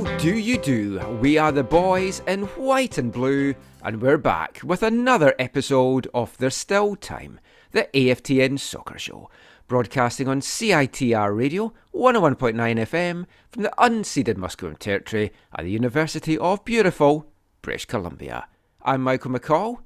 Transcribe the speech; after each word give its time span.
How 0.00 0.16
do 0.16 0.38
you 0.38 0.56
do? 0.56 0.98
We 1.20 1.36
are 1.36 1.52
the 1.52 1.62
boys 1.62 2.22
in 2.26 2.44
white 2.56 2.96
and 2.96 3.12
blue, 3.12 3.54
and 3.82 4.00
we're 4.00 4.16
back 4.16 4.58
with 4.64 4.82
another 4.82 5.34
episode 5.38 6.08
of 6.14 6.38
There's 6.38 6.56
Still 6.56 6.96
Time, 6.96 7.38
the 7.72 7.86
AFTN 7.92 8.58
Soccer 8.58 8.98
Show, 8.98 9.28
broadcasting 9.68 10.26
on 10.26 10.40
CITR 10.40 11.36
Radio 11.36 11.74
101.9 11.94 12.54
FM 12.56 13.26
from 13.50 13.62
the 13.62 13.72
unceded 13.76 14.36
Musqueam 14.36 14.78
Territory 14.78 15.32
at 15.54 15.64
the 15.64 15.70
University 15.70 16.38
of 16.38 16.64
beautiful 16.64 17.30
British 17.60 17.84
Columbia. 17.84 18.46
I'm 18.82 19.02
Michael 19.02 19.32
McCall, 19.32 19.80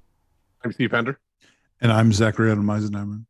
I'm 0.65 0.71
Steve 0.71 0.93
Pender. 0.93 1.19
And 1.81 1.91
I'm 1.91 2.12
Zachary 2.12 2.55
Meisenheimer. 2.55 3.25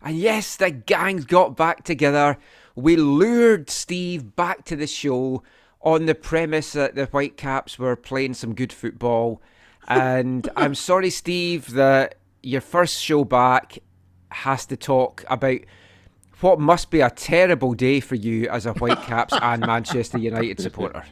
And 0.00 0.16
yes, 0.16 0.56
the 0.56 0.70
gang's 0.70 1.26
got 1.26 1.58
back 1.58 1.84
together. 1.84 2.38
We 2.74 2.96
lured 2.96 3.68
Steve 3.68 4.34
back 4.34 4.64
to 4.64 4.76
the 4.76 4.86
show 4.86 5.42
on 5.82 6.06
the 6.06 6.14
premise 6.14 6.72
that 6.72 6.94
the 6.94 7.06
Whitecaps 7.06 7.78
were 7.78 7.96
playing 7.96 8.34
some 8.34 8.54
good 8.54 8.72
football. 8.72 9.42
And 9.88 10.48
I'm 10.56 10.74
sorry, 10.74 11.10
Steve, 11.10 11.72
that 11.72 12.16
your 12.42 12.60
first 12.60 13.02
show 13.02 13.24
back 13.24 13.78
has 14.30 14.64
to 14.66 14.76
talk 14.76 15.24
about 15.28 15.58
what 16.40 16.58
must 16.58 16.90
be 16.90 17.00
a 17.00 17.10
terrible 17.10 17.74
day 17.74 18.00
for 18.00 18.14
you 18.16 18.48
as 18.48 18.66
a 18.66 18.72
Whitecaps 18.72 19.34
and 19.40 19.60
Manchester 19.66 20.18
United 20.18 20.60
supporter. 20.60 21.04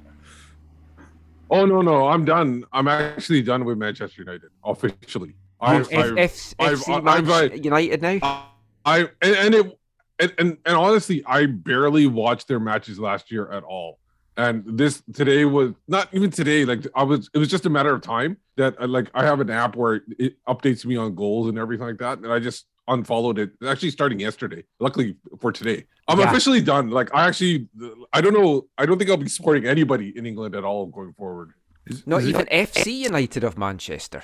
Oh 1.51 1.67
no, 1.67 1.83
no, 1.83 2.09
I'm 2.09 2.25
done. 2.25 2.65
I'm 2.73 2.87
actually 2.89 3.43
done 3.43 3.65
with 3.65 3.77
Manchester 3.79 4.23
United 4.23 4.51
officially. 4.65 5.35
I've, 5.61 5.93
F- 5.93 5.99
I've, 5.99 6.19
F- 6.19 6.55
I've- 6.59 6.75
FC 6.77 7.07
I've- 7.09 7.31
I've- 7.33 7.61
United 7.63 8.03
now? 8.03 8.47
I 8.85 9.01
and, 9.21 9.37
and 9.37 9.55
it 9.55 9.79
and, 10.19 10.35
and 10.39 10.59
and 10.65 10.77
honestly, 10.77 11.23
I 11.27 11.47
barely 11.47 12.07
watched 12.07 12.49
their 12.49 12.61
matches 12.61 12.99
last 12.99 13.31
year 13.31 13.51
at 13.51 13.63
all. 13.63 13.99
And 14.41 14.65
this 14.83 15.03
today 15.13 15.45
was 15.45 15.73
not 15.87 16.09
even 16.13 16.31
today. 16.31 16.65
Like 16.65 16.87
I 16.95 17.03
was, 17.03 17.29
it 17.35 17.39
was 17.39 17.49
just 17.49 17.67
a 17.67 17.71
matter 17.77 17.93
of 17.97 18.01
time 18.01 18.39
that 18.57 18.73
uh, 18.81 18.87
like 18.97 19.09
I 19.13 19.23
have 19.31 19.41
an 19.41 19.51
app 19.51 19.77
where 19.77 19.95
it 20.19 20.33
updates 20.53 20.83
me 20.91 20.97
on 20.97 21.15
goals 21.15 21.49
and 21.51 21.59
everything 21.59 21.87
like 21.87 21.99
that, 21.99 22.19
and 22.21 22.33
I 22.33 22.39
just 22.39 22.65
unfollowed 22.89 23.39
it. 23.39 23.51
Actually, 23.73 23.91
starting 23.91 24.19
yesterday. 24.19 24.65
Luckily 24.87 25.17
for 25.43 25.53
today, 25.53 25.85
I'm 26.09 26.19
Yeah. 26.21 26.31
officially 26.31 26.63
done. 26.63 26.89
Like 26.89 27.11
I 27.15 27.27
actually, 27.29 27.69
I 28.15 28.23
don't 28.23 28.33
know. 28.33 28.67
I 28.79 28.87
don't 28.87 28.97
think 28.99 29.11
I'll 29.11 29.19
be 29.19 29.29
supporting 29.29 29.67
anybody 29.67 30.17
in 30.17 30.25
England 30.25 30.55
at 30.55 30.65
all 30.65 30.87
going 30.87 31.13
forward. 31.13 31.51
Is- 31.87 32.07
Not 32.07 32.23
is 32.23 32.29
it- 32.29 32.31
even 32.31 32.47
FC 32.47 32.87
United 33.11 33.45
of 33.45 33.59
Manchester. 33.59 34.23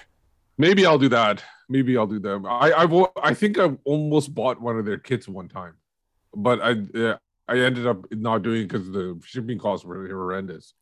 Maybe 0.57 0.87
I'll 0.87 1.03
do 1.07 1.11
that. 1.11 1.45
Maybe 1.69 1.95
I'll 1.99 2.07
do 2.17 2.21
them 2.29 2.47
I 2.47 2.73
I've 2.81 2.95
I 3.31 3.35
think 3.35 3.59
I've 3.59 3.77
almost 3.85 4.35
bought 4.35 4.63
one 4.63 4.79
of 4.79 4.85
their 4.87 4.97
kits 5.09 5.29
one 5.29 5.49
time, 5.49 5.75
but 6.35 6.57
I 6.63 6.71
uh, 6.99 7.17
I 7.49 7.59
ended 7.59 7.87
up 7.87 8.05
not 8.13 8.43
doing 8.43 8.63
it 8.63 8.69
because 8.69 8.91
the 8.91 9.21
shipping 9.25 9.59
costs 9.59 9.85
were 9.87 10.07
horrendous. 10.09 10.75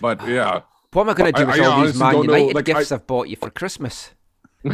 But 0.00 0.26
yeah, 0.26 0.62
What 0.92 1.02
am 1.02 1.10
I 1.10 1.14
going 1.14 1.32
to 1.32 1.38
do 1.38 1.42
I- 1.42 1.46
with 1.52 1.60
I 1.60 1.64
all 1.64 1.82
these 1.84 2.00
honestly 2.00 2.18
Man 2.20 2.22
United 2.30 2.54
like, 2.54 2.64
gifts 2.64 2.92
I- 2.92 2.96
I've 2.96 3.06
bought 3.06 3.28
you 3.28 3.36
for 3.36 3.50
Christmas? 3.50 4.10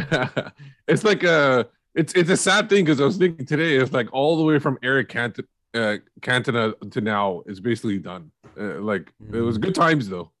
it's 0.87 1.03
like 1.03 1.23
a 1.23 1.67
it's 1.93 2.13
it's 2.13 2.29
a 2.29 2.37
sad 2.37 2.69
thing 2.69 2.83
because 2.85 2.99
I 2.99 3.05
was 3.05 3.17
thinking 3.17 3.45
today 3.45 3.77
it's 3.77 3.93
like 3.93 4.11
all 4.11 4.35
the 4.37 4.43
way 4.43 4.57
from 4.59 4.77
Eric 4.81 5.09
Cant- 5.09 5.39
uh, 5.75 5.97
Cantona 6.21 6.73
to 6.91 7.01
now 7.01 7.43
is 7.45 7.59
basically 7.59 7.99
done. 7.99 8.31
Uh, 8.59 8.79
like 8.81 9.13
it 9.31 9.41
was 9.41 9.57
good 9.57 9.75
times 9.75 10.09
though. 10.09 10.31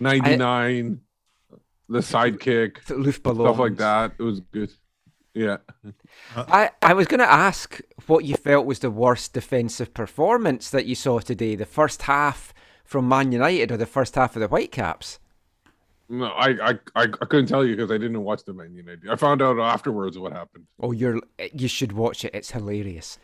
Ninety 0.00 0.36
nine, 0.36 1.00
the 1.88 1.98
sidekick, 2.12 2.82
stuff 2.84 3.58
like 3.58 3.76
that. 3.76 4.12
It 4.18 4.22
was 4.22 4.40
good. 4.40 4.72
Yeah. 5.34 5.58
Uh, 6.34 6.44
I, 6.48 6.70
I 6.82 6.94
was 6.94 7.06
going 7.06 7.20
to 7.20 7.30
ask 7.30 7.80
what 8.06 8.24
you 8.24 8.34
felt 8.34 8.66
was 8.66 8.80
the 8.80 8.90
worst 8.90 9.32
defensive 9.32 9.94
performance 9.94 10.70
that 10.70 10.86
you 10.86 10.94
saw 10.94 11.20
today, 11.20 11.54
the 11.54 11.66
first 11.66 12.02
half 12.02 12.52
from 12.84 13.08
Man 13.08 13.30
United 13.30 13.70
or 13.70 13.76
the 13.76 13.86
first 13.86 14.16
half 14.16 14.34
of 14.34 14.40
the 14.40 14.48
Whitecaps. 14.48 15.20
No, 16.08 16.26
I 16.26 16.48
I 16.48 16.70
I, 16.96 17.02
I 17.02 17.06
couldn't 17.06 17.46
tell 17.46 17.64
you 17.64 17.76
because 17.76 17.92
I 17.92 17.98
didn't 17.98 18.24
watch 18.24 18.42
the 18.44 18.52
Man 18.52 18.74
United. 18.74 19.08
I 19.08 19.14
found 19.14 19.40
out 19.40 19.60
afterwards 19.60 20.18
what 20.18 20.32
happened. 20.32 20.66
Oh, 20.82 20.90
you're 20.90 21.20
you 21.52 21.68
should 21.68 21.92
watch 21.92 22.24
it. 22.24 22.34
It's 22.34 22.50
hilarious. 22.50 23.16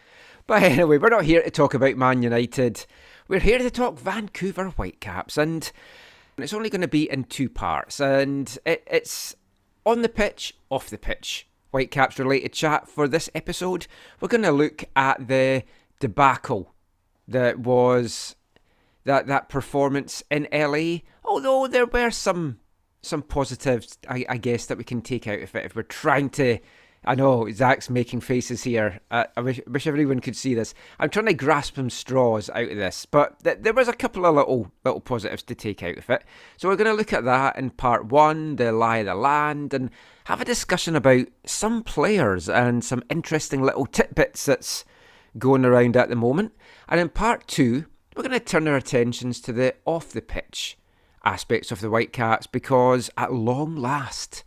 But 0.47 0.63
anyway, 0.63 0.99
we're 0.99 1.09
not 1.09 1.25
here 1.25 1.43
to 1.43 1.51
talk 1.51 1.75
about 1.75 1.97
Man 1.97 2.23
United. 2.23 2.87
We're 3.27 3.41
here 3.41 3.59
to 3.59 3.71
talk 3.71 3.99
Vancouver 3.99 4.69
Whitecaps, 4.69 5.37
and 5.37 5.73
it's 6.39 6.53
only 6.53 6.71
going 6.71 6.83
to 6.83 6.89
be 6.89 7.11
in 7.11 7.25
two 7.25 7.49
parts. 7.49 7.99
And 7.99 8.57
it, 8.65 8.85
it's 8.87 9.35
on 9.85 10.03
the 10.03 10.09
pitch, 10.09 10.55
off 10.71 10.89
the 10.89 10.99
pitch. 10.99 11.49
Whitecaps 11.77 12.19
related 12.19 12.55
chat 12.55 12.89
for 12.89 13.07
this 13.07 13.29
episode. 13.35 13.87
We're 14.19 14.29
going 14.29 14.45
to 14.45 14.51
look 14.51 14.85
at 14.97 15.29
the 15.29 15.63
debacle 16.01 16.75
that 17.29 17.59
was 17.59 18.35
that 19.05 19.27
that 19.27 19.51
performance 19.51 20.23
in 20.31 20.49
LA. 20.51 21.01
Although 21.23 21.67
there 21.67 21.85
were 21.85 22.11
some 22.11 22.61
some 23.03 23.21
positives, 23.21 23.99
I, 24.09 24.25
I 24.27 24.39
guess, 24.39 24.65
that 24.65 24.79
we 24.79 24.85
can 24.85 25.03
take 25.03 25.29
out 25.29 25.41
of 25.41 25.55
it 25.55 25.67
if 25.67 25.77
we're 25.77 25.83
trying 25.83 26.31
to. 26.31 26.61
I 27.07 27.15
know 27.15 27.49
Zach's 27.51 27.89
making 27.89 28.21
faces 28.21 28.65
here. 28.65 29.01
Uh, 29.11 29.25
I 29.37 29.41
wish, 29.41 29.61
wish 29.69 29.87
everyone 29.87 30.19
could 30.19 30.37
see 30.37 30.55
this. 30.55 30.75
I'm 30.99 31.09
trying 31.09 31.27
to 31.27 31.35
grasp 31.35 31.77
some 31.77 31.89
straws 31.89 32.51
out 32.51 32.71
of 32.71 32.77
this, 32.77 33.07
but 33.07 33.43
th- 33.45 33.59
there 33.61 33.73
was 33.73 33.87
a 33.87 33.93
couple 33.93 34.27
of 34.27 34.35
little 34.35 34.73
little 34.85 35.01
positives 35.01 35.45
to 35.45 35.55
take 35.55 35.85
out 35.85 35.99
of 35.99 36.11
it. 36.11 36.25
So 36.57 36.69
we're 36.69 36.77
going 36.77 36.91
to 36.91 36.95
look 36.95 37.13
at 37.13 37.25
that 37.25 37.57
in 37.57 37.71
part 37.71 38.07
one, 38.07 38.57
the 38.57 38.73
lie 38.73 38.99
of 38.99 39.07
the 39.07 39.15
land, 39.15 39.73
and 39.73 39.91
have 40.25 40.41
a 40.41 40.45
discussion 40.45 40.97
about 40.97 41.29
some 41.45 41.85
players 41.85 42.49
and 42.49 42.85
some 42.85 43.05
interesting 43.09 43.63
little 43.63 43.87
tidbits 43.87 44.45
that's 44.45 44.85
going 45.39 45.65
around 45.65 45.97
at 45.97 46.09
the 46.09 46.17
moment. 46.17 46.53
And 46.89 46.99
in 46.99 47.09
part 47.09 47.47
two, 47.47 47.87
we're 48.17 48.25
going 48.25 48.33
to 48.33 48.41
turn 48.41 48.67
our 48.67 48.77
attentions 48.77 49.41
to 49.43 49.53
the 49.53 49.75
off 49.85 50.11
the 50.11 50.23
pitch 50.23 50.77
aspects 51.25 51.71
of 51.71 51.81
the 51.81 51.89
Whitecaps 51.89 52.47
because 52.47 53.11
at 53.17 53.33
long 53.33 53.77
last, 53.77 54.43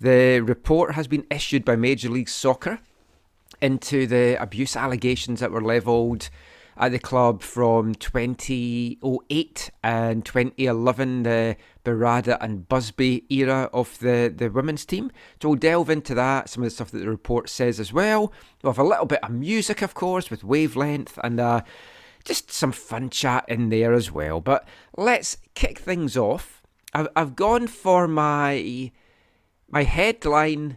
the 0.00 0.40
report 0.40 0.94
has 0.94 1.06
been 1.06 1.26
issued 1.30 1.64
by 1.64 1.76
Major 1.76 2.08
League 2.08 2.28
Soccer 2.28 2.80
into 3.60 4.06
the 4.06 4.40
abuse 4.40 4.76
allegations 4.76 5.40
that 5.40 5.50
were 5.50 5.62
levelled 5.62 6.28
at 6.76 6.92
the 6.92 6.98
club 6.98 7.40
from 7.40 7.94
2008 7.94 9.70
and 9.82 10.24
2011, 10.24 11.22
the 11.22 11.56
Birarda 11.84 12.36
and 12.40 12.68
Busby 12.68 13.24
era 13.30 13.70
of 13.72 13.98
the, 14.00 14.32
the 14.34 14.50
women's 14.50 14.84
team. 14.84 15.10
So 15.40 15.48
we'll 15.48 15.58
delve 15.58 15.88
into 15.88 16.14
that, 16.14 16.50
some 16.50 16.62
of 16.62 16.66
the 16.66 16.74
stuff 16.74 16.90
that 16.90 16.98
the 16.98 17.08
report 17.08 17.48
says 17.48 17.80
as 17.80 17.92
well. 17.92 18.32
We'll 18.62 18.72
have 18.74 18.78
a 18.78 18.84
little 18.84 19.06
bit 19.06 19.22
of 19.22 19.30
music, 19.30 19.80
of 19.80 19.94
course, 19.94 20.30
with 20.30 20.44
Wavelength 20.44 21.18
and 21.24 21.40
uh, 21.40 21.62
just 22.24 22.52
some 22.52 22.72
fun 22.72 23.08
chat 23.08 23.46
in 23.48 23.70
there 23.70 23.94
as 23.94 24.12
well. 24.12 24.42
But 24.42 24.68
let's 24.98 25.38
kick 25.54 25.78
things 25.78 26.14
off. 26.14 26.62
I've, 26.92 27.08
I've 27.16 27.36
gone 27.36 27.68
for 27.68 28.06
my 28.06 28.92
my 29.68 29.82
headline 29.82 30.76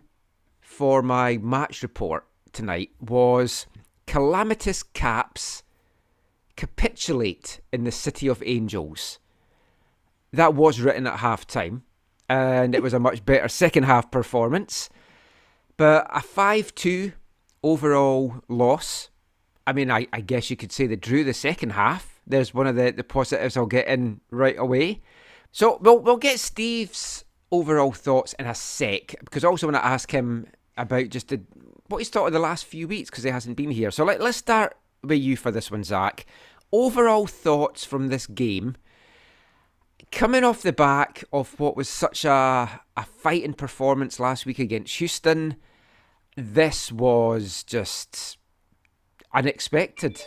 for 0.59 1.01
my 1.01 1.38
match 1.38 1.81
report 1.83 2.27
tonight 2.51 2.91
was 3.00 3.68
calamitous 4.06 4.83
caps 4.83 5.63
capitulate 6.56 7.62
in 7.71 7.83
the 7.83 7.91
city 7.91 8.27
of 8.27 8.44
angels 8.45 9.19
that 10.33 10.53
was 10.53 10.81
written 10.81 11.07
at 11.07 11.19
half 11.19 11.47
time 11.47 11.83
and 12.27 12.75
it 12.75 12.83
was 12.83 12.94
a 12.94 13.00
much 13.00 13.25
better 13.25 13.47
second 13.47 13.83
half 13.83 14.12
performance 14.12 14.89
But 15.80 16.07
a 16.13 16.21
5 16.21 16.75
2 16.75 17.13
overall 17.63 18.44
loss. 18.50 19.09
I 19.65 19.71
mean, 19.71 19.89
I, 19.89 20.07
I 20.12 20.19
guess 20.19 20.50
you 20.50 20.57
could 20.57 20.74
say 20.74 20.88
they 20.88 20.97
drew 20.97 21.24
the 21.24 21.33
second 21.33 21.69
half. 21.71 22.19
There's 22.27 22.53
one 22.53 22.68
of 22.68 22.75
the, 22.75 22.92
the 22.92 23.03
positives 23.06 23.56
I'll 23.56 23.65
get 23.65 23.88
in 23.88 24.19
right 24.30 24.59
away. 24.59 25.01
So 25.53 25.80
we'll, 25.81 26.00
we'll 26.00 26.18
get 26.18 26.42
Steve's 26.42 27.24
overall 27.51 27.91
thoughts 27.91 28.33
in 28.33 28.45
a 28.45 28.55
sec 28.55 29.15
because 29.19 29.43
I 29.43 29.47
also 29.47 29.67
want 29.67 29.75
to 29.75 29.85
ask 29.85 30.11
him 30.11 30.47
about 30.77 31.09
just 31.09 31.29
the, 31.29 31.41
what 31.87 31.97
he's 31.97 32.09
thought 32.09 32.27
of 32.27 32.33
the 32.33 32.39
last 32.39 32.65
few 32.65 32.87
weeks 32.87 33.09
because 33.09 33.23
he 33.23 33.31
hasn't 33.31 33.57
been 33.57 33.71
here. 33.71 33.91
So 33.91 34.05
let, 34.05 34.21
let's 34.21 34.37
start 34.37 34.77
with 35.03 35.19
you 35.19 35.35
for 35.35 35.51
this 35.51 35.71
one, 35.71 35.83
Zach. 35.83 36.25
Overall 36.71 37.25
thoughts 37.27 37.83
from 37.83 38.07
this 38.07 38.27
game 38.27 38.75
coming 40.11 40.43
off 40.43 40.61
the 40.61 40.73
back 40.73 41.23
of 41.31 41.59
what 41.59 41.75
was 41.75 41.89
such 41.89 42.25
a, 42.25 42.81
a 42.97 43.03
fighting 43.03 43.53
performance 43.53 44.19
last 44.19 44.45
week 44.45 44.59
against 44.59 44.97
Houston, 44.97 45.55
this 46.35 46.91
was 46.91 47.63
just 47.63 48.37
unexpected. 49.33 50.21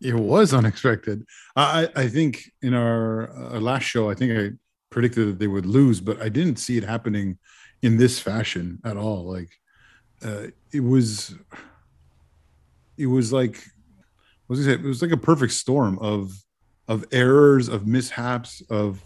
It 0.00 0.14
was 0.14 0.52
unexpected. 0.52 1.24
I, 1.56 1.88
I 1.96 2.08
think 2.08 2.50
in 2.62 2.74
our, 2.74 3.30
our 3.30 3.60
last 3.60 3.84
show, 3.84 4.10
I 4.10 4.14
think 4.14 4.32
I 4.32 4.56
predicted 4.96 5.28
that 5.28 5.38
they 5.38 5.46
would 5.46 5.66
lose, 5.66 6.00
but 6.00 6.22
I 6.22 6.30
didn't 6.30 6.56
see 6.56 6.78
it 6.78 6.82
happening 6.82 7.36
in 7.82 7.98
this 7.98 8.18
fashion 8.18 8.80
at 8.82 8.96
all. 8.96 9.30
Like 9.30 9.50
uh, 10.24 10.46
it 10.72 10.80
was, 10.80 11.34
it 12.96 13.04
was 13.04 13.30
like, 13.30 13.62
what 14.46 14.56
was 14.56 14.66
it? 14.66 14.80
It 14.80 14.86
was 14.86 15.02
like 15.02 15.10
a 15.10 15.18
perfect 15.18 15.52
storm 15.52 15.98
of 15.98 16.32
of 16.88 17.04
errors, 17.12 17.68
of 17.68 17.86
mishaps, 17.86 18.62
of 18.70 19.02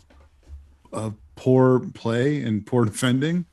of 0.93 1.17
poor 1.35 1.81
play 1.93 2.41
and 2.41 2.65
poor 2.65 2.85
defending. 2.93 3.47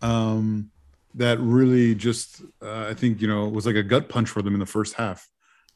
Um, 0.00 0.70
that 1.16 1.38
really 1.40 1.94
just, 1.94 2.40
uh, 2.62 2.86
I 2.88 2.94
think, 2.94 3.20
you 3.20 3.28
know, 3.28 3.46
was 3.48 3.66
like 3.66 3.76
a 3.76 3.82
gut 3.82 4.08
punch 4.08 4.30
for 4.30 4.40
them 4.40 4.54
in 4.54 4.60
the 4.60 4.64
first 4.64 4.94
half. 4.94 5.28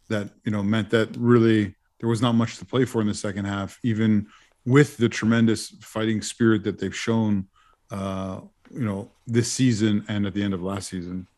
That 0.08 0.30
you 0.44 0.50
know 0.50 0.62
meant 0.62 0.88
that 0.90 1.14
really 1.18 1.74
there 2.00 2.08
was 2.08 2.22
not 2.22 2.32
much 2.32 2.56
to 2.56 2.64
play 2.64 2.86
for 2.86 3.02
in 3.02 3.06
the 3.06 3.12
second 3.12 3.44
half, 3.44 3.78
even 3.82 4.28
with 4.66 4.96
the 4.96 5.08
tremendous 5.08 5.70
fighting 5.80 6.20
spirit 6.20 6.64
that 6.64 6.78
they've 6.78 6.94
shown, 6.94 7.46
uh, 7.90 8.40
you 8.70 8.84
know, 8.84 9.10
this 9.26 9.50
season 9.50 10.04
and 10.08 10.26
at 10.26 10.34
the 10.34 10.42
end 10.42 10.52
of 10.52 10.62
last 10.62 10.90
season. 10.90 11.28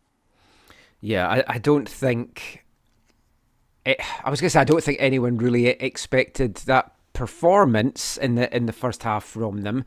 Yeah, 1.01 1.29
I, 1.29 1.45
I 1.47 1.59
don't 1.59 1.89
think. 1.89 2.65
It, 3.85 4.01
I 4.25 4.31
was 4.31 4.41
going 4.41 4.49
to 4.49 4.51
say 4.51 4.61
I 4.61 4.65
don't 4.65 4.83
think 4.83 4.99
anyone 5.01 5.37
really 5.37 5.69
expected 5.69 6.57
that 6.67 6.93
performance 7.13 8.17
in 8.17 8.35
the 8.35 8.55
in 8.55 8.67
the 8.67 8.73
first 8.73 9.03
half 9.03 9.25
from 9.25 9.63
them, 9.63 9.85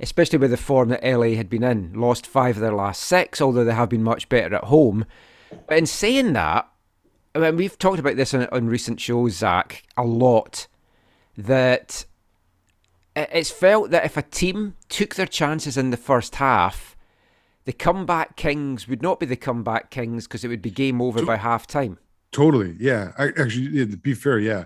especially 0.00 0.38
with 0.38 0.50
the 0.50 0.56
form 0.56 0.90
that 0.90 1.04
LA 1.04 1.36
had 1.36 1.48
been 1.48 1.62
in. 1.62 1.92
Lost 1.94 2.26
five 2.26 2.56
of 2.56 2.62
their 2.62 2.74
last 2.74 3.02
six, 3.02 3.40
although 3.40 3.64
they 3.64 3.74
have 3.74 3.88
been 3.88 4.02
much 4.02 4.28
better 4.28 4.56
at 4.56 4.64
home. 4.64 5.06
But 5.68 5.78
in 5.78 5.86
saying 5.86 6.32
that, 6.34 6.68
I 7.34 7.38
mean, 7.38 7.56
we've 7.56 7.78
talked 7.78 7.98
about 7.98 8.16
this 8.16 8.34
on, 8.34 8.46
on 8.52 8.66
recent 8.66 9.00
shows, 9.00 9.36
Zach, 9.36 9.84
a 9.96 10.04
lot. 10.04 10.66
That 11.36 12.04
it's 13.14 13.50
felt 13.50 13.90
that 13.90 14.04
if 14.04 14.16
a 14.16 14.22
team 14.22 14.76
took 14.88 15.14
their 15.14 15.26
chances 15.26 15.76
in 15.76 15.90
the 15.90 15.96
first 15.96 16.36
half, 16.36 16.96
the 17.64 17.72
comeback 17.72 18.36
kings 18.36 18.88
would 18.88 19.02
not 19.02 19.20
be 19.20 19.26
the 19.26 19.36
comeback 19.36 19.90
kings 19.90 20.26
because 20.26 20.44
it 20.44 20.48
would 20.48 20.62
be 20.62 20.70
game 20.70 21.00
over 21.00 21.24
by 21.24 21.36
half 21.36 21.66
time. 21.66 21.98
Totally. 22.32 22.74
Yeah. 22.78 23.12
I, 23.18 23.28
actually, 23.28 23.68
yeah, 23.68 23.84
to 23.84 23.96
be 23.96 24.14
fair, 24.14 24.38
yeah. 24.38 24.64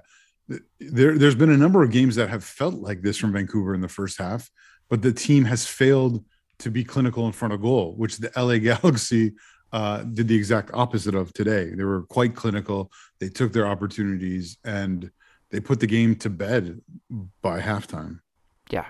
There, 0.79 1.19
there's 1.19 1.35
been 1.35 1.51
a 1.51 1.57
number 1.57 1.83
of 1.83 1.91
games 1.91 2.15
that 2.17 2.31
have 2.31 2.45
felt 2.45 2.75
like 2.75 3.03
this 3.03 3.19
from 3.19 3.33
Vancouver 3.33 3.75
in 3.75 3.81
the 3.81 3.89
first 3.89 4.19
half, 4.19 4.49
but 4.89 5.03
the 5.03 5.13
team 5.13 5.45
has 5.45 5.67
failed 5.67 6.25
to 6.61 6.71
be 6.71 6.85
clinical 6.85 7.27
in 7.27 7.33
front 7.33 7.53
of 7.53 7.61
goal, 7.61 7.95
which 7.97 8.19
the 8.19 8.31
LA 8.37 8.59
Galaxy 8.59 9.35
uh, 9.73 10.05
did 10.05 10.29
the 10.29 10.37
exact 10.37 10.71
opposite 10.73 11.17
of 11.17 11.33
today. 11.33 11.75
They 11.75 11.85
were 11.85 12.03
quite 12.03 12.37
clinical. 12.37 12.93
They 13.19 13.29
took 13.29 13.53
their 13.53 13.67
opportunities 13.67 14.57
and 14.65 15.11
they 15.51 15.61
put 15.61 15.81
the 15.81 15.87
game 15.87 16.15
to 16.17 16.31
bed 16.31 16.81
by 17.43 17.61
halftime. 17.61 18.21
Yeah, 18.71 18.87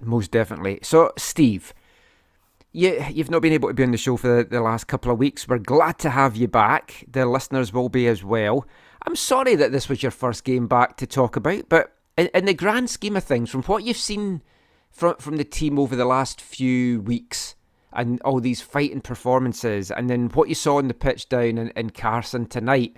most 0.00 0.30
definitely. 0.30 0.80
So, 0.82 1.12
Steve, 1.16 1.74
you, 2.72 3.04
you've 3.10 3.30
not 3.30 3.42
been 3.42 3.52
able 3.52 3.68
to 3.68 3.74
be 3.74 3.82
on 3.82 3.90
the 3.90 3.98
show 3.98 4.16
for 4.16 4.36
the, 4.36 4.44
the 4.44 4.60
last 4.60 4.86
couple 4.86 5.10
of 5.10 5.18
weeks. 5.18 5.48
We're 5.48 5.58
glad 5.58 5.98
to 6.00 6.10
have 6.10 6.36
you 6.36 6.48
back. 6.48 7.04
The 7.10 7.26
listeners 7.26 7.72
will 7.72 7.88
be 7.88 8.06
as 8.06 8.22
well. 8.22 8.66
I'm 9.06 9.16
sorry 9.16 9.54
that 9.56 9.72
this 9.72 9.88
was 9.88 10.02
your 10.02 10.12
first 10.12 10.44
game 10.44 10.66
back 10.66 10.96
to 10.98 11.06
talk 11.06 11.36
about, 11.36 11.68
but 11.68 11.94
in, 12.16 12.28
in 12.34 12.44
the 12.44 12.54
grand 12.54 12.90
scheme 12.90 13.16
of 13.16 13.24
things, 13.24 13.50
from 13.50 13.62
what 13.62 13.84
you've 13.84 13.96
seen 13.96 14.42
from 14.90 15.16
from 15.16 15.36
the 15.36 15.44
team 15.44 15.78
over 15.78 15.94
the 15.94 16.04
last 16.04 16.40
few 16.40 17.00
weeks 17.02 17.54
and 17.92 18.20
all 18.22 18.40
these 18.40 18.60
fighting 18.60 19.00
performances, 19.00 19.90
and 19.90 20.10
then 20.10 20.28
what 20.30 20.48
you 20.48 20.54
saw 20.54 20.78
on 20.78 20.88
the 20.88 20.94
pitch 20.94 21.28
down 21.28 21.58
in, 21.58 21.70
in 21.70 21.90
Carson 21.90 22.46
tonight, 22.46 22.96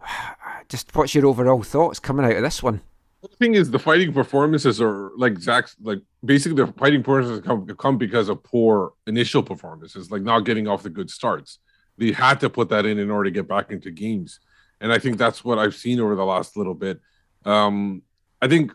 just 0.68 0.94
what's 0.94 1.14
your 1.14 1.26
overall 1.26 1.62
thoughts 1.62 1.98
coming 1.98 2.24
out 2.24 2.36
of 2.36 2.42
this 2.42 2.62
one? 2.62 2.80
The 3.22 3.28
thing 3.36 3.54
is, 3.54 3.70
the 3.70 3.78
fighting 3.78 4.12
performances 4.12 4.80
are 4.80 5.10
like 5.16 5.38
Zach's, 5.38 5.76
like 5.82 6.00
basically 6.24 6.64
the 6.64 6.72
fighting 6.72 7.02
performances 7.02 7.40
come, 7.40 7.66
come 7.76 7.98
because 7.98 8.28
of 8.28 8.42
poor 8.44 8.92
initial 9.06 9.42
performances, 9.42 10.10
like 10.10 10.22
not 10.22 10.40
getting 10.40 10.68
off 10.68 10.84
the 10.84 10.90
good 10.90 11.10
starts. 11.10 11.58
They 11.96 12.12
had 12.12 12.38
to 12.40 12.50
put 12.50 12.68
that 12.68 12.86
in 12.86 12.98
in 12.98 13.10
order 13.10 13.28
to 13.28 13.34
get 13.34 13.48
back 13.48 13.72
into 13.72 13.90
games, 13.90 14.38
and 14.80 14.92
I 14.92 14.98
think 14.98 15.18
that's 15.18 15.44
what 15.44 15.58
I've 15.58 15.74
seen 15.74 15.98
over 15.98 16.14
the 16.14 16.24
last 16.24 16.56
little 16.56 16.74
bit. 16.74 17.00
Um, 17.44 18.02
I 18.40 18.46
think 18.46 18.72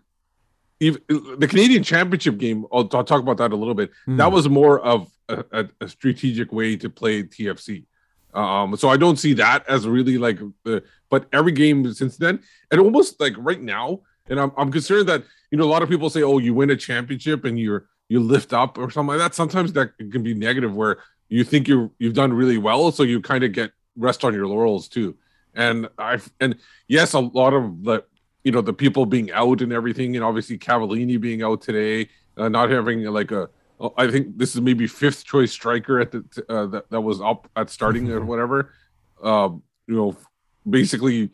even 0.80 1.01
the 1.07 1.48
Canadian 1.48 1.84
Championship 1.84 2.38
game, 2.38 2.66
I'll, 2.72 2.89
I'll 2.94 3.04
talk 3.04 3.22
about 3.22 3.38
that 3.38 3.54
a 3.54 3.56
little 3.56 3.74
bit. 3.74 3.92
Mm. 4.07 4.18
That 4.18 4.31
was 4.31 4.50
more 4.50 4.80
of 4.81 5.10
a, 5.30 5.44
a, 5.51 5.69
a, 5.81 5.88
strategic 5.88 6.51
way 6.51 6.75
to 6.75 6.89
play 6.89 7.24
TFC. 7.24 7.86
Um, 8.34 8.75
so 8.75 8.89
I 8.89 8.98
don't 8.98 9.18
see 9.18 9.34
that 9.36 9.68
as 9.69 9.88
really 9.88 10.18
like 10.18 10.39
the, 10.63 10.84
but 11.10 11.28
every 11.31 11.51
game 11.51 11.94
since 11.94 12.18
then, 12.18 12.42
and 12.72 12.81
almost 12.81 13.19
like 13.22 13.34
right 13.38 13.62
now, 13.62 14.01
and 14.30 14.40
I'm, 14.40 14.52
I'm 14.58 14.72
concerned 14.72 15.08
that 15.10 15.24
you 15.52 15.58
know 15.58 15.66
a 15.66 15.72
lot 15.72 15.84
of 15.84 15.90
people 15.90 16.10
say, 16.10 16.24
oh, 16.24 16.38
you 16.38 16.54
win 16.54 16.70
a 16.70 16.75
championship 16.75 17.46
and 17.46 17.60
you're 17.60 17.88
you 18.10 18.20
lift 18.20 18.54
up 18.54 18.78
or 18.78 18.90
something 18.90 19.18
like 19.18 19.20
that. 19.20 19.36
Sometimes 19.36 19.74
that 19.74 19.98
can 19.98 20.24
be 20.24 20.34
negative 20.34 20.74
where 20.75 21.00
you 21.30 21.44
think 21.44 21.68
you 21.68 21.92
you've 22.00 22.14
done 22.14 22.34
really 22.34 22.58
well, 22.58 22.92
so 22.92 23.04
you 23.04 23.22
kind 23.22 23.44
of 23.44 23.52
get 23.52 23.72
rest 23.96 24.24
on 24.24 24.34
your 24.34 24.48
laurels 24.48 24.88
too. 24.88 25.16
And 25.56 25.90
I 25.98 26.20
and 26.40 26.58
yes, 26.88 27.14
a 27.14 27.20
lot 27.20 27.54
of 27.54 27.84
the 27.84 28.04
you 28.44 28.52
know 28.52 28.62
the 28.62 28.74
people 28.74 29.06
being 29.06 29.31
out 29.31 29.62
and 29.62 29.72
everything, 29.72 30.16
and 30.16 30.24
obviously 30.24 30.58
Cavallini 30.58 31.20
being 31.20 31.44
out 31.44 31.62
today, 31.62 32.10
uh, 32.38 32.50
not 32.50 32.70
having 32.70 33.04
like 33.06 33.31
a 33.31 33.50
oh, 33.80 33.94
think 34.10 34.38
this 34.38 34.56
is 34.56 34.62
maybe 34.62 34.88
fifth 34.88 35.25
choice 35.25 35.52
striker 35.52 36.00
at 36.00 36.12
the 36.12 36.24
uh, 36.50 36.66
that 36.68 36.90
that 36.90 37.02
was 37.02 37.22
up 37.22 37.50
at 37.56 37.70
starting 37.70 38.10
or 38.12 38.24
whatever. 38.25 38.74
Um, 39.22 39.63
you 39.88 39.96
know, 39.96 40.18
basically, 40.70 41.32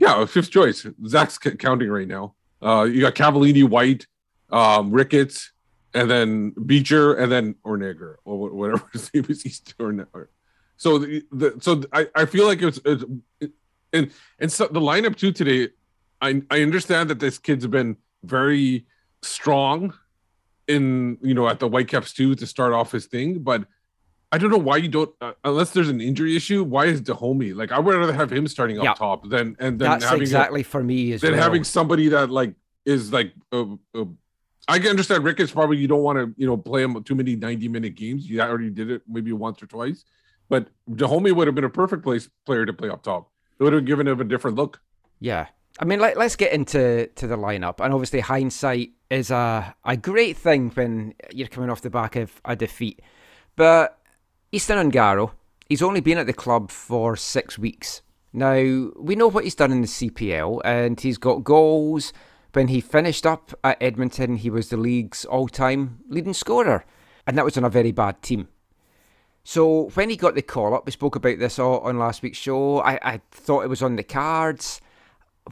yeah, 0.00 0.24
fifth 0.24 0.50
choice. 0.50 0.86
Zach's 1.06 1.38
c- 1.40 1.56
counting 1.56 1.90
right 1.90 2.08
now. 2.08 2.34
Uh, 2.62 2.82
you 2.82 3.02
got 3.02 3.14
Cavallini, 3.14 3.68
White, 3.68 4.06
um, 4.50 4.90
Ricketts, 4.90 5.52
and 5.92 6.10
then 6.10 6.54
Becher, 6.56 7.14
and 7.14 7.30
then 7.30 7.54
Orneger 7.64 8.16
or 8.24 8.48
whatever 8.48 8.88
his 8.92 9.12
name 9.12 9.26
is. 9.28 9.42
He's 9.42 9.62
or, 9.78 10.30
so 10.78 10.98
the, 10.98 11.22
the 11.30 11.54
so 11.60 11.82
I, 11.92 12.08
I 12.14 12.24
feel 12.24 12.46
like 12.46 12.62
it's, 12.62 12.80
it's 12.84 13.04
it, 13.40 13.52
and 13.92 14.10
and 14.38 14.50
so 14.50 14.66
the 14.66 14.80
lineup 14.80 15.16
too 15.16 15.32
today. 15.32 15.68
I 16.22 16.42
I 16.50 16.62
understand 16.62 17.10
that 17.10 17.20
this 17.20 17.38
kid's 17.38 17.66
been 17.66 17.96
very 18.24 18.86
strong 19.22 19.92
in 20.66 21.18
you 21.22 21.34
know 21.34 21.46
at 21.46 21.58
the 21.58 21.68
Whitecaps 21.68 22.14
too 22.14 22.34
to 22.34 22.46
start 22.46 22.72
off 22.72 22.92
his 22.92 23.06
thing, 23.06 23.40
but 23.40 23.64
I 24.32 24.38
don't 24.38 24.50
know 24.50 24.58
why 24.58 24.76
you 24.76 24.88
don't 24.88 25.12
uh, 25.20 25.32
unless 25.44 25.70
there's 25.70 25.88
an 25.88 26.00
injury 26.00 26.36
issue. 26.36 26.62
Why 26.62 26.86
is 26.86 27.02
Dajome 27.02 27.54
like 27.54 27.72
I 27.72 27.80
would 27.80 27.94
rather 27.96 28.12
have 28.12 28.32
him 28.32 28.46
starting 28.46 28.78
up 28.78 28.96
top 28.96 29.28
than 29.28 29.56
and 29.58 29.78
then 29.78 29.90
that's 29.90 30.04
having 30.04 30.22
exactly 30.22 30.60
a, 30.60 30.64
for 30.64 30.82
me 30.82 31.12
as 31.12 31.20
than 31.20 31.32
well. 31.32 31.42
having 31.42 31.64
somebody 31.64 32.08
that 32.08 32.30
like 32.30 32.54
is 32.84 33.12
like 33.12 33.32
uh, 33.52 33.64
uh, 33.94 34.04
I 34.68 34.78
can 34.78 34.88
understand 34.88 35.24
Ricketts 35.24 35.50
probably 35.50 35.78
you 35.78 35.88
don't 35.88 36.02
want 36.02 36.18
to 36.18 36.32
you 36.36 36.46
know 36.46 36.56
play 36.56 36.82
him 36.82 37.02
too 37.02 37.16
many 37.16 37.34
90 37.34 37.68
minute 37.68 37.96
games. 37.96 38.28
You 38.28 38.40
already 38.40 38.70
did 38.70 38.90
it 38.90 39.02
maybe 39.08 39.32
once 39.32 39.62
or 39.62 39.66
twice, 39.66 40.04
but 40.48 40.68
Dajome 40.88 41.34
would 41.34 41.48
have 41.48 41.56
been 41.56 41.64
a 41.64 41.70
perfect 41.70 42.04
place 42.04 42.28
player 42.46 42.64
to 42.64 42.72
play 42.72 42.88
up 42.88 43.02
top. 43.02 43.30
It 43.58 43.64
would 43.64 43.72
have 43.72 43.84
given 43.84 44.06
him 44.06 44.20
a 44.20 44.24
different 44.24 44.56
look. 44.56 44.80
Yeah, 45.18 45.48
I 45.78 45.84
mean, 45.84 46.00
let, 46.00 46.16
us 46.16 46.36
get 46.36 46.52
into 46.52 47.08
to 47.08 47.26
the 47.26 47.36
lineup, 47.36 47.84
and 47.84 47.92
obviously 47.92 48.20
hindsight 48.20 48.92
is 49.10 49.30
a 49.30 49.74
a 49.84 49.96
great 49.96 50.36
thing 50.36 50.70
when 50.70 51.14
you're 51.32 51.48
coming 51.48 51.68
off 51.68 51.82
the 51.82 51.90
back 51.90 52.16
of 52.16 52.40
a 52.44 52.54
defeat, 52.54 53.02
but 53.56 53.99
Easton 54.52 54.90
Ongaro, 54.90 55.30
he's 55.68 55.80
only 55.80 56.00
been 56.00 56.18
at 56.18 56.26
the 56.26 56.32
club 56.32 56.72
for 56.72 57.14
six 57.14 57.56
weeks. 57.56 58.02
Now, 58.32 58.90
we 58.96 59.14
know 59.14 59.28
what 59.28 59.44
he's 59.44 59.54
done 59.54 59.70
in 59.70 59.82
the 59.82 59.86
CPL, 59.86 60.60
and 60.64 61.00
he's 61.00 61.18
got 61.18 61.44
goals. 61.44 62.12
When 62.52 62.66
he 62.66 62.80
finished 62.80 63.24
up 63.24 63.54
at 63.62 63.80
Edmonton, 63.80 64.34
he 64.34 64.50
was 64.50 64.68
the 64.68 64.76
league's 64.76 65.24
all 65.24 65.46
time 65.46 66.00
leading 66.08 66.34
scorer, 66.34 66.84
and 67.28 67.38
that 67.38 67.44
was 67.44 67.56
on 67.56 67.64
a 67.64 67.70
very 67.70 67.92
bad 67.92 68.22
team. 68.22 68.48
So, 69.44 69.90
when 69.90 70.10
he 70.10 70.16
got 70.16 70.34
the 70.34 70.42
call 70.42 70.74
up, 70.74 70.84
we 70.84 70.90
spoke 70.90 71.14
about 71.14 71.38
this 71.38 71.60
on 71.60 72.00
last 72.00 72.20
week's 72.20 72.38
show. 72.38 72.80
I, 72.80 72.98
I 73.02 73.20
thought 73.30 73.64
it 73.64 73.70
was 73.70 73.82
on 73.82 73.94
the 73.94 74.02
cards. 74.02 74.80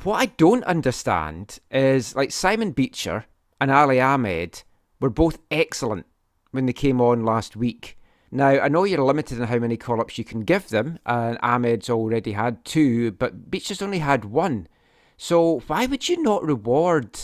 What 0.03 0.17
I 0.17 0.27
don't 0.27 0.65
understand 0.65 1.61
is 1.71 2.17
like 2.17 2.33
Simon 2.33 2.73
Becher 2.73 3.27
and 3.61 3.71
Ali 3.71 4.01
Ahmed 4.01 4.65
were 5.01 5.09
both 5.09 5.39
excellent 5.53 6.07
when 6.51 6.67
they 6.67 6.73
came 6.73 7.01
on 7.01 7.25
last 7.25 7.55
week. 7.55 7.98
Now, 8.31 8.49
I 8.49 8.69
know 8.69 8.85
you're 8.85 9.03
limited 9.03 9.39
in 9.39 9.45
how 9.45 9.59
many 9.59 9.77
call 9.77 10.01
ups 10.01 10.19
you 10.19 10.25
can 10.25 10.41
give 10.43 10.69
them, 10.69 10.99
and 11.07 11.39
Ahmed's 11.43 11.89
already 11.89 12.33
had 12.33 12.65
two, 12.65 13.13
but 13.13 13.51
Beach 13.51 13.69
has 13.69 13.81
only 13.81 14.01
had 14.01 14.27
one. 14.27 14.69
So, 15.17 15.61
why 15.67 15.87
would 15.87 16.09
you 16.09 16.23
not 16.23 16.45
reward 16.45 17.19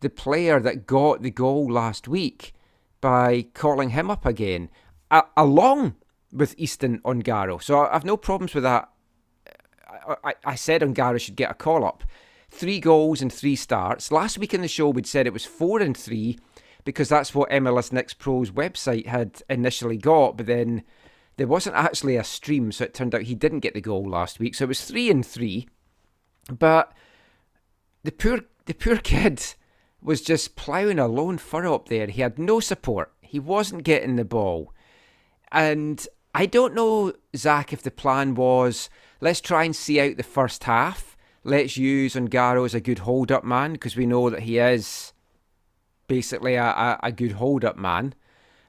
the 0.00 0.10
player 0.10 0.60
that 0.60 0.86
got 0.86 1.22
the 1.22 1.30
goal 1.30 1.70
last 1.70 2.06
week 2.06 2.54
by 3.00 3.46
calling 3.52 3.90
him 3.90 4.10
up 4.10 4.24
again, 4.24 4.70
a- 5.10 5.24
along 5.36 5.96
with 6.32 6.54
Easton 6.56 7.00
Ongaro? 7.00 7.60
So, 7.60 7.80
I- 7.80 7.96
I've 7.96 8.04
no 8.04 8.16
problems 8.16 8.54
with 8.54 8.62
that. 8.64 8.88
I, 10.06 10.16
I, 10.24 10.34
I 10.44 10.54
said 10.54 10.82
Ongaro 10.82 11.20
should 11.20 11.36
get 11.36 11.50
a 11.50 11.54
call 11.54 11.84
up. 11.84 12.04
Three 12.50 12.80
goals 12.80 13.20
and 13.20 13.32
three 13.32 13.56
starts. 13.56 14.10
Last 14.12 14.38
week 14.38 14.54
in 14.54 14.62
the 14.62 14.68
show, 14.68 14.88
we'd 14.88 15.06
said 15.06 15.26
it 15.26 15.32
was 15.32 15.44
four 15.44 15.80
and 15.80 15.96
three 15.96 16.38
because 16.88 17.10
that's 17.10 17.34
what 17.34 17.50
MLS 17.50 17.92
Next 17.92 18.14
Pro's 18.14 18.50
website 18.50 19.04
had 19.04 19.42
initially 19.50 19.98
got, 19.98 20.38
but 20.38 20.46
then 20.46 20.84
there 21.36 21.46
wasn't 21.46 21.76
actually 21.76 22.16
a 22.16 22.24
stream, 22.24 22.72
so 22.72 22.84
it 22.84 22.94
turned 22.94 23.14
out 23.14 23.24
he 23.24 23.34
didn't 23.34 23.60
get 23.60 23.74
the 23.74 23.82
goal 23.82 24.08
last 24.08 24.40
week. 24.40 24.54
So 24.54 24.64
it 24.64 24.68
was 24.68 24.82
three 24.82 25.10
and 25.10 25.24
three. 25.24 25.68
But 26.50 26.90
the 28.04 28.10
poor 28.10 28.40
the 28.64 28.72
poor 28.72 28.96
kid 29.02 29.44
was 30.00 30.22
just 30.22 30.56
ploughing 30.56 30.98
a 30.98 31.06
lone 31.06 31.36
furrow 31.36 31.74
up 31.74 31.90
there. 31.90 32.06
He 32.06 32.22
had 32.22 32.38
no 32.38 32.58
support. 32.58 33.12
He 33.20 33.38
wasn't 33.38 33.84
getting 33.84 34.16
the 34.16 34.24
ball. 34.24 34.72
And 35.52 36.08
I 36.34 36.46
don't 36.46 36.72
know, 36.72 37.12
Zach, 37.36 37.70
if 37.70 37.82
the 37.82 37.90
plan 37.90 38.34
was 38.34 38.88
let's 39.20 39.42
try 39.42 39.64
and 39.64 39.76
see 39.76 40.00
out 40.00 40.16
the 40.16 40.22
first 40.22 40.64
half. 40.64 41.18
Let's 41.44 41.76
use 41.76 42.14
Ongaro 42.14 42.64
as 42.64 42.74
a 42.74 42.80
good 42.80 43.00
hold 43.00 43.30
up 43.30 43.44
man 43.44 43.74
because 43.74 43.94
we 43.94 44.06
know 44.06 44.30
that 44.30 44.44
he 44.44 44.56
is 44.56 45.12
basically 46.08 46.54
a, 46.54 46.98
a, 47.02 47.12
good 47.12 47.32
hold 47.32 47.64
up 47.64 47.76
man. 47.76 48.14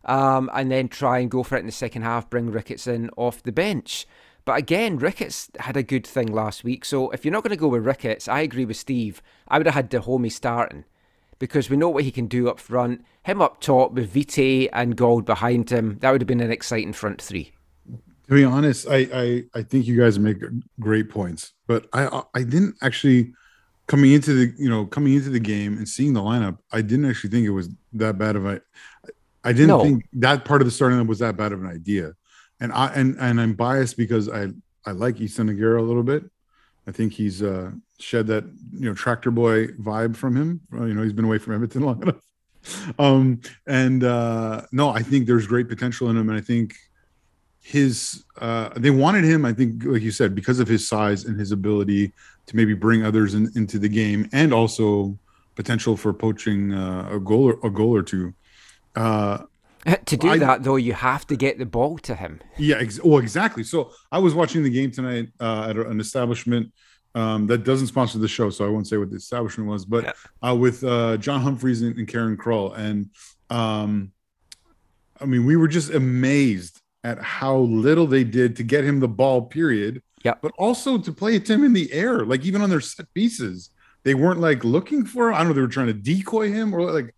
Um, 0.06 0.50
and 0.54 0.72
then 0.72 0.88
try 0.88 1.20
and 1.20 1.30
go 1.30 1.44
for 1.44 1.58
it 1.58 1.62
in 1.62 1.66
the 1.66 1.72
second 1.72 2.04
half, 2.04 2.30
bring 2.30 2.52
Ricketts 2.52 2.88
in 2.88 3.10
off 3.18 3.44
the 3.44 3.52
bench. 3.52 4.08
But 4.46 4.58
again, 4.58 4.98
Ricketts 4.98 5.50
had 5.60 5.76
a 5.76 5.84
good 5.84 6.08
thing 6.08 6.28
last 6.32 6.64
week. 6.64 6.86
So 6.86 7.10
if 7.12 7.26
you're 7.26 7.32
not 7.32 7.44
going 7.44 7.52
to 7.52 7.58
go 7.58 7.68
with 7.68 7.86
Ricketts, 7.86 8.28
I 8.28 8.42
agree 8.42 8.66
with 8.66 8.78
Steve. 8.78 9.22
I 9.48 9.58
would 9.58 9.68
have 9.68 9.76
had 9.76 9.92
Dajome 9.92 10.32
starting 10.32 10.86
because 11.38 11.70
we 11.70 11.78
know 11.78 11.90
what 11.90 12.04
he 12.04 12.12
can 12.12 12.28
do 12.28 12.50
up 12.50 12.60
front. 12.60 13.04
Him 13.24 13.42
up 13.42 13.62
top 13.62 13.94
with 13.94 14.14
Vite 14.14 14.70
and 14.74 14.96
Gauld 14.96 15.26
behind 15.26 15.70
him. 15.70 15.98
That 16.00 16.12
would 16.12 16.22
have 16.22 16.28
been 16.28 16.42
an 16.42 16.52
exciting 16.52 16.94
front 16.94 17.22
three. 17.22 17.52
To 18.28 18.36
be 18.36 18.44
honest, 18.44 18.88
I, 18.88 19.08
I 19.14 19.44
I 19.56 19.64
think 19.64 19.88
you 19.88 20.00
guys 20.00 20.20
make 20.20 20.38
great 20.80 21.10
points, 21.10 21.54
but 21.68 21.88
I 21.94 22.22
I 22.36 22.44
didn't 22.44 22.76
actually 22.82 23.34
coming 23.90 24.14
into 24.14 24.34
the 24.34 24.54
you 24.58 24.70
know 24.70 24.86
coming 24.86 25.14
into 25.16 25.30
the 25.32 25.40
game 25.42 25.78
and 25.78 25.90
seeing 25.90 26.14
the 26.14 26.22
lineup. 26.22 26.60
I 26.72 26.82
didn't 26.82 27.06
actually 27.10 27.32
think 27.32 27.46
it 27.46 27.50
was 27.50 27.70
that 27.94 28.18
bad 28.18 28.38
of 28.38 28.46
a. 28.46 28.62
I 29.44 29.52
didn't 29.52 29.68
No. 29.70 29.84
think 29.84 30.06
that 30.14 30.46
part 30.46 30.62
of 30.62 30.66
the 30.68 30.72
starting 30.72 30.98
lineup 31.00 31.08
was 31.08 31.20
that 31.20 31.36
bad 31.36 31.52
of 31.52 31.60
an 31.62 31.68
idea, 31.68 32.14
and 32.62 32.72
I 32.72 32.88
and 32.94 33.18
and 33.20 33.42
I'm 33.42 33.54
biased 33.56 33.98
because 33.98 34.30
I 34.30 34.48
I 34.86 34.92
like 34.92 35.20
Easton 35.20 35.50
Aguero 35.50 35.80
a 35.80 35.84
little 35.84 36.04
bit. 36.04 36.24
I 36.88 36.92
think 36.92 37.14
he's 37.14 37.44
uh, 37.44 37.72
shed 38.00 38.28
that 38.28 38.46
you 38.72 38.86
know 38.88 38.94
tractor 38.94 39.32
boy 39.32 39.68
vibe 39.68 40.16
from 40.16 40.36
him. 40.36 40.62
You 40.72 40.94
know 40.94 41.04
he's 41.04 41.14
been 41.14 41.26
away 41.26 41.40
from 41.40 41.54
Edmonton 41.56 41.82
long 41.84 42.02
enough. 42.08 42.22
Um, 43.00 43.42
and 43.66 44.04
uh, 44.04 44.64
no, 44.72 44.90
I 44.90 45.02
think 45.02 45.26
there's 45.26 45.48
great 45.48 45.70
potential 45.70 46.10
in 46.10 46.18
him, 46.18 46.30
and 46.30 46.38
I 46.38 46.42
think 46.42 46.76
his 47.62 48.24
uh, 48.40 48.70
they 48.76 48.90
wanted 48.90 49.24
him. 49.24 49.46
I 49.46 49.54
think, 49.54 49.84
like 49.86 50.02
you 50.02 50.12
said, 50.12 50.34
because 50.36 50.60
of 50.60 50.68
his 50.68 50.88
size 50.88 51.26
and 51.26 51.40
his 51.40 51.52
ability 51.52 52.14
to 52.48 52.56
maybe 52.56 52.74
bring 52.74 53.04
others 53.06 53.34
in, 53.34 53.52
into 53.56 53.78
the 53.80 53.90
game, 53.90 54.28
and 54.32 54.54
also 54.54 55.18
potential 55.56 55.98
for 55.98 56.14
poaching 56.14 56.74
uh, 56.74 57.10
a 57.12 57.20
goal 57.20 57.46
or 57.52 57.60
a 57.64 57.70
goal 57.70 57.96
or 57.96 58.02
two. 58.04 58.34
Uh, 58.96 59.40
to 60.06 60.18
do 60.18 60.30
I- 60.30 60.38
that, 60.38 60.64
though, 60.64 60.76
you 60.78 60.94
have 60.94 61.28
to 61.28 61.36
get 61.36 61.58
the 61.58 61.66
ball 61.66 61.98
to 62.00 62.16
him. 62.16 62.40
yeah, 62.58 62.78
ex- 62.78 63.02
well, 63.04 63.20
exactly. 63.20 63.64
So 63.64 63.92
I 64.12 64.20
was 64.20 64.34
watching 64.34 64.64
the 64.64 64.70
game 64.70 64.92
tonight 64.92 65.30
uh, 65.40 65.68
at 65.70 65.78
an 65.78 66.00
establishment 66.00 66.72
um, 67.16 67.48
that 67.48 67.64
doesn't 67.64 67.88
sponsor 67.88 68.20
the 68.20 68.28
show, 68.28 68.50
so 68.50 68.66
I 68.66 68.70
won't 68.70 68.88
say 68.88 68.98
what 68.98 69.10
the 69.10 69.16
establishment 69.18 69.70
was, 69.70 69.86
but 69.86 70.16
uh, 70.46 70.56
with 70.56 70.84
uh, 70.84 71.18
John 71.18 71.42
Humphreys 71.42 71.82
and, 71.82 71.98
and 71.98 72.08
Karen 72.08 72.36
Kroll, 72.38 72.74
and 72.74 73.10
um, 73.50 74.12
I 75.20 75.26
mean, 75.26 75.46
we 75.46 75.56
were 75.56 75.68
just 75.68 75.92
amazed 75.94 76.79
at 77.04 77.20
how 77.20 77.58
little 77.58 78.08
they 78.08 78.24
did 78.24 78.56
to 78.58 78.64
get 78.64 78.84
him 78.84 79.00
the 79.00 79.08
ball. 79.08 79.44
Period. 79.44 80.02
Yeah. 80.24 80.34
But 80.42 80.52
also 80.58 80.98
to 80.98 81.12
play 81.14 81.36
it 81.36 81.46
to 81.46 81.54
him 81.54 81.64
in 81.64 81.74
the 81.74 81.92
air, 81.94 82.26
like 82.26 82.44
even 82.46 82.62
on 82.62 82.70
their 82.70 82.82
set 82.82 83.14
pieces, 83.14 83.70
they 84.04 84.14
weren't 84.14 84.40
like 84.40 84.64
looking 84.64 85.06
for. 85.06 85.30
him. 85.30 85.36
I 85.36 85.40
don't 85.40 85.50
know. 85.50 85.54
They 85.54 85.62
were 85.62 85.68
trying 85.68 85.88
to 85.88 85.94
decoy 85.94 86.52
him 86.52 86.74
or 86.74 86.92
like. 86.92 87.14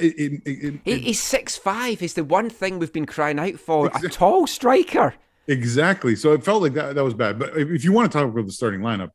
It, 0.00 0.42
it, 0.44 0.80
it, 0.84 1.00
he's 1.00 1.22
six 1.22 1.56
five. 1.56 1.98
He's 1.98 2.12
the 2.12 2.24
one 2.24 2.50
thing 2.50 2.78
we've 2.78 2.92
been 2.92 3.06
crying 3.06 3.38
out 3.38 3.58
for. 3.58 3.86
A 3.86 4.08
tall 4.10 4.46
striker. 4.46 5.14
Exactly. 5.46 6.14
So 6.14 6.34
it 6.34 6.44
felt 6.44 6.60
like 6.62 6.74
that 6.74 6.94
that 6.94 7.04
was 7.04 7.14
bad. 7.14 7.38
But 7.38 7.56
if 7.56 7.84
you 7.84 7.92
want 7.92 8.12
to 8.12 8.18
talk 8.18 8.28
about 8.28 8.44
the 8.44 8.52
starting 8.52 8.80
lineup, 8.80 9.10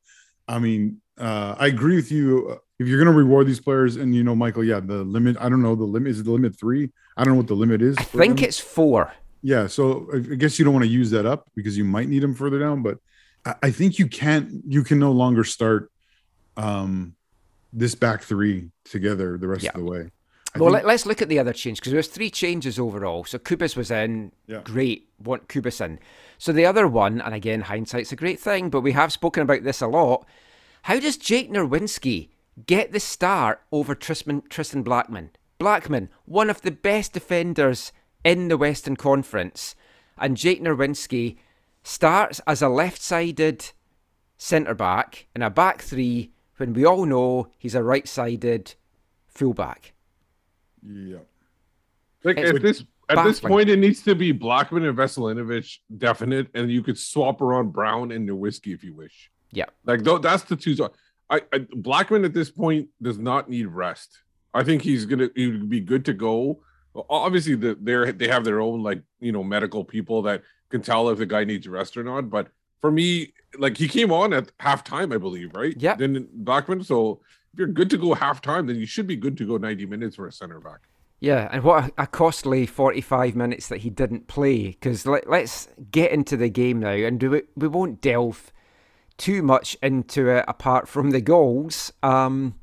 I 0.47 0.57
mean, 0.57 0.99
uh, 1.19 1.55
I 1.59 1.67
agree 1.67 1.95
with 1.95 2.11
you. 2.11 2.59
If 2.79 2.87
you're 2.87 2.97
going 2.97 3.13
to 3.13 3.17
reward 3.17 3.45
these 3.45 3.59
players, 3.59 3.97
and 3.97 4.15
you 4.15 4.23
know, 4.23 4.35
Michael, 4.35 4.63
yeah, 4.63 4.79
the 4.79 5.03
limit. 5.03 5.37
I 5.39 5.47
don't 5.47 5.61
know 5.61 5.75
the 5.75 5.83
limit. 5.83 6.09
Is 6.09 6.21
it 6.21 6.23
the 6.23 6.31
limit 6.31 6.57
three? 6.57 6.89
I 7.15 7.23
don't 7.23 7.33
know 7.33 7.37
what 7.37 7.47
the 7.47 7.53
limit 7.53 7.83
is. 7.83 7.95
I 7.99 8.03
think 8.03 8.37
them. 8.37 8.45
it's 8.45 8.59
four. 8.59 9.13
Yeah. 9.43 9.67
So 9.67 10.07
I 10.13 10.19
guess 10.19 10.57
you 10.57 10.65
don't 10.65 10.73
want 10.73 10.85
to 10.85 10.91
use 10.91 11.11
that 11.11 11.25
up 11.25 11.49
because 11.55 11.77
you 11.77 11.83
might 11.83 12.07
need 12.09 12.23
them 12.23 12.33
further 12.33 12.57
down. 12.59 12.81
But 12.81 12.97
I, 13.61 13.71
think 13.71 13.99
you 13.99 14.07
can't. 14.07 14.63
You 14.65 14.83
can 14.83 14.99
no 14.99 15.11
longer 15.11 15.43
start 15.43 15.91
um, 16.57 17.15
this 17.71 17.93
back 17.95 18.23
three 18.23 18.69
together 18.85 19.37
the 19.37 19.47
rest 19.47 19.63
Yeah. 19.63 19.71
of 19.75 19.81
the 19.81 19.85
way. 19.85 20.11
I 20.55 20.59
Well, 20.59 20.71
think- 20.71 20.85
let, 20.85 20.93
us 20.93 21.05
look 21.05 21.21
at 21.21 21.29
the 21.29 21.39
other 21.39 21.51
change 21.51 21.79
because 21.79 21.91
there 21.91 21.97
was 21.99 22.07
three 22.07 22.29
changes 22.29 22.79
overall. 22.79 23.23
So 23.25 23.37
Cubas 23.39 23.75
was 23.75 23.89
in, 23.91 24.31
Yeah. 24.47 24.61
great. 24.63 25.09
Want 25.19 25.47
Cubas 25.47 25.83
in. 25.83 25.99
So 26.37 26.53
the 26.53 26.65
other 26.65 26.87
one, 26.87 27.19
and 27.21 27.33
again, 27.33 27.61
hindsight's 27.61 28.11
a 28.11 28.15
great 28.15 28.39
thing, 28.39 28.69
but 28.69 28.81
we 28.81 28.91
have 28.91 29.11
spoken 29.11 29.41
about 29.43 29.63
this 29.63 29.81
a 29.81 29.87
lot. 29.87 30.25
How 30.83 30.99
does 30.99 31.17
Jake 31.17 31.51
Nerwinski 31.51 32.29
get 32.67 32.91
the 32.91 32.99
start 32.99 33.61
over 33.71 33.95
Tristan, 33.95 34.43
Tristan 34.49 34.83
Blackmon? 34.83 35.29
Blackmon, 35.59 36.09
one 36.25 36.49
of 36.49 36.61
the 36.61 36.71
best 36.71 37.13
defenders 37.13 37.91
in 38.23 38.47
the 38.47 38.57
Western 38.57 38.95
Conference, 38.95 39.75
and 40.17 40.37
Jake 40.37 40.61
Nerwinski 40.61 41.37
starts 41.83 42.39
as 42.47 42.61
a 42.61 42.69
left-sided 42.69 43.71
centre 44.37 44.75
back 44.75 45.27
in 45.35 45.41
a 45.41 45.49
back 45.49 45.81
three 45.81 46.31
when 46.57 46.73
we 46.73 46.85
all 46.85 47.05
know 47.05 47.47
he's 47.57 47.75
a 47.75 47.83
right-sided 47.83 48.75
fullback. 49.27 49.93
yeah. 50.81 51.19
Like 52.23 52.37
at 52.37 52.61
this 52.61 52.83
at 53.09 53.23
this 53.25 53.39
point, 53.39 53.69
it 53.69 53.77
needs 53.77 54.01
to 54.03 54.15
be 54.15 54.33
Blackmon 54.33 54.87
and 54.87 54.97
Veselinovic 54.97 55.77
definite, 55.97 56.47
and 56.53 56.71
you 56.71 56.81
could 56.81 56.97
swap 56.97 57.41
around 57.41 57.73
Brown 57.73 58.11
and 58.11 58.27
Nerwinski 58.27 58.73
if 58.73 58.83
you 58.83 58.93
wish. 58.93 59.29
Yeah. 59.51 59.65
Like 59.85 60.03
though, 60.03 60.17
that's 60.17 60.43
the 60.43 60.55
two. 60.55 60.75
I, 61.29 61.41
I 61.51 61.59
Blackmon 61.59 62.25
at 62.25 62.33
this 62.33 62.49
point 62.49 62.87
does 63.01 63.17
not 63.17 63.49
need 63.49 63.67
rest. 63.67 64.19
I 64.53 64.63
think 64.63 64.81
he's 64.81 65.05
gonna 65.05 65.29
he 65.35 65.47
would 65.47 65.69
be 65.69 65.81
good 65.81 66.05
to 66.05 66.13
go. 66.13 66.61
Obviously, 67.09 67.55
the, 67.55 67.77
they're 67.79 68.11
they 68.11 68.27
have 68.27 68.43
their 68.43 68.61
own 68.61 68.83
like 68.83 69.01
you 69.19 69.31
know 69.31 69.43
medical 69.43 69.83
people 69.83 70.21
that 70.23 70.43
can 70.69 70.81
tell 70.81 71.09
if 71.09 71.17
the 71.17 71.25
guy 71.25 71.43
needs 71.43 71.67
rest 71.67 71.97
or 71.97 72.03
not. 72.03 72.29
But 72.29 72.49
for 72.81 72.91
me, 72.91 73.33
like 73.57 73.77
he 73.77 73.87
came 73.87 74.11
on 74.11 74.33
at 74.33 74.55
halftime, 74.57 75.13
I 75.13 75.17
believe, 75.17 75.53
right? 75.55 75.75
Yeah. 75.77 75.95
Then 75.95 76.27
Blackmon. 76.43 76.85
So 76.85 77.21
if 77.53 77.59
you're 77.59 77.67
good 77.67 77.89
to 77.91 77.97
go 77.97 78.13
halftime, 78.13 78.67
then 78.67 78.77
you 78.77 78.85
should 78.85 79.07
be 79.07 79.15
good 79.15 79.37
to 79.37 79.47
go 79.47 79.57
90 79.57 79.85
minutes 79.85 80.15
for 80.15 80.27
a 80.27 80.31
center 80.31 80.59
back. 80.59 80.79
Yeah, 81.19 81.47
and 81.53 81.63
what 81.63 81.93
a, 81.97 82.05
costly 82.05 82.65
45 82.65 83.33
minutes 83.33 83.69
that 83.69 83.77
he 83.77 83.89
didn't 83.89 84.27
play. 84.27 84.71
Because 84.71 85.05
let, 85.05 85.29
let's 85.29 85.69
get 85.89 86.11
into 86.11 86.35
the 86.35 86.49
game 86.49 86.81
now, 86.81 86.89
and 86.89 87.17
do 87.17 87.33
it, 87.33 87.47
we 87.55 87.69
won't 87.69 88.01
delve 88.01 88.51
too 89.15 89.41
much 89.41 89.77
into 89.81 90.27
it 90.27 90.43
apart 90.49 90.89
from 90.89 91.11
the 91.11 91.21
goals. 91.21 91.93
Um, 92.03 92.55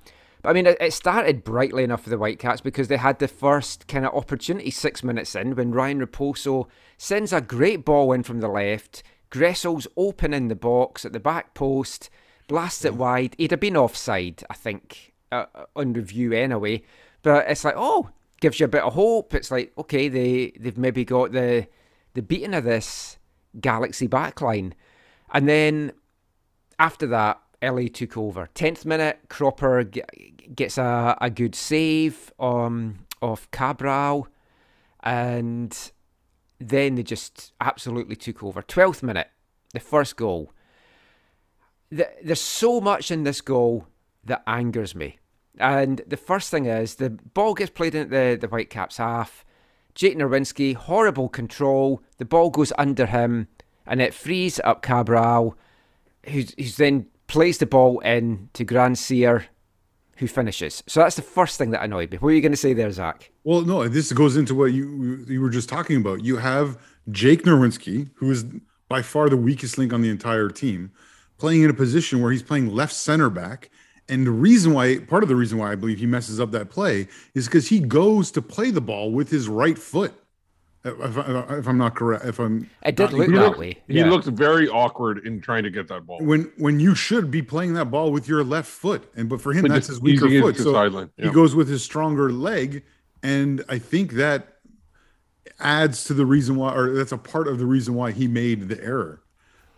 but 0.43 0.51
I 0.51 0.53
mean, 0.53 0.67
it, 0.67 0.93
started 0.93 1.45
brightly 1.45 1.85
enough 1.85 2.03
for 2.05 2.11
the 2.11 2.17
Whitecaps 2.17 2.61
because 2.61 2.89
they 2.89 2.97
had 2.97 3.19
the 3.19 3.29
first 3.29 3.87
kind 3.89 4.07
of 4.07 4.15
opportunity 4.15 4.71
six 4.71 5.05
minutes 5.05 5.35
in 5.35 5.55
when 5.55 5.73
Ryan 5.73 6.05
Raposo 6.05 6.67
sends 6.97 7.33
a 7.33 7.41
great 7.41 7.85
ball 7.85 8.13
in 8.13 8.23
from 8.23 8.41
the 8.41 8.49
left. 8.49 9.03
Gressel's 9.31 9.87
open 9.97 10.35
in 10.35 10.49
the 10.49 10.55
box 10.55 11.05
at 11.05 11.13
the 11.13 11.21
back 11.21 11.55
post, 11.55 12.11
blasts 12.49 12.85
it 12.85 12.95
wide. 12.95 13.35
He'd 13.39 13.53
have 13.53 13.61
been 13.61 13.77
offside, 13.77 14.43
I 14.51 14.55
think, 14.55 15.13
uh, 15.31 15.47
on 15.77 15.93
review 15.93 16.33
anyway. 16.33 16.83
But 17.23 17.49
it's 17.49 17.65
like, 17.65 17.75
oh, 17.77 18.11
gives 18.41 18.59
you 18.59 18.65
a 18.65 18.69
bit 18.69 18.83
of 18.83 18.95
hope. 18.95 19.35
It's 19.35 19.51
like, 19.51 19.73
okay, 19.79 20.09
they 20.09 20.53
they've 20.59 20.79
maybe 20.79 21.05
got 21.05 21.33
the 21.33 21.69
the 22.15 22.23
beating 22.23 22.55
of 22.55 22.65
this 22.65 23.19
Galaxy 23.61 24.09
backline, 24.09 24.73
and 25.33 25.49
then 25.49 25.93
after 26.79 27.07
that, 27.09 27.41
LA 27.63 27.89
took 27.93 28.17
over. 28.17 28.49
Tenth 28.55 28.85
minute, 28.87 29.21
Cropper 29.29 29.85
g- 29.85 30.03
gets 30.55 30.79
a, 30.79 31.17
a 31.21 31.31
good 31.31 31.55
save 31.55 32.33
um, 32.41 33.01
of 33.21 33.51
Cabral, 33.51 34.29
and 35.03 35.91
then 36.59 36.95
they 36.95 37.03
just 37.03 37.53
absolutely 37.61 38.17
took 38.17 38.43
over. 38.43 38.63
Twelfth 38.63 39.03
minute, 39.03 39.29
the 39.73 39.81
first 39.81 40.17
goal. 40.17 40.53
Th- 41.95 42.09
There's 42.23 42.41
so 42.41 42.81
much 42.81 43.11
in 43.11 43.25
this 43.25 43.41
goal 43.41 43.87
that 44.25 44.43
angers 44.47 44.95
me. 44.95 45.19
And 45.59 46.01
the 46.07 46.17
first 46.17 46.51
thing 46.51 46.67
is 46.67 46.95
the 46.95 47.11
ball 47.11 47.55
gets 47.55 47.71
played 47.71 47.95
into 47.95 48.11
the, 48.11 48.39
the 48.41 48.49
Whitecaps 48.49 48.97
half. 48.99 49.45
Jake 49.95 50.17
Nerwinski, 50.17 50.75
horrible 50.75 51.29
control. 51.29 52.03
The 52.19 52.25
ball 52.25 52.49
goes 52.51 52.73
under 52.79 53.07
him, 53.07 53.49
and 53.87 54.01
it 54.01 54.15
frees 54.15 54.61
up 54.65 54.83
Cabral, 54.83 55.57
who's, 56.27 56.55
who's 56.57 56.77
then 56.77 57.07
plays 57.31 57.59
the 57.59 57.67
ball 57.67 58.01
in 58.01 58.51
to 58.55 58.65
Grandsir, 58.65 59.45
who 60.17 60.27
finishes. 60.27 60.83
So 60.89 61.01
that's 61.01 61.15
the 61.15 61.23
first 61.23 61.57
thing 61.57 61.71
that 61.71 61.83
annoyed 61.83 62.11
me. 62.11 62.19
What 62.19 62.31
are 62.31 62.35
you 62.35 62.43
going 62.43 62.53
to 62.53 62.59
say 62.59 62.73
there, 62.75 62.91
Zach? 62.91 63.31
Well, 63.45 63.63
no, 63.63 63.87
this 63.89 64.13
goes 64.13 64.37
into 64.37 64.55
what 64.55 64.73
you 64.73 65.25
you 65.29 65.41
were 65.41 65.49
just 65.49 65.69
talking 65.69 65.97
about. 65.97 66.25
You 66.25 66.39
have 66.39 66.77
Jake 67.11 67.45
Nerwinski, 67.45 68.11
who 68.17 68.31
is 68.31 68.45
by 68.89 69.01
far 69.03 69.29
the 69.29 69.37
weakest 69.37 69.79
link 69.79 69.93
on 69.93 70.03
the 70.03 70.11
entire 70.11 70.49
team, 70.49 70.91
playing 71.39 71.63
in 71.63 71.71
a 71.71 71.75
position 71.75 72.21
where 72.21 72.33
he's 72.33 72.43
playing 72.43 72.67
left 72.69 72.93
center 72.93 73.31
back. 73.31 73.71
And 74.09 74.27
the 74.27 74.33
reason 74.33 74.73
why, 74.73 74.99
part 74.99 75.23
of 75.23 75.29
the 75.29 75.37
reason 75.37 75.57
why 75.57 75.71
I 75.71 75.77
believe 75.77 76.01
he 76.01 76.07
messes 76.07 76.41
up 76.41 76.51
that 76.51 76.69
play 76.69 77.07
is 77.35 77.47
because 77.47 77.69
he 77.69 77.79
goes 77.79 78.33
to 78.33 78.43
play 78.43 78.73
the 78.73 78.81
ball 78.81 79.13
with 79.13 79.31
his 79.31 79.49
right 79.49 79.79
foot. 79.79 80.13
If, 80.83 81.19
I, 81.19 81.59
if 81.59 81.69
I'm 81.69 81.77
not 81.77 81.95
correct, 81.95 82.25
if 82.25 82.39
I'm 82.39 82.71
It 82.83 82.97
did 82.97 83.11
not 83.11 83.13
look 83.13 83.27
He 83.29 83.35
that 83.35 83.41
looked, 83.41 83.59
way. 83.59 83.79
he 83.87 83.99
yeah. 83.99 84.09
looked 84.09 84.27
very 84.27 84.67
awkward 84.67 85.27
in 85.27 85.43
trying 85.43 85.63
to 85.65 85.71
get 85.71 85.89
that 85.89 86.07
ball. 86.07 86.19
when 86.21 86.51
when 86.57 86.81
you 86.81 86.95
should 86.95 87.31
be 87.31 87.43
playing 87.43 87.75
that 87.75 87.91
ball 87.91 88.11
with 88.11 88.27
your 88.27 88.43
left 88.43 88.71
foot, 88.71 89.11
and 89.15 89.29
but 89.29 89.43
for 89.43 89.53
him 89.53 89.63
But 89.63 89.73
that's 89.73 89.89
his 89.89 90.01
weaker 90.01 90.27
easing 90.27 90.41
foot. 90.41 90.57
So 90.57 90.73
sideline, 90.73 91.11
he 91.19 91.29
goes 91.29 91.55
with 91.55 91.69
his 91.69 91.85
stronger 91.85 92.33
leg, 92.33 92.83
and 93.23 93.63
I 93.69 93.79
think 93.79 94.13
that 94.13 94.57
adds 95.59 96.05
to 96.05 96.15
the 96.15 96.25
reason 96.25 96.57
why, 96.57 96.75
or 96.75 96.95
that's 96.95 97.13
a 97.13 97.19
part 97.19 97.47
of 97.47 97.59
the 97.59 97.67
reason 97.67 97.95
why 97.95 98.13
he 98.13 98.27
made 98.27 98.69
the 98.69 98.83
error. 98.83 99.23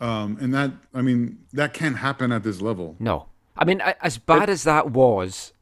Um, 0.01 0.39
and 0.41 0.55
that 0.55 0.71
I 0.95 1.03
mean 1.03 1.39
that 1.53 1.75
can't 1.75 1.97
happen 1.97 2.31
at 2.31 2.45
this 2.45 2.61
level. 2.61 2.95
No. 3.01 3.27
I 3.57 3.65
mean, 3.65 3.81
as 3.81 4.19
bad 4.19 4.49
as 4.49 4.63
that 4.65 4.93
was, 4.93 5.53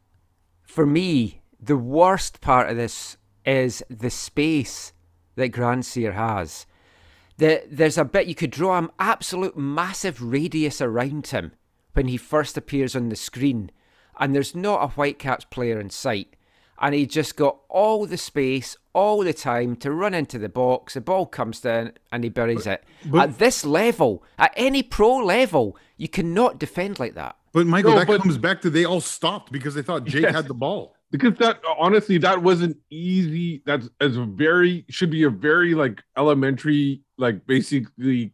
for 0.62 0.87
me, 0.87 1.40
the 1.59 1.76
worst 1.76 2.40
part 2.40 2.70
of 2.70 2.76
this 2.76 3.16
is 3.44 3.82
the 3.90 4.11
space 4.11 4.92
that 5.40 5.52
Grandsir 5.52 6.14
has. 6.14 6.66
The, 7.38 7.62
there's 7.70 7.99
a 7.99 8.04
bit 8.04 8.26
you 8.26 8.35
could 8.35 8.50
draw 8.50 8.78
an 8.78 8.90
absolute 8.99 9.56
massive 9.56 10.23
radius 10.23 10.80
around 10.80 11.26
him 11.28 11.52
when 11.94 12.06
he 12.06 12.16
first 12.16 12.56
appears 12.56 12.94
on 12.94 13.09
the 13.09 13.16
screen, 13.16 13.70
and 14.18 14.35
there's 14.35 14.54
not 14.54 14.82
a 14.85 14.88
Whitecaps 14.88 15.47
player 15.47 15.80
in 15.80 15.90
sight. 15.90 16.37
And 16.82 16.94
he 16.94 17.04
just 17.06 17.37
got 17.37 17.59
all 17.68 18.06
the 18.06 18.16
space, 18.16 18.75
all 18.94 19.23
the 19.23 19.35
time 19.35 19.76
to 19.76 19.90
run 19.92 20.14
into 20.14 20.38
the 20.38 20.49
box. 20.49 20.94
The 20.94 21.02
ball 21.02 21.26
comes 21.26 21.61
down 21.61 21.92
and 22.11 22.25
he 22.25 22.30
buries 22.30 22.66
it. 22.66 22.85
but- 23.04 23.20
at 23.30 23.38
this 23.38 23.66
level, 23.66 24.23
at 24.38 24.52
any 24.56 24.82
pro 24.82 25.16
level, 25.18 25.76
you 25.99 26.09
cannot 26.09 26.59
defend 26.59 26.99
like 26.99 27.14
that. 27.16 27.37
But 27.52 27.66
Michael, 27.66 27.90
No, 27.92 27.99
that 27.99 28.06
but- 28.06 28.23
comes 28.23 28.38
back 28.38 28.62
to 28.62 28.70
they 28.70 28.87
all 28.87 29.02
stopped 29.02 29.52
because 29.52 29.75
they 29.75 29.82
thought 29.82 30.04
Jake 30.04 30.23
Yes. 30.23 30.35
had 30.35 30.49
the 30.49 30.54
ball. 30.54 30.97
Because 31.11 31.35
that 31.38 31.61
honestly 31.79 32.19
that 32.19 32.43
wasn't 32.43 32.76
easy. 32.88 33.62
That's 33.67 33.88
as 34.00 34.17
a 34.17 34.25
very 34.25 34.85
should 34.88 35.11
be 35.11 35.25
a 35.25 35.31
very 35.31 35.75
like 35.75 36.02
elementary 36.17 37.02
like 37.19 37.47
basically 37.47 38.33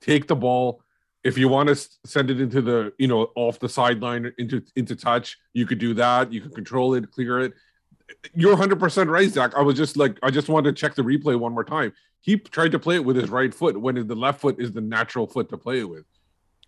take 0.00 0.28
the 0.28 0.36
ball. 0.36 0.82
If 1.24 1.36
you 1.36 1.48
want 1.48 1.68
to 1.68 1.76
send 2.06 2.30
it 2.30 2.40
into 2.40 2.60
the 2.60 2.92
you 2.98 3.08
know 3.08 3.30
off 3.34 3.58
the 3.58 3.68
sideline 3.68 4.32
into 4.38 4.62
into 4.76 4.94
touch 4.94 5.38
you 5.52 5.66
could 5.66 5.78
do 5.78 5.94
that. 5.94 6.32
You 6.32 6.40
can 6.40 6.50
control 6.50 6.94
it 6.94 7.10
clear 7.10 7.40
it. 7.40 7.54
You're 8.34 8.56
100% 8.56 9.08
right 9.08 9.28
zach. 9.28 9.54
I 9.54 9.60
was 9.60 9.76
just 9.76 9.96
like 9.96 10.18
i 10.22 10.30
just 10.30 10.48
wanted 10.48 10.74
to 10.74 10.80
check 10.80 10.94
the 10.94 11.02
replay 11.02 11.38
one 11.38 11.52
more 11.52 11.64
time. 11.64 11.92
He 12.20 12.36
tried 12.36 12.72
to 12.72 12.78
play 12.78 12.96
it 12.96 13.04
with 13.04 13.16
his 13.16 13.30
right 13.30 13.54
foot 13.54 13.80
when 13.80 14.06
the 14.06 14.14
left 14.14 14.40
foot 14.40 14.56
is 14.58 14.72
the 14.72 14.80
natural 14.80 15.26
foot 15.26 15.48
to 15.50 15.56
play 15.56 15.80
it 15.80 15.88
with. 15.88 16.04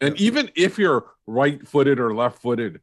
And 0.00 0.18
even 0.18 0.50
if 0.56 0.78
you're 0.78 1.06
right 1.26 1.66
footed 1.66 2.00
or 2.00 2.14
left 2.14 2.40
footed 2.40 2.80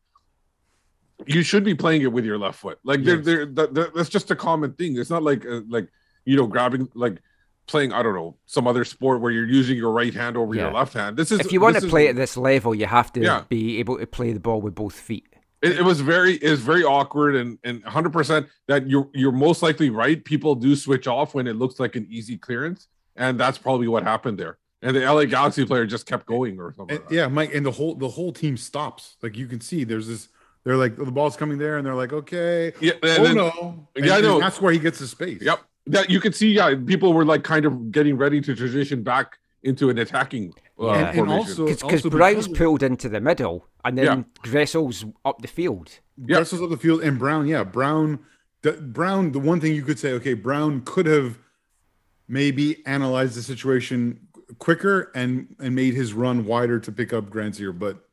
you 1.25 1.41
should 1.43 1.63
be 1.63 1.73
playing 1.75 2.01
it 2.03 2.11
with 2.11 2.25
your 2.25 2.37
left 2.37 2.59
foot. 2.59 2.79
Like 2.83 2.99
Yes. 2.99 3.05
they're, 3.07 3.17
they're, 3.21 3.45
that, 3.47 3.73
that- 3.73 3.95
that's 3.95 4.09
just 4.09 4.29
a 4.31 4.35
common 4.35 4.73
thing. 4.73 4.97
It's 4.97 5.09
not 5.09 5.23
like 5.23 5.45
uh, 5.45 5.61
like 5.67 5.87
you 6.25 6.35
know 6.35 6.47
grabbing 6.47 6.89
like 6.93 7.21
playing 7.67 7.91
I 7.91 8.01
don't 8.03 8.15
know 8.15 8.37
some 8.45 8.67
other 8.67 8.85
sport 8.85 9.19
where 9.21 9.31
you're 9.31 9.47
using 9.47 9.77
your 9.77 9.91
right 9.91 10.13
hand 10.13 10.37
over 10.37 10.53
Yeah. 10.53 10.63
your 10.65 10.73
left 10.73 10.93
hand. 10.93 11.17
This 11.17 11.31
is 11.31 11.39
if 11.39 11.51
you 11.51 11.59
want 11.59 11.77
to 11.77 11.83
is- 11.85 11.89
play 11.89 12.07
at 12.07 12.15
this 12.15 12.37
level, 12.37 12.75
you 12.75 12.85
have 12.85 13.11
to 13.13 13.21
Yeah. 13.21 13.43
be 13.49 13.79
able 13.79 13.97
to 13.97 14.07
play 14.07 14.31
the 14.31 14.39
ball 14.39 14.61
with 14.61 14.75
both 14.75 14.93
feet. 14.93 15.25
It, 15.61 15.79
it 15.79 15.83
was 15.83 16.01
very 16.01 16.35
it 16.35 16.51
was 16.51 16.61
very 16.61 16.83
awkward 16.83 17.35
and 17.35 17.57
and 17.63 17.81
100 17.83 18.13
percent 18.13 18.47
that 18.67 18.87
you're 18.87 19.09
you're 19.13 19.31
most 19.31 19.63
likely 19.63 19.89
right. 19.89 20.23
People 20.23 20.53
do 20.53 20.75
switch 20.75 21.07
off 21.07 21.33
when 21.33 21.47
it 21.47 21.55
looks 21.55 21.79
like 21.79 21.95
an 21.95 22.05
easy 22.11 22.37
clearance, 22.37 22.87
and 23.15 23.39
that's 23.39 23.57
probably 23.57 23.87
what 23.87 24.03
happened 24.03 24.37
there. 24.37 24.59
And 24.83 24.95
the 24.95 24.99
LA 25.11 25.25
Galaxy 25.25 25.65
player 25.65 25.87
just 25.87 26.05
kept 26.05 26.27
going 26.27 26.59
or 26.59 26.71
something. 26.77 26.97
And, 26.97 27.05
like 27.05 27.11
yeah, 27.13 27.27
Mike, 27.27 27.55
and 27.55 27.65
the 27.65 27.71
whole 27.71 27.95
the 27.95 28.07
whole 28.07 28.31
team 28.31 28.55
stops. 28.55 29.17
Like 29.23 29.35
you 29.35 29.47
can 29.47 29.59
see, 29.59 29.83
there's 29.83 30.07
this. 30.07 30.29
They're 30.67 30.75
like 30.75 30.97
the 30.97 31.05
ball's 31.05 31.37
coming 31.37 31.57
there, 31.57 31.77
and 31.77 31.87
they're 31.87 31.95
like, 31.95 32.11
okay, 32.11 32.73
yeah. 32.81 32.91
oh 33.01 33.23
then- 33.23 33.37
no, 33.37 33.87
And- 33.95 34.05
Yeah, 34.05 34.15
I 34.17 34.19
know. 34.21 34.37
That's 34.37 34.59
where 34.61 34.73
he 34.73 34.79
gets 34.79 34.99
the 34.99 35.07
space. 35.07 35.41
Yep. 35.41 35.61
That 35.85 36.09
you 36.09 36.19
could 36.19 36.35
see, 36.35 36.51
yeah, 36.51 36.75
people 36.85 37.13
were 37.13 37.23
like 37.23 37.45
kind 37.45 37.63
of 37.65 37.89
getting 37.89 38.17
ready 38.17 38.41
to 38.41 38.53
transition 38.53 39.01
back 39.01 39.37
into 39.63 39.89
an 39.89 39.97
attacking 39.97 40.53
uh, 40.77 40.87
Yeah. 40.87 40.93
And, 40.97 41.05
and 41.07 41.15
formation. 41.15 41.37
also, 41.37 41.65
Because 41.67 41.83
also 42.05 42.09
Brown's 42.09 42.47
because 42.49 42.57
pulled 42.57 42.83
into 42.83 43.07
the 43.07 43.21
middle 43.21 43.65
and 43.85 43.97
then 43.97 44.05
Yeah. 44.05 44.23
Gressel's 44.41 45.05
up 45.23 45.41
the 45.41 45.47
field. 45.47 46.01
Yeah. 46.17 46.35
Gressel's 46.35 46.61
up 46.61 46.69
the 46.69 46.75
field 46.75 47.01
and 47.01 47.17
Brown, 47.17 47.47
yeah, 47.47 47.63
Brown, 47.63 48.19
the, 48.63 48.73
Brown. 48.73 49.31
The 49.31 49.39
one 49.39 49.61
thing 49.61 49.73
you 49.73 49.83
could 49.83 49.99
say, 49.99 50.11
okay, 50.11 50.33
Brown 50.33 50.81
could 50.81 51.05
have 51.05 51.39
maybe 52.27 52.85
analyzed 52.85 53.35
the 53.37 53.41
situation 53.41 54.19
quicker 54.59 55.11
and 55.15 55.55
and 55.59 55.73
made 55.75 55.93
his 55.93 56.13
run 56.13 56.45
wider 56.45 56.77
to 56.81 56.91
pick 56.91 57.13
up 57.13 57.29
Grandsir, 57.29 57.71
but 57.77 58.03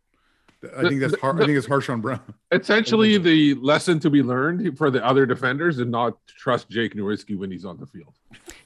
I 0.77 0.88
think 0.88 1.00
that's 1.00 1.12
the- 1.12 1.20
hard. 1.20 1.42
I 1.42 1.46
think 1.46 1.59
it's 1.59 1.66
harsh 1.66 1.88
on 1.88 2.00
Brown. 2.00 2.20
Essentially, 2.53 3.18
the 3.18 3.55
lesson 3.55 3.98
to 4.00 4.11
be 4.11 4.22
learned 4.22 4.77
for 4.79 4.90
the 4.90 5.05
other 5.05 5.27
defenders 5.27 5.79
is 5.79 5.87
not 5.87 6.16
to 6.27 6.35
trust 6.35 6.68
Jake 6.70 6.94
Nowitzki 6.94 7.37
when 7.37 7.50
he's 7.50 7.64
on 7.64 7.79
the 7.79 7.87
field. 7.87 8.14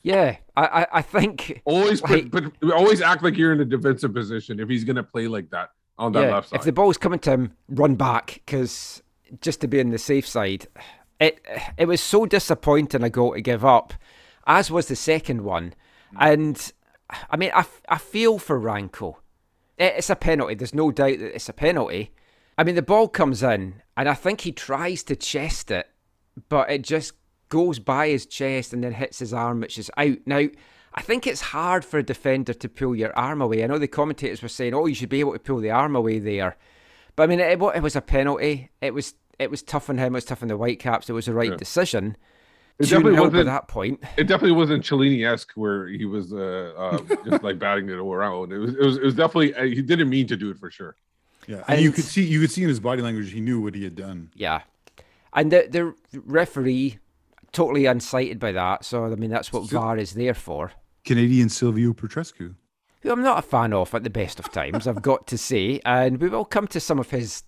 Yeah, 0.02 0.36
I, 0.56 0.66
I, 0.66 0.86
I 0.92 1.02
think. 1.02 1.62
Always, 1.64 2.02
Like- 2.02 2.30
but, 2.30 2.44
but 2.60 2.72
always 2.72 3.00
act 3.00 3.22
like 3.22 3.36
you're 3.36 3.52
in 3.52 3.60
a 3.60 3.64
defensive 3.64 4.14
position 4.14 4.60
if 4.60 4.68
he's 4.68 4.84
going 4.84 4.96
to 4.96 5.02
play 5.02 5.28
like 5.28 5.50
that 5.50 5.70
on 5.98 6.12
that 6.12 6.28
yeah, 6.28 6.34
left 6.34 6.50
side. 6.50 6.56
if 6.60 6.64
the 6.64 6.72
ball's 6.72 6.96
coming 6.98 7.18
to 7.20 7.30
him, 7.30 7.52
run 7.68 7.94
back 7.96 8.40
because 8.46 9.02
just 9.40 9.60
to 9.60 9.68
be 9.68 9.80
on 9.80 9.90
the 9.90 9.98
safe 9.98 10.26
side. 10.26 10.66
It 11.20 11.44
it 11.76 11.86
was 11.86 12.00
so 12.00 12.26
disappointing 12.26 13.02
a 13.02 13.10
goal 13.10 13.34
to 13.34 13.40
give 13.40 13.64
up, 13.64 13.92
as 14.46 14.70
was 14.70 14.86
the 14.86 14.96
second 14.96 15.42
one, 15.42 15.74
mm. 16.14 16.16
and 16.20 16.72
I 17.28 17.36
mean 17.36 17.50
I, 17.54 17.66
I 17.88 17.98
feel 17.98 18.38
for 18.38 18.58
Ranko. 18.60 19.16
It- 19.78 19.94
It's 19.98 20.10
a 20.10 20.16
penalty. 20.16 20.54
There's 20.54 20.74
no 20.74 20.90
doubt 20.90 21.18
that 21.18 21.34
it's 21.34 21.48
a 21.48 21.52
penalty. 21.52 22.12
I 22.56 22.64
mean 22.64 22.74
the 22.74 22.82
ball 22.82 23.08
comes 23.08 23.42
in, 23.42 23.82
and 23.96 24.08
I 24.08 24.14
think 24.14 24.40
he 24.40 24.52
tries 24.52 25.02
to 25.04 25.14
chest 25.16 25.70
it, 25.70 25.86
but 26.48 26.68
it 26.70 26.82
just 26.82 27.12
goes 27.48 27.78
by 27.78 28.08
his 28.08 28.26
chest 28.26 28.72
and 28.72 28.82
then 28.84 28.92
hits 28.92 29.20
his 29.20 29.32
arm, 29.32 29.60
which 29.60 29.78
is 29.78 29.90
out. 29.96 30.18
Now, 30.26 30.46
I 30.94 31.00
think 31.02 31.26
it's 31.26 31.40
hard 31.40 31.84
for 31.84 31.98
a 31.98 32.02
defender 32.02 32.52
to 32.54 32.68
pull 32.68 32.96
your 32.96 33.16
arm 33.16 33.40
away. 33.40 33.62
I 33.62 33.68
know 33.68 33.78
the 33.78 33.86
commentators 33.86 34.42
were 34.42 34.48
saying, 34.48 34.74
"Oh, 34.74 34.86
you 34.86 34.94
should 34.94 35.08
be 35.08 35.20
able 35.20 35.32
to 35.34 35.38
pull 35.38 35.58
the 35.60 35.70
arm 35.70 35.94
away 35.94 36.18
there," 36.18 36.56
but 37.14 37.22
I 37.22 37.26
mean, 37.28 37.38
it, 37.40 37.52
it 37.62 37.82
was 37.82 37.94
a 37.96 38.00
penalty. 38.00 38.70
It 38.80 38.92
was 38.94 39.14
it 39.38 39.50
was 39.52 39.62
tough 39.62 39.88
on 39.88 39.98
him. 39.98 40.14
It 40.14 40.18
was 40.18 40.24
tough 40.24 40.42
on 40.42 40.48
the 40.48 40.56
Whitecaps. 40.56 41.08
It 41.08 41.12
was 41.12 41.26
the 41.26 41.34
right 41.34 41.50
Yeah. 41.52 41.56
decision. 41.56 42.16
It 42.78 42.84
definitely 42.90 43.18
wasn't- 43.20 43.46
that 43.46 43.66
point. 43.68 44.00
it 44.16 44.24
definitely 44.28 44.56
wasn't 44.56 44.84
Cellini 44.84 45.24
esque 45.24 45.50
where 45.56 45.88
he 45.88 46.04
was 46.04 46.32
uh, 46.32 46.72
uh, 46.76 46.98
just 47.28 47.42
like 47.42 47.58
batting 47.58 47.88
it 47.88 47.96
all 47.98 48.12
around. 48.14 48.52
It 48.52 48.58
was, 48.58 48.74
it 48.74 48.80
was, 48.80 48.96
it 48.98 49.02
was 49.04 49.14
definitely 49.14 49.54
uh, 49.54 49.64
he 49.64 49.82
didn't 49.82 50.08
mean 50.08 50.26
to 50.28 50.36
do 50.36 50.50
it 50.50 50.58
for 50.58 50.70
sure. 50.70 50.94
Yeah, 51.48 51.64
and 51.66 51.80
you 51.80 51.90
could 51.92 52.04
see 52.04 52.22
you 52.24 52.40
could 52.40 52.50
see 52.50 52.62
in 52.62 52.68
his 52.68 52.78
body 52.78 53.02
language 53.02 53.32
he 53.32 53.40
knew 53.40 53.60
what 53.60 53.74
he 53.74 53.82
had 53.82 53.96
done. 53.96 54.30
Yeah, 54.34 54.60
and 55.32 55.50
the 55.50 55.66
the 55.70 55.94
referee 56.24 56.98
totally 57.52 57.82
unsighted 57.84 58.38
by 58.38 58.52
that. 58.52 58.84
So 58.84 59.06
I 59.06 59.14
mean, 59.16 59.30
that's 59.30 59.52
what 59.52 59.66
So- 59.68 59.78
VAR 59.80 59.96
is 59.98 60.12
there 60.14 60.34
for. 60.34 60.72
Canadian 61.04 61.48
Silviu 61.48 61.94
Petrescu. 61.94 62.54
who 63.00 63.10
I'm 63.10 63.22
not 63.22 63.38
a 63.38 63.42
fan 63.42 63.72
of 63.72 63.94
at 63.94 64.04
the 64.04 64.10
best 64.10 64.38
of 64.38 64.52
times, 64.52 64.86
I've 64.86 65.00
got 65.02 65.26
to 65.28 65.38
say, 65.38 65.80
and 65.86 66.20
we 66.20 66.28
will 66.28 66.44
come 66.44 66.66
to 66.68 66.80
some 66.80 66.98
of 66.98 67.10
his 67.10 67.42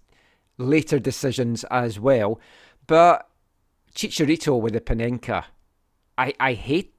later 0.57 0.99
decisions 0.99 1.62
as 1.64 2.01
well. 2.01 2.40
But 2.87 3.29
Chicharito 3.94 4.61
with 4.61 4.72
the 4.72 4.81
Panenka, 4.81 5.44
I, 6.16 6.35
I 6.38 6.53
hate 6.55 6.94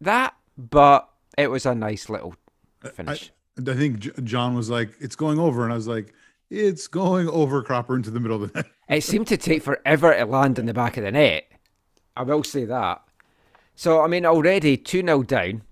that, 0.00 0.34
but 0.56 1.08
it 1.36 1.50
was 1.50 1.66
a 1.66 1.74
nice 1.74 2.08
little 2.08 2.34
finish. 2.94 3.30
I 3.58 3.74
think 3.74 4.00
J- 4.00 4.10
John 4.22 4.54
was 4.54 4.70
like, 4.70 4.90
"It's 5.00 5.16
going 5.16 5.38
over," 5.38 5.64
and 5.64 5.72
I 5.72 5.76
was 5.76 5.86
like, 5.86 6.12
"It's 6.50 6.88
going 6.88 7.28
over 7.28 7.62
Cropper 7.62 7.94
into 7.96 8.10
the 8.10 8.20
middle 8.20 8.42
of 8.42 8.52
the 8.52 8.58
net." 8.62 8.66
It 8.88 9.04
seemed 9.04 9.28
to 9.28 9.36
take 9.36 9.62
forever 9.62 10.14
to 10.14 10.26
land 10.26 10.58
in 10.58 10.66
the 10.66 10.74
back 10.74 10.96
of 10.96 11.04
the 11.04 11.12
net. 11.12 11.44
I 12.16 12.22
will 12.22 12.44
say 12.44 12.64
that. 12.64 13.02
So, 13.76 14.02
I 14.02 14.06
mean, 14.06 14.24
already 14.26 14.76
2 14.76 15.02
0 15.02 15.22
down, 15.22 15.62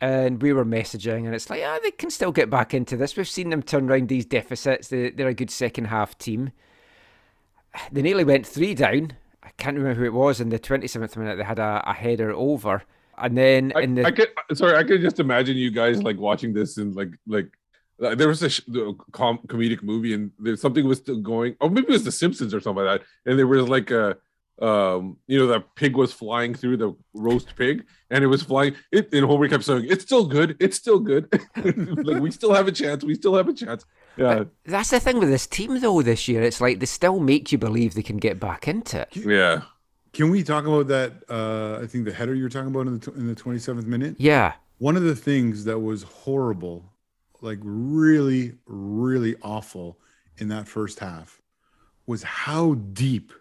and 0.00 0.40
we 0.40 0.52
were 0.52 0.64
messaging, 0.64 1.26
and 1.26 1.34
it's 1.34 1.50
like, 1.50 1.62
ah, 1.64 1.78
they 1.82 1.90
can 1.90 2.10
still 2.10 2.32
get 2.32 2.48
back 2.48 2.72
into 2.72 2.96
this. 2.96 3.16
We've 3.16 3.28
seen 3.28 3.50
them 3.50 3.62
turn 3.62 3.90
around 3.90 4.08
these 4.08 4.24
deficits. 4.24 4.88
They, 4.88 5.10
they're 5.10 5.28
a 5.28 5.34
good 5.34 5.50
second 5.50 5.86
half 5.86 6.16
team. 6.16 6.52
They 7.92 8.02
nearly 8.02 8.24
went 8.24 8.46
3 8.46 8.74
down. 8.74 9.12
Can't 9.60 9.76
remember 9.76 10.00
who 10.00 10.06
it 10.06 10.12
was. 10.14 10.40
In 10.40 10.48
the 10.48 10.58
27th 10.58 11.16
minute, 11.16 11.36
they 11.36 11.44
had 11.44 11.58
a, 11.58 11.82
a 11.86 11.92
header 11.92 12.32
over. 12.32 12.82
And 13.18 13.36
then 13.36 13.72
I, 13.76 13.82
in 13.82 13.94
the. 13.94 14.06
I 14.06 14.10
could 14.10 14.28
sorry, 14.54 14.76
I 14.76 14.84
could 14.84 15.02
just 15.02 15.20
imagine 15.20 15.56
you 15.56 15.70
guys 15.70 16.02
like 16.02 16.16
watching 16.16 16.54
this 16.54 16.78
and 16.78 16.96
like 16.96 17.10
like 17.26 17.48
there 17.98 18.28
was 18.28 18.42
a 18.42 18.48
sh- 18.48 18.62
com- 19.12 19.40
comedic 19.46 19.82
movie 19.82 20.14
and 20.14 20.30
there's 20.38 20.62
something 20.62 20.86
was 20.86 20.98
still 20.98 21.20
going. 21.20 21.56
Oh, 21.60 21.68
maybe 21.68 21.88
it 21.88 21.92
was 21.92 22.04
The 22.04 22.12
Simpsons 22.12 22.54
or 22.54 22.60
something 22.60 22.84
like 22.84 23.00
that. 23.00 23.06
And 23.30 23.38
there 23.38 23.46
was 23.46 23.68
like 23.68 23.90
a 23.90 24.16
um, 24.60 25.16
you 25.26 25.38
know, 25.38 25.46
that 25.48 25.74
pig 25.74 25.96
was 25.96 26.12
flying 26.12 26.54
through 26.54 26.76
the 26.76 26.94
roast 27.14 27.56
pig, 27.56 27.84
and 28.10 28.22
it 28.22 28.26
was 28.26 28.42
flying. 28.42 28.74
It 28.92 29.12
and 29.12 29.24
Homer 29.24 29.48
kept 29.48 29.64
saying, 29.64 29.86
"It's 29.88 30.04
still 30.04 30.26
good. 30.26 30.56
It's 30.60 30.76
still 30.76 31.00
good. 31.00 31.28
like 31.56 32.20
we 32.20 32.30
still 32.30 32.52
have 32.52 32.68
a 32.68 32.72
chance. 32.72 33.02
We 33.02 33.14
still 33.14 33.34
have 33.36 33.48
a 33.48 33.54
chance." 33.54 33.84
Yeah, 34.16 34.44
That's 34.64 34.90
the 34.90 35.00
thing 35.00 35.18
with 35.18 35.28
this 35.30 35.46
team, 35.46 35.80
though. 35.80 36.02
This 36.02 36.28
year, 36.28 36.42
it's 36.42 36.60
like 36.60 36.80
they 36.80 36.86
still 36.86 37.20
make 37.20 37.52
you 37.52 37.58
believe 37.58 37.94
they 37.94 38.02
can 38.02 38.18
get 38.18 38.38
back 38.40 38.68
into 38.68 39.00
it. 39.02 39.16
yeah. 39.16 39.62
Can 40.12 40.28
we 40.30 40.42
talk 40.42 40.66
about 40.66 40.88
that? 40.88 41.22
Uh, 41.30 41.78
I 41.82 41.86
think 41.86 42.04
the 42.04 42.12
header 42.12 42.34
you 42.34 42.42
were 42.42 42.48
talking 42.48 42.68
about 42.68 42.86
in 42.88 42.98
the 42.98 43.10
tw- 43.10 43.16
in 43.16 43.26
the 43.28 43.34
27th 43.34 43.86
minute. 43.86 44.16
Yeah, 44.18 44.54
One 44.78 44.96
of 44.96 45.04
the 45.04 45.14
things 45.14 45.64
that 45.64 45.78
was 45.78 46.02
horrible, 46.02 46.92
like 47.40 47.58
really, 47.62 48.54
really 48.66 49.36
awful 49.42 49.98
in 50.38 50.48
that 50.48 50.66
first 50.66 50.98
half, 50.98 51.40
was 52.06 52.24
how 52.24 52.74
deep 52.92 53.32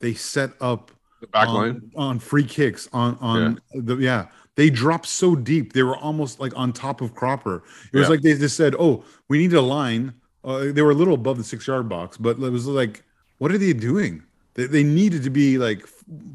they 0.00 0.12
set 0.14 0.50
up 0.60 0.90
The 1.22 1.26
back 1.28 1.48
on, 1.48 1.54
line. 1.54 1.90
on 1.96 2.18
free 2.18 2.44
kicks 2.44 2.86
on 2.92 3.16
on 3.22 3.60
the 3.74 3.96
yeah 3.96 4.26
they 4.60 4.68
dropped 4.70 5.06
so 5.06 5.34
deep 5.34 5.72
they 5.72 5.82
were 5.82 5.96
almost 5.96 6.38
like 6.44 6.52
on 6.56 6.72
top 6.72 7.00
of 7.00 7.14
cropper. 7.14 7.56
It 7.92 7.96
was 7.98 8.08
Yeah. 8.08 8.10
like 8.14 8.20
they 8.22 8.34
just 8.36 8.56
said 8.56 8.74
oh 8.78 9.04
we 9.28 9.38
need 9.38 9.54
a 9.54 9.62
line. 9.62 10.12
Uh, 10.44 10.72
they 10.74 10.82
were 10.82 10.90
a 10.90 10.94
little 11.02 11.14
above 11.14 11.36
the 11.38 11.44
six 11.44 11.66
yard 11.66 11.88
box 11.88 12.16
but 12.16 12.38
it 12.38 12.50
was 12.58 12.66
like 12.66 13.02
what 13.38 13.50
are 13.52 13.58
they 13.58 13.72
doing? 13.72 14.22
They, 14.54 14.66
they 14.66 14.84
needed 14.84 15.22
to 15.22 15.30
be 15.30 15.56
like 15.56 15.86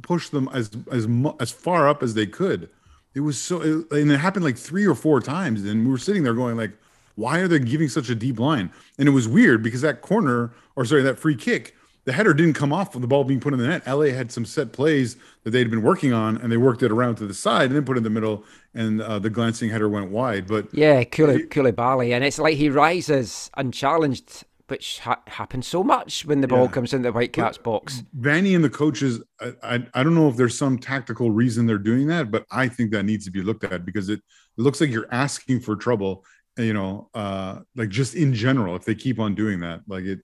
push 0.02 0.30
them 0.30 0.50
as 0.54 0.72
as 0.92 1.08
as 1.40 1.52
far 1.52 1.88
up 1.88 2.02
as 2.02 2.14
they 2.16 2.26
could. 2.26 2.70
It 3.14 3.20
was 3.22 3.38
so 3.40 3.62
it, 3.62 3.92
and 3.92 4.12
it 4.12 4.18
happened 4.18 4.44
like 4.44 4.58
three 4.58 4.88
or 4.88 4.96
four 4.96 5.22
times 5.22 5.64
and 5.64 5.86
we 5.86 5.92
were 5.92 5.98
sitting 6.08 6.24
there 6.24 6.34
going 6.34 6.58
like 6.58 6.72
why 7.16 7.40
are 7.40 7.48
they 7.48 7.60
giving 7.60 7.88
such 7.90 8.10
a 8.10 8.16
deep 8.16 8.40
line? 8.40 8.72
And 8.98 9.08
it 9.08 9.12
was 9.12 9.28
weird 9.28 9.64
because 9.64 9.82
that 9.82 10.02
corner 10.02 10.52
or 10.76 10.84
sorry 10.86 11.04
that 11.04 11.20
free 11.20 11.36
kick 11.36 11.75
the 12.06 12.13
header 12.13 12.34
didn't 12.34 12.54
come 12.54 12.72
off 12.72 12.94
with 12.94 13.02
the 13.02 13.08
ball 13.08 13.24
being 13.24 13.39
put 13.39 13.54
in 13.54 13.60
the 13.60 13.68
net. 13.68 13.86
LA 13.88 14.06
had 14.06 14.32
some 14.32 14.46
set 14.46 14.72
plays 14.72 15.18
that 15.44 15.52
they'd 15.52 15.70
been 15.70 15.82
working 15.82 16.13
on, 16.13 16.38
and 16.38 16.52
they 16.52 16.58
worked 16.58 16.84
it 16.84 16.91
around 16.91 17.15
to 17.15 17.28
the 17.28 17.34
side 17.34 17.65
and 17.68 17.76
then 17.76 17.84
put 17.86 17.98
it 17.98 18.00
in 18.00 18.04
the 18.04 18.10
middle, 18.10 18.44
and 18.74 19.02
uh, 19.02 19.20
the 19.20 19.30
glancing 19.30 19.70
header 19.70 19.89
went 19.89 20.12
wide. 20.12 20.48
But 20.48 20.68
yeah, 20.74 21.04
Coulibaly, 21.04 22.13
and 22.13 22.24
it's 22.24 22.39
like 22.39 22.56
he 22.58 22.70
rises 22.70 23.50
unchallenged, 23.58 24.44
which 24.68 25.00
ha- 25.00 25.22
happens 25.28 25.68
so 25.68 25.84
much 25.84 26.26
when 26.26 26.41
the 26.41 26.48
ball 26.48 26.65
Yeah. 26.65 26.72
comes 26.72 26.94
in 26.94 27.02
the 27.02 27.12
Whitecaps 27.12 27.58
box. 27.58 28.04
Vanni 28.13 28.56
and 28.56 28.63
the 28.63 28.70
coaches, 28.70 29.22
I, 29.39 29.54
I, 29.63 29.88
I 29.94 30.04
don't 30.04 30.15
know 30.15 30.28
if 30.30 30.36
there's 30.38 30.58
some 30.58 30.78
tactical 30.80 31.32
reason 31.32 31.65
they're 31.65 31.78
doing 31.78 32.08
that, 32.08 32.32
but 32.32 32.46
I 32.52 32.68
think 32.68 32.91
that 32.91 33.04
needs 33.04 33.26
to 33.26 33.32
be 33.32 33.41
looked 33.41 33.63
at 33.63 33.86
because 33.86 34.10
it, 34.10 34.20
it 34.20 34.62
looks 34.62 34.80
like 34.82 34.89
you're 34.91 35.08
asking 35.12 35.60
for 35.62 35.76
trouble. 35.76 36.24
You 36.58 36.74
know, 36.74 37.10
uh, 37.13 37.60
like 37.76 37.89
just 37.89 38.15
in 38.15 38.34
general, 38.34 38.76
if 38.78 38.86
they 38.86 38.96
keep 38.96 39.20
on 39.20 39.36
doing 39.36 39.60
that, 39.60 39.82
like 39.88 40.06
it, 40.06 40.20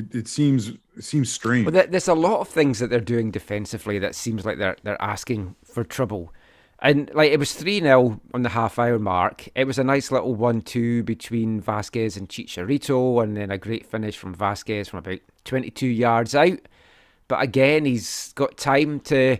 it, 0.00 0.14
it 0.14 0.28
seems 0.28 0.68
it 0.68 1.04
seems 1.04 1.30
strange. 1.30 1.64
But 1.70 1.90
there's 1.90 2.08
a 2.08 2.14
lot 2.14 2.40
of 2.40 2.48
things 2.48 2.78
that 2.78 2.90
they're 2.90 3.00
doing 3.00 3.30
defensively 3.30 3.98
that 3.98 4.14
seems 4.14 4.44
like 4.44 4.58
they're 4.58 4.76
they're 4.82 5.00
asking 5.00 5.56
for 5.64 5.84
trouble. 5.84 6.32
And 6.82 7.10
like 7.12 7.30
it 7.30 7.38
was 7.38 7.52
3 7.52 7.80
0 7.80 8.20
on 8.32 8.42
the 8.42 8.48
half 8.48 8.78
hour 8.78 8.98
mark. 8.98 9.48
It 9.54 9.66
was 9.66 9.78
a 9.78 9.84
nice 9.84 10.10
little 10.10 10.34
1 10.34 10.62
2 10.62 11.02
between 11.02 11.60
Vasquez 11.60 12.16
and 12.16 12.28
Chicharito, 12.28 13.22
and 13.22 13.36
then 13.36 13.50
a 13.50 13.58
great 13.58 13.86
finish 13.86 14.16
from 14.16 14.34
Vasquez 14.34 14.88
from 14.88 15.00
about 15.00 15.20
22 15.44 15.86
yards 15.86 16.34
out. 16.34 16.58
But 17.28 17.42
again, 17.42 17.84
he's 17.84 18.32
got 18.32 18.56
time 18.56 19.00
to 19.00 19.36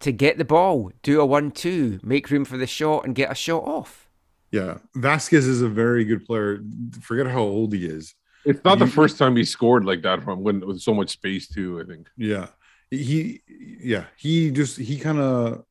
to 0.00 0.12
get 0.12 0.36
the 0.36 0.44
ball, 0.44 0.90
do 1.02 1.20
a 1.20 1.26
1 1.26 1.52
2, 1.52 2.00
make 2.02 2.30
room 2.30 2.44
for 2.44 2.56
the 2.56 2.66
shot, 2.66 3.04
and 3.04 3.14
get 3.14 3.30
a 3.30 3.36
shot 3.36 3.62
off. 3.64 4.08
yeah, 4.50 4.78
Vasquez 4.96 5.46
is 5.46 5.62
a 5.62 5.68
very 5.68 6.04
good 6.04 6.26
player. 6.26 6.60
Forget 7.00 7.26
how 7.26 7.42
old 7.42 7.72
he 7.72 7.86
is. 7.86 8.14
It's 8.44 8.64
not 8.64 8.78
the 8.78 8.86
first 8.86 9.18
time 9.18 9.36
he 9.36 9.44
scored 9.44 9.84
like 9.84 10.02
that 10.02 10.22
from 10.24 10.42
when 10.42 10.66
with 10.66 10.80
so 10.80 10.94
much 10.94 11.10
space 11.10 11.48
too. 11.48 11.80
I 11.80 11.84
think. 11.84 12.08
Yeah. 12.16 12.48
He 12.90 13.40
yeah, 13.48 14.04
he 14.16 14.50
just 14.50 14.76
he 14.78 14.98
kind 14.98 15.18
of 15.18 15.64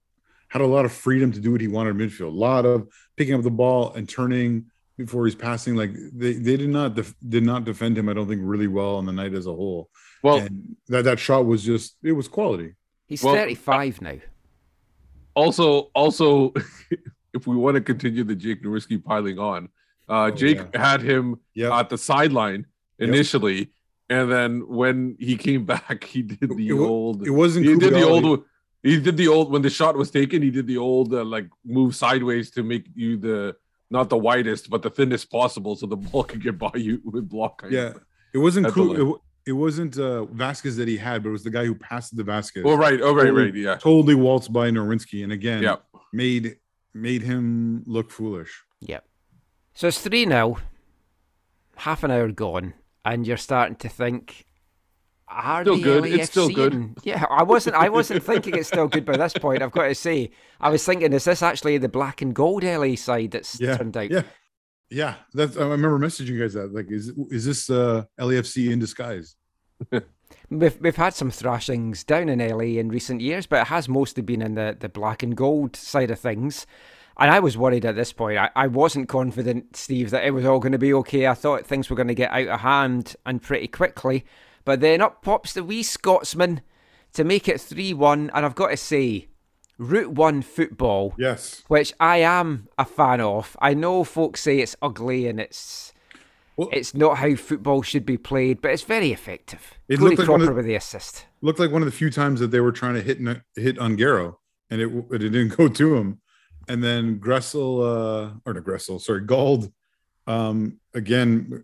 had 0.48 0.62
a 0.62 0.66
lot 0.66 0.86
of 0.86 0.92
freedom 0.92 1.32
to 1.32 1.40
do 1.40 1.52
what 1.52 1.62
he 1.62 1.68
wanted 1.68 1.92
in 1.92 2.10
midfield. 2.10 2.34
A 2.34 2.38
lot 2.38 2.66
of 2.66 2.88
picking 3.16 3.36
up 3.36 3.44
the 3.44 3.52
ball 3.52 3.94
and 3.94 4.10
turning 4.10 4.66
before 4.98 5.26
he's 5.26 5.36
passing. 5.36 5.76
Like 5.76 5.92
they, 6.14 6.34
they 6.34 6.58
did 6.58 6.70
not 6.70 6.96
def- 6.96 7.16
did 7.28 7.44
not 7.44 7.64
defend 7.64 7.98
him, 7.98 8.10
I 8.10 8.14
don't 8.14 8.28
think, 8.28 8.42
really 8.44 8.68
well 8.68 8.96
on 8.96 9.06
the 9.06 9.12
night 9.12 9.34
as 9.34 9.46
a 9.46 9.54
whole. 9.54 9.90
Well, 10.24 10.38
and 10.38 10.76
that, 10.88 11.04
that 11.04 11.20
shot 11.20 11.46
was 11.46 11.64
just 11.64 11.96
it 12.04 12.12
was 12.14 12.28
quality. 12.28 12.74
He's 13.08 13.24
Well, 13.24 13.36
35 13.36 14.02
now. 14.02 14.18
also, 15.36 15.92
also, 15.94 16.54
if 17.34 17.48
we 17.48 17.56
want 17.56 17.76
to 17.76 17.82
continue 17.82 18.24
the 18.24 18.36
Jake 18.36 18.64
Nowitzki 18.64 19.04
piling 19.04 19.40
on, 19.40 19.70
uh, 20.12 20.16
Oh, 20.26 20.32
Jake 20.42 20.62
yeah. 20.74 20.82
had 20.90 21.02
him 21.02 21.26
Yeah. 21.62 21.78
at 21.80 21.88
the 21.90 21.98
sideline 21.98 22.62
Yep. 23.00 23.10
initially, 23.10 23.60
and 24.10 24.26
then 24.36 24.52
when 24.68 24.98
he 25.20 25.34
came 25.48 25.64
back, 25.76 26.04
he 26.14 26.22
did 26.22 26.50
the 26.62 26.68
It 26.70 26.74
old. 26.96 27.26
it 27.26 27.32
wasn't 27.44 27.66
He 27.66 27.76
did 27.84 27.94
the 27.94 28.04
old. 28.04 28.44
He 28.84 29.00
did 29.00 29.16
the 29.18 29.28
old 29.28 29.52
when 29.54 29.62
the 29.62 29.70
shot 29.80 29.94
was 29.96 30.10
taken. 30.20 30.42
He 30.42 30.52
did 30.58 30.68
the 30.68 30.78
old 30.78 31.14
uh, 31.14 31.24
like 31.36 31.48
move 31.78 31.96
sideways 31.96 32.50
to 32.56 32.64
make 32.64 32.86
you 32.96 33.12
the 33.28 33.56
not 33.98 34.10
the 34.10 34.18
widest 34.18 34.70
but 34.74 34.82
the 34.82 34.90
thinnest 34.90 35.26
possible, 35.40 35.74
so 35.76 35.86
the 35.86 35.98
ball 35.98 36.24
could 36.30 36.42
get 36.48 36.58
by 36.58 36.72
you 36.88 37.00
with 37.06 37.30
block. 37.30 37.56
Yeah. 37.70 37.90
of. 37.96 38.02
It 38.34 38.40
wasn't 38.48 38.68
cool. 38.76 38.92
It, 39.14 39.22
it 39.52 39.56
wasn't 39.66 39.98
uh 40.00 40.26
Vasquez 40.26 40.76
that 40.78 40.88
he 40.88 40.98
had, 40.98 41.18
but 41.24 41.30
it 41.30 41.38
was 41.40 41.44
the 41.44 41.50
guy 41.58 41.66
who 41.66 41.76
passed 41.76 42.16
the 42.16 42.24
Vasquez. 42.24 42.64
Oh 42.66 42.76
right. 42.86 43.00
Oh 43.02 43.14
right. 43.14 43.26
Totally- 43.28 43.46
Right. 43.46 43.56
Yeah. 43.56 43.76
Totally 43.76 44.16
waltzed 44.16 44.52
by 44.54 44.70
Nerwinski, 44.72 45.24
and 45.24 45.32
again 45.40 45.62
Yeah. 45.64 45.78
made 46.14 46.58
made 46.94 47.22
him 47.22 47.84
look 47.86 48.10
foolish. 48.12 48.52
Yep. 48.82 49.04
So 49.74 49.88
it's 49.88 50.02
3 50.02 50.26
0, 50.26 50.58
half 51.78 52.04
an 52.04 52.12
hour 52.12 52.32
gone, 52.32 52.74
and 53.06 53.26
you're 53.26 53.38
starting 53.38 53.76
to 53.78 53.90
think, 53.90 54.46
are 55.28 55.64
Still 55.64 55.78
the 55.78 55.84
good. 55.84 56.06
It's 56.06 56.30
still 56.30 56.50
good. 56.50 56.94
Yeah, 57.04 57.26
I 57.30 57.44
wasn't. 57.44 57.78
I 57.78 57.88
wasn't 57.90 58.22
thinking 58.24 58.56
it's 58.58 58.68
still 58.68 58.88
good 58.90 59.06
by 59.06 59.16
this 59.16 59.34
point. 59.34 59.62
I've 59.62 59.72
got 59.72 59.88
to 59.88 59.96
say, 59.96 60.32
I 60.60 60.70
was 60.70 60.86
thinking, 60.86 61.14
is 61.14 61.24
this 61.24 61.42
actually 61.42 61.78
the 61.78 61.88
black 61.88 62.22
and 62.22 62.36
gold 62.36 62.64
LA 62.64 62.96
side 62.96 63.32
that's 63.32 63.60
Yeah. 63.60 63.78
turned 63.78 63.96
out? 63.96 64.12
Yeah. 64.12 64.24
Yeah. 64.90 65.16
That's 65.34 65.56
I 65.56 65.62
remember 65.62 65.98
messaging 66.00 66.28
you 66.28 66.40
guys 66.42 66.54
that. 66.54 66.74
Like, 66.74 66.92
is 66.92 67.14
is 67.30 67.46
this 67.46 67.70
uh 67.70 68.04
LAFC 68.20 68.72
in 68.72 68.80
disguise? 68.80 69.38
We've 70.50 70.78
we've 70.82 70.96
had 70.98 71.14
some 71.14 71.32
thrashings 71.32 72.04
down 72.04 72.28
in 72.28 72.40
LA 72.40 72.78
in 72.78 72.90
recent 72.90 73.22
years, 73.22 73.46
but 73.46 73.62
it 73.62 73.68
has 73.68 73.88
mostly 73.88 74.22
been 74.24 74.42
in 74.42 74.56
the, 74.56 74.76
the 74.78 74.90
black 74.90 75.24
and 75.24 75.36
gold 75.36 75.78
side 75.78 76.12
of 76.12 76.20
things. 76.20 76.66
And 77.22 77.32
I 77.32 77.40
was 77.40 77.58
worried 77.58 77.86
at 77.86 77.96
this 77.96 78.12
point. 78.12 78.38
I, 78.38 78.50
I 78.56 78.68
wasn't 78.68 79.08
confident, 79.08 79.76
Steve, 79.76 80.10
that 80.10 80.26
it 80.26 80.32
was 80.32 80.46
all 80.46 80.60
going 80.60 80.72
to 80.72 80.78
be 80.78 80.94
okay. 80.96 81.28
I 81.28 81.34
thought 81.36 81.66
things 81.68 81.90
were 81.90 81.96
going 81.96 82.08
to 82.08 82.16
get 82.16 82.32
out 82.32 82.48
of 82.48 82.60
hand 82.62 83.16
and 83.26 83.42
pretty 83.42 83.68
quickly. 83.68 84.26
But 84.66 84.80
then 84.82 85.02
up 85.02 85.22
pops 85.22 85.54
the 85.54 85.64
wee 85.64 85.84
Scotsman 85.84 86.62
to 87.14 87.24
make 87.24 87.48
it 87.48 87.62
3 87.62 87.94
1. 87.94 88.32
And 88.34 88.46
I've 88.46 88.56
got 88.56 88.70
to 88.70 88.78
say, 88.78 89.28
Route 89.78 90.12
1 90.12 90.42
football, 90.44 91.14
Yes. 91.18 91.64
which 91.68 91.94
I 92.00 92.18
am 92.18 92.68
a 92.78 92.86
fan 92.86 93.22
of. 93.22 93.56
I 93.62 93.74
know 93.74 94.04
folks 94.04 94.42
say 94.42 94.60
it's 94.60 94.76
ugly 94.82 95.28
and 95.28 95.40
it's 95.40 95.94
Well- 96.58 96.70
it's 96.72 96.94
not 96.94 97.18
how 97.18 97.36
football 97.36 97.82
should 97.82 98.06
be 98.06 98.18
played, 98.18 98.62
but 98.62 98.72
it's 98.72 98.84
very 98.84 99.12
effective. 99.12 99.74
It 99.88 99.98
Cody 99.98 100.10
looked 100.16 100.20
like 100.20 100.30
one 100.30 100.42
of- 100.48 100.56
with 100.56 100.66
the 100.66 100.76
assist. 100.76 101.26
Looked 101.42 101.60
like 101.60 101.72
one 101.72 101.82
of 101.82 101.88
the 101.88 101.92
few 101.92 102.10
times 102.12 102.40
that 102.40 102.52
they 102.52 102.60
were 102.60 102.72
trying 102.72 102.94
to 102.96 103.02
hit 103.02 103.18
hit 103.56 103.78
Ongaro 103.78 104.36
and 104.70 104.82
it 104.82 104.90
it 105.12 105.18
didn't 105.20 105.50
go 105.58 105.68
to 105.68 105.96
him. 105.98 106.21
And 106.72 106.82
then 106.82 107.20
Gressel 107.20 107.70
uh 107.82 108.34
or 108.46 108.54
not 108.54 108.64
Gressel, 108.64 109.00
sorry, 109.02 109.26
Gauld 109.26 109.72
um 110.28 110.80
again 110.94 111.64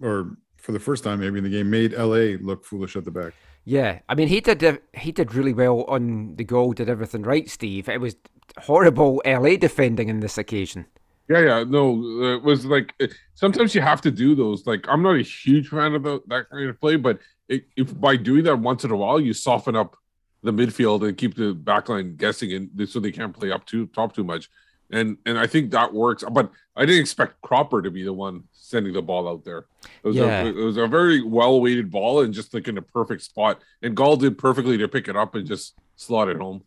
or 0.00 0.36
for 0.58 0.72
the 0.72 0.80
first 0.80 1.04
time 1.04 1.20
maybe 1.20 1.38
in 1.38 1.44
the 1.44 1.50
game 1.50 1.70
made 1.70 1.92
LA 1.92 2.36
look 2.48 2.64
foolish 2.64 2.94
at 2.96 3.04
the 3.04 3.10
back. 3.10 3.32
Yeah, 3.64 4.00
I 4.08 4.14
mean 4.14 4.28
he 4.28 4.40
did 4.40 4.62
uh, 4.62 4.76
he 4.92 5.12
did 5.12 5.34
really 5.34 5.54
well 5.54 5.84
on 5.84 6.36
the 6.36 6.44
goal, 6.44 6.72
did 6.72 6.88
everything 6.88 7.22
right, 7.22 7.48
Steve. 7.48 7.88
It 7.88 8.00
was 8.00 8.16
horrible 8.58 9.22
LA 9.24 9.56
defending 9.56 10.08
in 10.08 10.20
this 10.20 10.36
occasion. 10.36 10.86
Yeah, 11.28 11.40
yeah, 11.40 11.64
no, 11.66 11.94
uh, 11.94 12.36
it 12.36 12.42
was 12.42 12.66
like 12.66 12.92
sometimes 13.34 13.74
you 13.74 13.80
have 13.80 14.02
to 14.02 14.10
do 14.10 14.34
those. 14.34 14.66
Like, 14.66 14.84
I'm 14.88 15.02
not 15.02 15.16
a 15.16 15.22
huge 15.22 15.68
fan 15.68 15.94
of 15.94 16.02
the, 16.02 16.20
that 16.26 16.50
kind 16.50 16.68
of 16.68 16.78
play, 16.78 16.96
but 16.96 17.18
it, 17.48 17.64
if 17.76 17.98
by 17.98 18.16
doing 18.16 18.44
that 18.44 18.58
once 18.58 18.84
in 18.84 18.90
a 18.90 18.96
while, 18.96 19.18
you 19.18 19.32
soften 19.32 19.74
up 19.74 19.96
the 20.44 20.52
midfield 20.52 21.06
and 21.06 21.16
keep 21.16 21.34
the 21.34 21.54
backline 21.54 22.16
guessing, 22.16 22.52
and 22.52 22.88
so 22.88 23.00
they 23.00 23.10
can't 23.10 23.36
play 23.36 23.50
up 23.50 23.66
too 23.66 23.86
top 23.86 24.14
too 24.14 24.22
much. 24.22 24.48
And 24.92 25.16
and 25.26 25.36
I 25.38 25.46
think 25.48 25.72
that 25.72 25.92
works. 25.92 26.22
But 26.30 26.52
I 26.76 26.84
didn't 26.84 27.00
expect 27.00 27.40
Cropper 27.42 27.82
to 27.82 27.90
be 27.90 28.04
the 28.04 28.12
one 28.12 28.44
sending 28.52 28.92
the 28.92 29.02
ball 29.02 29.26
out 29.28 29.44
there. 29.44 29.66
It 30.02 30.08
was, 30.08 30.16
Yeah. 30.16 30.42
a, 30.42 30.46
it 30.46 30.54
was 30.54 30.76
a 30.76 30.86
very 30.86 31.22
well 31.22 31.60
weighted 31.60 31.90
ball 31.90 32.20
and 32.20 32.32
just 32.32 32.54
like 32.54 32.68
in 32.68 32.78
a 32.78 32.82
perfect 32.82 33.22
spot. 33.22 33.60
And 33.82 33.96
Gauld 33.96 34.20
did 34.20 34.38
perfectly 34.38 34.76
to 34.78 34.86
pick 34.86 35.08
it 35.08 35.16
up 35.16 35.34
and 35.34 35.46
just 35.46 35.74
slot 35.96 36.28
it 36.28 36.36
home. 36.36 36.62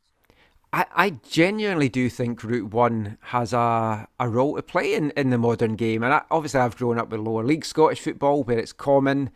I, 0.74 0.86
I 0.96 1.10
genuinely 1.30 1.88
do 1.88 2.10
think 2.10 2.44
Route 2.44 2.72
One 2.74 3.18
has 3.22 3.54
a, 3.54 4.08
a 4.20 4.28
role 4.28 4.56
to 4.58 4.62
play 4.64 4.96
in, 4.96 5.12
in 5.12 5.30
the 5.30 5.38
modern 5.38 5.76
game, 5.76 6.04
and 6.04 6.14
I, 6.14 6.24
obviously 6.30 6.60
I've 6.60 6.76
grown 6.76 7.00
up 7.00 7.10
with 7.10 7.22
lower 7.22 7.44
league 7.44 7.64
Scottish 7.64 8.02
football 8.02 8.44
where 8.44 8.60
it's 8.60 8.74
common, 8.74 9.30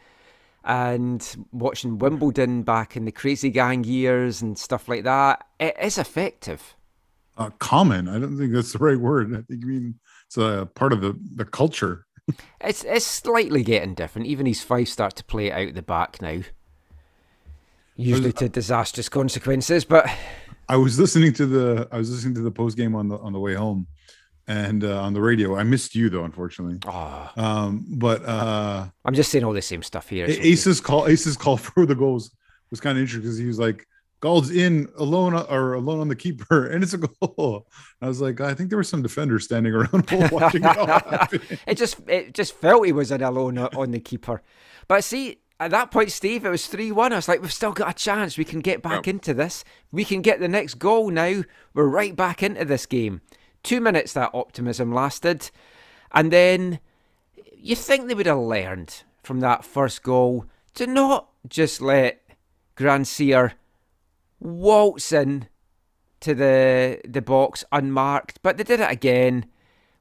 and 0.63 1.45
watching 1.51 1.97
Wimbledon 1.97 2.63
back 2.63 2.95
in 2.95 3.05
the 3.05 3.11
Crazy 3.11 3.49
Gang 3.49 3.83
years 3.83 4.41
and 4.41 4.57
stuff 4.57 4.87
like 4.87 5.03
that. 5.03 5.45
It 5.59 5.75
is 5.81 5.97
effective. 5.97 6.75
Uh, 7.37 7.49
common. 7.59 8.07
I 8.07 8.19
don't 8.19 8.37
think 8.37 8.53
that's 8.53 8.73
the 8.73 8.79
right 8.79 8.99
word. 8.99 9.33
I 9.33 9.41
think 9.41 9.61
you 9.61 9.67
mean 9.67 9.99
it's 10.27 10.37
a 10.37 10.69
part 10.75 10.93
of 10.93 11.01
the 11.01 11.17
the 11.35 11.45
culture. 11.45 12.05
It's 12.61 12.83
it's 12.83 13.05
slightly 13.05 13.63
getting 13.63 13.95
different. 13.95 14.27
Even 14.27 14.45
his 14.45 14.61
five 14.61 14.87
start 14.87 15.15
to 15.15 15.23
play 15.23 15.51
out 15.51 15.73
the 15.73 15.81
back 15.81 16.21
now. 16.21 16.41
usually 17.95 18.31
to 18.33 18.47
disastrous 18.47 19.09
consequences. 19.09 19.83
But 19.83 20.07
I 20.69 20.77
was 20.77 20.99
listening 20.99 21.33
to 21.33 21.45
the 21.45 21.87
I 21.91 21.97
was 21.97 22.11
listening 22.11 22.35
to 22.35 22.41
the 22.41 22.51
post 22.51 22.77
game 22.77 22.95
on 22.95 23.09
the 23.09 23.17
on 23.17 23.33
the 23.33 23.39
way 23.39 23.55
home, 23.55 23.87
and 24.51 24.83
uh, 24.83 25.01
on 25.01 25.13
the 25.13 25.21
radio. 25.21 25.55
I 25.55 25.63
missed 25.63 25.95
you 25.95 26.09
though, 26.09 26.23
unfortunately. 26.25 26.79
oh, 26.87 27.29
Um, 27.37 27.85
but 27.87 28.23
uh, 28.25 28.87
I'm 29.05 29.13
just 29.13 29.31
saying 29.31 29.43
all 29.43 29.53
the 29.53 29.61
same 29.61 29.83
stuff 29.83 30.09
here. 30.09 30.25
It's 30.25 30.37
okay. 30.37 30.49
Ace's 30.49 30.81
call 30.81 31.07
Ace's 31.07 31.37
call 31.37 31.57
for 31.67 31.85
the 31.85 31.95
goals 31.95 32.31
was 32.69 32.79
kind 32.79 32.97
of 32.97 33.01
interesting 33.01 33.21
because 33.23 33.37
he 33.37 33.45
was 33.45 33.59
like, 33.59 33.87
"Gauld's 34.19 34.51
in 34.51 34.89
alone 34.97 35.33
or 35.33 35.73
alone 35.73 35.99
on 35.99 36.07
the 36.07 36.15
keeper, 36.15 36.67
and 36.71 36.83
it's 36.83 36.93
a 36.93 36.97
goal." 36.97 37.67
I 38.01 38.07
was 38.07 38.21
like, 38.21 38.41
I 38.41 38.53
think 38.53 38.69
there 38.69 38.77
were 38.77 38.83
some 38.83 39.01
defenders 39.01 39.45
standing 39.45 39.73
around 39.73 40.09
watching 40.31 40.63
it 40.63 40.77
all 40.77 41.27
it 41.67 41.75
just 41.75 41.97
it 42.07 42.33
just 42.33 42.53
felt 42.53 42.85
he 42.85 42.91
was 42.91 43.11
in 43.11 43.21
alone 43.23 43.57
on 43.57 43.91
the 43.91 43.99
keeper. 43.99 44.41
But 44.87 45.03
see, 45.03 45.37
at 45.59 45.71
that 45.71 45.91
point, 45.91 46.11
Steve, 46.11 46.43
it 46.45 46.49
was 46.49 46.67
three 46.67 46.91
one. 46.91 47.13
I 47.13 47.17
was 47.17 47.27
like, 47.27 47.41
we've 47.41 47.53
still 47.53 47.71
got 47.71 47.91
a 47.91 47.93
chance. 47.93 48.37
We 48.37 48.45
can 48.45 48.59
get 48.59 48.81
back 48.81 49.07
into 49.07 49.33
this. 49.33 49.63
We 49.91 50.03
can 50.03 50.21
get 50.21 50.39
the 50.39 50.47
next 50.47 50.75
goal 50.75 51.09
now. 51.11 51.43
We're 51.73 51.87
right 51.87 52.15
back 52.15 52.41
into 52.41 52.65
this 52.65 52.85
game. 52.85 53.21
Two 53.63 53.81
minutes 53.81 54.13
that 54.13 54.31
optimism 54.33 54.93
lasted, 54.93 55.51
and 56.11 56.31
then 56.31 56.79
you 57.55 57.75
think 57.75 58.07
they 58.07 58.15
would 58.15 58.25
have 58.25 58.39
learned 58.39 59.03
from 59.21 59.39
that 59.39 59.63
first 59.63 60.01
goal 60.03 60.45
to 60.73 60.87
not 60.87 61.29
just 61.47 61.81
let 61.81 62.21
Grandsir 62.75 63.53
waltz 64.39 65.11
in 65.11 65.47
to 66.21 66.33
the 66.33 67.01
the 67.07 67.21
box 67.21 67.63
unmarked, 67.71 68.39
but 68.41 68.57
they 68.57 68.63
did 68.63 68.79
it 68.79 68.91
again, 68.91 69.45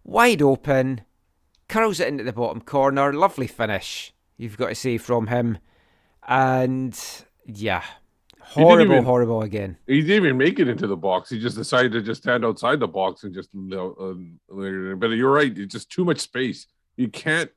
wide 0.05 0.41
open, 0.43 1.03
curls 1.69 2.01
it 2.01 2.09
into 2.09 2.25
the 2.25 2.33
bottom 2.33 2.61
corner. 2.61 3.13
Lovely 3.13 3.47
finish, 3.47 4.13
you've 4.37 4.57
got 4.57 4.69
to 4.69 4.75
say 4.75 4.97
from 4.97 5.27
him, 5.27 5.59
and 6.27 6.99
yeah, 7.45 7.85
horrible, 8.53 8.93
even- 8.95 9.05
horrible 9.05 9.43
again. 9.43 9.77
He 9.87 10.01
didn't 10.03 10.25
even 10.25 10.37
make 10.39 10.59
it 10.59 10.69
into 10.69 10.87
the 10.87 10.97
box. 10.97 11.31
He 11.31 11.39
just 11.41 11.57
decided 11.57 11.93
to 11.93 12.03
just 12.03 12.23
stand 12.23 12.45
outside 12.45 12.81
the 12.81 12.89
box 12.89 13.25
and 13.25 13.35
just. 13.35 13.51
Uh, 13.55 14.13
but 14.49 15.07
you're 15.11 15.31
right. 15.33 15.57
It's 15.57 15.73
just 15.73 15.91
too 15.91 16.05
much 16.05 16.19
space. 16.21 16.67
You 16.97 17.09
can't. 17.09 17.51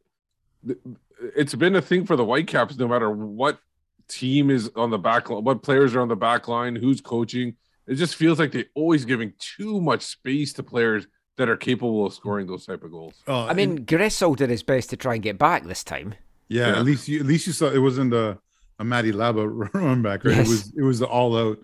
It's 1.36 1.56
been 1.56 1.75
a 1.75 1.82
thing 1.82 2.06
for 2.06 2.15
the 2.15 2.25
Whitecaps. 2.25 2.77
No 2.77 2.88
matter 2.88 3.10
what 3.12 3.60
team 4.08 4.49
is 4.49 4.69
on 4.75 4.89
the 4.89 4.97
back, 4.97 5.29
li- 5.29 5.38
what 5.41 5.63
players 5.63 5.95
are 5.95 6.01
on 6.01 6.08
the 6.10 6.15
back 6.15 6.47
line, 6.47 6.75
who's 6.75 7.01
coaching. 7.01 7.56
It 7.88 7.95
just 7.95 8.15
feels 8.15 8.39
like 8.39 8.51
they're 8.51 8.65
always 8.75 9.03
giving 9.06 9.34
too 9.39 9.82
much 9.82 10.03
space 10.03 10.53
to 10.53 10.63
players 10.63 11.06
that 11.38 11.49
are 11.49 11.58
capable 11.58 12.06
of 12.06 12.13
scoring 12.13 12.47
those 12.47 12.65
type 12.65 12.84
of 12.84 12.91
goals. 12.91 13.15
Uh, 13.27 13.45
I 13.45 13.53
mean, 13.53 13.86
Gressel 13.86 14.36
did 14.36 14.49
his 14.49 14.63
best 14.63 14.89
to 14.91 14.97
try 14.97 15.15
and 15.15 15.23
get 15.23 15.38
back 15.38 15.65
this 15.65 15.84
time. 15.84 16.13
yeah, 16.47 16.67
Yeah. 16.67 16.77
At 16.79 16.86
least 16.86 17.08
you 17.08 17.19
at 17.19 17.25
least 17.25 17.47
you 17.47 17.53
saw 17.53 17.69
it 17.71 17.79
wasn't 17.79 18.13
a 18.13 18.38
a 18.79 18.83
Matty 18.83 19.12
Laba 19.12 19.69
run 19.73 20.01
back. 20.01 20.23
Right? 20.23 20.38
Yes. 20.38 20.47
It 20.47 20.49
was 20.49 20.73
it 20.77 20.83
was 20.83 20.99
the 20.99 21.07
all 21.07 21.38
out. 21.38 21.59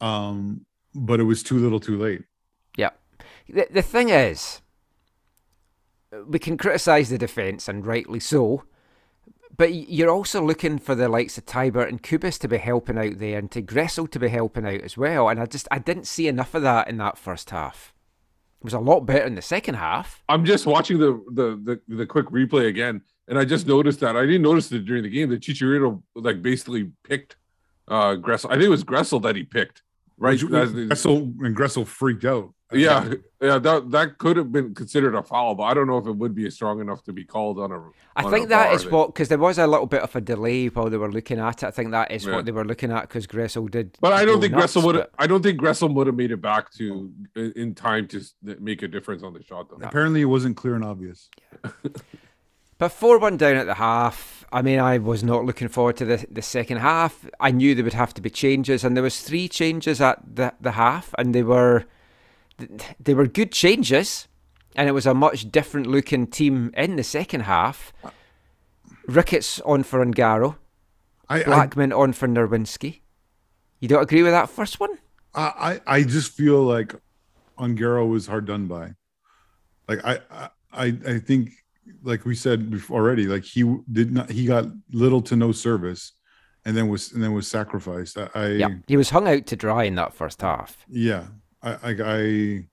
Um, 0.00 0.64
but 0.94 1.20
it 1.20 1.24
was 1.24 1.42
too 1.42 1.58
little, 1.58 1.80
too 1.80 1.98
late. 1.98 2.22
Yeah. 2.76 2.90
The, 3.48 3.66
the 3.70 3.82
thing 3.82 4.08
is, 4.08 4.60
we 6.26 6.38
can 6.38 6.56
criticise 6.56 7.10
the 7.10 7.18
defence, 7.18 7.68
and 7.68 7.86
rightly 7.86 8.20
so, 8.20 8.64
but 9.56 9.72
you're 9.74 10.10
also 10.10 10.42
looking 10.42 10.78
for 10.78 10.94
the 10.94 11.08
likes 11.08 11.36
of 11.38 11.46
Teibert 11.46 11.88
and 11.88 12.02
Cubas 12.02 12.38
to 12.38 12.48
be 12.48 12.58
helping 12.58 12.98
out 12.98 13.18
there, 13.18 13.38
and 13.38 13.50
to 13.50 13.62
Gressel 13.62 14.10
to 14.10 14.18
be 14.18 14.28
helping 14.28 14.66
out 14.66 14.80
as 14.80 14.96
well. 14.96 15.28
And 15.28 15.40
I 15.40 15.46
just 15.46 15.68
I 15.70 15.78
didn't 15.78 16.06
see 16.06 16.28
enough 16.28 16.54
of 16.54 16.62
that 16.62 16.88
in 16.88 16.96
that 16.98 17.18
first 17.18 17.50
half. 17.50 17.92
It 18.60 18.64
was 18.64 18.74
a 18.74 18.80
lot 18.80 19.00
better 19.00 19.24
in 19.24 19.36
the 19.36 19.42
second 19.42 19.74
half. 19.76 20.22
I'm 20.28 20.44
just 20.44 20.66
watching 20.66 20.98
the 20.98 21.22
the 21.32 21.80
the, 21.88 21.96
the 21.96 22.06
quick 22.06 22.26
replay 22.26 22.68
again, 22.68 23.02
and 23.30 23.38
I 23.38 23.44
just 23.46 23.66
noticed 23.66 24.00
that 24.00 24.16
I 24.16 24.26
didn't 24.26 24.42
notice 24.42 24.70
it 24.72 24.84
during 24.84 25.02
the 25.04 25.08
game 25.08 25.30
that 25.30 25.40
Chicharito 25.40 26.02
like 26.14 26.42
basically 26.42 26.90
picked 27.04 27.36
uh 27.88 28.14
Gressel. 28.16 28.46
I 28.50 28.54
think 28.54 28.64
it 28.64 28.68
was 28.68 28.84
Gressel 28.84 29.22
that 29.22 29.36
he 29.36 29.44
picked, 29.44 29.82
right? 30.18 30.38
That's 30.38 30.72
the- 30.72 30.88
Gressel 30.88 31.16
and 31.46 31.56
Gressel 31.56 31.86
freaked 31.86 32.24
out. 32.24 32.52
yeah, 32.72 33.14
yeah, 33.42 33.58
that 33.58 33.90
that 33.90 34.18
could 34.18 34.36
have 34.36 34.52
been 34.52 34.72
considered 34.74 35.16
a 35.16 35.22
foul, 35.24 35.56
but 35.56 35.64
I 35.64 35.74
don't 35.74 35.88
know 35.88 35.98
if 35.98 36.06
it 36.06 36.12
would 36.12 36.36
be 36.36 36.48
strong 36.50 36.80
enough 36.80 37.02
to 37.04 37.12
be 37.12 37.24
called 37.24 37.58
on 37.58 37.72
a. 37.72 37.80
I 38.14 38.22
on 38.24 38.30
think 38.30 38.46
a 38.46 38.48
that 38.50 38.66
VAR 38.66 38.74
is 38.76 38.86
what 38.86 39.06
because 39.08 39.28
there 39.28 39.38
was 39.38 39.58
a 39.58 39.66
little 39.66 39.86
bit 39.86 40.02
of 40.02 40.14
a 40.14 40.20
delay 40.20 40.68
while 40.68 40.88
they 40.88 40.96
were 40.96 41.10
looking 41.10 41.40
at 41.40 41.64
it. 41.64 41.66
I 41.66 41.72
think 41.72 41.90
that 41.90 42.12
is 42.12 42.26
Yeah. 42.26 42.34
what 42.36 42.44
they 42.46 42.52
were 42.52 42.64
looking 42.64 42.92
at 42.92 43.02
because 43.08 43.26
Gressel 43.26 43.68
did. 43.68 43.98
But 44.00 44.12
I 44.12 44.24
don't 44.24 44.40
think 44.40 44.52
nuts, 44.54 44.74
Gressel 44.76 44.84
would. 44.84 44.94
but- 44.96 45.10
I 45.18 45.26
don't 45.26 45.42
think 45.42 45.60
Gressel 45.60 45.92
would 45.94 46.06
have 46.06 46.14
made 46.16 46.30
it 46.30 46.40
back 46.40 46.70
to 46.74 47.10
in 47.34 47.52
in 47.56 47.74
time 47.74 48.06
to 48.08 48.20
make 48.60 48.82
a 48.82 48.88
difference 48.88 49.24
on 49.24 49.32
the 49.34 49.42
shot. 49.42 49.68
Though. 49.68 49.84
Apparently, 49.84 50.20
it 50.20 50.26
wasn't 50.36 50.56
clear 50.56 50.74
and 50.76 50.84
obvious. 50.84 51.28
But 52.80 52.92
4 52.92 53.18
1 53.18 53.36
down 53.36 53.56
at 53.56 53.66
the 53.66 53.74
half. 53.74 54.46
I 54.50 54.62
mean, 54.62 54.80
I 54.80 54.96
was 54.96 55.22
not 55.22 55.44
looking 55.44 55.68
forward 55.68 55.98
to 55.98 56.06
the, 56.06 56.26
the 56.30 56.40
second 56.40 56.78
half. 56.78 57.28
I 57.38 57.50
knew 57.50 57.74
there 57.74 57.84
would 57.84 57.92
have 57.92 58.14
to 58.14 58.22
be 58.22 58.30
changes, 58.30 58.82
and 58.82 58.96
there 58.96 59.02
was 59.02 59.20
three 59.20 59.48
changes 59.48 60.00
at 60.00 60.18
the, 60.34 60.54
the 60.62 60.72
half, 60.72 61.14
and 61.18 61.34
they 61.34 61.42
were 61.42 61.84
they 62.98 63.12
were 63.12 63.26
good 63.26 63.52
changes, 63.52 64.28
and 64.74 64.88
it 64.88 64.92
was 64.92 65.04
a 65.04 65.12
much 65.12 65.50
different 65.52 65.88
looking 65.88 66.26
team 66.26 66.72
in 66.74 66.96
the 66.96 67.04
second 67.04 67.42
half. 67.42 67.92
Ricketts 69.06 69.60
on 69.60 69.82
for 69.82 70.02
Ongaro, 70.02 70.56
I, 71.28 71.40
I 71.40 71.42
Blackmon 71.42 71.94
on 71.94 72.14
for 72.14 72.26
Nerwinski. 72.28 73.00
You 73.78 73.88
don't 73.88 74.02
agree 74.02 74.22
with 74.22 74.32
that 74.32 74.48
first 74.48 74.80
one? 74.80 74.96
I, 75.34 75.80
I 75.86 75.96
I 75.98 76.02
just 76.02 76.32
feel 76.32 76.62
like 76.62 76.94
Ongaro 77.58 78.08
was 78.08 78.26
hard 78.26 78.46
done 78.46 78.68
by. 78.68 78.94
Like 79.86 80.02
I, 80.02 80.20
I 80.72 80.96
I 81.06 81.18
think 81.18 81.59
like 82.02 82.24
we 82.24 82.34
said 82.34 82.70
before 82.70 83.00
already, 83.00 83.26
like 83.26 83.44
he 83.44 83.62
did 83.90 84.12
not 84.12 84.30
he 84.30 84.46
got 84.46 84.66
little 84.92 85.22
to 85.22 85.36
no 85.36 85.52
service 85.52 86.12
and 86.64 86.76
then 86.76 86.88
was 86.88 87.12
and 87.12 87.22
then 87.22 87.32
was 87.32 87.48
sacrificed. 87.48 88.18
I, 88.18 88.28
I 88.34 88.46
Yeah, 88.48 88.68
he 88.86 88.96
was 88.96 89.10
hung 89.10 89.28
out 89.28 89.46
to 89.46 89.56
dry 89.56 89.84
in 89.84 89.94
that 89.96 90.14
first 90.14 90.40
half. 90.42 90.84
yeah. 90.88 91.26
I 91.62 91.70
I, 91.70 91.96
I 92.04 92.68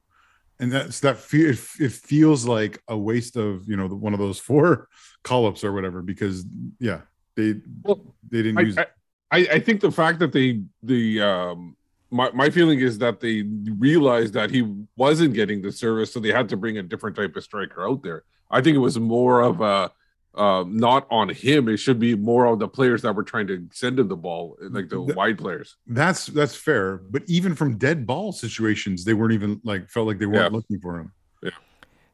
and 0.59 0.71
that's 0.71 0.99
that 1.01 1.17
fe- 1.17 1.49
it, 1.49 1.59
it 1.79 1.91
feels 1.91 2.45
like 2.45 2.81
a 2.87 2.97
waste 2.97 3.35
of 3.35 3.67
you 3.67 3.77
know 3.77 3.87
the, 3.87 3.95
one 3.95 4.13
of 4.13 4.19
those 4.19 4.39
four 4.49 4.87
call-ups 5.23 5.63
or 5.63 5.73
whatever 5.73 6.01
because 6.01 6.45
yeah 6.79 7.01
they 7.35 7.55
Well, 7.83 8.15
they 8.29 8.43
didn't 8.43 8.59
I, 8.59 8.61
use 8.61 8.77
I, 8.77 8.85
I 9.31 9.37
I 9.53 9.59
think 9.59 9.81
the 9.81 9.91
fact 9.91 10.19
that 10.19 10.31
they 10.31 10.61
the 10.83 11.21
um 11.21 11.75
my, 12.09 12.31
my 12.31 12.49
feeling 12.49 12.79
is 12.79 12.97
that 12.99 13.19
they 13.19 13.43
realized 13.77 14.33
that 14.33 14.49
he 14.49 14.61
wasn't 14.95 15.33
getting 15.33 15.61
the 15.61 15.71
service, 15.71 16.13
so 16.13 16.19
they 16.19 16.31
had 16.31 16.47
to 16.49 16.57
bring 16.57 16.77
a 16.77 16.83
different 16.83 17.15
type 17.15 17.35
of 17.35 17.43
striker 17.43 17.87
out 17.87 18.01
there. 18.01 18.23
I 18.49 18.61
think 18.61 18.75
it 18.75 18.79
was 18.79 18.99
more 18.99 19.41
of 19.41 19.61
a 19.61 19.91
uh, 20.35 20.63
not 20.67 21.07
on 21.09 21.29
him. 21.29 21.67
It 21.67 21.77
should 21.77 21.97
be 21.99 22.13
more 22.15 22.45
on 22.45 22.59
the 22.59 22.67
players 22.67 23.01
that 23.01 23.13
were 23.15 23.23
trying 23.23 23.47
to 23.47 23.67
send 23.71 23.99
him 23.99 24.07
the 24.07 24.15
ball, 24.15 24.55
like 24.61 24.87
the 24.89 25.03
The- 25.03 25.15
wide 25.15 25.37
players. 25.39 25.75
That's 25.87 26.27
that's 26.27 26.55
fair, 26.55 26.97
but 26.97 27.23
even 27.27 27.55
from 27.55 27.77
dead 27.77 28.05
ball 28.05 28.31
situations, 28.31 29.03
they 29.03 29.13
weren't 29.15 29.33
even 29.33 29.61
like 29.63 29.89
felt 29.89 30.05
like 30.07 30.19
they 30.19 30.27
weren't 30.27 30.51
Yeah. 30.51 30.55
looking 30.57 30.79
for 30.79 30.99
him. 30.99 31.11
Yeah. 31.41 31.49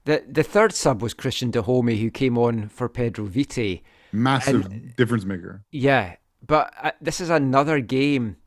The 0.05 0.23
the 0.29 0.43
third 0.43 0.73
sub 0.73 1.01
was 1.01 1.13
Cristian 1.13 1.51
Dajome, 1.51 1.99
who 1.99 2.09
came 2.09 2.37
on 2.37 2.69
for 2.69 2.87
Pedro 2.87 3.25
Vite. 3.25 3.81
Massive 4.13 4.95
difference 4.95 5.25
maker. 5.25 5.63
Yeah, 5.71 6.15
but 6.45 6.73
uh, 6.81 6.91
this 7.01 7.19
is 7.19 7.29
another 7.29 7.81
game 7.81 8.37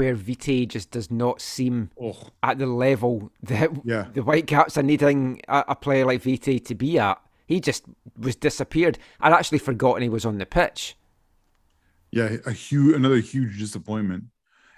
where 0.00 0.14
Vite 0.14 0.68
just 0.70 0.90
does 0.90 1.10
not 1.10 1.42
seem 1.42 1.90
Oh 2.00 2.16
at 2.42 2.56
the 2.58 2.66
level 2.66 3.30
that 3.42 3.68
yeah, 3.84 4.06
the 4.14 4.22
Whitecaps 4.22 4.78
are 4.78 4.82
needing 4.82 5.40
a, 5.46 5.64
a 5.68 5.74
player 5.76 6.06
like 6.06 6.22
Vite 6.22 6.64
to 6.64 6.74
be 6.74 6.98
at. 6.98 7.18
He 7.46 7.60
just 7.60 7.84
was 8.18 8.34
disappeared. 8.36 8.98
I'd 9.20 9.34
actually 9.34 9.58
forgotten 9.58 10.02
he 10.02 10.08
was 10.08 10.24
on 10.24 10.38
the 10.38 10.46
pitch. 10.46 10.96
yeah, 12.12 12.36
a 12.46 12.52
huge 12.52 12.94
another 12.96 13.18
huge 13.20 13.58
disappointment. 13.58 14.24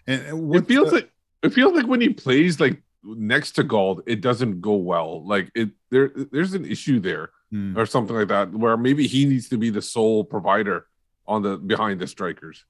And, 0.09 0.21
and 0.27 0.55
It 0.57 0.67
feels 0.67 0.91
the- 0.91 0.97
like 0.97 1.11
it 1.43 1.53
feels 1.53 1.73
like 1.75 1.87
when 1.87 2.01
he 2.01 2.09
plays 2.11 2.59
like 2.61 2.83
next 3.05 3.53
to 3.53 3.63
Gauld, 3.65 3.99
it 4.07 4.21
doesn't 4.21 4.61
go 4.61 4.75
well. 4.75 5.25
Like 5.27 5.51
it 5.55 5.71
there 5.91 6.11
there's 6.33 6.55
an 6.55 6.65
issue 6.65 6.99
there 7.01 7.31
Hmm. 7.53 7.77
or 7.79 7.85
something 7.85 8.17
like 8.17 8.29
that, 8.29 8.51
where 8.53 8.77
maybe 8.79 9.07
he 9.07 9.27
needs 9.27 9.49
to 9.51 9.59
be 9.59 9.69
the 9.71 9.83
sole 9.83 10.25
provider 10.25 10.87
on 11.27 11.43
the 11.43 11.59
behind 11.59 12.01
the 12.01 12.07
strikers. 12.07 12.65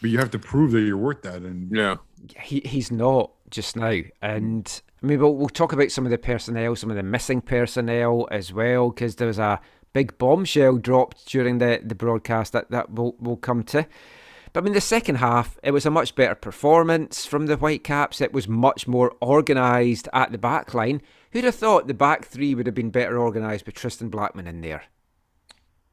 But 0.00 0.10
you 0.10 0.18
have 0.18 0.30
to 0.30 0.38
prove 0.38 0.72
that 0.72 0.80
you're 0.80 0.96
worth 0.96 1.22
that. 1.22 1.42
And 1.42 1.70
Yeah. 1.74 1.96
He 2.40 2.60
he's 2.64 2.90
not 2.90 3.32
just 3.50 3.76
now, 3.76 3.98
and 4.20 4.82
I 5.02 5.06
mean 5.06 5.18
we'll, 5.18 5.34
we'll 5.34 5.48
talk 5.48 5.72
about 5.72 5.90
some 5.90 6.04
of 6.04 6.10
the 6.10 6.18
personnel, 6.18 6.76
some 6.76 6.90
of 6.90 6.96
the 6.96 7.02
missing 7.02 7.40
personnel 7.40 8.28
as 8.30 8.52
well, 8.52 8.90
because 8.90 9.16
there 9.16 9.26
was 9.26 9.38
a 9.38 9.58
big 9.92 10.18
bombshell 10.18 10.76
dropped 10.76 11.26
during 11.26 11.58
the, 11.58 11.80
the 11.82 11.94
broadcast 11.94 12.52
that 12.52 12.70
that 12.70 12.90
we'll 12.90 13.16
we'll 13.18 13.36
come 13.36 13.62
to. 13.64 13.86
But 14.52 14.62
I 14.62 14.64
mean, 14.64 14.74
the 14.74 14.80
second 14.80 15.16
half, 15.16 15.58
it 15.62 15.70
was 15.70 15.86
a 15.86 15.90
much 15.90 16.14
better 16.14 16.34
performance 16.34 17.24
from 17.24 17.46
the 17.46 17.56
Whitecaps. 17.56 18.20
It 18.20 18.32
was 18.32 18.48
much 18.48 18.86
more 18.86 19.14
organised 19.22 20.08
at 20.12 20.32
the 20.32 20.38
back 20.38 20.74
line. 20.74 21.00
Who'd 21.32 21.44
have 21.44 21.54
thought 21.54 21.86
the 21.86 21.94
back 21.94 22.26
three 22.26 22.54
would 22.54 22.66
have 22.66 22.74
been 22.74 22.90
better 22.90 23.18
organised 23.18 23.64
with 23.64 23.76
Tristan 23.76 24.10
Blackmon 24.10 24.46
in 24.46 24.60
there? 24.60 24.82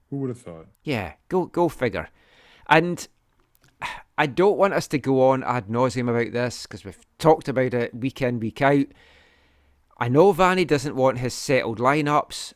who 0.10 0.18
would 0.18 0.30
have 0.30 0.40
thought? 0.40 0.68
Yeah, 0.84 1.14
go 1.30 1.46
go 1.46 1.70
figure. 1.70 2.10
And 2.70 3.08
I 4.18 4.26
don't 4.26 4.58
want 4.58 4.74
us 4.74 4.88
to 4.88 4.98
go 4.98 5.30
on 5.30 5.44
ad 5.44 5.68
nauseum 5.68 6.10
about 6.10 6.34
this 6.34 6.64
because 6.64 6.84
we've 6.84 6.98
talked 7.20 7.48
about 7.48 7.74
it 7.74 7.94
week 7.94 8.22
in, 8.22 8.40
week 8.40 8.62
out. 8.62 8.88
I 10.00 10.10
know 10.10 10.32
Vanni 10.32 10.66
doesn't 10.66 10.96
want 10.96 11.20
his 11.20 11.34
settled 11.34 11.80
lineups. 11.80 12.54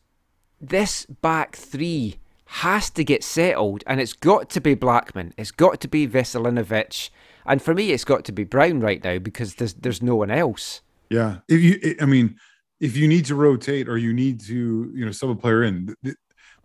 This 0.59 1.05
back 1.05 1.55
three 1.55 2.17
has 2.45 2.89
to 2.91 3.03
get 3.03 3.23
settled, 3.23 3.83
and 3.87 4.01
it's 4.01 4.13
got 4.13 4.49
to 4.51 4.61
be 4.61 4.75
Blackmon. 4.75 5.33
It's 5.37 5.51
got 5.51 5.79
to 5.81 5.87
be 5.87 6.07
Veselinovic, 6.07 7.09
and 7.45 7.61
for 7.61 7.73
me, 7.73 7.91
it's 7.91 8.03
got 8.03 8.25
to 8.25 8.31
be 8.31 8.43
Brown 8.43 8.79
right 8.79 9.03
now 9.03 9.19
because 9.19 9.55
there's 9.55 9.73
there's 9.75 10.01
no 10.01 10.15
one 10.15 10.31
else. 10.31 10.81
Yeah. 11.09 11.37
If 11.47 11.61
you, 11.61 11.95
I 11.99 12.05
mean, 12.05 12.37
if 12.79 12.95
you 12.95 13.07
need 13.07 13.25
to 13.25 13.35
rotate 13.35 13.87
or 13.87 13.97
you 13.97 14.13
need 14.13 14.39
to, 14.41 14.91
you 14.93 15.05
know, 15.05 15.11
sub 15.11 15.29
a 15.29 15.35
player 15.35 15.63
in, 15.63 15.87
th- 15.87 15.97
th- 16.03 16.15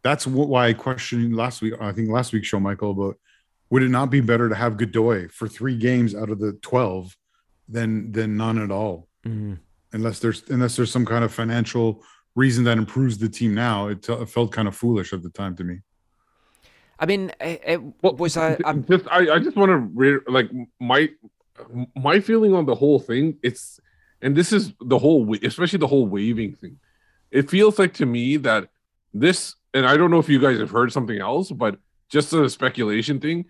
that's 0.02 0.26
why 0.26 0.68
I 0.68 0.72
questioned 0.72 1.36
last 1.36 1.62
week. 1.62 1.74
I 1.80 1.92
think 1.92 2.10
last 2.10 2.32
week's 2.32 2.46
show, 2.46 2.60
Michael, 2.60 2.92
about 2.92 3.16
would 3.70 3.82
it 3.82 3.88
not 3.88 4.10
be 4.10 4.20
better 4.20 4.48
to 4.48 4.54
have 4.54 4.76
Godoy 4.76 5.28
for 5.28 5.48
three 5.48 5.76
games 5.76 6.14
out 6.14 6.30
of 6.30 6.38
the 6.38 6.52
twelve 6.62 7.16
than 7.68 8.12
than 8.12 8.36
none 8.36 8.58
at 8.58 8.70
all? 8.70 9.08
Mm-hmm. 9.24 9.54
Unless 9.92 10.20
there's 10.20 10.42
unless 10.48 10.76
there's 10.76 10.90
some 10.90 11.06
kind 11.06 11.24
of 11.24 11.32
financial 11.32 12.02
reason 12.34 12.64
that 12.64 12.78
improves 12.78 13.18
the 13.18 13.28
team 13.28 13.54
now. 13.54 13.88
It, 13.88 14.02
t- 14.02 14.12
it 14.12 14.28
felt 14.28 14.52
kind 14.52 14.68
of 14.68 14.76
foolish 14.76 15.12
at 15.12 15.22
the 15.22 15.30
time 15.30 15.56
to 15.56 15.64
me. 15.64 15.80
I 16.98 17.06
mean, 17.06 17.32
it, 17.40 17.62
it 17.64 17.80
was 18.02 18.36
a, 18.36 18.58
a 18.64 18.74
just 18.74 19.06
I, 19.10 19.34
I 19.34 19.38
just 19.38 19.56
want 19.56 19.70
to 19.70 19.78
re- 19.78 20.20
like 20.28 20.50
my 20.80 21.10
my 21.94 22.20
feeling 22.20 22.54
on 22.54 22.66
the 22.66 22.74
whole 22.74 22.98
thing 22.98 23.38
it's 23.42 23.80
and 24.22 24.36
this 24.36 24.52
is 24.52 24.72
the 24.80 24.98
whole 24.98 25.34
especially 25.42 25.78
the 25.78 25.86
whole 25.86 26.06
waving 26.06 26.54
thing 26.54 26.78
it 27.30 27.50
feels 27.50 27.78
like 27.78 27.94
to 27.94 28.06
me 28.06 28.36
that 28.36 28.68
this 29.14 29.54
and 29.74 29.86
i 29.86 29.96
don't 29.96 30.10
know 30.10 30.18
if 30.18 30.28
you 30.28 30.38
guys 30.38 30.58
have 30.58 30.70
heard 30.70 30.92
something 30.92 31.18
else 31.18 31.50
but 31.50 31.78
just 32.08 32.32
a 32.32 32.48
speculation 32.48 33.20
thing 33.20 33.44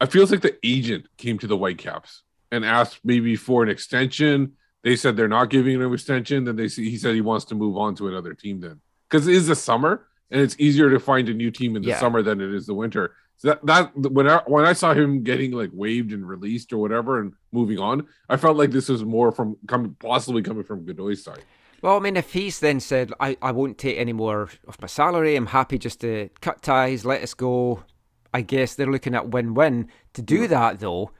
it 0.00 0.12
feels 0.12 0.30
like 0.30 0.40
the 0.42 0.56
agent 0.62 1.06
came 1.16 1.38
to 1.38 1.46
the 1.46 1.56
whitecaps 1.56 2.22
and 2.52 2.64
asked 2.64 3.00
maybe 3.04 3.36
for 3.36 3.62
an 3.62 3.68
extension 3.68 4.52
they 4.82 4.96
said 4.96 5.16
they're 5.16 5.28
not 5.28 5.50
giving 5.50 5.80
an 5.80 5.92
extension 5.92 6.44
then 6.44 6.56
they 6.56 6.68
see 6.68 6.90
he 6.90 6.96
said 6.98 7.14
he 7.14 7.20
wants 7.20 7.44
to 7.44 7.54
move 7.54 7.76
on 7.76 7.94
to 7.94 8.08
another 8.08 8.34
team 8.34 8.60
then 8.60 8.80
because 9.08 9.26
it 9.26 9.34
is 9.34 9.46
the 9.46 9.54
summer 9.56 10.06
and 10.30 10.40
it's 10.40 10.56
easier 10.58 10.90
to 10.90 10.98
find 10.98 11.28
a 11.28 11.34
new 11.34 11.50
team 11.50 11.76
in 11.76 11.82
the 11.82 11.88
Yeah. 11.88 12.00
summer 12.00 12.22
than 12.22 12.40
it 12.40 12.52
is 12.52 12.66
the 12.66 12.74
winter 12.74 13.14
so 13.38 13.48
that 13.48 13.66
that 13.66 13.96
when 14.12 14.26
I 14.28 14.40
when 14.46 14.64
I 14.64 14.72
saw 14.72 14.94
him 14.94 15.22
getting 15.22 15.52
like 15.52 15.70
waived 15.72 16.12
and 16.12 16.26
released 16.26 16.72
or 16.72 16.78
whatever 16.78 17.20
and 17.20 17.34
moving 17.52 17.78
on, 17.78 18.06
I 18.30 18.38
felt 18.38 18.56
like 18.56 18.70
this 18.70 18.88
was 18.88 19.04
more 19.04 19.30
from 19.30 19.56
coming 19.68 19.94
possibly 20.00 20.40
coming 20.42 20.64
from 20.64 20.86
Godoy's 20.86 21.22
side. 21.22 21.44
Well, 21.82 21.96
I 21.96 22.00
mean, 22.00 22.16
if 22.16 22.32
he's 22.32 22.60
then 22.60 22.80
said, 22.80 23.12
I, 23.20 23.36
I 23.42 23.52
won't 23.52 23.78
take 23.78 23.98
any 23.98 24.12
more 24.12 24.48
of 24.66 24.80
my 24.80 24.86
salary, 24.86 25.36
I'm 25.36 25.46
happy 25.46 25.78
just 25.78 26.00
to 26.00 26.30
cut 26.40 26.62
ties, 26.62 27.04
let 27.04 27.22
us 27.22 27.34
go, 27.34 27.84
I 28.32 28.40
guess 28.40 28.74
they're 28.74 28.90
looking 28.90 29.14
at 29.14 29.28
win 29.28 29.54
win. 29.54 29.88
To 30.14 30.22
do 30.22 30.46
mm. 30.46 30.48
that, 30.48 30.80
though, 30.80 31.10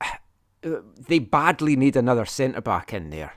they 1.08 1.20
badly 1.20 1.76
need 1.76 1.96
another 1.96 2.24
centre 2.24 2.60
back 2.60 2.92
in 2.92 3.10
there. 3.10 3.34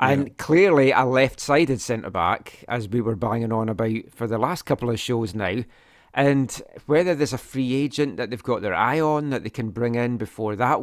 And 0.00 0.36
clearly, 0.36 0.90
a 0.90 1.04
left 1.04 1.38
sided 1.38 1.80
centre 1.80 2.10
back, 2.10 2.64
as 2.66 2.88
we 2.88 3.00
were 3.00 3.14
banging 3.14 3.52
on 3.52 3.68
about 3.68 4.10
for 4.10 4.26
the 4.26 4.38
last 4.38 4.62
couple 4.62 4.90
of 4.90 4.98
shows 4.98 5.34
now. 5.34 5.62
And 6.14 6.60
whether 6.86 7.14
there's 7.14 7.32
a 7.32 7.38
free 7.38 7.74
agent 7.74 8.16
that 8.16 8.30
they've 8.30 8.42
got 8.42 8.62
their 8.62 8.74
eye 8.74 9.00
on 9.00 9.30
that 9.30 9.44
they 9.44 9.50
can 9.50 9.70
bring 9.70 9.94
in 9.94 10.16
before 10.16 10.56
that 10.56 10.80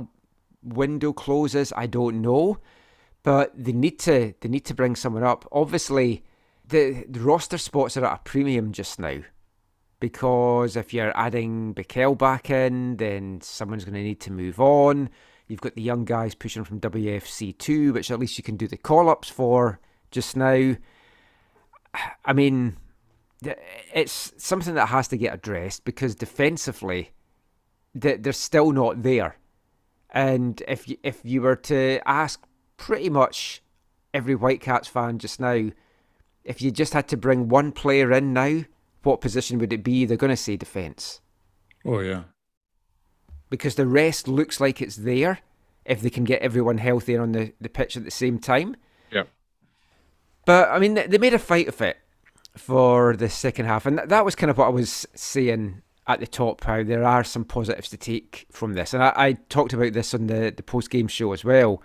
window 0.64 1.12
closes, 1.12 1.74
I 1.76 1.88
don't 1.88 2.22
know 2.22 2.60
but 3.24 3.52
they 3.56 3.74
need 3.74 4.00
to 4.00 4.34
they 4.42 4.50
need 4.50 4.66
to 4.66 4.74
bring 4.74 4.96
someone 4.96 5.24
up. 5.24 5.48
Obviously, 5.52 6.24
the, 6.68 7.06
the 7.10 7.20
roster 7.20 7.58
spots 7.58 7.98
are 7.98 8.06
at 8.06 8.20
a 8.20 8.22
premium 8.24 8.72
just 8.72 9.00
now 9.00 9.20
because 10.00 10.76
if 10.76 10.94
you're 10.94 11.18
adding 11.18 11.74
Bikel 11.74 12.18
back 12.18 12.50
in, 12.50 12.98
then 12.98 13.42
someone's 13.42 13.84
going 13.84 13.96
to 13.96 14.04
need 14.04 14.22
to 14.22 14.32
move 14.32 14.60
on. 14.60 15.10
You've 15.48 15.62
got 15.62 15.76
the 15.76 15.82
young 15.82 16.06
guys 16.06 16.36
pushing 16.36 16.64
from 16.64 16.80
WFC 16.80 17.58
two, 17.58 17.94
which 17.94 18.12
at 18.12 18.20
least 18.20 18.38
you 18.38 18.44
can 18.44 18.56
do 18.56 18.68
the 18.68 18.78
call 18.78 19.10
ups 19.10 19.30
for 19.30 19.80
just 20.12 20.38
now. 20.38 20.76
I 22.24 22.34
mean, 22.34 22.78
it's 23.94 24.32
something 24.38 24.76
that 24.76 24.88
has 24.88 25.08
to 25.10 25.18
get 25.18 25.34
addressed 25.34 25.86
because 25.86 26.16
defensively, 26.16 27.12
they're 27.96 28.32
still 28.32 28.72
not 28.72 29.02
there. 29.02 29.38
And 30.12 30.62
if 30.68 30.88
you, 30.88 30.98
if 31.04 31.22
you 31.24 31.42
were 31.42 31.56
to 31.56 32.00
ask 32.06 32.44
pretty 32.80 33.10
much 33.10 33.62
every 34.14 34.34
Whitecaps 34.34 34.88
fan 34.88 35.20
just 35.20 35.40
now, 35.40 35.70
if 36.44 36.62
you 36.64 36.72
just 36.72 36.94
had 36.94 37.08
to 37.10 37.18
bring 37.18 37.48
one 37.50 37.72
player 37.72 38.12
in 38.12 38.34
now, 38.34 38.64
what 39.04 39.22
position 39.22 39.60
would 39.60 39.72
it 39.74 39.84
be? 39.84 40.06
They're 40.06 40.18
going 40.18 40.32
to 40.32 40.36
say 40.38 40.58
defence 40.58 41.22
Oh 41.86 42.00
yeah. 42.00 42.24
because 43.50 43.76
the 43.76 43.86
rest 43.86 44.28
looks 44.28 44.60
like 44.60 44.82
it's 44.82 44.96
there 44.96 45.40
if 45.86 46.02
they 46.02 46.10
can 46.10 46.24
get 46.24 46.42
everyone 46.42 46.78
healthy 46.80 47.14
and 47.14 47.22
on 47.24 47.32
the, 47.34 47.54
the 47.62 47.70
pitch 47.70 47.96
at 47.98 48.04
the 48.06 48.12
same 48.12 48.40
time. 48.40 48.76
Yeah. 49.12 49.24
But 50.46 50.70
I 50.70 50.80
mean, 50.80 50.94
they- 50.96 51.08
they 51.08 51.18
made 51.18 51.34
a 51.34 51.40
fight 51.40 51.68
of 51.68 51.82
it 51.82 51.98
for 52.58 53.16
the 53.16 53.30
second 53.30 53.66
half, 53.66 53.86
and 53.86 54.00
that 54.00 54.26
was 54.26 54.36
kind 54.36 54.50
of 54.50 54.58
what 54.58 54.66
I 54.66 54.70
was 54.72 55.06
saying 55.16 55.82
at 56.08 56.20
the 56.20 56.28
top. 56.28 56.64
How 56.64 56.84
there 56.84 57.04
are 57.06 57.24
some 57.24 57.46
positives 57.46 57.90
to 57.90 57.98
take 57.98 58.48
from 58.52 58.74
this, 58.74 58.94
and 58.94 59.04
I, 59.04 59.14
I 59.16 59.34
talked 59.50 59.74
about 59.74 59.94
this 59.94 60.14
on 60.14 60.28
the 60.28 60.52
the 60.56 60.64
post 60.64 60.90
game 60.90 61.08
show 61.08 61.32
as 61.34 61.46
well. 61.46 61.82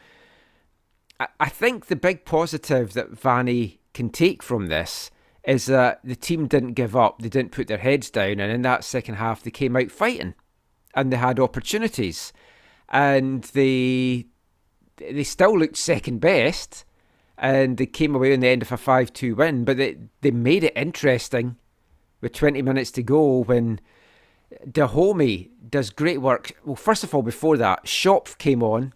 I, 1.20 1.48
think 1.48 1.86
the 1.86 1.96
big 1.96 2.24
positive 2.24 2.92
that 2.94 3.10
Vanni 3.10 3.80
can 3.92 4.10
take 4.10 4.42
from 4.42 4.66
this 4.66 5.10
is 5.44 5.66
that 5.66 6.00
the 6.02 6.16
team 6.16 6.48
didn't 6.48 6.72
give 6.72 6.96
up; 6.96 7.20
they 7.20 7.28
didn't 7.28 7.52
put 7.52 7.68
their 7.68 7.78
heads 7.78 8.10
down, 8.10 8.40
and 8.40 8.50
in 8.52 8.62
that 8.62 8.84
second 8.84 9.14
half, 9.16 9.42
they 9.42 9.50
came 9.50 9.76
out 9.76 9.90
fighting, 9.90 10.34
and 10.94 11.12
they 11.12 11.16
had 11.16 11.38
opportunities, 11.38 12.32
and 12.88 13.44
they 13.44 14.26
they 14.96 15.24
still 15.24 15.58
looked 15.58 15.76
second 15.76 16.20
best 16.20 16.84
and 17.36 17.78
they 17.78 17.86
came 17.86 18.14
away 18.14 18.32
in 18.32 18.40
the 18.40 18.48
end 18.48 18.62
of 18.62 18.72
a 18.72 18.76
5 18.76 19.12
2 19.12 19.34
win, 19.34 19.64
but 19.64 19.76
they, 19.76 19.96
they 20.20 20.30
made 20.30 20.64
it 20.64 20.72
interesting 20.76 21.56
with 22.20 22.32
20 22.32 22.62
minutes 22.62 22.90
to 22.92 23.02
go 23.02 23.42
when 23.42 23.80
Dajome 24.66 25.50
does 25.68 25.90
great 25.90 26.20
work. 26.20 26.52
Well, 26.64 26.76
first 26.76 27.02
of 27.02 27.14
all, 27.14 27.22
before 27.22 27.56
that, 27.56 27.88
Shop 27.88 28.28
came 28.38 28.62
on. 28.62 28.94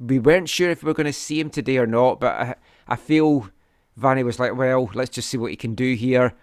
We 0.00 0.18
weren't 0.18 0.48
sure 0.48 0.70
if 0.70 0.82
we 0.82 0.88
were 0.88 0.94
going 0.94 1.06
to 1.06 1.12
see 1.12 1.40
him 1.40 1.50
today 1.50 1.78
or 1.78 1.86
not, 1.86 2.20
but 2.20 2.34
I, 2.34 2.54
I 2.86 2.96
feel 2.96 3.48
Vanni 3.96 4.22
was 4.22 4.38
like, 4.38 4.56
well, 4.56 4.90
let's 4.94 5.10
just 5.10 5.28
see 5.28 5.36
what 5.38 5.50
he 5.50 5.56
can 5.56 5.74
do 5.74 5.94
here. 5.94 6.34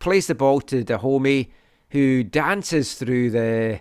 Plays 0.00 0.26
the 0.26 0.34
ball 0.34 0.60
to 0.62 0.84
Dajome, 0.84 1.48
who 1.90 2.24
dances 2.24 2.94
through 2.94 3.30
the 3.30 3.80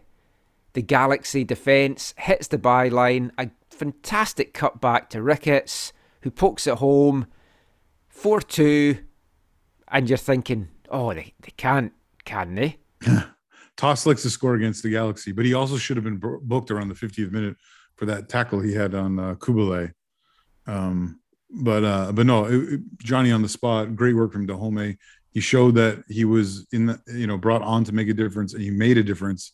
the 0.74 0.82
Galaxy 0.82 1.44
defence, 1.44 2.16
hits 2.18 2.48
the 2.48 2.58
byline, 2.58 3.30
a 3.38 3.52
fantastic 3.70 4.54
cut 4.54 4.82
back 4.82 5.10
to 5.12 5.22
Ricketts, 5.22 5.94
who 6.22 6.32
pokes 6.32 6.66
it 6.66 6.76
home, 6.76 7.28
4 8.08 8.42
2, 8.42 8.98
and 9.90 10.10
you're 10.10 10.18
thinking, 10.18 10.70
oh, 10.90 11.14
they, 11.14 11.34
they 11.42 11.54
can't, 11.58 11.94
can 12.26 12.56
they? 12.56 12.78
Toss 13.78 14.06
likes 14.06 14.22
to 14.24 14.30
score 14.30 14.56
against 14.56 14.84
the 14.84 14.90
Galaxy, 14.90 15.32
but 15.32 15.46
he 15.46 15.54
also 15.54 15.78
should 15.78 15.98
have 15.98 16.04
been 16.04 16.22
booked 16.44 16.70
around 16.72 16.90
the 16.90 16.96
50th 16.96 17.32
minute 17.32 17.56
for 17.96 18.06
that 18.06 18.30
tackle 18.30 18.60
he 18.60 18.74
had 18.74 18.94
on 18.94 19.20
uh, 19.20 19.36
Coulibaly. 19.36 19.92
Um, 20.68 21.20
but 21.50 21.84
uh, 21.84 22.12
but 22.12 22.26
no, 22.26 22.46
it, 22.46 22.74
it- 22.74 22.82
Johnny 23.00 23.32
on 23.32 23.42
the 23.42 23.50
spot, 23.50 23.96
great 23.96 24.16
work 24.16 24.32
from 24.32 24.48
Dajome. 24.48 24.98
He 25.32 25.40
showed 25.40 25.76
that 25.76 26.04
he 26.08 26.26
was 26.26 26.68
in 26.72 26.86
the, 26.88 27.02
you 27.08 27.28
know 27.28 27.38
brought 27.38 27.62
on 27.64 27.84
to 27.86 27.92
make 27.92 28.08
a 28.08 28.14
difference, 28.14 28.54
and 28.54 28.62
he 28.62 28.70
made 28.72 28.98
a 28.98 29.04
difference. 29.04 29.54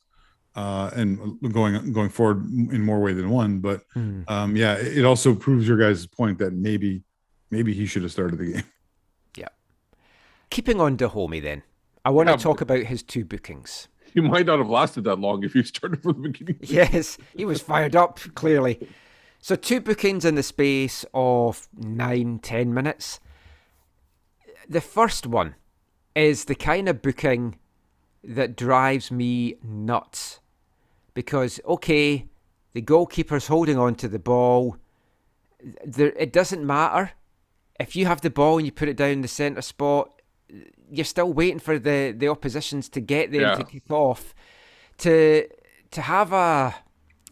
Uh, 0.55 0.89
and 0.95 1.39
going 1.53 1.93
going 1.93 2.10
forward 2.10 2.43
in 2.49 2.82
more 2.82 2.99
way 2.99 3.13
than 3.13 3.29
one, 3.29 3.60
but 3.60 3.82
um, 4.27 4.55
yeah, 4.55 4.73
it 4.75 4.99
it 4.99 5.05
also 5.05 5.34
proves 5.34 5.67
your 5.67 5.77
guys' 5.77 6.05
point 6.08 6.39
that 6.39 6.53
maybe 6.53 7.03
maybe 7.51 7.73
he 7.73 7.86
should 7.86 8.01
have 8.01 8.12
started 8.12 8.39
the 8.39 8.53
game. 8.53 8.63
Yeah. 9.38 9.47
Keeping 10.49 10.82
on 10.82 10.97
Dajome 10.97 11.41
then, 11.41 11.63
I 12.03 12.10
want 12.10 12.27
to 12.29 12.36
talk 12.38 12.62
about 12.62 12.79
his 12.79 13.03
two 13.03 13.23
bookings. 13.25 13.88
He 14.13 14.22
might 14.22 14.45
not 14.45 14.60
have 14.60 14.69
lasted 14.69 15.04
that 15.06 15.19
long 15.19 15.43
if 15.43 15.56
you 15.56 15.63
started 15.63 16.02
from 16.02 16.22
the 16.22 16.30
beginning. 16.30 16.58
Yes, 16.62 17.17
he 17.36 17.45
was 17.45 17.62
fired 17.62 17.95
up, 17.95 18.19
clearly. 18.36 18.88
So, 19.39 19.56
two 19.56 19.80
bookings 19.80 20.26
in 20.26 20.36
the 20.36 20.43
space 20.43 21.06
of 21.13 21.69
nine, 21.78 22.39
ten 22.39 22.74
minutes. 22.74 23.19
The 24.67 24.82
first 24.82 25.26
one 25.26 25.56
is 26.15 26.45
the 26.45 26.56
kind 26.56 26.89
of 26.89 27.02
booking 27.02 27.58
that 28.24 28.56
drives 28.56 29.12
me 29.12 29.56
nuts. 29.63 30.39
Because, 31.13 31.60
okay, 31.65 32.26
the 32.73 32.81
goalkeeper's 32.81 33.48
holding 33.48 33.77
on 33.77 33.96
to 33.96 34.08
the 34.08 34.19
ball. 34.19 34.77
There, 35.86 36.13
it 36.17 36.33
doesn't 36.33 36.65
matter. 36.65 37.12
If 37.79 37.96
you 37.96 38.06
have 38.06 38.21
the 38.21 38.29
ball 38.29 38.58
and 38.58 38.65
you 38.65 38.71
put 38.71 38.90
it 38.90 38.98
down 38.98 39.21
the 39.21 39.27
centre 39.27 39.62
spot, 39.62 40.19
you're 40.91 41.06
still 41.06 41.31
waiting 41.31 41.60
for 41.60 41.77
the, 41.79 42.13
the 42.17 42.27
oppositions 42.27 42.89
to 42.89 43.00
get 43.02 43.31
there 43.31 43.41
Yeah. 43.41 43.56
to 43.56 43.63
kick 43.63 43.89
off. 43.91 44.33
To 45.00 45.47
to 45.91 46.02
have 46.02 46.33
a 46.33 46.75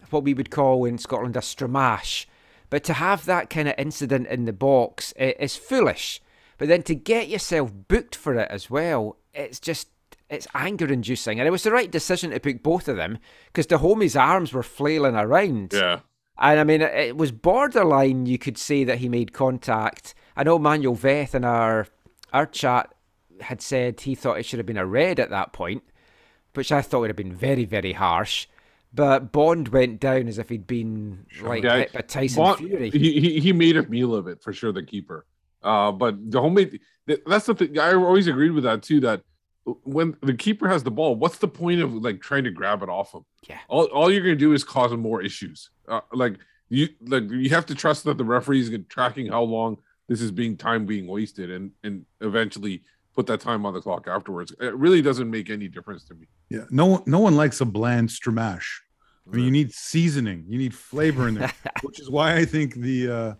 what 0.09 0.23
we 0.23 0.33
would 0.33 0.49
call 0.51 0.85
in 0.85 0.97
Scotland 0.97 1.35
a 1.35 1.41
stramash, 1.41 2.25
but 2.69 2.83
to 2.85 2.93
have 2.93 3.25
that 3.25 3.49
kind 3.49 3.67
of 3.67 3.75
incident 3.77 4.27
in 4.27 4.45
the 4.45 4.53
box 4.53 5.11
is 5.17 5.57
foolish. 5.57 6.21
But 6.57 6.69
then 6.69 6.81
to 6.83 6.95
get 6.95 7.27
yourself 7.27 7.71
booked 7.87 8.15
for 8.15 8.35
it 8.35 8.49
as 8.49 8.69
well, 8.69 9.17
it's 9.33 9.59
just 9.59 9.89
it's 10.29 10.47
anger 10.53 10.87
inducing. 10.91 11.39
And 11.39 11.47
it 11.47 11.51
was 11.51 11.63
the 11.63 11.71
right 11.71 11.91
decision 11.91 12.31
to 12.31 12.39
book 12.39 12.63
both 12.63 12.87
of 12.87 12.97
them 12.97 13.17
because 13.47 13.67
Dajome's 13.67 14.15
arms 14.15 14.53
were 14.53 14.63
flailing 14.63 15.15
around. 15.15 15.71
Yeah. 15.73 15.99
And 16.39 16.59
I 16.59 16.63
mean, 16.63 16.81
it- 16.81 16.93
it 16.93 17.17
was 17.17 17.31
borderline. 17.31 18.25
You 18.27 18.37
could 18.37 18.57
say 18.57 18.83
that 18.83 18.99
he 18.99 19.09
made 19.09 19.33
contact. 19.33 20.13
I 20.35 20.43
know 20.43 20.59
Manuel 20.59 20.95
Veth 20.95 21.33
in 21.35 21.43
our 21.43 21.87
our 22.33 22.45
chat 22.45 22.93
had 23.41 23.61
said 23.61 24.01
he 24.01 24.15
thought 24.15 24.39
it 24.39 24.45
should 24.45 24.59
have 24.59 24.65
been 24.65 24.77
a 24.77 24.85
red 24.85 25.19
at 25.19 25.29
that 25.29 25.53
point, 25.53 25.83
which 26.53 26.71
I 26.71 26.81
thought 26.81 27.01
would 27.01 27.09
have 27.09 27.15
been 27.17 27.33
very, 27.35 27.65
very 27.65 27.93
harsh. 27.93 28.47
But 28.93 29.31
Bond 29.31 29.67
went 29.69 29.99
down 29.99 30.27
as 30.27 30.37
if 30.39 30.49
he'd 30.49 30.65
been 30.65 31.25
like 31.41 31.63
Yeah, 31.63 31.77
hit 31.79 31.93
by 31.93 32.01
Tyson 32.01 32.43
Bond- 32.43 32.59
Fury. 32.59 32.89
He, 32.89 33.19
he 33.19 33.39
he 33.39 33.53
made 33.53 33.77
a 33.77 33.83
meal 33.87 34.15
of 34.15 34.27
it 34.27 34.41
for 34.41 34.53
sure. 34.53 34.71
The 34.71 34.81
keeper, 34.83 35.25
uh, 35.61 35.91
but 35.91 36.31
the 36.31 36.39
homemade. 36.41 36.79
th- 37.07 37.21
That's 37.27 37.45
the 37.45 37.55
thing. 37.55 37.77
I 37.77 37.93
always 37.93 38.27
agreed 38.27 38.51
with 38.51 38.63
that 38.63 38.81
too. 38.83 39.01
That 39.01 39.21
when 39.83 40.15
the 40.21 40.33
keeper 40.33 40.69
has 40.69 40.83
the 40.83 40.91
ball, 40.91 41.15
what's 41.15 41.37
the 41.37 41.47
point 41.49 41.81
of 41.81 41.93
like 41.93 42.21
trying 42.21 42.45
to 42.45 42.51
grab 42.51 42.81
it 42.81 42.89
off 42.89 43.13
him? 43.13 43.25
Yeah. 43.49 43.59
All, 43.67 43.85
all 43.87 44.09
you're 44.11 44.23
gonna 44.23 44.35
do 44.35 44.53
is 44.53 44.63
cause 44.63 44.91
him 44.93 45.01
more 45.01 45.21
issues. 45.21 45.69
Uh, 45.87 45.99
like 46.13 46.37
you 46.69 46.87
like 47.01 47.29
you 47.29 47.49
have 47.49 47.65
to 47.67 47.75
trust 47.75 48.05
that 48.05 48.17
the 48.17 48.23
referee 48.25 48.61
is 48.61 48.71
tracking 48.89 49.27
how 49.27 49.43
long 49.43 49.77
this 50.07 50.21
is 50.21 50.31
being 50.31 50.55
time 50.55 50.85
being 50.85 51.05
wasted, 51.07 51.51
and 51.51 51.71
and 51.83 52.05
eventually 52.21 52.83
put 53.17 53.25
that 53.25 53.41
time 53.41 53.65
on 53.65 53.73
the 53.73 53.81
clock 53.81 54.07
afterwards. 54.07 54.53
It 54.61 54.75
really 54.75 55.01
doesn't 55.01 55.29
make 55.29 55.49
any 55.49 55.67
difference 55.67 56.03
to 56.05 56.13
me. 56.13 56.27
Yeah, 56.49 56.65
no 56.69 56.85
one, 56.85 57.03
no 57.07 57.19
one 57.19 57.35
likes 57.35 57.59
a 57.59 57.65
bland 57.65 58.09
stramash. 58.09 58.65
I 59.27 59.35
mean, 59.35 59.43
you 59.45 59.51
need 59.51 59.73
seasoning, 59.73 60.45
you 60.47 60.57
need 60.57 60.73
flavor 60.73 61.27
in 61.27 61.33
there, 61.33 61.51
which 61.81 61.99
is 61.99 62.09
why 62.09 62.35
I 62.37 62.45
think 62.45 62.75
the 62.75 63.11
uh, 63.11 63.33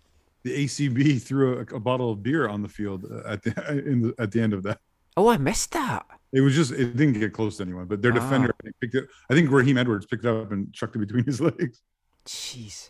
the 0.44 0.66
ACB 0.66 1.22
threw 1.22 1.60
a, 1.60 1.76
a 1.76 1.80
bottle 1.80 2.12
of 2.12 2.22
beer 2.24 2.50
on 2.50 2.62
the 2.62 2.68
field 2.68 3.06
uh, 3.10 3.32
at 3.32 3.44
the 3.44 3.52
in 3.92 4.02
the, 4.02 4.16
at 4.20 4.32
the 4.32 4.42
end 4.42 4.54
of 4.54 4.64
that. 4.64 4.80
oh, 5.16 5.30
I 5.30 5.38
missed 5.38 5.72
that. 5.74 6.06
It 6.34 6.42
was 6.42 6.56
just 6.56 6.72
it 6.72 6.98
didn't 6.98 7.14
get 7.20 7.32
close 7.32 7.58
to 7.58 7.64
anyone, 7.64 7.86
but 7.86 8.02
their 8.02 8.12
Ah. 8.12 8.16
defender 8.16 8.54
I 8.60 8.64
think, 8.64 8.76
picked 8.82 8.96
it. 8.96 9.06
I 9.30 9.34
think 9.36 9.50
Raheem 9.52 9.78
Edwards 9.78 10.06
picked 10.08 10.26
it 10.26 10.30
up 10.30 10.52
and 10.52 10.74
chucked 10.74 10.96
it 10.96 11.00
between 11.00 11.24
his 11.24 11.40
legs. 11.50 11.82
Jeez. 12.26 12.90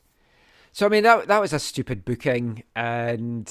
So 0.71 0.85
I 0.85 0.89
mean 0.89 1.03
that 1.03 1.27
that 1.27 1.41
was 1.41 1.53
a 1.53 1.59
stupid 1.59 2.03
booking, 2.05 2.63
and 2.75 3.47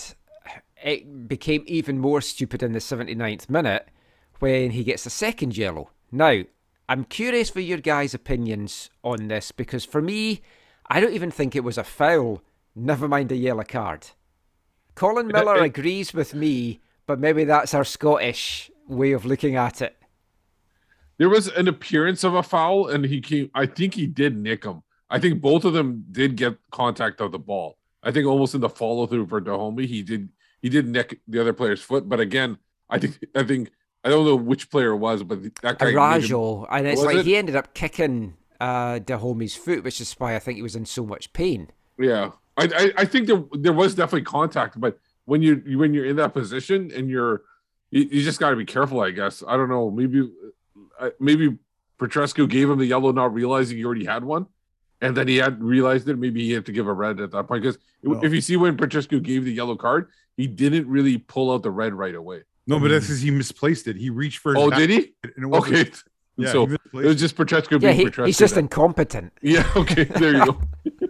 it 0.86 1.28
became 1.28 1.64
even 1.66 1.98
more 1.98 2.20
stupid 2.20 2.62
in 2.62 2.72
the 2.72 2.78
79th 2.78 3.50
minute 3.50 3.88
when 4.38 4.70
he 4.70 4.84
gets 4.84 5.04
a 5.04 5.10
second 5.10 5.56
yellow. 5.56 5.90
Now, 6.12 6.42
I'm 6.88 7.04
curious 7.04 7.50
for 7.50 7.58
your 7.58 7.78
guys' 7.78 8.14
opinions 8.14 8.88
on 9.02 9.26
this 9.26 9.50
because 9.50 9.84
for 9.84 10.00
me, 10.00 10.42
I 10.86 11.00
don't 11.00 11.12
even 11.12 11.32
think 11.32 11.56
it 11.56 11.64
was 11.64 11.76
a 11.76 11.82
foul. 11.82 12.40
Never 12.76 13.08
mind 13.08 13.32
a 13.32 13.36
yellow 13.36 13.64
card. 13.64 14.06
Colin 14.94 15.26
Miller 15.26 15.56
agrees 15.56 16.14
with 16.14 16.34
me, 16.34 16.80
but 17.04 17.18
maybe 17.18 17.42
that's 17.42 17.74
our 17.74 17.84
Scottish 17.84 18.70
way 18.86 19.10
of 19.10 19.26
looking 19.26 19.56
at 19.56 19.82
it. 19.82 19.96
There 21.18 21.28
was 21.28 21.48
an 21.48 21.66
appearance 21.66 22.22
of 22.22 22.34
a 22.34 22.42
foul, 22.42 22.88
and 22.88 23.04
he 23.04 23.20
came. 23.20 23.50
I 23.54 23.66
think 23.66 23.94
he 23.94 24.06
did 24.06 24.36
nick 24.36 24.64
him. 24.64 24.82
I 25.10 25.18
think 25.18 25.40
both 25.40 25.64
of 25.64 25.72
them 25.72 26.04
did 26.12 26.36
get 26.36 26.58
contact 26.70 27.20
of 27.20 27.32
the 27.32 27.38
ball. 27.38 27.78
I 28.02 28.12
think 28.12 28.26
almost 28.26 28.54
in 28.54 28.60
the 28.60 28.68
follow 28.68 29.06
through 29.06 29.26
for 29.26 29.40
Dajome, 29.40 29.86
he 29.86 30.02
did 30.02 30.28
he 30.62 30.68
did 30.68 30.86
nick 30.88 31.20
the 31.28 31.40
other 31.40 31.52
player's 31.52 31.82
foot. 31.82 32.08
But 32.08 32.20
again, 32.20 32.58
I 32.90 32.98
think 32.98 33.18
I 33.34 33.42
think 33.42 33.70
I 34.04 34.08
don't 34.08 34.24
know 34.24 34.36
which 34.36 34.70
player 34.70 34.90
it 34.90 34.96
was, 34.98 35.22
but 35.22 35.42
that 35.62 35.78
guy. 35.78 35.86
made 35.86 36.30
him- 36.30 36.66
and 36.70 36.86
it's 36.86 37.02
like 37.02 37.16
it? 37.18 37.26
he 37.26 37.36
ended 37.36 37.56
up 37.56 37.74
kicking 37.74 38.34
uh, 38.60 38.98
Dajome's 39.00 39.56
foot, 39.56 39.84
which 39.84 40.00
is 40.00 40.12
why 40.14 40.34
I 40.34 40.38
think 40.38 40.56
he 40.56 40.62
was 40.62 40.76
in 40.76 40.86
so 40.86 41.04
much 41.04 41.32
pain. 41.32 41.70
Yeah, 41.98 42.30
I, 42.56 42.64
I 42.64 42.92
I 43.02 43.04
think 43.04 43.26
there 43.26 43.42
there 43.52 43.72
was 43.72 43.94
definitely 43.94 44.22
contact, 44.22 44.80
but 44.80 44.98
when 45.24 45.42
you 45.42 45.62
when 45.78 45.92
you're 45.92 46.06
in 46.06 46.16
that 46.16 46.32
position 46.34 46.90
and 46.94 47.10
you're 47.10 47.42
you, 47.90 48.02
you 48.10 48.22
just 48.22 48.40
got 48.40 48.50
to 48.50 48.56
be 48.56 48.64
careful. 48.64 49.00
I 49.00 49.10
guess 49.10 49.42
I 49.46 49.56
don't 49.56 49.68
know. 49.68 49.90
Maybe 49.90 50.30
uh, 51.00 51.10
maybe 51.20 51.56
Petrescu 51.98 52.48
gave 52.48 52.70
him 52.70 52.78
the 52.78 52.86
yellow, 52.86 53.12
not 53.12 53.32
realizing 53.34 53.76
he 53.78 53.84
already 53.84 54.04
had 54.04 54.24
one, 54.24 54.46
and 55.00 55.16
then 55.16 55.28
he 55.28 55.36
had 55.36 55.62
realized 55.62 56.08
it. 56.08 56.18
Maybe 56.18 56.44
he 56.44 56.52
had 56.52 56.66
to 56.66 56.72
give 56.72 56.86
a 56.86 56.92
red 56.92 57.20
at 57.20 57.30
that 57.32 57.48
point 57.48 57.62
because 57.62 57.78
Well- 58.02 58.24
if 58.24 58.32
you 58.32 58.40
see 58.40 58.56
when 58.56 58.76
Petrescu 58.76 59.22
gave 59.22 59.44
the 59.44 59.52
yellow 59.52 59.76
card, 59.76 60.08
he 60.36 60.46
didn't 60.46 60.86
really 60.88 61.18
pull 61.18 61.52
out 61.52 61.62
the 61.62 61.70
red 61.70 61.94
right 61.94 62.14
away. 62.14 62.42
No, 62.66 62.78
but 62.80 62.88
that's 62.88 63.06
because 63.06 63.20
he 63.20 63.30
misplaced 63.30 63.86
it. 63.88 63.96
He 63.96 64.10
reached 64.10 64.38
for 64.38 64.54
his 64.54 64.62
Oh, 64.64 64.70
did 64.70 64.90
he? 64.90 65.14
and 65.22 65.32
it 65.44 65.46
wasn't- 65.46 65.76
Okay, 65.76 65.90
Yeah, 66.36 66.52
so 66.52 66.66
he 66.66 66.74
it 66.74 66.92
was 66.92 67.16
just 67.20 67.36
Petrescu 67.36 67.72
Yeah, 67.80 67.92
being 67.92 68.12
he, 68.12 68.24
he's 68.26 68.38
just 68.38 68.56
incompetent. 68.56 69.32
yeah. 69.42 69.70
Okay, 69.76 70.04
there 70.04 70.34
you 70.36 70.44
go. 70.46 70.60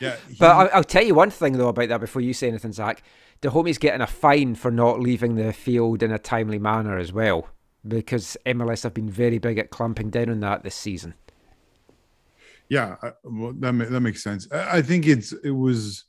Yeah, 0.00 0.16
he- 0.28 0.36
But 0.38 0.50
I'll, 0.56 0.70
I'll 0.74 0.84
tell 0.84 1.04
you 1.04 1.14
one 1.14 1.30
thing 1.30 1.54
though 1.54 1.68
about 1.68 1.88
that 1.88 2.00
before 2.00 2.22
you 2.22 2.32
say 2.34 2.48
anything, 2.48 2.72
Zach. 2.72 3.02
Dajome's 3.42 3.78
getting 3.78 4.00
a 4.00 4.06
fine 4.06 4.54
for 4.54 4.70
not 4.70 5.00
leaving 5.00 5.36
the 5.36 5.52
field 5.52 6.02
in 6.02 6.10
a 6.12 6.18
timely 6.18 6.58
manner 6.58 6.96
as 6.98 7.12
well, 7.12 7.48
because 7.86 8.36
MLS 8.46 8.82
have 8.82 8.94
been 8.94 9.08
very 9.10 9.38
big 9.38 9.58
at 9.58 9.70
clamping 9.70 10.10
down 10.10 10.28
on 10.30 10.40
that 10.40 10.62
this 10.64 10.74
season. 10.74 11.14
yeah, 12.68 12.96
well, 13.24 13.52
that 13.60 13.72
that 13.90 14.00
makes 14.00 14.22
sense. 14.22 14.48
I, 14.52 14.78
I 14.78 14.82
think 14.82 15.06
it's 15.06 15.32
it 15.44 15.50
was 15.50 16.04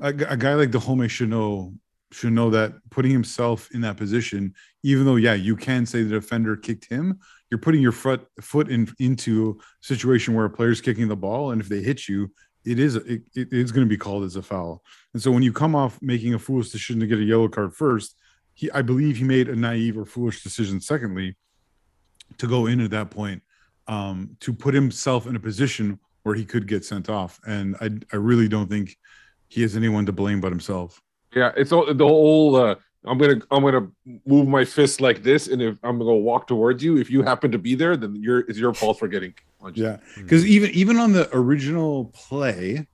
a, 0.00 0.08
a 0.08 0.36
guy 0.36 0.54
like 0.54 0.70
Dajome 0.70 1.08
should 1.08 1.30
know 1.30 1.74
should 2.12 2.32
know 2.32 2.48
that 2.50 2.74
putting 2.90 3.10
himself 3.10 3.68
in 3.72 3.80
that 3.80 3.96
position, 3.96 4.54
even 4.84 5.04
though 5.04 5.16
yeah, 5.16 5.34
you 5.34 5.56
can 5.56 5.84
say 5.84 6.02
the 6.02 6.10
defender 6.10 6.56
kicked 6.56 6.88
him, 6.88 7.18
you're 7.50 7.58
putting 7.58 7.82
your 7.82 7.92
foot 7.92 8.26
foot 8.40 8.68
in 8.68 8.92
into 8.98 9.58
a 9.60 9.86
situation 9.86 10.34
where 10.34 10.44
a 10.44 10.50
player's 10.50 10.80
kicking 10.80 11.08
the 11.08 11.16
ball, 11.16 11.50
and 11.50 11.60
if 11.60 11.68
they 11.68 11.82
hit 11.82 12.08
you, 12.08 12.30
it 12.64 12.78
is 12.78 12.96
it, 12.96 13.22
it 13.34 13.52
is 13.52 13.72
going 13.72 13.86
to 13.86 13.90
be 13.90 13.96
called 13.96 14.24
as 14.24 14.36
a 14.36 14.42
foul. 14.42 14.82
And 15.12 15.22
so 15.22 15.30
when 15.30 15.42
you 15.42 15.52
come 15.52 15.74
off 15.74 15.98
making 16.00 16.34
a 16.34 16.38
foolish 16.38 16.70
decision 16.70 17.00
to 17.00 17.06
get 17.06 17.18
a 17.18 17.24
yellow 17.24 17.48
card 17.48 17.74
first, 17.74 18.16
he 18.54 18.70
I 18.70 18.82
believe 18.82 19.16
he 19.16 19.24
made 19.24 19.48
a 19.48 19.56
naive 19.56 19.98
or 19.98 20.04
foolish 20.04 20.42
decision. 20.42 20.80
Secondly, 20.80 21.36
to 22.38 22.46
go 22.46 22.66
in 22.66 22.80
at 22.80 22.90
that 22.90 23.10
point 23.10 23.42
um, 23.86 24.36
to 24.40 24.52
put 24.52 24.74
himself 24.74 25.26
in 25.26 25.36
a 25.36 25.40
position 25.40 25.98
where 26.22 26.34
he 26.34 26.44
could 26.44 26.66
get 26.66 26.84
sent 26.84 27.08
off. 27.08 27.38
And 27.46 27.76
I, 27.80 27.90
I 28.12 28.16
really 28.16 28.48
don't 28.48 28.68
think 28.68 28.96
he 29.48 29.62
has 29.62 29.76
anyone 29.76 30.06
to 30.06 30.12
blame 30.12 30.40
but 30.40 30.50
himself. 30.50 31.00
Yeah, 31.34 31.52
it's 31.56 31.72
all 31.72 31.92
the 31.92 32.06
whole. 32.06 32.56
Uh, 32.56 32.74
I'm 33.06 33.18
gonna 33.18 33.40
I'm 33.50 33.62
gonna 33.62 33.88
move 34.26 34.48
my 34.48 34.64
fist 34.64 35.00
like 35.00 35.22
this, 35.22 35.48
and 35.48 35.60
if 35.60 35.76
I'm 35.82 35.98
gonna 35.98 36.14
walk 36.16 36.46
towards 36.46 36.82
you, 36.82 36.96
if 36.96 37.10
you 37.10 37.22
happen 37.22 37.50
to 37.52 37.58
be 37.58 37.74
there, 37.74 37.96
then 37.96 38.16
you're 38.16 38.40
it's 38.40 38.58
your 38.58 38.72
fault 38.72 38.98
for 38.98 39.08
getting 39.08 39.34
punched. 39.60 39.78
Yeah, 39.78 39.98
because 40.16 40.46
even 40.46 40.70
even 40.70 40.96
on 40.98 41.12
the 41.12 41.28
original 41.36 42.06
play, 42.14 42.86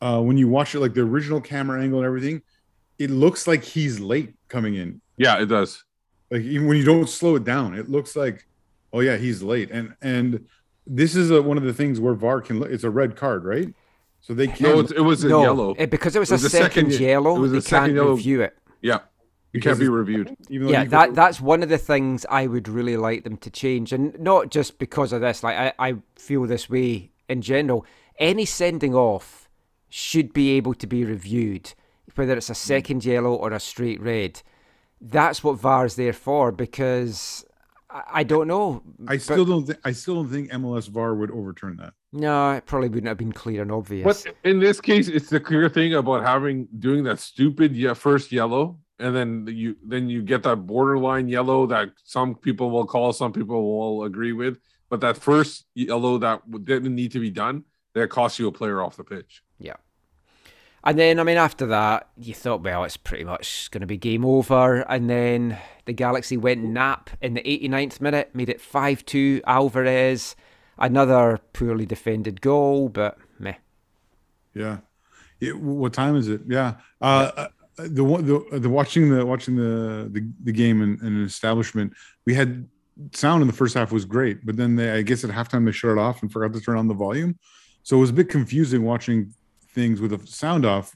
uh, 0.00 0.20
when 0.20 0.36
you 0.36 0.48
watch 0.48 0.74
it, 0.74 0.80
like 0.80 0.94
the 0.94 1.02
original 1.02 1.40
camera 1.40 1.80
angle 1.82 2.00
and 2.00 2.06
everything, 2.06 2.42
it 2.98 3.10
looks 3.10 3.46
like 3.46 3.62
he's 3.62 4.00
late 4.00 4.34
coming 4.48 4.74
in. 4.74 5.00
yeah, 5.16 5.40
it 5.40 5.46
does. 5.46 5.84
Like 6.30 6.42
even 6.42 6.66
when 6.66 6.76
you 6.76 6.84
don't 6.84 7.08
slow 7.08 7.36
it 7.36 7.44
down, 7.44 7.74
it 7.74 7.88
looks 7.88 8.16
like, 8.16 8.46
oh 8.92 9.00
yeah, 9.00 9.16
he's 9.16 9.42
late. 9.42 9.70
And 9.70 9.94
and 10.02 10.46
this 10.86 11.14
is 11.14 11.30
a, 11.30 11.40
one 11.40 11.56
of 11.56 11.62
the 11.64 11.72
things 11.74 12.00
where 12.00 12.14
VAR 12.14 12.40
can. 12.40 12.58
look- 12.60 12.70
It's 12.70 12.84
a 12.84 12.90
red 12.90 13.14
card, 13.16 13.44
right? 13.44 13.72
So 14.24 14.32
they 14.32 14.46
can't. 14.46 14.60
No, 14.62 14.80
it's, 14.80 14.90
it 14.90 15.00
was 15.02 15.22
a 15.22 15.28
no, 15.28 15.42
yellow. 15.42 15.74
it- 15.76 15.90
because 15.90 16.16
it 16.16 16.18
was, 16.18 16.30
It 16.30 16.36
was 16.36 16.44
a 16.44 16.46
a 16.46 16.50
second 16.50 16.92
second, 16.92 17.06
yellow, 17.06 17.36
it 17.36 17.40
was 17.40 17.52
a 17.52 17.54
they 17.56 17.60
second 17.60 17.84
can't 17.88 17.94
yellow. 17.96 18.14
review 18.14 18.40
it. 18.40 18.56
yeah, 18.80 19.00
it 19.52 19.60
can't 19.62 19.78
be 19.78 19.86
reviewed. 19.86 20.34
even 20.48 20.68
Yeah, 20.68 20.84
that 20.86 21.08
go- 21.10 21.14
that's 21.14 21.42
one 21.42 21.62
of 21.62 21.68
the 21.68 21.76
things 21.76 22.24
I 22.30 22.46
would 22.46 22.66
really 22.66 22.96
like 22.96 23.24
them 23.24 23.36
to 23.36 23.50
change, 23.50 23.92
and 23.92 24.18
not 24.18 24.48
just 24.50 24.78
because 24.78 25.12
of 25.12 25.20
this. 25.20 25.42
Like 25.42 25.56
I, 25.78 25.88
I 25.90 25.94
feel 26.16 26.44
this 26.46 26.70
way 26.70 27.10
in 27.28 27.42
general. 27.42 27.84
Any 28.18 28.46
sending 28.46 28.94
off 28.94 29.46
should 29.90 30.32
be 30.32 30.52
able 30.52 30.72
to 30.72 30.86
be 30.86 31.04
reviewed, 31.04 31.74
whether 32.14 32.34
it's 32.34 32.48
a 32.48 32.54
mm. 32.54 32.56
second 32.56 33.04
yellow 33.04 33.34
or 33.34 33.52
a 33.52 33.60
straight 33.60 34.00
red. 34.00 34.40
That's 35.02 35.44
what 35.44 35.58
VAR 35.58 35.84
is 35.84 35.96
there 35.96 36.14
for 36.14 36.50
because 36.50 37.44
I, 37.90 38.02
I 38.20 38.22
don't 38.22 38.48
know. 38.48 38.82
I 39.06 39.16
but- 39.16 39.20
still 39.22 39.44
don't. 39.44 39.66
Th- 39.66 39.78
I 39.84 39.92
still 39.92 40.14
don't 40.14 40.30
think 40.30 40.50
MLS 40.50 40.88
VAR 40.88 41.14
would 41.14 41.30
overturn 41.30 41.76
that. 41.76 41.92
No, 42.14 42.52
it 42.52 42.64
probably 42.66 42.88
wouldn't 42.88 43.08
have 43.08 43.18
been 43.18 43.32
clear 43.32 43.62
and 43.62 43.72
obvious. 43.72 44.24
But 44.24 44.34
in 44.44 44.60
this 44.60 44.80
case, 44.80 45.08
it's 45.08 45.28
the 45.28 45.40
clear 45.40 45.68
thing 45.68 45.94
about 45.94 46.24
having 46.24 46.68
doing 46.78 47.02
that 47.04 47.18
stupid 47.18 47.76
first 47.96 48.30
yellow, 48.30 48.78
and 48.98 49.14
then 49.14 49.46
you 49.48 49.76
then 49.84 50.08
you 50.08 50.22
get 50.22 50.44
that 50.44 50.66
borderline 50.66 51.28
yellow 51.28 51.66
that 51.66 51.90
some 52.04 52.36
people 52.36 52.70
will 52.70 52.86
call, 52.86 53.12
some 53.12 53.32
people 53.32 53.62
will 53.62 54.04
agree 54.04 54.32
with, 54.32 54.58
but 54.88 55.00
that 55.00 55.16
first 55.16 55.66
yellow 55.74 56.16
that 56.18 56.42
didn't 56.64 56.94
need 56.94 57.10
to 57.12 57.20
be 57.20 57.30
done 57.30 57.64
that 57.94 58.10
cost 58.10 58.38
you 58.38 58.46
a 58.46 58.52
player 58.52 58.80
off 58.80 58.96
the 58.96 59.04
pitch. 59.04 59.42
Yeah. 59.58 59.76
And 60.86 60.98
then, 60.98 61.18
I 61.18 61.22
mean, 61.22 61.38
after 61.38 61.64
that, 61.66 62.10
you 62.18 62.34
thought, 62.34 62.62
well, 62.62 62.84
it's 62.84 62.98
pretty 62.98 63.24
much 63.24 63.70
going 63.70 63.80
to 63.80 63.86
be 63.86 63.96
game 63.96 64.22
over. 64.24 64.80
And 64.82 65.08
then 65.08 65.56
the 65.86 65.94
Galaxy 65.94 66.36
went 66.36 66.62
nap 66.62 67.08
in 67.22 67.32
the 67.34 67.40
89th 67.40 68.02
minute, 68.02 68.34
made 68.34 68.50
it 68.50 68.60
5 68.60 69.04
2. 69.06 69.40
Alvarez, 69.46 70.36
another 70.78 71.38
poorly 71.52 71.86
defended 71.86 72.40
goal, 72.40 72.88
but 72.88 73.18
meh. 73.38 73.54
Yeah. 74.54 74.78
It, 75.40 75.58
what 75.58 75.92
time 75.92 76.16
is 76.16 76.28
it? 76.28 76.42
Yeah. 76.46 76.74
Uh, 77.00 77.30
uh, 77.36 77.48
the 77.76 78.04
one 78.04 78.24
the, 78.24 78.58
the 78.58 78.68
watching 78.68 79.10
the 79.10 79.26
watching 79.26 79.56
the 79.56 80.08
the, 80.12 80.30
the 80.44 80.52
game 80.52 80.80
in, 80.82 80.98
in 81.00 81.16
an 81.16 81.24
establishment, 81.24 81.92
we 82.24 82.34
had 82.34 82.68
sound 83.12 83.42
in 83.42 83.48
the 83.48 83.54
first 83.54 83.74
half 83.74 83.90
was 83.90 84.04
great, 84.04 84.46
but 84.46 84.56
then 84.56 84.76
they 84.76 84.92
I 84.92 85.02
guess 85.02 85.24
at 85.24 85.30
halftime 85.30 85.64
they 85.64 85.72
shut 85.72 85.90
it 85.90 85.98
off 85.98 86.22
and 86.22 86.30
forgot 86.30 86.52
to 86.54 86.60
turn 86.60 86.78
on 86.78 86.88
the 86.88 86.94
volume, 86.94 87.38
so 87.82 87.96
it 87.96 88.00
was 88.00 88.10
a 88.10 88.14
bit 88.14 88.28
confusing 88.28 88.84
watching 88.84 89.34
things 89.74 90.00
with 90.00 90.12
the 90.12 90.26
sound 90.26 90.64
off. 90.64 90.94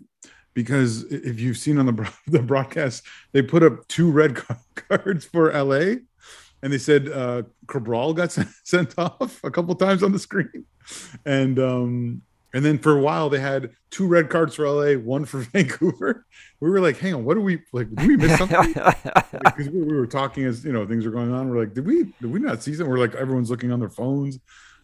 Because 0.54 1.04
if 1.04 1.38
you've 1.38 1.58
seen 1.58 1.78
on 1.78 1.86
the 1.86 2.12
the 2.26 2.42
broadcast, 2.42 3.04
they 3.32 3.42
put 3.42 3.62
up 3.62 3.86
two 3.88 4.10
red 4.10 4.36
cards 4.74 5.24
for 5.24 5.52
LA, 5.52 5.96
and 6.62 6.72
they 6.72 6.78
said 6.78 7.08
uh, 7.08 7.42
Cabral 7.66 8.14
got 8.14 8.32
sent, 8.64 8.98
off 8.98 9.40
a 9.44 9.50
couple 9.50 9.74
times 9.74 10.02
on 10.02 10.12
the 10.12 10.18
screen, 10.18 10.64
and 11.24 11.58
um, 11.58 12.22
And 12.54 12.64
then 12.64 12.78
for 12.78 12.96
a 12.96 13.00
while 13.00 13.28
they 13.28 13.40
had 13.40 13.70
two 13.90 14.06
red 14.06 14.30
cards 14.30 14.54
for 14.54 14.68
LA, 14.68 14.98
one 14.98 15.24
for 15.24 15.38
Vancouver. 15.52 16.24
We 16.60 16.70
were 16.70 16.80
like, 16.80 16.98
hang 16.98 17.14
on, 17.14 17.24
what 17.24 17.34
do 17.34 17.40
we 17.40 17.60
like? 17.72 17.94
Did 17.94 18.08
we 18.08 18.16
miss 18.16 18.38
something? 18.38 18.74
Because 19.44 19.68
we, 19.70 19.82
we 19.82 19.94
were 19.94 20.06
talking 20.06 20.44
as 20.44 20.64
you 20.64 20.72
know 20.72 20.86
things 20.86 21.04
were 21.04 21.10
going 21.12 21.32
on. 21.32 21.48
We're 21.50 21.60
like, 21.60 21.74
did 21.74 21.86
we 21.86 22.04
did 22.20 22.30
we 22.32 22.40
not 22.40 22.62
see 22.62 22.72
something? 22.74 22.90
We're 22.90 22.98
like, 22.98 23.14
everyone's 23.14 23.50
looking 23.50 23.70
on 23.72 23.80
their 23.80 23.90
phones. 23.90 24.38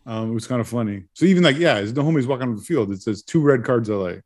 Um, 0.07 0.31
it 0.31 0.35
was 0.35 0.47
kind 0.47 0.61
of 0.61 0.69
funny. 0.69 1.05
So 1.15 1.25
even 1.25 1.43
like, 1.43 1.57
yeah, 1.57 1.77
as 1.77 1.93
Dajome's 1.93 2.27
walking 2.27 2.49
on 2.49 2.57
the 2.57 2.63
field, 2.63 2.93
it 2.93 3.01
says 3.03 3.23
two 3.23 3.41
red 3.41 3.65
cards 3.65 3.89
LA. 3.89 4.17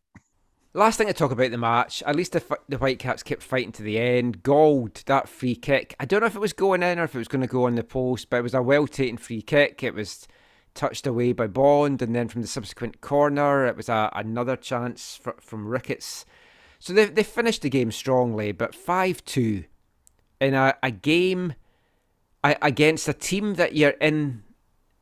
Last 0.74 0.98
thing 0.98 1.06
to 1.06 1.14
talk 1.14 1.30
about 1.30 1.50
the 1.50 1.58
match. 1.58 2.02
At 2.04 2.14
least 2.14 2.32
the, 2.32 2.58
the 2.68 2.76
Whitecaps 2.76 3.22
kept 3.22 3.42
fighting 3.42 3.72
to 3.72 3.82
the 3.82 3.98
end. 3.98 4.42
Gauld 4.42 5.02
that 5.06 5.28
free 5.28 5.56
kick. 5.56 5.96
I 5.98 6.04
don't 6.04 6.20
know 6.20 6.26
if 6.26 6.36
it 6.36 6.40
was 6.40 6.52
going 6.52 6.82
in 6.82 6.98
or 6.98 7.04
if 7.04 7.14
it 7.14 7.18
was 7.18 7.28
going 7.28 7.40
to 7.40 7.46
go 7.46 7.64
on 7.64 7.74
the 7.74 7.82
post, 7.82 8.28
but 8.28 8.36
it 8.36 8.42
was 8.42 8.54
a 8.54 8.62
well 8.62 8.86
taken 8.86 9.16
free 9.16 9.40
kick. 9.40 9.82
It 9.82 9.94
was 9.94 10.28
touched 10.74 11.06
away 11.06 11.32
by 11.32 11.46
Bond, 11.46 12.02
and 12.02 12.14
then 12.14 12.28
from 12.28 12.42
the 12.42 12.48
subsequent 12.48 13.00
corner, 13.00 13.66
it 13.66 13.76
was 13.76 13.88
a, 13.88 14.10
another 14.14 14.56
chance 14.56 15.16
fr- 15.16 15.30
from 15.40 15.66
Ricketts. 15.66 16.26
So 16.78 16.92
they 16.92 17.06
they 17.06 17.24
finished 17.24 17.62
the 17.62 17.70
game 17.70 17.90
strongly, 17.90 18.52
but 18.52 18.74
five 18.74 19.24
two 19.24 19.64
in 20.40 20.54
a, 20.54 20.74
a 20.82 20.90
game 20.90 21.54
against 22.44 23.08
a 23.08 23.12
team 23.12 23.54
that 23.54 23.74
you're 23.74 23.90
in 23.90 24.44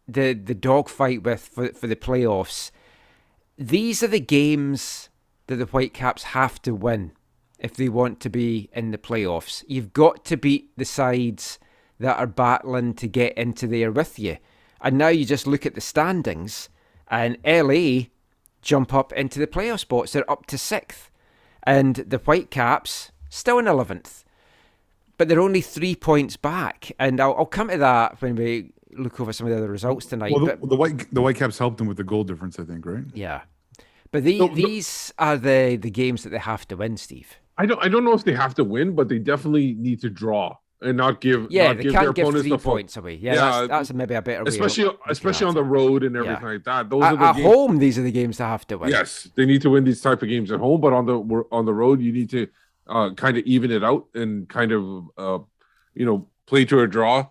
the 0.08 0.32
the 0.32 0.54
dogfight 0.54 1.24
with 1.24 1.40
for 1.40 1.68
for 1.74 1.86
the 1.86 1.96
playoffs. 1.96 2.70
These 3.58 4.02
are 4.02 4.08
the 4.08 4.20
games 4.20 5.08
that 5.47 5.57
the 5.57 5.66
Whitecaps 5.66 6.24
have 6.24 6.61
to 6.62 6.74
win 6.74 7.12
if 7.59 7.74
they 7.74 7.88
want 7.88 8.20
to 8.20 8.28
be 8.28 8.68
in 8.72 8.90
the 8.90 8.99
playoffs. 8.99 9.64
You've 9.66 9.92
got 9.92 10.24
to 10.26 10.36
beat 10.36 10.76
the 10.76 10.84
sides 10.84 11.59
that 11.99 12.18
are 12.18 12.26
battling 12.26 12.94
to 12.94 13.09
get 13.09 13.36
into 13.38 13.66
there 13.66 13.90
with 13.90 14.18
you. 14.18 14.38
And 14.80 14.99
now 14.99 15.09
you 15.09 15.24
just 15.24 15.47
look 15.47 15.64
at 15.64 15.74
the 15.74 15.80
standings, 15.80 16.68
and 17.09 17.38
LA 17.44 18.09
jump 18.61 18.92
up 18.92 19.12
into 19.12 19.38
the 19.38 19.47
playoff 19.47 19.80
spots. 19.80 20.12
They're 20.12 20.30
up 20.30 20.47
to 20.47 20.59
sixth, 20.59 21.11
and 21.62 21.97
the 21.97 22.18
Whitecaps 22.18 23.11
still 23.30 23.59
in 23.59 23.66
eleventh, 23.66 24.24
but 25.16 25.28
they're 25.28 25.40
only 25.40 25.62
three 25.62 25.94
points 25.94 26.36
back. 26.36 26.92
And 26.99 27.20
I'll, 27.20 27.34
I'll 27.38 27.47
come 27.47 27.68
to 27.68 27.78
that 27.78 28.20
when 28.20 28.36
we 28.36 28.72
look 28.92 29.18
over 29.18 29.32
some 29.32 29.47
of 29.47 29.53
the 29.53 29.59
other 29.59 29.70
results 29.70 30.07
tonight. 30.07 30.32
Well, 30.32 30.44
the, 30.44 30.57
but 30.57 30.68
the 30.68 30.76
white 30.76 31.14
the 31.14 31.22
Whitecaps 31.22 31.59
helped 31.59 31.78
them 31.78 31.86
with 31.86 31.97
the 31.97 32.05
goal 32.05 32.24
difference, 32.24 32.59
I 32.59 32.64
think, 32.64 32.84
right? 32.84 33.05
yeah, 33.14 33.42
but 34.12 34.24
the, 34.24 34.38
No, 34.38 34.46
no- 34.46 34.54
these 34.54 35.12
are 35.18 35.36
the 35.36 35.76
the 35.80 35.90
games 35.90 36.22
that 36.22 36.30
they 36.30 36.38
have 36.38 36.66
to 36.68 36.76
win, 36.76 36.96
Steve. 36.96 37.36
I 37.59 37.66
don't 37.66 37.82
I 37.84 37.88
don't 37.88 38.04
know 38.04 38.12
if 38.12 38.24
they 38.24 38.34
have 38.34 38.54
to 38.54 38.64
win, 38.64 38.94
but 38.94 39.09
they 39.09 39.18
definitely 39.18 39.74
need 39.74 40.00
to 40.02 40.11
draw 40.11 40.57
and 40.82 40.96
not 40.96 41.20
give 41.22 41.46
Yeah, 41.50 41.68
not 41.68 41.76
they 41.78 41.82
give 41.84 41.92
their 41.92 42.02
can't 42.02 42.14
give 42.16 42.24
opponents 42.26 42.42
three 42.42 42.50
the 42.50 42.59
points 42.59 42.96
away. 42.98 43.14
Yeah, 43.14 43.34
Yeah, 43.34 43.40
that's, 43.40 43.68
that's 43.68 43.92
maybe 43.94 44.14
a 44.14 44.22
better 44.22 44.44
especially 44.46 44.90
especially 45.09 45.46
on 45.46 45.54
the 45.54 45.64
road 45.64 46.02
and 46.02 46.14
everything 46.16 46.42
Yeah. 46.42 46.52
like 46.52 46.64
that. 46.64 46.90
Those 46.90 47.02
At, 47.04 47.14
are 47.14 47.16
the 47.16 47.24
at 47.24 47.36
games. 47.36 47.46
home, 47.54 47.78
these 47.78 47.98
are 47.98 48.02
the 48.02 48.12
games 48.12 48.36
they 48.38 48.44
have 48.44 48.66
to 48.68 48.76
win. 48.78 48.90
Yes, 48.90 49.28
they 49.36 49.46
need 49.46 49.62
to 49.62 49.70
win 49.70 49.84
these 49.84 50.00
type 50.02 50.20
of 50.22 50.28
games 50.28 50.52
at 50.52 50.61
home, 50.61 50.80
but 50.80 50.92
on 50.92 51.07
the 51.07 51.16
on 51.50 51.64
the 51.64 51.72
road, 51.74 52.00
you 52.02 52.12
need 52.12 52.28
to 52.30 52.46
uh, 52.88 53.11
kind 53.14 53.36
of 53.38 53.44
even 53.46 53.70
it 53.70 53.82
out 53.82 54.07
and 54.14 54.48
kind 54.48 54.70
of 54.72 54.82
uh, 55.16 55.38
you 55.94 56.04
know 56.04 56.28
play 56.46 56.64
to 56.66 56.80
a 56.80 56.86
draw, 56.86 57.26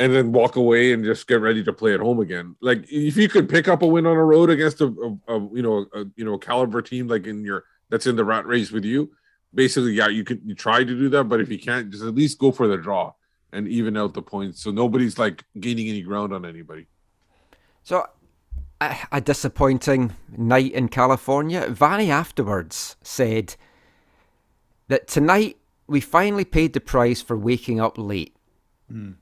and 0.00 0.14
then 0.14 0.32
walk 0.32 0.56
away 0.56 0.94
and 0.94 1.04
just 1.04 1.28
get 1.28 1.42
ready 1.42 1.62
to 1.62 1.72
play 1.74 1.92
at 1.92 2.00
home 2.00 2.20
again. 2.20 2.56
Like 2.60 2.90
if 2.90 3.18
you 3.18 3.28
could 3.28 3.50
pick 3.50 3.68
up 3.68 3.82
a 3.82 3.86
win 3.86 4.06
on 4.06 4.16
a 4.16 4.24
road 4.24 4.48
against 4.48 4.80
a, 4.80 4.86
a, 4.86 5.36
a 5.36 5.48
you 5.52 5.62
know 5.62 5.86
a, 5.92 6.06
you 6.16 6.24
know 6.24 6.38
caliber 6.38 6.80
team 6.80 7.06
like 7.06 7.26
in 7.26 7.44
your 7.44 7.64
that's 7.90 8.06
in 8.06 8.16
the 8.16 8.24
rat 8.24 8.46
race 8.46 8.72
with 8.72 8.84
you, 8.84 9.12
basically 9.54 9.92
yeah 9.92 10.08
you 10.08 10.24
could 10.24 10.40
you 10.44 10.54
try 10.54 10.78
to 10.78 10.98
do 10.98 11.10
that, 11.10 11.24
but 11.24 11.40
if 11.40 11.50
you 11.50 11.58
can't, 11.58 11.90
just 11.90 12.02
at 12.02 12.14
least 12.14 12.38
go 12.38 12.50
for 12.50 12.66
the 12.66 12.78
draw 12.78 13.12
and 13.52 13.68
even 13.68 13.96
out 13.96 14.14
the 14.14 14.22
points 14.22 14.62
so 14.62 14.70
nobody's 14.70 15.18
like 15.18 15.44
gaining 15.60 15.88
any 15.88 16.00
ground 16.00 16.32
on 16.32 16.46
anybody. 16.46 16.86
So, 17.82 18.06
a, 18.80 18.96
a 19.12 19.20
disappointing 19.20 20.14
night 20.36 20.72
in 20.72 20.88
California. 20.88 21.68
Vanni 21.68 22.10
afterwards 22.10 22.96
said 23.02 23.56
that 24.88 25.08
tonight 25.08 25.58
we 25.86 26.00
finally 26.00 26.44
paid 26.44 26.72
the 26.72 26.80
price 26.80 27.20
for 27.20 27.36
waking 27.36 27.80
up 27.80 27.98
late. 27.98 28.34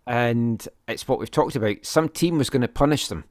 And 0.07 0.69
it's 0.87 1.07
what 1.07 1.19
we've 1.19 1.31
talked 1.31 1.57
about. 1.57 1.85
Some 1.85 2.09
team 2.09 2.39
was 2.39 2.51
going 2.51 2.63
to 2.63 2.69
punish 2.69 3.09
them. 3.09 3.25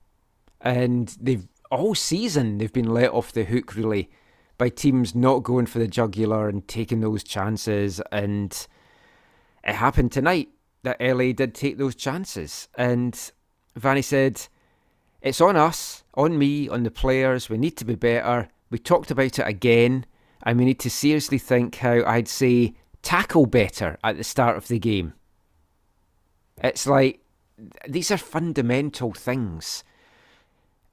And 0.62 1.16
they've 1.20 1.48
all 1.70 1.96
season 1.96 2.58
they've 2.58 2.72
been 2.72 2.94
let 2.94 3.12
off 3.12 3.34
the 3.34 3.44
hook 3.44 3.76
really 3.76 4.10
by 4.58 4.70
teams 4.70 5.14
not 5.14 5.44
going 5.44 5.66
for 5.66 5.80
the 5.80 5.88
jugular 5.88 6.48
and 6.48 6.68
taking 6.68 7.02
those 7.02 7.24
chances. 7.24 8.02
And 8.12 8.68
it 9.64 9.76
happened 9.76 10.12
tonight 10.12 10.50
that 10.84 11.02
LA 11.02 11.32
did 11.34 11.54
take 11.54 11.78
those 11.78 11.96
chances. 11.96 12.68
And 12.76 13.32
Vanni 13.76 14.02
said, 14.02 14.48
it's 15.22 15.42
on 15.42 15.56
us, 15.56 16.04
on 16.14 16.38
me, 16.38 16.70
on 16.70 16.84
the 16.84 16.92
players. 16.92 17.50
We 17.50 17.58
need 17.58 17.78
to 17.78 17.86
be 17.86 17.96
better. 17.96 18.50
We 18.70 18.80
talked 18.80 19.12
about 19.12 19.40
it 19.40 19.48
again, 19.48 20.06
and 20.44 20.60
we 20.60 20.66
need 20.66 20.80
to 20.82 20.90
seriously 20.90 21.38
think 21.38 21.76
how 21.76 22.04
I'd 22.06 22.28
say 22.28 22.76
tackle 23.02 23.46
better 23.46 23.98
at 24.04 24.18
the 24.18 24.24
start 24.24 24.58
of 24.58 24.68
the 24.68 24.80
game. 24.80 25.14
It's 26.64 26.88
like 26.88 27.22
these 27.88 28.12
are 28.12 28.18
fundamental 28.18 29.14
things. 29.14 29.84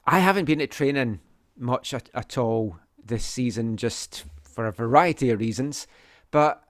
I 0.06 0.18
haven't 0.20 0.44
been 0.44 0.60
at 0.60 0.70
training 0.70 1.20
much 1.56 1.94
at, 1.94 2.10
at 2.14 2.36
all 2.36 2.78
this 3.04 3.24
season, 3.24 3.76
just 3.76 4.24
for 4.42 4.66
a 4.66 4.72
variety 4.72 5.30
of 5.30 5.40
reasons. 5.40 5.86
But 6.30 6.62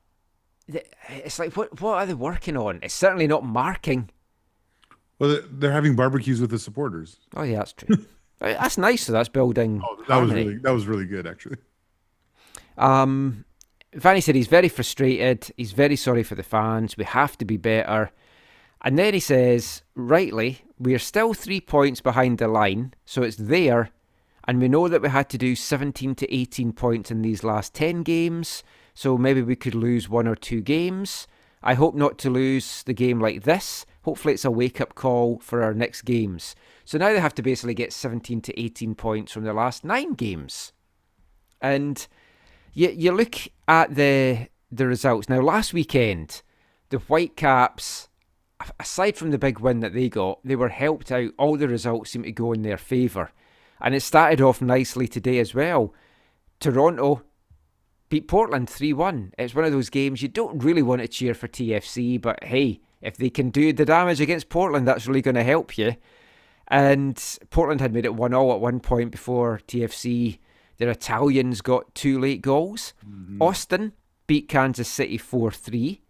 it's 1.09 1.38
like, 1.38 1.57
what 1.57 1.80
what 1.80 1.95
are 1.99 2.07
they 2.07 2.14
working 2.14 2.57
on? 2.57 2.80
It's 2.82 2.95
certainly 2.95 3.26
not 3.26 3.45
marking. 3.45 4.11
Well, 5.18 5.40
they're- 5.51 5.72
having 5.72 5.95
barbecues 5.97 6.40
with 6.40 6.51
the 6.51 6.59
supporters. 6.59 7.18
Oh 7.36 7.42
yeah, 7.42 7.59
that's 7.59 7.72
true. 7.72 7.97
That's 8.40 8.76
nice. 8.76 9.03
So 9.05 9.12
that's 9.12 9.28
building. 9.30 9.80
Oh, 9.82 10.03
that 10.09 10.16
was 10.18 10.30
really 10.32 10.59
that 10.59 10.72
was 10.72 10.86
really 10.86 11.07
good, 11.07 11.26
actually. 11.26 11.57
Um, 12.76 13.45
Vanni 13.95 14.20
said 14.20 14.34
he's 14.34 14.49
very 14.49 14.68
frustrated. 14.68 15.51
He's 15.57 15.72
very 15.72 15.97
sorry 15.97 16.24
for 16.24 16.34
the 16.34 16.42
fans. 16.42 16.97
We 16.97 17.05
have 17.05 17.38
to 17.38 17.45
be 17.45 17.57
better. 17.57 18.11
And 18.85 18.99
then 18.99 19.14
he 19.14 19.20
says, 19.20 19.82
rightly, 19.95 20.61
we 20.78 20.95
are 20.95 20.99
still 20.99 21.32
three 21.32 21.61
points 21.61 22.03
behind 22.03 22.37
the 22.37 22.49
line, 22.49 22.93
so 23.07 23.22
it's 23.22 23.37
there. 23.37 23.89
And 24.47 24.61
we 24.61 24.68
know 24.68 24.89
that 24.89 25.01
we 25.01 25.09
had 25.09 25.30
to 25.30 25.39
do 25.39 25.57
17 25.57 26.14
to 26.16 26.35
18 26.35 26.74
points 26.74 27.11
in 27.11 27.22
these 27.22 27.43
last 27.43 27.72
10 27.72 28.03
games, 28.03 28.62
so 28.93 29.16
maybe 29.16 29.41
we 29.41 29.57
could 29.57 29.74
lose 29.74 30.11
one 30.11 30.28
or 30.28 30.37
two 30.37 30.61
games. 30.61 31.26
I 31.62 31.72
hope 31.72 31.95
not 31.95 32.18
to 32.18 32.30
lose 32.30 32.82
the 32.82 32.93
game 32.93 33.20
like 33.20 33.45
this. 33.45 33.87
Hopefully, 34.03 34.35
it's 34.35 34.45
a 34.45 34.51
wake 34.51 34.82
up 34.82 34.95
call 34.95 35.39
for 35.39 35.62
our 35.62 35.72
next 35.72 36.03
games. 36.03 36.55
So 36.85 36.99
now 36.99 37.09
they 37.09 37.20
have 37.20 37.35
to 37.37 37.43
basically 37.43 37.72
get 37.72 37.91
17 37.91 38.43
to 38.43 38.61
18 38.61 38.95
points 38.95 39.32
from 39.32 39.45
their 39.45 39.55
last 39.55 39.82
nine 39.82 40.12
games. 40.12 40.74
And 41.62 42.07
you 42.74 42.91
you 42.91 43.12
look 43.12 43.37
at 43.66 43.95
the 43.95 44.49
the 44.70 44.87
results 44.87 45.30
now. 45.30 45.41
Last 45.41 45.72
weekend, 45.72 46.43
the 46.91 46.99
Whitecaps, 46.99 48.09
aside 48.81 49.17
from 49.17 49.31
the 49.31 49.39
big 49.39 49.59
win 49.59 49.81
that 49.81 49.95
they 49.95 50.09
got, 50.09 50.41
they 50.45 50.57
were 50.57 50.69
helped 50.69 51.11
out. 51.12 51.31
All 51.39 51.57
the 51.57 51.69
results 51.69 52.11
seem 52.11 52.23
to 52.23 52.33
go 52.33 52.53
in 52.53 52.62
their 52.62 52.79
favour, 52.79 53.31
and 53.81 53.95
it 53.95 54.01
started 54.01 54.41
off 54.41 54.61
nicely 54.61 55.09
today 55.09 55.39
as 55.39 55.55
well. 55.55 55.95
Toronto 56.61 57.23
beat 58.09 58.29
Portland 58.29 58.69
three 58.69 58.93
one. 58.93 59.33
It's 59.39 59.55
one 59.55 59.65
of 59.65 59.73
those 59.73 59.91
games 59.91 60.23
you 60.23 60.29
don't 60.29 60.62
really 60.62 60.83
want 60.83 61.03
to 61.03 61.09
cheer 61.09 61.35
for 61.35 61.49
TFC, 61.49 62.21
but 62.21 62.43
hey, 62.45 62.81
if 63.01 63.17
they 63.17 63.31
can 63.31 63.51
do 63.51 63.73
the 63.73 63.85
damage 63.85 64.21
against 64.21 64.49
Portland, 64.49 64.87
that's 64.87 65.07
really 65.07 65.23
going 65.23 65.35
to 65.35 65.45
help 65.45 65.77
you. 65.77 65.97
And 66.69 67.23
Portland 67.51 67.81
had 67.81 67.93
made 67.93 68.07
it 68.07 68.15
one 68.15 68.33
all 68.33 68.53
at 68.53 68.61
one 68.61 68.81
point 68.81 69.11
before 69.11 69.61
TFC 69.69 70.39
their 70.79 70.91
Italians 70.91 71.61
got 71.61 71.95
two 71.95 72.21
late 72.21 72.43
goals. 72.43 72.95
Mm-hmm. 73.07 73.41
Austin 73.41 73.93
beat 74.27 74.49
Kansas 74.49 74.89
City 74.89 75.19
4 75.19 75.51
3. 75.51 76.01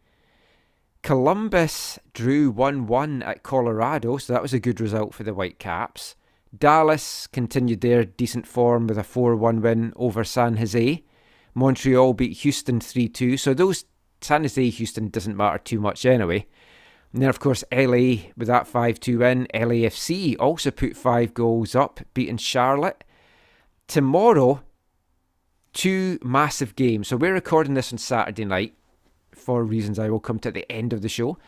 Columbus 1.05 1.99
drew 2.15 2.51
1 2.51 2.87
1 2.87 3.23
at 3.23 3.43
Colorado, 3.43 4.17
so 4.17 4.33
that 4.33 4.41
was 4.41 4.55
a 4.55 4.59
good 4.59 4.81
result 4.81 5.13
for 5.13 5.23
the 5.23 5.35
Whitecaps. 5.35 6.17
Dallas 6.57 7.27
continued 7.27 7.83
their 7.83 8.07
decent 8.07 8.47
form 8.47 8.87
with 8.87 8.97
a 8.97 9.05
4 9.05 9.37
1 9.37 9.61
win 9.61 9.93
over 9.97 10.25
San 10.25 10.57
Jose. 10.57 11.05
Montreal 11.53 12.15
beat 12.15 12.39
Houston 12.39 12.81
3 12.81 13.07
2, 13.11 13.37
so 13.37 13.53
those 13.53 13.85
San 14.23 14.45
Jose 14.45 14.71
Houston 14.71 15.11
doesn't 15.11 15.37
matter 15.37 15.59
too 15.59 15.79
much 15.79 16.07
anyway. 16.07 16.47
And 17.13 17.21
then, 17.21 17.29
of 17.29 17.39
course, 17.39 17.65
LA 17.71 18.31
with 18.35 18.49
that 18.49 18.67
5 18.67 18.99
2 18.99 19.19
win. 19.19 19.47
LAFC 19.53 20.37
also 20.41 20.71
put 20.71 20.97
five 20.97 21.35
goals 21.35 21.75
up, 21.75 22.01
beating 22.15 22.39
Charlotte 22.39 23.05
tomorrow, 23.89 24.63
two 25.75 26.19
massive 26.23 26.75
games. 26.77 27.09
So 27.09 27.19
we're 27.19 27.35
recording 27.35 27.75
this 27.75 27.93
on 27.93 27.99
Saturday 27.99 28.47
night 28.47 28.75
for 29.45 29.63
reasons 29.65 29.99
I 29.99 30.09
will 30.11 30.21
come 30.21 30.39
to 30.41 30.49
at 30.49 30.55
the 30.55 30.71
end 30.73 30.93
of 30.93 31.03
the 31.03 31.09
show. 31.09 31.39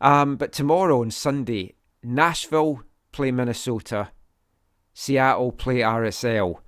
Um, 0.00 0.36
but 0.36 0.52
tomorrow 0.52 1.00
on 1.00 1.10
Sunday, 1.10 1.74
Nashville 2.02 2.82
play 3.12 3.30
Minnesota, 3.30 4.10
Seattle 4.94 5.52
play 5.52 5.76
RSL. 5.80 6.58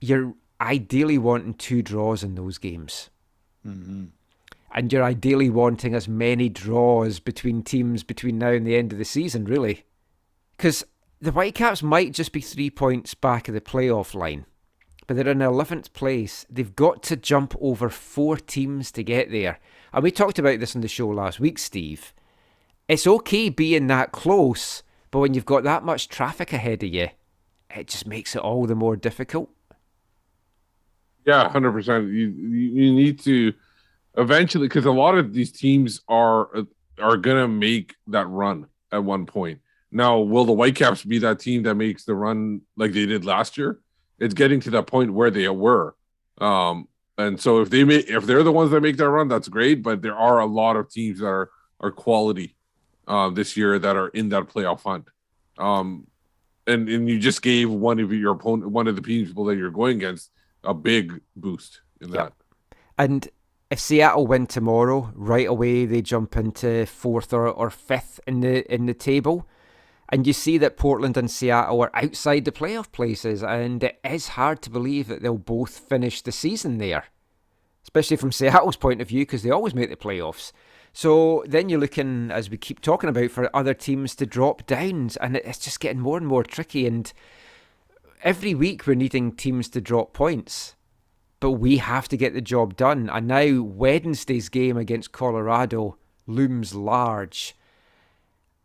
You're 0.00 0.34
ideally 0.60 1.18
wanting 1.18 1.54
two 1.54 1.82
draws 1.82 2.22
in 2.22 2.34
those 2.34 2.58
games. 2.58 3.10
And 4.72 4.92
you're 4.92 5.02
ideally 5.04 5.50
wanting 5.50 5.94
as 5.94 6.06
many 6.08 6.48
draws 6.48 7.18
between 7.20 7.62
teams 7.62 8.02
between 8.04 8.38
now 8.38 8.52
and 8.52 8.66
the 8.66 8.76
end 8.76 8.92
of 8.92 8.98
the 8.98 9.04
season, 9.04 9.44
really. 9.44 9.84
Because 10.56 10.84
the 11.20 11.32
Whitecaps 11.32 11.82
might 11.82 12.12
just 12.12 12.32
be 12.32 12.40
three 12.40 12.70
points 12.70 13.14
back 13.14 13.48
of 13.48 13.54
the 13.54 13.60
playoff 13.60 14.14
line. 14.14 14.46
but 15.06 15.16
they're 15.16 15.28
in 15.28 15.38
11th 15.38 15.92
place. 15.92 16.46
They've 16.48 16.76
got 16.76 17.02
to 17.04 17.16
jump 17.16 17.56
over 17.60 17.88
four 17.88 18.36
teams 18.36 18.92
to 18.92 19.02
get 19.02 19.30
there. 19.32 19.58
And 19.92 20.02
we 20.02 20.10
talked 20.10 20.38
about 20.38 20.60
this 20.60 20.74
on 20.74 20.82
the 20.82 20.88
show 20.88 21.08
last 21.08 21.40
week, 21.40 21.58
Steve. 21.58 22.12
It's 22.88 23.06
okay 23.06 23.48
being 23.48 23.86
that 23.88 24.12
close, 24.12 24.82
but 25.10 25.20
when 25.20 25.34
you've 25.34 25.44
got 25.44 25.64
that 25.64 25.84
much 25.84 26.08
traffic 26.08 26.52
ahead 26.52 26.82
of 26.82 26.88
you, 26.88 27.08
it 27.74 27.88
just 27.88 28.06
makes 28.06 28.34
it 28.34 28.42
all 28.42 28.66
the 28.66 28.74
more 28.74 28.96
difficult. 28.96 29.50
Yeah, 31.26 31.48
hundred 31.48 31.72
percent. 31.72 32.08
You 32.08 32.28
you 32.28 32.92
need 32.92 33.20
to 33.20 33.52
eventually 34.16 34.66
because 34.66 34.86
a 34.86 34.90
lot 34.90 35.16
of 35.16 35.32
these 35.32 35.52
teams 35.52 36.00
are 36.08 36.48
are 36.98 37.16
gonna 37.16 37.46
make 37.46 37.94
that 38.08 38.26
run 38.28 38.66
at 38.90 39.04
one 39.04 39.26
point. 39.26 39.60
Now, 39.92 40.18
will 40.18 40.44
the 40.44 40.52
Whitecaps 40.52 41.04
be 41.04 41.18
that 41.18 41.40
team 41.40 41.64
that 41.64 41.74
makes 41.74 42.04
the 42.04 42.14
run 42.14 42.62
like 42.76 42.92
they 42.92 43.06
did 43.06 43.24
last 43.24 43.58
year? 43.58 43.80
It's 44.18 44.34
getting 44.34 44.60
to 44.60 44.70
that 44.70 44.86
point 44.86 45.12
where 45.12 45.30
they 45.30 45.48
were. 45.48 45.94
Um, 46.38 46.88
and 47.20 47.40
so 47.40 47.60
if 47.60 47.70
they 47.70 47.84
make 47.84 48.08
if 48.08 48.24
they're 48.26 48.42
the 48.42 48.52
ones 48.52 48.70
that 48.70 48.80
make 48.80 48.96
that 48.96 49.08
run, 49.08 49.28
that's 49.28 49.48
great. 49.48 49.82
But 49.82 50.02
there 50.02 50.16
are 50.16 50.40
a 50.40 50.46
lot 50.46 50.76
of 50.76 50.90
teams 50.90 51.20
that 51.20 51.26
are 51.26 51.50
are 51.80 51.90
quality 51.90 52.56
uh, 53.06 53.30
this 53.30 53.56
year 53.56 53.78
that 53.78 53.96
are 53.96 54.08
in 54.08 54.28
that 54.30 54.48
playoff 54.48 54.82
hunt. 54.82 55.08
Um, 55.58 56.06
and 56.66 56.88
and 56.88 57.08
you 57.08 57.18
just 57.18 57.42
gave 57.42 57.70
one 57.70 58.00
of 58.00 58.12
your 58.12 58.32
opponent, 58.32 58.70
one 58.70 58.88
of 58.88 58.96
the 58.96 59.02
people 59.02 59.44
that 59.46 59.56
you're 59.56 59.70
going 59.70 59.96
against, 59.96 60.30
a 60.64 60.74
big 60.74 61.20
boost 61.36 61.80
in 62.00 62.10
that. 62.12 62.32
And 62.96 63.28
if 63.70 63.80
Seattle 63.80 64.26
win 64.26 64.46
tomorrow, 64.46 65.12
right 65.14 65.46
away 65.46 65.86
they 65.86 66.02
jump 66.02 66.36
into 66.36 66.86
fourth 66.86 67.32
or, 67.32 67.48
or 67.48 67.70
fifth 67.70 68.20
in 68.26 68.40
the 68.40 68.72
in 68.72 68.86
the 68.86 68.94
table. 68.94 69.46
And 70.10 70.26
you 70.26 70.32
see 70.32 70.58
that 70.58 70.76
Portland 70.76 71.16
and 71.16 71.30
Seattle 71.30 71.80
are 71.82 71.90
outside 71.94 72.44
the 72.44 72.52
playoff 72.52 72.90
places, 72.90 73.42
and 73.42 73.82
it 73.82 74.00
is 74.04 74.28
hard 74.28 74.60
to 74.62 74.70
believe 74.70 75.06
that 75.08 75.22
they'll 75.22 75.38
both 75.38 75.78
finish 75.78 76.20
the 76.20 76.32
season 76.32 76.78
there, 76.78 77.04
especially 77.84 78.16
from 78.16 78.32
Seattle's 78.32 78.76
point 78.76 79.00
of 79.00 79.08
view, 79.08 79.22
because 79.22 79.42
they 79.42 79.50
always 79.50 79.74
make 79.74 79.88
the 79.88 79.96
playoffs. 79.96 80.52
So 80.92 81.44
then 81.46 81.68
you're 81.68 81.78
looking, 81.78 82.32
as 82.32 82.50
we 82.50 82.56
keep 82.56 82.80
talking 82.80 83.08
about, 83.08 83.30
for 83.30 83.54
other 83.54 83.74
teams 83.74 84.16
to 84.16 84.26
drop 84.26 84.66
down, 84.66 85.10
and 85.20 85.36
it's 85.36 85.60
just 85.60 85.78
getting 85.78 86.00
more 86.00 86.18
and 86.18 86.26
more 86.26 86.42
tricky. 86.42 86.88
And 86.88 87.12
every 88.24 88.54
week 88.54 88.86
we're 88.86 88.94
needing 88.94 89.30
teams 89.30 89.68
to 89.70 89.80
drop 89.80 90.12
points 90.12 90.74
but 91.40 91.52
we 91.52 91.78
have 91.78 92.06
to 92.08 92.18
get 92.18 92.34
the 92.34 92.40
job 92.42 92.76
done. 92.76 93.08
And 93.10 93.26
now 93.26 93.62
Wednesday's 93.62 94.50
game 94.50 94.76
against 94.76 95.10
Colorado 95.10 95.96
looms 96.26 96.74
large. 96.74 97.56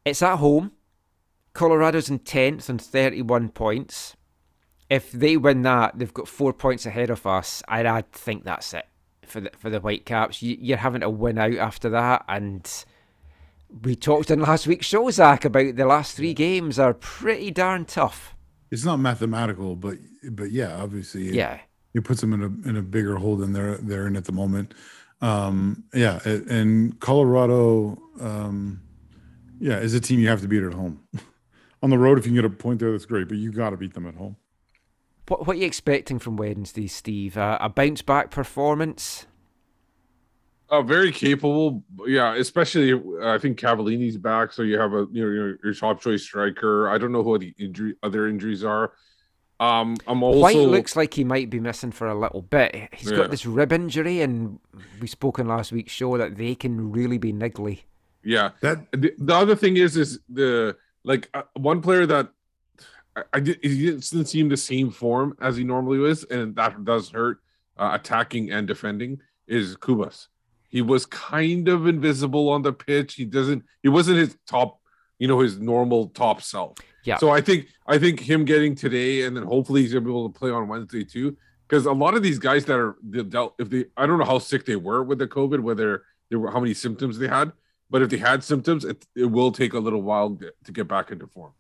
It's 0.04 0.22
at 0.22 0.38
home. 0.38 0.74
Colorado's 1.56 2.10
in 2.10 2.20
10th 2.20 2.70
on 2.70 2.78
31 2.78 3.50
points. 3.50 4.16
If 4.90 5.12
they 5.12 5.38
win 5.38 5.64
that, 5.64 5.98
they've 5.98 6.14
got 6.14 6.28
four 6.28 6.54
points 6.54 6.86
ahead 6.86 7.10
of 7.10 7.26
us. 7.26 7.64
And 7.68 7.88
I 7.88 8.04
think 8.12 8.44
that's 8.44 8.74
it 8.74 8.86
for 9.26 9.42
the, 9.42 9.50
for 9.58 9.72
the 9.72 9.80
Whitecaps. 9.80 10.44
You, 10.44 10.58
you're 10.60 10.78
having 10.78 11.02
to 11.02 11.10
win 11.10 11.40
out 11.40 11.56
after 11.56 11.90
that. 11.90 12.26
And 12.28 12.70
we 13.84 13.96
talked 13.96 14.30
in 14.30 14.42
last 14.42 14.68
week's 14.68 14.86
show, 14.86 15.10
Zach, 15.10 15.46
about 15.46 15.78
the 15.78 15.86
last 15.86 16.16
three 16.16 16.34
games 16.34 16.78
are 16.78 16.94
pretty 16.94 17.50
darn 17.52 17.86
tough. 17.86 18.36
It's 18.70 18.86
not 18.86 18.98
mathematical, 18.98 19.76
but 19.76 19.98
but 20.32 20.52
yeah, 20.52 20.76
obviously, 20.82 21.30
it, 21.30 21.36
Yeah. 21.36 21.60
it 21.94 22.04
puts 22.04 22.20
them 22.22 22.34
in 22.34 22.42
a 22.42 22.70
in 22.70 22.76
a 22.76 22.82
bigger 22.82 23.16
hole 23.16 23.38
than 23.38 23.54
they're 23.54 23.78
they're 23.78 24.08
in 24.08 24.18
at 24.18 24.26
the 24.26 24.32
moment. 24.34 24.74
Um, 25.22 25.86
yeah, 25.94 26.20
and 26.26 27.00
Colorado, 27.00 27.98
um, 28.20 28.82
yeah, 29.60 29.78
is 29.80 29.94
a 29.94 30.00
team 30.02 30.20
you 30.20 30.28
have 30.28 30.42
to 30.42 30.48
beat 30.48 30.64
at 30.64 30.74
home. 30.74 31.00
On 31.86 31.92
the 31.92 32.00
road, 32.00 32.18
if 32.18 32.26
you 32.26 32.32
can 32.32 32.42
get 32.42 32.46
a 32.46 32.50
point 32.50 32.80
there, 32.80 32.92
that's 32.92 33.06
great, 33.06 33.28
but 33.28 33.38
you 33.38 33.52
got 33.52 33.70
to 33.70 33.78
beat 33.78 33.94
them 33.94 34.08
at 34.08 34.16
home. 34.16 34.38
What, 35.28 35.46
what 35.46 35.56
are 35.56 35.60
you 35.60 35.68
expecting 35.68 36.18
from 36.18 36.36
Wednesday, 36.36 36.88
Steve? 36.88 37.38
Uh, 37.38 37.60
a 37.62 37.70
bounce 37.70 38.02
back 38.02 38.32
performance? 38.32 39.28
Uh, 40.68 40.82
very 40.82 41.12
capable, 41.12 41.84
yeah. 42.08 42.34
Especially, 42.34 42.92
uh, 42.94 43.28
I 43.36 43.38
think 43.38 43.60
Cavallini's 43.60 44.18
back, 44.18 44.52
so 44.52 44.64
you 44.64 44.80
have 44.80 44.94
a 44.94 45.06
you 45.12 45.24
know 45.24 45.30
your, 45.32 45.60
your 45.64 45.74
top 45.76 46.02
choice 46.02 46.24
striker. 46.24 46.90
I 46.90 46.98
don't 46.98 47.12
know 47.12 47.22
who 47.22 47.38
the 47.38 47.54
injury 47.60 47.94
other 48.02 48.28
injuries 48.28 48.64
are. 48.64 48.94
Um, 49.60 49.96
I'm 50.08 50.24
also 50.24 50.40
White 50.40 50.58
looks 50.58 50.96
like 50.96 51.14
he 51.14 51.24
might 51.24 51.52
be 51.52 51.60
missing 51.60 51.92
for 51.92 52.08
a 52.08 52.20
little 52.20 52.42
bit. 52.42 52.90
He's 52.94 53.12
Yeah. 53.12 53.18
got 53.18 53.30
this 53.30 53.46
rib 53.46 53.72
injury, 53.72 54.22
and 54.22 54.58
we 55.00 55.06
spoke 55.06 55.38
in 55.38 55.48
last 55.48 55.72
week's 55.72 55.94
show 55.94 56.18
that 56.18 56.36
they 56.36 56.56
can 56.56 56.92
really 56.92 57.20
be 57.20 57.32
niggly. 57.32 57.82
yeah. 58.24 58.50
That 58.62 58.92
The, 58.92 59.14
the 59.20 59.36
other 59.36 59.56
thing 59.56 59.78
is, 59.78 59.96
is 59.98 60.20
the 60.28 60.76
like 61.06 61.30
uh, 61.34 61.44
one 61.56 61.82
player 61.82 62.06
that 62.06 62.30
I, 63.16 63.24
I 63.34 63.40
did, 63.40 63.60
he 63.62 63.86
didn't 63.86 64.26
seem 64.26 64.50
the 64.50 64.58
same 64.58 64.92
form 64.92 65.38
as 65.40 65.56
he 65.56 65.64
normally 65.64 66.00
was, 66.00 66.24
and 66.26 66.56
that 66.56 66.84
does 66.84 67.10
hurt 67.10 67.40
uh, 67.78 67.92
attacking 67.94 68.52
and 68.52 68.68
defending. 68.68 69.22
Is 69.48 69.78
Cubas? 69.78 70.28
He 70.70 70.82
was 70.82 71.06
kind 71.06 71.68
of 71.70 71.88
invisible 71.88 72.50
on 72.50 72.64
the 72.64 72.74
pitch. 72.74 73.14
He 73.14 73.26
doesn't. 73.26 73.64
He 73.84 73.90
wasn't 73.90 74.18
his 74.18 74.36
top, 74.48 74.80
you 75.20 75.28
know, 75.28 75.40
his 75.40 75.60
normal 75.60 76.10
top 76.10 76.42
self. 76.42 76.78
Yeah. 77.06 77.18
So 77.18 77.30
I 77.30 77.40
think 77.40 77.68
I 77.88 77.98
think 78.00 78.20
him 78.20 78.44
getting 78.44 78.76
today, 78.76 79.24
and 79.24 79.38
then 79.38 79.44
hopefully 79.44 79.82
he's 79.82 79.94
gonna 79.94 80.04
be 80.04 80.12
able 80.12 80.30
to 80.30 80.38
play 80.38 80.50
on 80.50 80.68
Wednesday 80.68 81.04
too. 81.04 81.38
Because 81.68 81.86
a 81.86 81.94
lot 81.94 82.16
of 82.16 82.22
these 82.22 82.40
guys 82.40 82.66
that 82.66 82.78
are 82.78 82.96
dealt, 83.30 83.56
if 83.58 83.70
they, 83.70 83.86
I 83.98 84.06
don't 84.06 84.20
know 84.20 84.26
how 84.26 84.38
sick 84.38 84.66
they 84.66 84.76
were 84.76 85.04
with 85.04 85.18
the 85.18 85.28
COVID, 85.28 85.62
whether 85.62 86.04
there 86.30 86.40
were 86.40 86.52
how 86.52 86.60
many 86.60 86.76
symptoms 86.76 87.18
they 87.18 87.28
had, 87.28 87.52
but 87.90 88.02
if 88.02 88.10
they 88.10 88.18
had 88.18 88.44
symptoms, 88.44 88.84
it, 88.86 89.06
it 89.16 89.26
will 89.26 89.52
take 89.52 89.74
a 89.74 89.80
little 89.80 90.02
while 90.02 90.36
to, 90.36 90.52
to 90.64 90.72
get 90.72 90.88
back 90.88 91.12
into 91.12 91.28
form. 91.28 91.52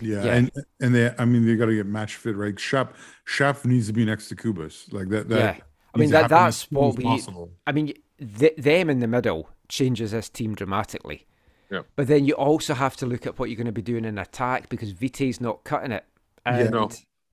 yeah, 0.00 0.24
Yeah. 0.24 0.34
and 0.34 0.50
and 0.80 0.94
they, 0.94 1.14
I 1.18 1.24
mean, 1.24 1.46
they 1.46 1.56
got 1.56 1.66
to 1.66 1.74
get 1.76 1.86
match 1.86 2.16
fit, 2.16 2.36
right? 2.36 2.58
Shap 2.58 2.94
Shap 3.24 3.64
needs 3.64 3.86
to 3.86 3.92
be 3.92 4.04
next 4.04 4.28
to 4.28 4.36
Cubas, 4.36 4.92
like 4.92 5.08
that. 5.10 5.28
that 5.28 5.38
Yeah. 5.58 5.64
I 5.94 5.98
mean, 5.98 6.10
that- 6.10 6.28
that's 6.30 6.70
what 6.70 6.96
we- 6.96 7.04
possible. 7.04 7.52
I 7.66 7.72
mean, 7.72 7.92
th- 8.38 8.56
them 8.56 8.90
in 8.90 8.98
the 8.98 9.06
middle 9.06 9.48
changes 9.68 10.10
this 10.10 10.28
team 10.28 10.54
dramatically. 10.54 11.26
Yeah. 11.70 11.82
But 11.96 12.08
then 12.08 12.24
you 12.26 12.34
also 12.34 12.74
have 12.74 12.96
to 12.96 13.06
look 13.06 13.26
at 13.26 13.38
what 13.38 13.48
you're 13.48 13.56
going 13.56 13.66
to 13.66 13.72
be 13.72 13.82
doing 13.82 14.04
in 14.04 14.18
attack 14.18 14.68
because 14.68 14.90
Vite's 14.92 15.40
not 15.40 15.64
cutting 15.64 15.92
it. 15.92 16.04
Yeah. 16.46 16.68
No. 16.68 16.84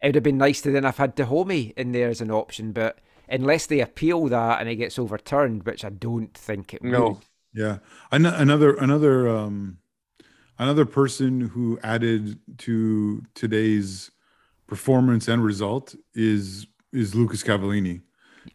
it 0.01 0.07
would 0.07 0.15
have 0.15 0.24
been 0.24 0.38
nice 0.38 0.61
to 0.61 0.72
then 0.72 0.84
have 0.84 0.97
had 0.97 1.15
Dajome 1.15 1.74
in 1.76 1.91
there 1.91 2.07
as 2.09 2.22
an 2.22 2.32
option, 2.32 2.72
but 2.72 2.99
unless 3.28 3.65
they 3.67 3.82
appeal 3.82 4.28
that 4.30 4.59
and 4.59 4.69
it 4.69 4.78
gets 4.78 4.97
overturned, 4.97 5.63
which 5.63 5.84
I 5.84 5.89
don't 5.89 6.34
think 6.34 6.74
it 6.74 6.82
No. 6.84 7.07
would. 7.09 7.17
Yeah, 7.54 7.80
An- 8.12 8.26
another 8.26 8.76
another 8.76 9.28
um 9.28 9.78
another 10.58 10.86
person 10.86 11.41
who 11.41 11.80
added 11.84 12.39
to 12.60 13.24
today's 13.34 14.12
performance 14.68 15.28
and 15.28 15.43
result 15.43 15.95
is 16.14 16.68
is 16.93 17.16
Lucas 17.16 17.43
Cavallini. 17.43 18.02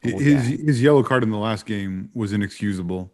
Oh, 0.04 0.18
his 0.18 0.50
yeah. 0.50 0.56
his 0.64 0.82
yellow 0.82 1.02
card 1.02 1.22
in 1.22 1.30
the 1.30 1.38
last 1.38 1.66
game 1.66 2.10
was 2.14 2.32
inexcusable, 2.32 3.12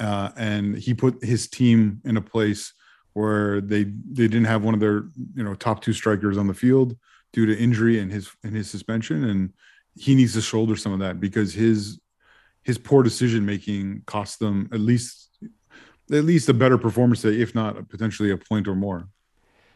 uh, 0.00 0.30
and 0.36 0.76
he 0.76 0.94
put 0.94 1.22
his 1.22 1.46
team 1.46 2.00
in 2.04 2.16
a 2.16 2.22
place 2.22 2.72
where 3.12 3.60
they 3.60 3.84
they 3.84 4.28
didn't 4.28 4.44
have 4.44 4.62
one 4.62 4.74
of 4.74 4.80
their 4.80 5.04
you 5.34 5.44
know 5.44 5.54
top 5.54 5.82
two 5.82 5.92
strikers 5.92 6.38
on 6.38 6.46
the 6.46 6.54
field 6.54 6.96
due 7.32 7.46
to 7.46 7.58
injury 7.58 7.98
and 7.98 8.10
his 8.10 8.30
and 8.44 8.54
his 8.54 8.70
suspension, 8.70 9.24
and 9.24 9.52
he 9.94 10.14
needs 10.14 10.32
to 10.32 10.40
shoulder 10.40 10.76
some 10.76 10.92
of 10.92 11.00
that 11.00 11.20
because 11.20 11.52
his 11.52 12.00
his 12.68 12.76
poor 12.76 13.02
decision 13.02 13.46
making 13.46 14.02
cost 14.04 14.40
them 14.40 14.68
at 14.74 14.78
least 14.78 15.30
at 16.12 16.24
least 16.24 16.50
a 16.50 16.54
better 16.54 16.76
performance 16.76 17.22
day, 17.22 17.40
if 17.40 17.54
not 17.54 17.88
potentially 17.88 18.30
a 18.30 18.36
point 18.36 18.68
or 18.68 18.74
more. 18.74 19.08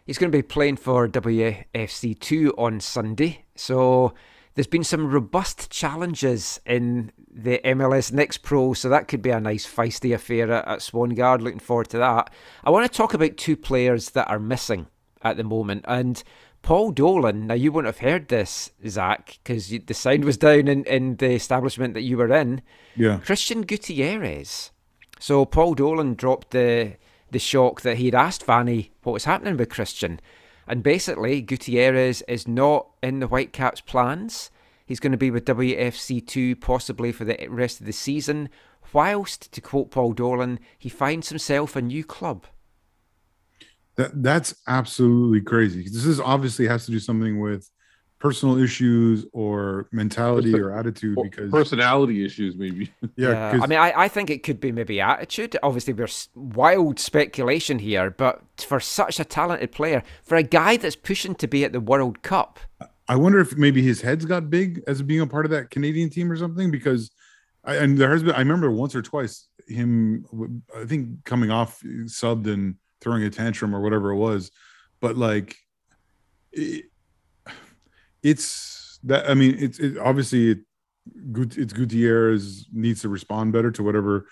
He's 0.04 0.18
going 0.18 0.30
to 0.30 0.36
be 0.36 0.42
playing 0.42 0.76
for 0.76 1.08
WFC2 1.08 2.52
on 2.58 2.80
Sunday. 2.80 3.46
So 3.54 4.12
there's 4.54 4.66
been 4.66 4.84
some 4.84 5.10
robust 5.10 5.70
challenges 5.70 6.60
in 6.66 7.12
the 7.30 7.60
MLS 7.64 8.12
Next 8.12 8.38
Pro, 8.42 8.74
so 8.74 8.90
that 8.90 9.08
could 9.08 9.22
be 9.22 9.30
a 9.30 9.40
nice 9.40 9.66
feisty 9.66 10.14
affair 10.14 10.52
at, 10.52 10.68
at 10.68 10.78
Swangard. 10.80 11.40
Looking 11.40 11.60
forward 11.60 11.88
to 11.90 11.98
that. 11.98 12.30
I 12.62 12.68
want 12.68 12.90
to 12.90 12.94
talk 12.94 13.14
about 13.14 13.38
two 13.38 13.56
players 13.56 14.10
that 14.10 14.28
are 14.28 14.38
missing 14.38 14.86
at 15.22 15.38
the 15.38 15.44
moment. 15.44 15.86
And 15.88 16.22
Paul 16.62 16.92
Dolan, 16.92 17.48
now 17.48 17.54
you 17.54 17.72
wouldn't 17.72 17.94
have 17.94 18.08
heard 18.08 18.28
this, 18.28 18.70
Zach, 18.86 19.38
because 19.42 19.68
the 19.68 19.94
sound 19.94 20.24
was 20.24 20.36
down 20.36 20.68
in, 20.68 20.84
in 20.84 21.16
the 21.16 21.32
establishment 21.32 21.94
that 21.94 22.02
you 22.02 22.16
were 22.16 22.32
in. 22.32 22.62
Yeah, 22.96 23.18
Cristian 23.18 23.66
Gutierrez. 23.66 24.70
So 25.18 25.44
Paul 25.44 25.74
Dolan 25.74 26.14
dropped 26.14 26.50
the 26.50 26.96
the 27.32 27.38
shock 27.38 27.80
that 27.80 27.96
he'd 27.96 28.14
asked 28.14 28.44
Vanni 28.44 28.92
what 29.02 29.12
was 29.12 29.24
happening 29.24 29.56
with 29.56 29.70
Christian. 29.70 30.20
And 30.66 30.82
basically, 30.82 31.40
Gutierrez 31.40 32.22
is 32.28 32.46
not 32.46 32.88
in 33.02 33.18
the 33.20 33.26
Whitecaps' 33.26 33.80
plans. 33.80 34.50
He's 34.86 35.00
going 35.00 35.12
to 35.12 35.18
be 35.18 35.30
with 35.30 35.46
WFC2 35.46 36.60
possibly 36.60 37.10
for 37.10 37.24
the 37.24 37.46
rest 37.48 37.80
of 37.80 37.86
the 37.86 37.92
season, 37.92 38.48
whilst, 38.92 39.50
to 39.52 39.60
quote 39.60 39.90
Paul 39.90 40.12
Dolan, 40.12 40.60
he 40.78 40.88
finds 40.88 41.30
himself 41.30 41.74
a 41.74 41.82
new 41.82 42.04
club. 42.04 42.46
That 43.96 44.22
that's 44.22 44.54
absolutely 44.66 45.40
crazy. 45.40 45.84
This 45.84 46.06
is 46.06 46.20
obviously 46.20 46.66
has 46.66 46.86
to 46.86 46.92
do 46.92 46.98
something 46.98 47.40
with 47.40 47.68
personal 48.18 48.56
issues 48.56 49.26
or 49.32 49.88
mentality 49.90 50.54
or 50.54 50.70
attitude 50.70 51.18
because 51.22 51.50
personality 51.50 52.24
issues, 52.24 52.56
maybe. 52.56 52.90
yeah, 53.16 53.58
I 53.60 53.66
mean, 53.66 53.78
I, 53.78 53.92
I 54.02 54.08
think 54.08 54.30
it 54.30 54.44
could 54.44 54.60
be 54.60 54.70
maybe 54.72 55.00
attitude. 55.00 55.56
Obviously, 55.62 55.92
there's 55.92 56.28
wild 56.34 57.00
speculation 57.00 57.78
here, 57.78 58.10
but 58.10 58.42
for 58.58 58.80
such 58.80 59.18
a 59.18 59.24
talented 59.24 59.72
player, 59.72 60.02
for 60.22 60.36
a 60.36 60.42
guy 60.42 60.76
that's 60.76 60.96
pushing 60.96 61.34
to 61.36 61.46
be 61.46 61.64
at 61.64 61.72
the 61.72 61.80
World 61.80 62.22
Cup, 62.22 62.60
I 62.80 62.86
I 63.08 63.16
wonder 63.16 63.40
if 63.40 63.56
maybe 63.56 63.82
his 63.82 64.00
head's 64.00 64.24
got 64.24 64.48
big 64.48 64.82
as 64.86 65.02
being 65.02 65.20
a 65.20 65.26
part 65.26 65.44
of 65.44 65.50
that 65.50 65.70
Canadian 65.70 66.08
team 66.08 66.30
or 66.30 66.36
something 66.36 66.70
because 66.70 67.10
I, 67.64 67.76
and 67.76 67.98
there 67.98 68.10
has 68.10 68.22
been 68.22 68.34
I 68.34 68.38
remember 68.38 68.70
once 68.70 68.94
or 68.94 69.02
twice 69.02 69.48
him 69.68 70.62
I 70.74 70.84
think 70.84 71.24
coming 71.24 71.50
off 71.50 71.80
subbed 71.82 72.50
and 72.50 72.76
throwing 73.02 73.24
a 73.24 73.30
tantrum 73.30 73.74
or 73.74 73.80
whatever 73.80 74.10
it 74.10 74.16
was, 74.16 74.50
but 75.00 75.16
like 75.16 75.56
it, 76.52 76.86
it's 78.22 78.98
that 79.04 79.28
I 79.28 79.34
mean 79.34 79.56
it's 79.58 79.78
it, 79.78 79.98
obviously 79.98 80.52
it, 80.52 80.58
it's 81.56 81.72
Gutierrez 81.72 82.66
needs 82.72 83.02
to 83.02 83.08
respond 83.08 83.52
better 83.52 83.70
to 83.72 83.82
whatever 83.82 84.26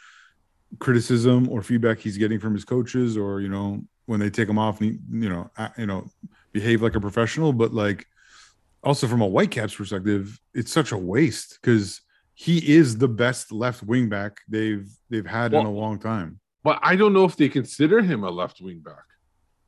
criticism 0.78 1.48
or 1.48 1.62
feedback 1.62 1.98
he's 1.98 2.16
getting 2.16 2.38
from 2.38 2.54
his 2.54 2.64
coaches 2.64 3.16
or 3.16 3.40
you 3.40 3.48
know 3.48 3.82
when 4.06 4.20
they 4.20 4.30
take 4.30 4.48
him 4.48 4.58
off 4.58 4.80
you 4.80 4.98
know 5.10 5.50
you 5.76 5.86
know 5.86 6.06
behave 6.52 6.82
like 6.82 6.94
a 6.94 7.00
professional. 7.00 7.52
But 7.52 7.74
like 7.74 8.06
also 8.82 9.06
from 9.06 9.22
a 9.22 9.26
Whitecaps 9.26 9.74
perspective 9.74 10.38
it's 10.54 10.72
such 10.72 10.92
a 10.92 10.98
waste 10.98 11.58
because 11.60 12.00
he 12.34 12.74
is 12.74 12.96
the 12.96 13.08
best 13.08 13.52
left 13.52 13.82
wing 13.82 14.08
back 14.08 14.38
they've 14.48 14.88
they've 15.10 15.26
had 15.26 15.52
well, 15.52 15.60
in 15.60 15.66
a 15.66 15.70
long 15.70 15.98
time 15.98 16.39
but 16.62 16.78
I 16.82 16.96
don't 16.96 17.12
know 17.12 17.24
if 17.24 17.36
they 17.36 17.48
consider 17.48 18.02
him 18.02 18.24
a 18.24 18.30
left 18.30 18.60
wing 18.60 18.80
back 18.80 19.04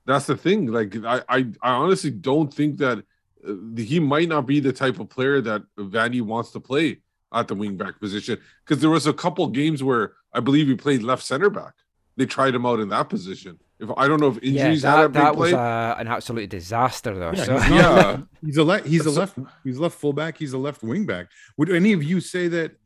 that's 0.07 0.27
the 0.27 0.37
thing 0.37 0.67
like 0.67 0.97
I 1.05 1.23
I, 1.29 1.39
I 1.63 1.71
honestly 1.73 2.11
don't 2.11 2.53
think 2.53 2.79
that 2.79 2.99
uh, 3.47 3.55
he 3.77 4.01
might 4.01 4.29
not 4.29 4.47
be 4.47 4.61
the 4.61 4.73
type 4.73 5.01
of 5.01 5.09
player 5.09 5.41
that 5.41 5.63
Vanni 5.79 6.21
wants 6.21 6.51
to 6.53 6.61
play 6.61 6.99
at 7.33 7.49
the 7.49 7.55
wing 7.55 7.77
back 7.77 7.99
position 8.01 8.39
because 8.65 8.81
there 8.81 8.91
was 8.91 9.07
a 9.07 9.13
couple 9.13 9.47
games 9.49 9.83
where 9.83 10.15
I 10.33 10.41
believe 10.41 10.67
he 10.67 10.75
played 10.75 11.03
left 11.03 11.23
center 11.23 11.51
back. 11.51 11.75
They 12.17 12.27
tried 12.27 12.55
him 12.55 12.67
out 12.67 12.81
in 12.81 12.91
that 12.91 13.09
position. 13.09 13.59
If 13.81 13.91
I 13.97 14.07
don't 14.07 14.21
know 14.21 14.29
if 14.29 14.37
injuries 14.43 14.85
yeah, 14.85 15.03
that, 15.03 15.13
that 15.15 15.37
was 15.37 15.53
a, 15.53 15.97
an 15.99 16.07
absolute 16.09 16.51
disaster 16.51 17.19
though. 17.19 17.33
Yeah, 17.33 17.45
so. 17.45 17.59
he's, 17.59 17.71
yeah. 17.71 18.21
he's 18.45 18.57
a 18.59 18.65
left. 18.65 18.87
He's 18.87 19.07
a 19.07 19.11
left. 19.11 19.39
He's 19.65 19.79
left 19.79 19.99
fullback. 19.99 20.39
He's 20.39 20.53
a 20.53 20.59
left 20.59 20.83
wing 20.83 21.07
back. 21.07 21.29
Would 21.57 21.71
any 21.71 21.93
of 21.93 22.05
you 22.05 22.21
say 22.21 22.49
that 22.49 22.77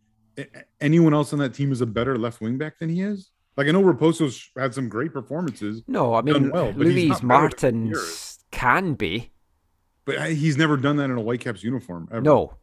anyone 0.81 1.13
else 1.13 1.33
on 1.33 1.39
that 1.41 1.55
team 1.55 1.73
is 1.73 1.81
a 1.81 1.87
better 1.87 2.17
left 2.17 2.41
wing 2.41 2.57
back 2.57 2.79
than 2.79 2.89
he 2.89 3.03
is? 3.03 3.31
Like 3.57 3.69
I 3.69 3.71
know 3.71 3.83
Raposo's 3.83 4.51
had 4.57 4.75
some 4.75 4.89
great 4.89 5.13
performances. 5.13 5.83
No, 5.87 6.15
I 6.15 6.23
mean 6.23 6.51
well, 6.51 6.73
Luis 6.73 7.23
Martins 7.23 8.39
can 8.51 8.95
be, 8.95 9.33
but 10.05 10.31
he's 10.33 10.57
never 10.57 10.77
done 10.77 10.97
that 10.97 11.05
in 11.05 11.19
a 11.19 11.23
Whitecaps 11.23 11.65
uniform. 11.65 12.09
Ever. 12.11 12.21
No, 12.21 12.55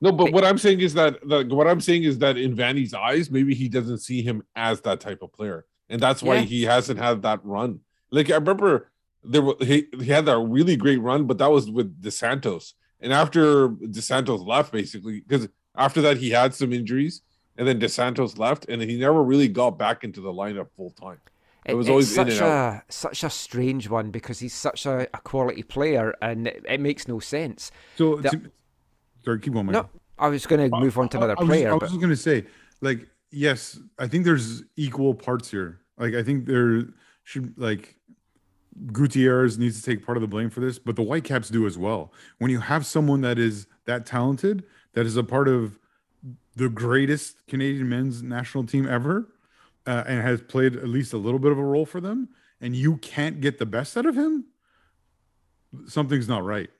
no, 0.00 0.12
but 0.12 0.32
what 0.32 0.44
I'm 0.44 0.58
saying 0.58 0.80
is 0.80 0.94
that, 0.94 1.26
that 1.28 1.48
what 1.48 1.66
I'm 1.66 1.80
saying 1.80 2.04
is 2.04 2.18
that 2.18 2.36
in 2.36 2.54
Vanni's 2.54 2.94
eyes, 2.94 3.30
maybe 3.30 3.54
he 3.54 3.68
doesn't 3.68 3.98
see 3.98 4.22
him 4.22 4.42
as 4.54 4.80
that 4.82 5.00
type 5.00 5.22
of 5.22 5.32
player, 5.32 5.66
and 5.88 6.00
that's 6.00 6.22
why 6.22 6.36
yeah. 6.36 6.42
he 6.42 6.62
hasn't 6.62 6.98
had 6.98 7.22
that 7.22 7.40
run. 7.44 7.80
Like 8.10 8.30
I 8.30 8.34
remember 8.34 8.90
there 9.22 9.42
were 9.42 9.56
he, 9.60 9.86
he 9.98 10.06
had 10.06 10.26
that 10.26 10.38
really 10.38 10.76
great 10.76 11.00
run, 11.00 11.26
but 11.26 11.38
that 11.38 11.50
was 11.50 11.70
with 11.70 12.02
Dos 12.02 12.18
Santos, 12.18 12.74
and 13.00 13.12
after 13.12 13.68
Dos 13.68 14.04
Santos 14.04 14.40
left, 14.40 14.72
basically 14.72 15.20
because 15.20 15.48
after 15.76 16.00
that 16.02 16.18
he 16.18 16.30
had 16.30 16.54
some 16.54 16.72
injuries, 16.72 17.22
and 17.56 17.66
then 17.66 17.78
Dos 17.78 17.94
Santos 17.94 18.38
left, 18.38 18.66
and 18.68 18.82
he 18.82 18.96
never 18.96 19.22
really 19.22 19.48
got 19.48 19.78
back 19.78 20.04
into 20.04 20.20
the 20.20 20.32
lineup 20.32 20.68
full 20.76 20.90
time. 20.90 21.20
It, 21.64 21.72
it 21.72 21.74
was 21.74 21.88
always 21.88 22.14
such 22.14 22.40
a 22.40 22.82
such 22.88 23.24
a 23.24 23.30
strange 23.30 23.88
one 23.88 24.10
because 24.10 24.38
he's 24.38 24.54
such 24.54 24.86
a, 24.86 25.08
a 25.14 25.20
quality 25.20 25.62
player, 25.62 26.14
and 26.20 26.46
it, 26.46 26.64
it 26.68 26.80
makes 26.80 27.08
no 27.08 27.20
sense. 27.20 27.70
So. 27.96 28.16
That, 28.16 28.32
to, 28.32 28.50
Sorry, 29.24 29.40
keep 29.40 29.56
on. 29.56 29.66
No, 29.66 29.88
I 30.18 30.28
was 30.28 30.44
going 30.46 30.70
to 30.70 30.76
move 30.76 30.98
on 30.98 31.08
to 31.10 31.16
another 31.16 31.34
I, 31.38 31.42
I 31.42 31.46
player. 31.46 31.74
Was, 31.74 31.82
I 31.82 31.84
was 31.84 31.90
just 31.92 32.00
going 32.00 32.10
to 32.10 32.16
say, 32.16 32.44
like, 32.82 33.06
yes, 33.30 33.78
I 33.98 34.06
think 34.06 34.24
there's 34.24 34.62
equal 34.76 35.14
parts 35.14 35.50
here. 35.50 35.80
Like, 35.96 36.14
I 36.14 36.22
think 36.22 36.44
there 36.44 36.82
should 37.22 37.54
like 37.56 37.96
Gutierrez 38.92 39.58
needs 39.58 39.80
to 39.80 39.90
take 39.90 40.04
part 40.04 40.18
of 40.18 40.20
the 40.20 40.28
blame 40.28 40.50
for 40.50 40.60
this, 40.60 40.78
but 40.78 40.96
the 40.96 41.02
Whitecaps 41.02 41.48
do 41.48 41.66
as 41.66 41.78
well. 41.78 42.12
When 42.38 42.50
you 42.50 42.60
have 42.60 42.84
someone 42.84 43.22
that 43.22 43.38
is 43.38 43.66
that 43.86 44.04
talented, 44.04 44.64
that 44.92 45.06
is 45.06 45.16
a 45.16 45.24
part 45.24 45.48
of 45.48 45.78
the 46.56 46.68
greatest 46.68 47.46
Canadian 47.46 47.88
men's 47.88 48.22
national 48.22 48.64
team 48.64 48.88
ever, 48.88 49.28
uh, 49.86 50.04
and 50.06 50.22
has 50.22 50.40
played 50.42 50.76
at 50.76 50.88
least 50.88 51.12
a 51.12 51.18
little 51.18 51.38
bit 51.38 51.52
of 51.52 51.58
a 51.58 51.64
role 51.64 51.86
for 51.86 52.00
them, 52.00 52.28
and 52.60 52.74
you 52.74 52.96
can't 52.98 53.40
get 53.40 53.58
the 53.58 53.66
best 53.66 53.96
out 53.96 54.06
of 54.06 54.16
him, 54.16 54.46
something's 55.86 56.28
not 56.28 56.44
right 56.44 56.70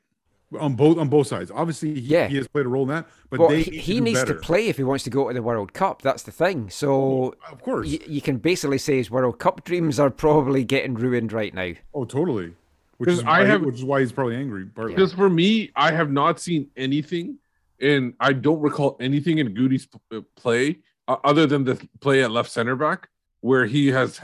on 0.58 0.74
both 0.74 0.98
on 0.98 1.08
both 1.08 1.26
sides. 1.26 1.50
Obviously, 1.50 1.94
he, 1.94 2.00
yeah. 2.00 2.28
he 2.28 2.36
has 2.36 2.48
played 2.48 2.66
a 2.66 2.68
role 2.68 2.82
in 2.82 2.88
that, 2.88 3.06
but 3.30 3.40
well, 3.40 3.50
he, 3.50 3.62
he 3.62 4.00
needs 4.00 4.20
better. 4.20 4.34
to 4.34 4.40
play 4.40 4.68
if 4.68 4.76
he 4.76 4.84
wants 4.84 5.04
to 5.04 5.10
go 5.10 5.28
to 5.28 5.34
the 5.34 5.42
World 5.42 5.72
Cup. 5.72 6.02
That's 6.02 6.22
the 6.22 6.32
thing. 6.32 6.70
So, 6.70 7.34
of 7.50 7.62
course, 7.62 7.88
y- 7.88 7.98
you 8.06 8.20
can 8.20 8.38
basically 8.38 8.78
say 8.78 8.96
his 8.96 9.10
World 9.10 9.38
Cup 9.38 9.64
dreams 9.64 9.98
are 9.98 10.10
probably 10.10 10.64
getting 10.64 10.94
ruined 10.94 11.32
right 11.32 11.52
now. 11.52 11.72
Oh, 11.92 12.04
totally. 12.04 12.54
Which 12.98 13.10
is 13.10 13.24
I 13.24 13.44
have, 13.44 13.62
which 13.62 13.76
is 13.76 13.84
why 13.84 14.00
he's 14.00 14.12
probably 14.12 14.36
angry. 14.36 14.64
Because 14.64 15.12
for 15.12 15.28
me, 15.28 15.72
I 15.74 15.90
have 15.90 16.12
not 16.12 16.40
seen 16.40 16.70
anything, 16.76 17.38
and 17.84 18.14
I 18.18 18.32
don't 18.32 18.60
recall 18.60 18.96
anything 19.00 19.38
in 19.38 19.54
Goody's 19.54 19.86
uh, 20.12 20.20
play 20.36 20.80
uh, 21.06 21.16
other 21.24 21.46
than 21.46 21.64
the 21.64 21.88
play 22.00 22.24
at 22.24 22.30
left 22.30 22.50
center 22.50 22.76
back 22.76 23.08
where 23.40 23.66
he 23.66 23.88
has 23.88 24.20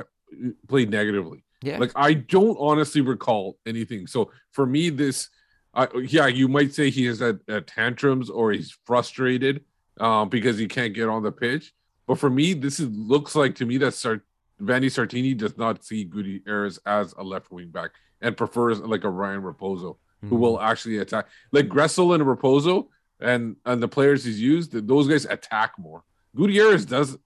played 0.68 0.90
negatively. 0.90 1.44
Yeah. 1.62 1.78
Like 1.78 1.92
I 1.94 2.14
don't 2.14 2.56
honestly 2.58 3.02
recall 3.02 3.58
anything. 3.66 4.06
So 4.06 4.32
for 4.52 4.64
me, 4.66 4.88
this 4.88 5.28
uh, 5.74 5.86
yeah, 5.94 6.26
you 6.26 6.48
might 6.48 6.74
say 6.74 6.90
he 6.90 7.06
is 7.06 7.22
at, 7.22 7.36
at 7.48 7.66
tantrums 7.66 8.30
or 8.30 8.52
he's 8.52 8.76
frustrated 8.84 9.64
um, 10.00 10.28
because 10.28 10.58
he 10.58 10.66
can't 10.66 10.94
get 10.94 11.08
on 11.08 11.22
the 11.22 11.30
pitch. 11.30 11.72
But 12.06 12.18
for 12.18 12.30
me, 12.30 12.54
this 12.54 12.80
is 12.80 12.88
looks 12.88 13.36
like 13.36 13.54
to 13.56 13.66
me 13.66 13.76
that 13.78 13.94
Sart- 13.94 14.24
Vanni 14.58 14.88
Sartini 14.88 15.36
does 15.36 15.56
not 15.56 15.84
see 15.84 16.04
Gutierrez 16.04 16.78
as 16.86 17.14
a 17.18 17.22
left 17.22 17.52
wing 17.52 17.68
back 17.68 17.90
and 18.20 18.36
prefers 18.36 18.80
like 18.80 19.04
a 19.04 19.10
Ryan 19.10 19.42
Raposo 19.42 19.96
mm-hmm. 19.96 20.28
who 20.28 20.36
will 20.36 20.60
actually 20.60 20.98
attack. 20.98 21.28
Like 21.52 21.68
Gressel 21.68 22.14
and 22.14 22.24
Raposo 22.24 22.88
and 23.20 23.56
and 23.64 23.82
the 23.82 23.88
players 23.88 24.24
he's 24.24 24.40
used, 24.40 24.72
those 24.72 25.08
guys 25.08 25.24
attack 25.24 25.72
more. 25.78 26.04
Gutierrez 26.34 26.86
mm-hmm. 26.86 26.94
does 26.94 27.18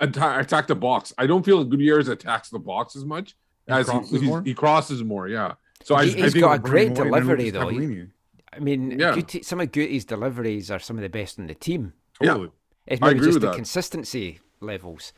attack, 0.00 0.44
attack 0.44 0.66
the 0.66 0.74
box. 0.74 1.12
I 1.18 1.26
don't 1.26 1.44
feel 1.44 1.58
like 1.58 1.68
Gutierrez 1.68 2.08
attacks 2.08 2.50
the 2.50 2.58
box 2.58 2.96
as 2.96 3.04
much 3.04 3.36
he 3.66 3.72
as 3.72 3.86
crosses 3.86 4.20
he, 4.20 4.40
he 4.44 4.54
crosses 4.54 5.04
more. 5.04 5.28
Yeah. 5.28 5.54
So 5.84 5.94
I, 5.94 6.06
he, 6.06 6.20
has 6.20 6.34
got 6.34 6.52
a 6.52 6.58
great 6.58 6.94
delivery, 6.94 7.50
though. 7.50 7.68
I 7.68 8.58
mean, 8.58 8.98
yeah. 8.98 9.20
some 9.42 9.60
of 9.60 9.70
Gutie's 9.70 10.04
deliveries 10.04 10.70
are 10.70 10.78
some 10.78 10.96
of 10.96 11.02
the 11.02 11.08
best 11.08 11.38
in 11.38 11.46
the 11.46 11.54
team. 11.54 11.92
Totally. 12.20 12.46
Yeah. 12.46 12.50
It's 12.86 13.00
maybe 13.00 13.20
just 13.20 13.40
the 13.40 13.48
that. 13.48 13.54
consistency 13.54 14.40
levels. 14.60 15.12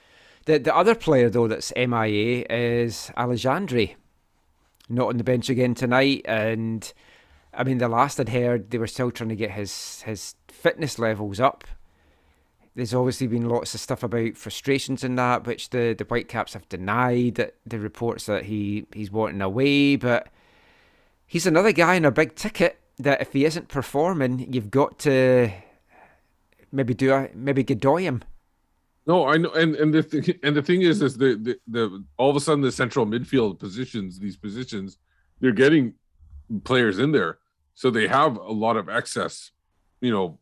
The 0.46 0.58
the 0.58 0.74
other 0.74 0.94
player 0.94 1.28
though 1.28 1.46
that's 1.46 1.72
MIA 1.76 2.46
is 2.48 3.10
Alexandre, 3.16 3.88
not 4.88 5.08
on 5.08 5.18
the 5.18 5.24
bench 5.24 5.50
again 5.50 5.74
tonight. 5.74 6.22
And 6.24 6.90
I 7.58 7.64
mean, 7.64 7.78
the 7.78 7.88
last 7.88 8.20
I'd 8.20 8.28
heard, 8.28 8.70
they 8.70 8.78
were 8.78 8.86
still 8.86 9.10
trying 9.10 9.30
to 9.30 9.36
get 9.36 9.50
his 9.50 10.02
his 10.02 10.36
fitness 10.46 10.98
levels 10.98 11.40
up. 11.40 11.64
There's 12.76 12.94
obviously 12.94 13.26
been 13.26 13.48
lots 13.48 13.74
of 13.74 13.80
stuff 13.80 14.04
about 14.04 14.36
frustrations 14.36 15.02
in 15.02 15.16
that, 15.16 15.44
which 15.44 15.70
the 15.70 15.92
the 15.98 16.04
Whitecaps 16.04 16.54
have 16.54 16.68
denied. 16.68 17.34
That 17.34 17.56
the 17.66 17.80
reports 17.80 18.26
that 18.26 18.44
he 18.44 18.86
he's 18.94 19.10
wanting 19.10 19.42
away, 19.42 19.96
but 19.96 20.28
he's 21.26 21.46
another 21.46 21.72
guy 21.72 21.96
in 21.96 22.04
a 22.04 22.12
big 22.12 22.36
ticket 22.36 22.78
that 22.98 23.20
if 23.20 23.32
he 23.32 23.44
isn't 23.44 23.66
performing, 23.66 24.52
you've 24.52 24.70
got 24.70 25.00
to 25.00 25.50
maybe 26.70 26.94
do 26.94 27.12
a, 27.12 27.28
maybe 27.34 27.64
Godoy 27.64 28.02
him. 28.02 28.22
No, 29.04 29.26
I 29.26 29.36
know, 29.38 29.50
and 29.50 29.74
and 29.74 29.92
the 29.92 30.02
th- 30.04 30.38
and 30.44 30.54
the 30.54 30.62
thing 30.62 30.82
is, 30.82 31.02
is 31.02 31.16
the, 31.16 31.34
the 31.34 31.58
the 31.66 32.04
all 32.18 32.30
of 32.30 32.36
a 32.36 32.40
sudden 32.40 32.60
the 32.60 32.70
central 32.70 33.04
midfield 33.04 33.58
positions, 33.58 34.20
these 34.20 34.36
positions, 34.36 34.98
they're 35.40 35.50
getting 35.50 35.94
players 36.62 36.98
in 36.98 37.10
there, 37.12 37.38
so 37.78 37.90
they 37.90 38.08
have 38.08 38.36
a 38.36 38.50
lot 38.50 38.76
of 38.76 38.88
excess, 38.88 39.52
you 40.00 40.10
know, 40.10 40.40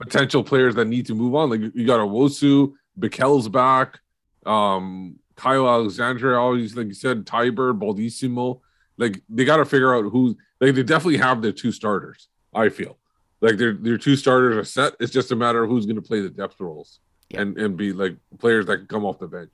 potential 0.00 0.42
players 0.42 0.74
that 0.74 0.86
need 0.86 1.06
to 1.06 1.14
move 1.14 1.36
on. 1.36 1.48
Like 1.48 1.60
you 1.60 1.86
got 1.86 2.00
Owusu, 2.00 2.72
Bikel's 2.98 3.48
back, 3.48 4.00
um, 4.44 5.20
Caio 5.36 5.68
Alexandre, 5.68 6.36
always 6.36 6.74
like 6.76 6.88
you 6.88 6.94
said, 6.94 7.24
Teibert, 7.24 7.78
Baldisimo. 7.78 8.62
Like 8.96 9.22
they 9.28 9.44
got 9.44 9.58
to 9.58 9.64
figure 9.64 9.94
out 9.94 10.10
who. 10.10 10.36
Like 10.60 10.74
they 10.74 10.82
definitely 10.82 11.18
have 11.18 11.40
their 11.40 11.52
two 11.52 11.70
starters. 11.70 12.26
I 12.52 12.68
feel 12.70 12.98
like 13.40 13.58
their 13.58 13.74
their 13.74 13.96
two 13.96 14.16
starters 14.16 14.56
are 14.56 14.64
set. 14.64 14.96
It's 14.98 15.12
just 15.12 15.30
a 15.30 15.36
matter 15.36 15.62
of 15.62 15.70
who's 15.70 15.86
going 15.86 15.94
to 15.94 16.02
play 16.02 16.20
the 16.20 16.30
depth 16.30 16.58
roles 16.58 16.98
yeah. 17.28 17.42
and 17.42 17.56
and 17.58 17.76
be 17.76 17.92
like 17.92 18.16
players 18.40 18.66
that 18.66 18.78
can 18.78 18.86
come 18.88 19.04
off 19.04 19.20
the 19.20 19.28
bench. 19.28 19.52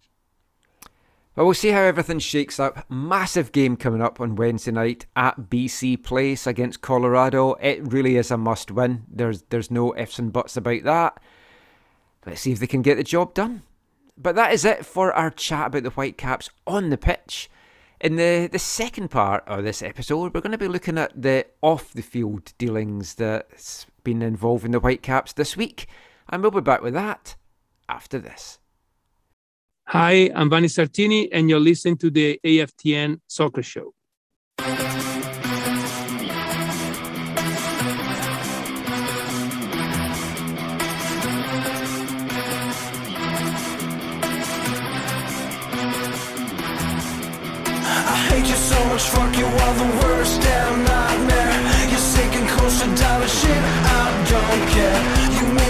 Well, 1.34 1.46
we'll 1.46 1.54
see 1.54 1.70
how 1.70 1.80
everything 1.80 2.18
shakes 2.18 2.60
up. 2.60 2.84
Massive 2.90 3.52
game 3.52 3.76
coming 3.76 4.02
up 4.02 4.20
on 4.20 4.36
Wednesday 4.36 4.70
night 4.70 5.06
at 5.16 5.48
BC 5.48 6.02
Place 6.02 6.46
against 6.46 6.82
Colorado. 6.82 7.54
It 7.54 7.90
really 7.90 8.16
is 8.18 8.30
a 8.30 8.36
must 8.36 8.70
win. 8.70 9.04
There's 9.10 9.40
there's 9.48 9.70
no 9.70 9.96
ifs 9.96 10.18
and 10.18 10.30
buts 10.30 10.58
about 10.58 10.82
that. 10.84 11.22
Let's 12.26 12.42
see 12.42 12.52
if 12.52 12.58
they 12.58 12.66
can 12.66 12.82
get 12.82 12.98
the 12.98 13.02
job 13.02 13.32
done. 13.32 13.62
But 14.18 14.34
that 14.34 14.52
is 14.52 14.66
it 14.66 14.84
for 14.84 15.10
our 15.14 15.30
chat 15.30 15.68
about 15.68 15.84
the 15.84 15.90
Whitecaps 15.90 16.50
on 16.66 16.90
the 16.90 16.98
pitch. 16.98 17.50
In 17.98 18.16
the, 18.16 18.48
the 18.50 18.58
second 18.58 19.10
part 19.10 19.42
of 19.46 19.64
this 19.64 19.80
episode, 19.80 20.34
we're 20.34 20.40
going 20.40 20.52
to 20.52 20.58
be 20.58 20.68
looking 20.68 20.98
at 20.98 21.20
the 21.20 21.46
off 21.62 21.92
the 21.92 22.02
field 22.02 22.52
dealings 22.58 23.14
that's 23.14 23.86
been 24.04 24.20
involving 24.20 24.72
the 24.72 24.80
Whitecaps 24.80 25.32
this 25.32 25.56
week. 25.56 25.86
And 26.28 26.42
we'll 26.42 26.50
be 26.50 26.60
back 26.60 26.82
with 26.82 26.94
that 26.94 27.36
after 27.88 28.18
this. 28.18 28.58
Hi, 29.88 30.30
I'm 30.34 30.48
Vanni 30.48 30.68
Sartini, 30.68 31.28
and 31.32 31.50
you're 31.50 31.60
listening 31.60 31.98
to 31.98 32.10
the 32.10 32.40
AFTN 32.46 33.20
Soccer 33.26 33.62
Show. 33.62 33.92
fuck 49.08 49.36
you 49.36 49.46
the 49.46 49.90
worst 50.04 50.40
damn 50.42 50.84
nightmare 50.84 51.90
You're 51.90 51.98
sinking 51.98 52.46
shit 53.26 53.62
I 53.84 54.04
don't 54.30 54.68
care 54.70 55.00
You 55.36 55.61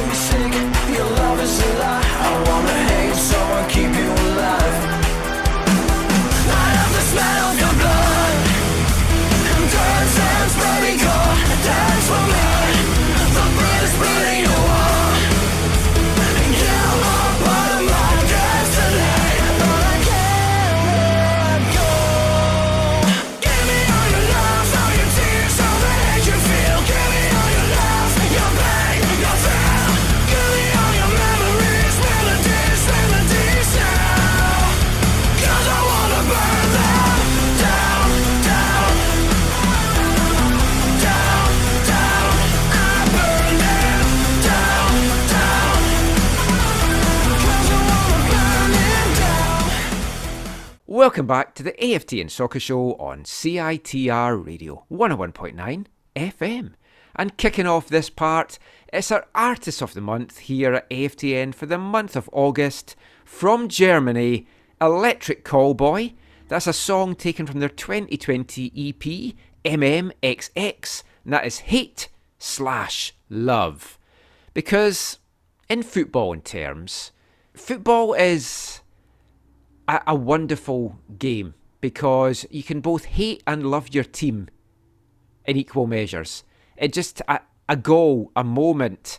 Welcome 50.92 51.26
back 51.26 51.54
to 51.54 51.62
the 51.62 51.72
AFTN 51.72 52.30
Soccer 52.30 52.60
Show 52.60 52.96
on 52.96 53.22
CITR 53.22 54.44
Radio 54.44 54.84
101.9 54.92 55.86
FM. 56.14 56.72
And 57.16 57.36
kicking 57.38 57.66
off 57.66 57.88
this 57.88 58.10
part, 58.10 58.58
it's 58.92 59.10
our 59.10 59.26
Artist 59.34 59.80
of 59.80 59.94
the 59.94 60.02
Month 60.02 60.36
here 60.40 60.74
at 60.74 60.90
AFTN 60.90 61.54
for 61.54 61.64
the 61.64 61.78
month 61.78 62.14
of 62.14 62.28
August 62.30 62.94
from 63.24 63.68
Germany, 63.68 64.46
Electric 64.82 65.46
Callboy. 65.46 66.12
That's 66.48 66.66
a 66.66 66.74
song 66.74 67.14
taken 67.14 67.46
from 67.46 67.60
their 67.60 67.70
2020 67.70 68.66
EP, 68.76 69.34
MMXX, 69.64 71.04
and 71.24 71.32
that 71.32 71.46
is 71.46 71.60
Hate 71.60 72.10
slash 72.38 73.14
Love. 73.30 73.98
Because, 74.52 75.20
in 75.70 75.84
footballing 75.84 76.44
terms, 76.44 77.12
football 77.54 78.12
is 78.12 78.81
a, 79.88 80.00
a 80.08 80.14
wonderful 80.14 80.98
game 81.18 81.54
because 81.80 82.46
you 82.50 82.62
can 82.62 82.80
both 82.80 83.04
hate 83.04 83.42
and 83.46 83.70
love 83.70 83.92
your 83.92 84.04
team 84.04 84.48
in 85.44 85.56
equal 85.56 85.86
measures. 85.86 86.44
It 86.76 86.92
just 86.92 87.20
a, 87.28 87.40
a 87.68 87.76
goal, 87.76 88.30
a 88.36 88.44
moment, 88.44 89.18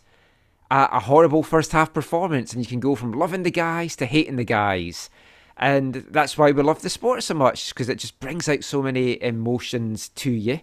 a, 0.72 0.90
a 0.94 1.00
horrible 1.02 1.44
first 1.44 1.72
half 1.72 1.94
performance, 1.94 2.54
and 2.54 2.64
you 2.64 2.68
can 2.68 2.80
go 2.80 2.96
from 2.96 3.12
loving 3.12 3.44
the 3.44 3.52
guys 3.52 3.96
to 3.98 4.06
hating 4.06 4.38
the 4.38 4.44
guys. 4.44 5.10
And 5.58 5.94
that's 6.10 6.38
why 6.38 6.52
we 6.52 6.64
love 6.64 6.82
the 6.82 6.90
sport 6.90 7.24
so 7.24 7.36
much 7.36 7.70
because 7.70 7.90
it 7.90 8.00
just 8.00 8.20
brings 8.20 8.50
out 8.50 8.64
so 8.64 8.82
many 8.82 9.22
emotions 9.22 10.10
to 10.10 10.32
you. 10.32 10.62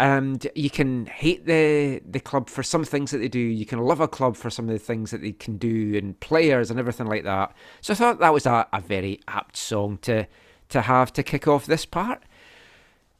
And 0.00 0.46
you 0.54 0.70
can 0.70 1.06
hate 1.06 1.44
the 1.44 2.00
the 2.08 2.20
club 2.20 2.48
for 2.48 2.62
some 2.62 2.84
things 2.84 3.10
that 3.10 3.18
they 3.18 3.28
do. 3.28 3.40
You 3.40 3.66
can 3.66 3.80
love 3.80 4.00
a 4.00 4.06
club 4.06 4.36
for 4.36 4.48
some 4.48 4.68
of 4.68 4.72
the 4.72 4.78
things 4.78 5.10
that 5.10 5.22
they 5.22 5.32
can 5.32 5.58
do 5.58 5.98
and 5.98 6.18
players 6.20 6.70
and 6.70 6.78
everything 6.78 7.06
like 7.06 7.24
that. 7.24 7.52
So 7.80 7.92
I 7.92 7.96
thought 7.96 8.20
that 8.20 8.32
was 8.32 8.46
a, 8.46 8.68
a 8.72 8.80
very 8.80 9.20
apt 9.26 9.56
song 9.56 9.98
to 10.02 10.28
to 10.68 10.82
have 10.82 11.12
to 11.14 11.22
kick 11.22 11.48
off 11.48 11.66
this 11.66 11.84
part. 11.84 12.22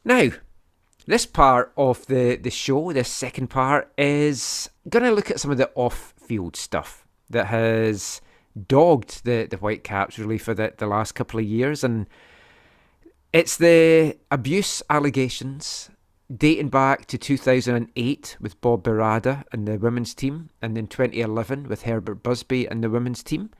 Now, 0.04 0.30
this 1.06 1.26
part 1.26 1.72
of 1.76 2.06
the, 2.06 2.36
the 2.36 2.50
show, 2.50 2.92
this 2.92 3.10
second 3.10 3.48
part, 3.48 3.92
is 3.96 4.70
going 4.88 5.04
to 5.04 5.10
look 5.10 5.30
at 5.30 5.40
some 5.40 5.50
of 5.50 5.58
the 5.58 5.70
off 5.74 6.14
field 6.16 6.54
stuff 6.54 7.06
that 7.30 7.46
has 7.46 8.20
dogged 8.66 9.24
the, 9.24 9.46
the 9.46 9.56
Whitecaps 9.56 10.18
really 10.18 10.38
for 10.38 10.54
the, 10.54 10.74
the 10.76 10.86
last 10.86 11.12
couple 11.12 11.40
of 11.40 11.46
years. 11.46 11.82
And 11.82 12.06
it's 13.32 13.56
the 13.56 14.18
abuse 14.30 14.82
allegations 14.90 15.90
dating 16.34 16.68
back 16.68 17.06
to 17.06 17.18
2008 17.18 18.36
with 18.40 18.60
Bob 18.60 18.82
Birarda 18.82 19.44
and 19.52 19.66
the 19.66 19.78
women's 19.78 20.14
team, 20.14 20.50
and 20.60 20.76
then 20.76 20.86
2011 20.86 21.68
with 21.68 21.82
Hubert 21.82 22.22
Busby 22.22 22.66
and 22.66 22.84
the 22.84 22.90
women's 22.90 23.22
team. 23.22 23.50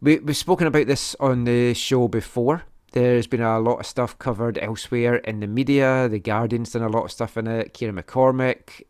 We, 0.00 0.18
we've 0.18 0.36
spoken 0.36 0.66
about 0.66 0.86
this 0.86 1.14
on 1.20 1.44
the 1.44 1.74
show 1.74 2.08
before. 2.08 2.64
There's 2.92 3.26
been 3.26 3.42
a 3.42 3.58
lot 3.58 3.80
of 3.80 3.86
stuff 3.86 4.18
covered 4.18 4.58
elsewhere 4.58 5.16
in 5.16 5.40
the 5.40 5.46
media. 5.46 6.08
The 6.08 6.18
Guardian's 6.18 6.72
done 6.72 6.82
a 6.82 6.88
lot 6.88 7.04
of 7.04 7.12
stuff 7.12 7.36
in 7.36 7.46
it. 7.46 7.74
Ciara 7.74 7.92
McCormack, 7.92 8.82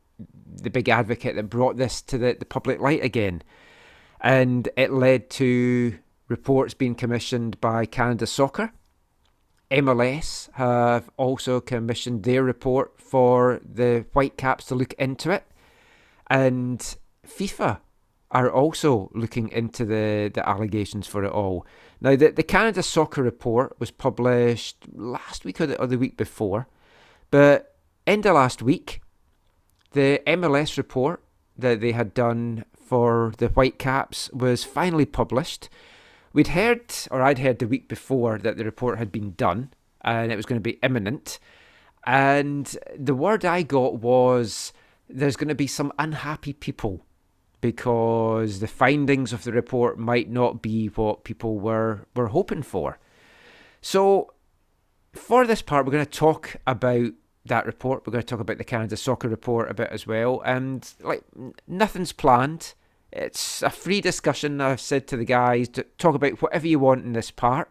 the 0.62 0.70
big 0.70 0.88
advocate 0.88 1.36
that 1.36 1.44
brought 1.44 1.76
this 1.76 2.02
to 2.02 2.18
the, 2.18 2.36
the 2.38 2.44
public 2.44 2.80
light 2.80 3.02
again. 3.02 3.42
And 4.20 4.68
it 4.76 4.92
led 4.92 5.30
to 5.30 5.98
reports 6.28 6.74
being 6.74 6.94
commissioned 6.94 7.60
by 7.60 7.86
Canada 7.86 8.26
Soccer. 8.26 8.72
MLS 9.70 10.50
have 10.54 11.10
also 11.16 11.60
commissioned 11.60 12.22
their 12.22 12.42
report 12.42 13.00
for 13.00 13.60
the 13.64 14.04
Whitecaps 14.12 14.66
to 14.66 14.74
look 14.74 14.92
into 14.94 15.30
it. 15.30 15.44
And 16.28 16.96
FIFA 17.26 17.78
are 18.30 18.50
also 18.50 19.10
looking 19.14 19.48
into 19.50 19.84
the, 19.84 20.30
the 20.32 20.46
allegations 20.48 21.06
for 21.06 21.24
it 21.24 21.30
all. 21.30 21.66
Now, 22.00 22.16
the, 22.16 22.30
the 22.30 22.42
Canada 22.42 22.82
Soccer 22.82 23.22
report 23.22 23.76
was 23.78 23.90
published 23.90 24.76
last 24.92 25.44
week 25.44 25.60
or 25.60 25.66
the, 25.66 25.80
or 25.80 25.86
the 25.86 25.98
week 25.98 26.16
before, 26.16 26.66
but 27.30 27.76
end 28.06 28.26
of 28.26 28.34
last 28.34 28.60
week, 28.60 29.00
the 29.92 30.20
MLS 30.26 30.76
report 30.76 31.22
that 31.56 31.80
they 31.80 31.92
had 31.92 32.12
done 32.12 32.64
for 32.76 33.32
the 33.38 33.48
Whitecaps 33.48 34.30
was 34.32 34.64
finally 34.64 35.06
published. 35.06 35.68
We'd 36.34 36.48
heard, 36.48 36.92
or 37.10 37.22
I'd 37.22 37.38
heard 37.38 37.60
the 37.60 37.68
week 37.68 37.88
before, 37.88 38.38
that 38.38 38.58
the 38.58 38.64
report 38.64 38.98
had 38.98 39.10
been 39.10 39.32
done 39.32 39.72
and 40.02 40.30
it 40.30 40.36
was 40.36 40.44
going 40.44 40.60
to 40.60 40.62
be 40.62 40.78
imminent. 40.82 41.38
And 42.04 42.76
the 42.98 43.14
word 43.14 43.44
I 43.44 43.62
got 43.62 44.00
was 44.00 44.74
there's 45.08 45.36
going 45.36 45.48
to 45.48 45.54
be 45.54 45.66
some 45.66 45.92
unhappy 45.98 46.52
people 46.52 47.06
because 47.60 48.60
the 48.60 48.66
findings 48.66 49.32
of 49.32 49.44
the 49.44 49.52
report 49.52 49.98
might 49.98 50.28
not 50.28 50.60
be 50.60 50.88
what 50.88 51.24
people 51.24 51.58
were, 51.58 52.06
were 52.14 52.28
hoping 52.28 52.62
for. 52.62 52.98
So, 53.80 54.34
for 55.14 55.46
this 55.46 55.62
part, 55.62 55.86
we're 55.86 55.92
going 55.92 56.04
to 56.04 56.10
talk 56.10 56.56
about 56.66 57.12
that 57.46 57.64
report. 57.64 58.06
We're 58.06 58.12
going 58.12 58.22
to 58.22 58.28
talk 58.28 58.40
about 58.40 58.58
the 58.58 58.64
Canada 58.64 58.96
Soccer 58.96 59.28
report 59.28 59.70
a 59.70 59.74
bit 59.74 59.88
as 59.90 60.06
well. 60.06 60.42
And, 60.44 60.86
like, 61.00 61.22
nothing's 61.66 62.12
planned. 62.12 62.74
It's 63.14 63.62
a 63.62 63.70
free 63.70 64.00
discussion. 64.00 64.60
I've 64.60 64.80
said 64.80 65.06
to 65.08 65.16
the 65.16 65.24
guys 65.24 65.68
to 65.70 65.84
talk 65.98 66.16
about 66.16 66.42
whatever 66.42 66.66
you 66.66 66.80
want 66.80 67.04
in 67.04 67.12
this 67.12 67.30
part. 67.30 67.70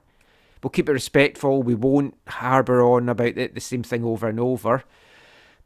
We'll 0.63 0.71
keep 0.71 0.87
it 0.87 0.93
respectful. 0.93 1.61
We 1.61 1.75
won't 1.75 2.15
harbour 2.27 2.81
on 2.81 3.09
about 3.09 3.35
the, 3.35 3.47
the 3.47 3.59
same 3.59 3.83
thing 3.83 4.05
over 4.05 4.29
and 4.29 4.39
over. 4.39 4.83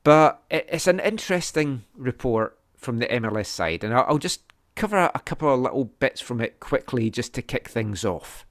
But 0.04 0.42
it, 0.50 0.68
it's 0.72 0.88
an 0.88 1.00
interesting 1.00 1.84
report 1.96 2.58
from 2.76 2.98
the 2.98 3.06
MLS 3.06 3.46
side, 3.46 3.84
and 3.84 3.94
I'll, 3.94 4.06
I'll 4.10 4.18
just 4.18 4.42
cover 4.76 5.12
a, 5.14 5.20
couple 5.20 5.54
of 5.54 5.60
little 5.60 5.86
bits 5.86 6.22
from 6.22 6.42
it 6.42 6.60
quickly 6.60 7.10
just 7.10 7.34
to 7.34 7.42
kick 7.42 7.68
things 7.68 8.04
off. 8.04 8.46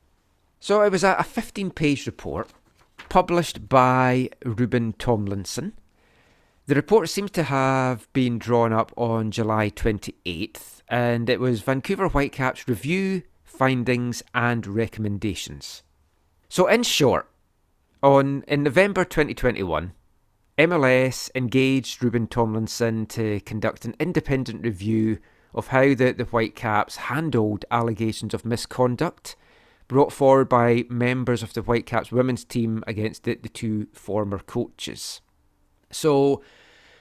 So 0.60 0.82
it 0.82 0.92
was 0.92 1.04
a, 1.04 1.16
a 1.18 1.24
15 1.24 1.70
page 1.70 2.06
report 2.06 2.50
published 3.08 3.68
by 3.68 4.30
Rubin 4.44 4.92
Thomlinson. 4.94 5.72
The 6.66 6.74
report 6.74 7.08
seems 7.08 7.30
to 7.32 7.44
have 7.44 8.12
been 8.12 8.38
drawn 8.38 8.72
up 8.72 8.92
on 8.96 9.30
July 9.30 9.70
28th, 9.70 10.75
and 10.88 11.28
it 11.28 11.40
was 11.40 11.62
Vancouver 11.62 12.08
Whitecaps 12.08 12.68
review, 12.68 13.22
findings, 13.44 14.22
and 14.34 14.66
recommendations. 14.66 15.82
So, 16.48 16.66
in 16.66 16.82
short, 16.82 17.28
on 18.02 18.44
in 18.46 18.62
November 18.62 19.04
2021, 19.04 19.92
MLS 20.58 21.30
engaged 21.34 22.02
Rubin 22.02 22.26
Thomlinson 22.26 23.08
to 23.08 23.40
conduct 23.40 23.84
an 23.84 23.94
independent 23.98 24.64
review 24.64 25.18
of 25.54 25.68
how 25.68 25.94
the, 25.94 26.14
the 26.16 26.24
Whitecaps 26.24 26.96
handled 26.96 27.64
allegations 27.70 28.34
of 28.34 28.44
misconduct 28.44 29.36
brought 29.88 30.12
forward 30.12 30.48
by 30.48 30.84
members 30.88 31.42
of 31.42 31.52
the 31.54 31.62
Whitecaps 31.62 32.10
women's 32.10 32.44
team 32.44 32.82
against 32.86 33.24
the, 33.24 33.34
the 33.34 33.48
two 33.48 33.86
former 33.92 34.38
coaches. 34.38 35.20
So 35.90 36.42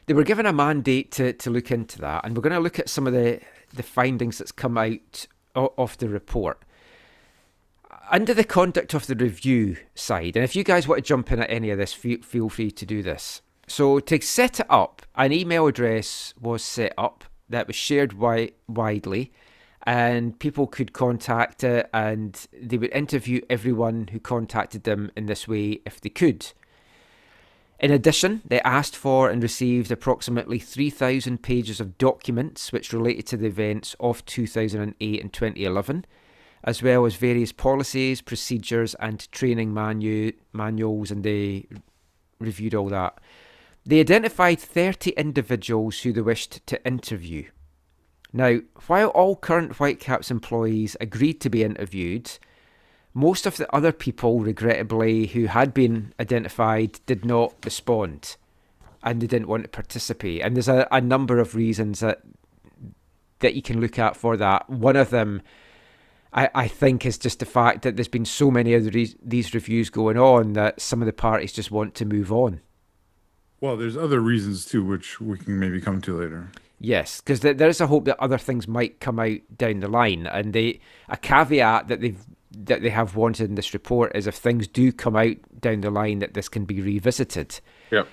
they 0.06 0.14
were 0.14 0.24
given 0.24 0.46
a 0.46 0.54
mandate 0.54 1.12
to, 1.14 1.34
to 1.34 1.50
look 1.50 1.72
into 1.72 2.00
that, 2.00 2.26
and 2.26 2.36
we're 2.36 2.44
going 2.44 2.54
to 2.54 2.60
look 2.60 2.80
at 2.80 2.90
some 2.90 3.08
of 3.08 3.14
the, 3.14 3.42
the 3.76 3.84
findings 3.84 4.38
that's 4.38 4.52
come 4.52 4.78
out 4.78 5.28
of 5.56 5.98
the 5.98 6.10
report. 6.10 6.62
Under 8.12 8.34
the 8.34 8.44
conduct 8.44 8.94
of 8.94 9.08
the 9.08 9.16
review 9.16 9.78
side, 9.96 10.36
and 10.36 10.44
if 10.44 10.56
you 10.56 10.64
guys 10.64 10.88
want 10.88 11.04
to 11.04 11.08
jump 11.08 11.32
in 11.32 11.40
at 11.40 11.50
any 11.50 11.70
of 11.72 11.78
this, 11.78 11.94
feel, 11.94 12.50
free 12.50 12.72
to 12.72 12.86
do 12.86 13.02
this. 13.02 13.42
So 13.68 14.00
to 14.00 14.22
set 14.22 14.60
it 14.60 14.68
up, 14.70 15.02
an 15.16 15.32
email 15.32 15.66
address 15.66 16.34
was 16.40 16.64
set 16.64 16.94
up 16.98 17.24
that 17.50 17.68
was 17.68 17.76
shared 17.76 18.12
wi- 18.12 18.52
widely, 18.68 19.32
and 19.84 20.38
people 20.40 20.68
could 20.68 20.94
contact 20.94 21.64
it, 21.64 21.90
and 21.94 22.48
they 22.54 22.78
would 22.78 22.92
interview 22.92 23.42
everyone 23.50 24.10
who 24.12 24.20
contacted 24.20 24.84
them 24.84 25.12
in 25.16 25.26
this 25.26 25.48
way 25.48 25.80
if 25.86 26.00
they 26.00 26.10
could. 26.10 26.54
In 27.80 27.92
addition, 27.92 28.42
they 28.46 28.62
asked 28.62 28.96
for 28.96 29.30
and 29.30 29.44
received 29.44 29.92
approximately 29.92 30.60
3,000 30.60 31.44
pages 31.44 31.80
of 31.80 31.98
documents 31.98 32.72
which 32.72 32.94
related 32.94 33.28
to 33.28 33.38
the 33.38 33.48
events 33.48 33.96
of 34.00 34.26
2008 34.26 35.22
and 35.22 35.34
2011, 35.34 36.06
as 36.64 36.82
well 36.82 37.06
as 37.06 37.16
various 37.16 37.52
policies, 37.52 38.22
procedures, 38.22 38.96
and 38.96 39.30
training 39.32 39.74
manu- 39.74 40.32
manuals, 40.54 41.12
and 41.12 41.24
they 41.24 41.68
reviewed 42.40 42.74
all 42.74 42.90
that. 42.90 43.20
They 43.86 44.00
identified 44.00 44.60
30 44.60 45.12
individuals 45.12 46.00
who 46.00 46.14
they 46.14 46.22
wished 46.22 46.66
to 46.68 46.84
interview. 46.88 47.50
Now, 48.34 48.62
while 48.88 49.10
all 49.10 49.36
current 49.36 49.76
Whitecaps 49.76 50.32
employees 50.32 50.98
agreed 51.00 51.40
to 51.42 51.50
be 51.50 51.64
interviewed, 51.64 52.32
most 53.16 53.46
of 53.46 53.56
the 53.56 53.74
other 53.74 53.94
people, 53.94 54.42
regrettably, 54.42 55.28
who 55.28 55.46
had 55.46 55.74
been 55.74 56.14
identified 56.20 57.00
did 57.06 57.24
not 57.24 57.56
respond 57.64 58.36
and 59.02 59.22
they 59.22 59.28
didn't 59.28 59.48
want 59.48 59.64
to 59.64 59.70
participate. 59.70 60.42
And 60.42 60.56
there's 60.56 60.68
a, 60.68 60.86
a 60.92 61.00
number 61.00 61.40
of 61.40 61.56
reasons 61.56 62.02
that 62.02 62.22
that 63.40 63.54
you 63.54 63.62
can 63.62 63.80
look 63.80 63.98
at 63.98 64.18
for 64.18 64.36
that. 64.38 64.70
One 64.70 64.96
of 64.96 65.10
them, 65.12 65.42
I, 66.34 66.50
I 66.56 66.68
think, 66.68 67.06
is 67.06 67.18
just 67.18 67.40
the 67.40 67.46
fact 67.46 67.84
that 67.84 67.96
there's 67.96 68.08
been 68.08 68.26
so 68.26 68.52
many 68.52 68.74
of 68.74 68.84
the 68.84 68.92
re- 68.92 69.16
these 69.24 69.54
reviews 69.54 69.90
going 69.90 70.18
on 70.18 70.54
that 70.54 70.82
some 70.82 71.02
of 71.02 71.06
the 71.06 71.14
parties 71.14 71.54
just 71.54 71.72
want 71.72 71.96
to 71.96 72.06
move 72.06 72.34
on. 72.34 72.60
Well, 73.62 73.78
there's 73.78 73.98
other 73.98 74.20
reasons 74.20 74.66
too, 74.66 74.84
which 74.84 75.22
we 75.22 75.38
can 75.38 75.58
maybe 75.58 75.80
come 75.80 76.02
to 76.02 76.20
later. 76.20 76.50
Yes, 76.80 77.22
because 77.22 77.40
th- 77.40 77.58
there 77.58 77.70
is 77.70 77.80
a 77.80 77.88
hope 77.88 78.06
that 78.06 78.22
other 78.22 78.38
things 78.38 78.68
might 78.68 79.00
come 79.00 79.20
out 79.20 79.40
down 79.56 79.80
the 79.80 79.88
line, 79.88 80.28
and 80.28 80.52
they 80.52 80.82
a 81.08 81.16
caveat 81.16 81.88
that 81.88 82.02
they've 82.02 82.26
that 82.66 82.82
they 82.82 82.90
have 82.90 83.16
wanted 83.16 83.50
in 83.50 83.56
this 83.56 83.74
report 83.74 84.16
is 84.16 84.28
if 84.28 84.36
things 84.36 84.68
do 84.68 84.92
come 84.92 85.16
out 85.16 85.36
down 85.60 85.82
the 85.82 85.90
line 85.92 86.20
that 86.20 86.34
this 86.34 86.50
can 86.50 86.66
be 86.66 86.82
revisited. 86.82 87.60
Yep. 87.92 88.08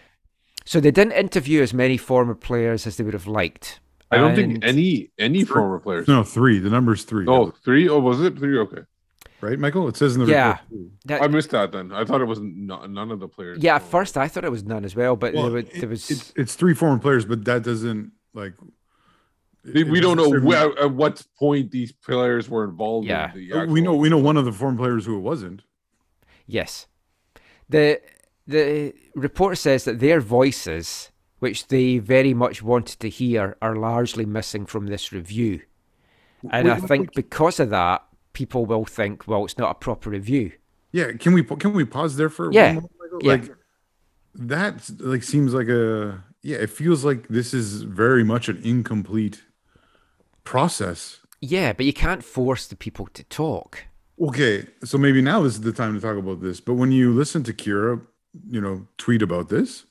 So 0.64 0.80
they 0.80 0.90
didn't 0.90 1.12
interview 1.14 1.62
as 1.62 1.74
many 1.74 1.97
former 1.97 2.34
players 2.34 2.86
as 2.86 2.97
they 2.97 3.05
would 3.05 3.14
have 3.14 3.26
liked. 3.26 3.80
I 4.11 4.18
don't 4.18 4.34
think 4.36 4.55
And- 4.57 4.64
any 4.64 5.11
any 5.18 5.45
former 5.45 5.78
players. 5.78 6.07
No, 6.07 6.22
three. 6.22 6.59
The 6.59 6.68
number's 6.70 7.05
three. 7.05 7.24
Oh, 7.26 7.51
three? 7.64 7.88
Oh, 7.88 7.99
was 7.99 8.20
it 8.20 8.38
three? 8.38 8.59
Okay. 8.59 8.82
right, 9.40 9.59
Michael? 9.59 9.88
It 9.88 9.97
says 9.97 10.14
in 10.14 10.24
the 10.24 10.30
Yeah. 10.30 10.49
report. 10.51 10.68
too. 10.70 10.90
that- 11.07 11.22
I 11.22 11.26
missed 11.28 11.51
that 11.51 11.72
then. 11.72 11.90
I 11.93 12.05
thought 12.05 12.20
it 12.20 12.26
was 12.26 12.38
n- 12.38 12.66
none 12.68 13.11
of 13.11 13.18
the 13.20 13.26
players. 13.26 13.59
yeah, 13.61 13.76
at 13.76 13.82
first 13.82 14.16
I 14.16 14.28
thought 14.28 14.45
it 14.45 14.51
was 14.53 14.62
none 14.64 14.84
as 14.84 14.95
well, 14.95 15.16
but 15.16 15.34
Well, 15.34 15.45
there, 15.45 15.53
was, 15.55 15.64
it- 15.64 15.80
there 15.80 15.88
was 15.88 16.11
it's 16.11 16.32
it's 16.36 16.55
three 16.55 16.74
former 16.74 16.99
players, 17.01 17.24
but 17.24 17.45
that 17.47 17.62
doesn't 17.64 18.12
like. 18.34 18.53
We- 19.64 19.84
we 19.84 20.00
don't 20.00 20.16
know 20.16 20.28
where, 20.40 20.76
at 20.78 20.92
what 20.92 21.22
point 21.38 21.70
these 21.70 21.92
players 21.92 22.48
were 22.48 22.64
involved. 22.64 23.06
Yeah. 23.06 23.32
in 23.34 23.48
the 23.50 23.66
we 23.66 23.80
know 23.80 23.94
we 23.94 24.08
know 24.08 24.18
one 24.18 24.36
of 24.36 24.44
the 24.44 24.52
former 24.52 24.78
players 24.78 25.06
who 25.06 25.16
it 25.16 25.20
wasn't. 25.20 25.62
Yes. 26.46 26.86
The 27.68 28.00
the 28.46 28.92
report 29.14 29.56
says 29.58 29.84
that 29.84 30.00
their 30.00 30.20
voices, 30.20 31.12
which 31.38 31.68
they 31.68 31.98
very 31.98 32.34
much 32.34 32.60
wanted 32.62 32.98
to 33.00 33.08
hear, 33.08 33.56
are 33.62 33.76
largely 33.76 34.26
missing 34.26 34.66
from 34.66 34.86
this 34.88 35.12
review. 35.12 35.60
And 36.50 36.66
Wait, 36.66 36.72
I 36.72 36.78
wait, 36.80 36.88
think 36.88 37.00
wait. 37.02 37.14
because 37.14 37.60
of 37.60 37.70
that, 37.70 38.02
people 38.32 38.66
will 38.66 38.84
think, 38.84 39.28
well, 39.28 39.44
it's 39.44 39.58
not 39.58 39.70
a 39.70 39.74
proper 39.74 40.10
review. 40.10 40.50
Yeah, 40.90 41.12
can 41.12 41.32
we 41.34 41.44
can 41.44 41.72
we 41.72 41.84
pause 41.84 42.16
there 42.16 42.28
for 42.28 42.50
Yeah, 42.52 42.66
one 42.66 42.74
moment, 42.74 42.92
Michael? 43.00 43.18
yeah. 43.22 43.32
Like 43.32 43.56
that 44.34 44.90
like 44.98 45.22
seems 45.22 45.54
like 45.54 45.68
a 45.68 46.24
yeah, 46.42 46.56
it 46.56 46.70
feels 46.70 47.04
like 47.04 47.28
this 47.28 47.54
is 47.54 47.82
very 47.82 48.24
much 48.24 48.48
an 48.48 48.60
incomplete 48.64 49.44
process. 50.45 51.20
Yeah, 51.40 51.72
but 51.72 51.86
you 51.86 51.93
can't 51.93 52.24
force 52.24 52.66
the 52.66 52.76
people 52.76 53.09
to 53.14 53.24
talk. 53.24 53.84
Okay, 54.20 54.66
so 54.84 54.99
maybe 54.99 55.20
now 55.20 55.43
is 55.45 55.62
the 55.62 55.72
time 55.72 55.95
to 55.95 56.01
talk 56.01 56.16
about 56.16 56.40
this. 56.40 56.61
But 56.61 56.74
when 56.74 56.93
you 56.93 57.12
listen 57.12 57.43
to 57.45 57.53
Ciara, 57.53 58.01
you 58.49 58.61
know, 58.61 58.86
tweet 58.97 59.22
about 59.22 59.49
this, 59.49 59.84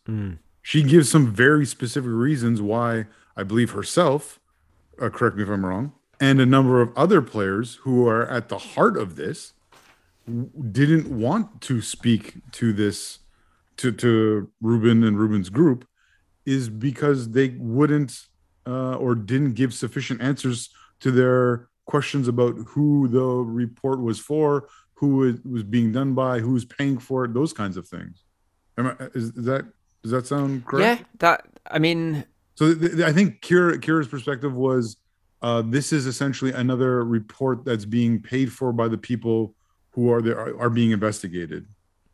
she 0.62 0.84
gives 0.84 1.10
some 1.10 1.34
very 1.34 1.66
specific 1.66 2.12
reasons 2.12 2.62
why 2.62 3.08
I 3.36 3.44
believe 3.44 3.72
herself, 3.72 4.40
uh, 5.02 5.10
correct 5.10 5.36
me 5.36 5.44
if 5.44 5.50
I'm 5.50 5.66
wrong, 5.66 5.94
and 6.20 6.40
a 6.40 6.46
number 6.46 6.82
of 6.82 6.96
other 6.96 7.22
players 7.22 7.76
who 7.82 8.08
are 8.08 8.28
at 8.28 8.50
the 8.50 8.58
heart 8.58 8.96
of 8.96 9.16
this 9.16 9.54
didn't 10.72 11.08
want 11.08 11.62
to 11.62 11.82
speak 11.82 12.36
to 12.54 12.72
this 12.72 13.20
to 13.78 13.92
to 13.92 14.50
Rubin 14.62 15.04
and 15.04 15.20
Rubin's 15.20 15.50
group 15.50 15.88
is 16.46 16.70
because 16.70 17.32
they 17.32 17.50
wouldn't 17.58 18.28
uh, 18.72 18.96
or 18.96 19.16
didn't 19.16 19.54
give 19.54 19.74
sufficient 19.74 20.22
answers 20.22 20.70
to 21.02 21.12
their 21.12 21.68
questions 21.86 22.28
about 22.28 22.56
who 22.68 23.08
the 23.10 23.22
report 23.22 24.00
was 24.02 24.18
for, 24.20 24.70
who 24.94 25.26
it 25.30 25.46
was 25.46 25.64
being 25.64 25.92
done 25.92 26.14
by, 26.14 26.40
who's 26.40 26.64
paying 26.64 26.98
for 26.98 27.26
it, 27.26 27.34
those 27.34 27.52
kinds 27.52 27.76
of 27.76 27.86
things. 27.88 28.24
Am 28.78 28.88
I, 28.88 28.92
is, 29.14 29.26
is 29.40 29.46
that 29.46 29.66
does 30.04 30.12
that 30.12 30.26
sound 30.28 30.66
correct? 30.66 31.02
Yeah, 31.02 31.06
that 31.20 31.46
I 31.70 31.80
mean, 31.80 32.24
So 32.56 32.74
th- 32.74 32.92
th- 32.94 33.04
I 33.04 33.12
think 33.12 33.42
Ciara, 33.42 33.78
Ciara's 33.80 34.08
perspective 34.08 34.54
was 34.54 34.98
uh, 35.42 35.62
this 35.66 35.92
is 35.92 36.06
essentially 36.06 36.54
another 36.54 37.04
report 37.04 37.66
that's 37.66 37.86
being 37.86 38.22
paid 38.22 38.52
for 38.54 38.72
by 38.72 38.88
the 38.88 38.98
people 38.98 39.54
who 39.92 40.12
are 40.14 40.22
there 40.22 40.40
are, 40.40 40.62
are 40.62 40.70
being 40.70 40.92
investigated. 40.92 41.66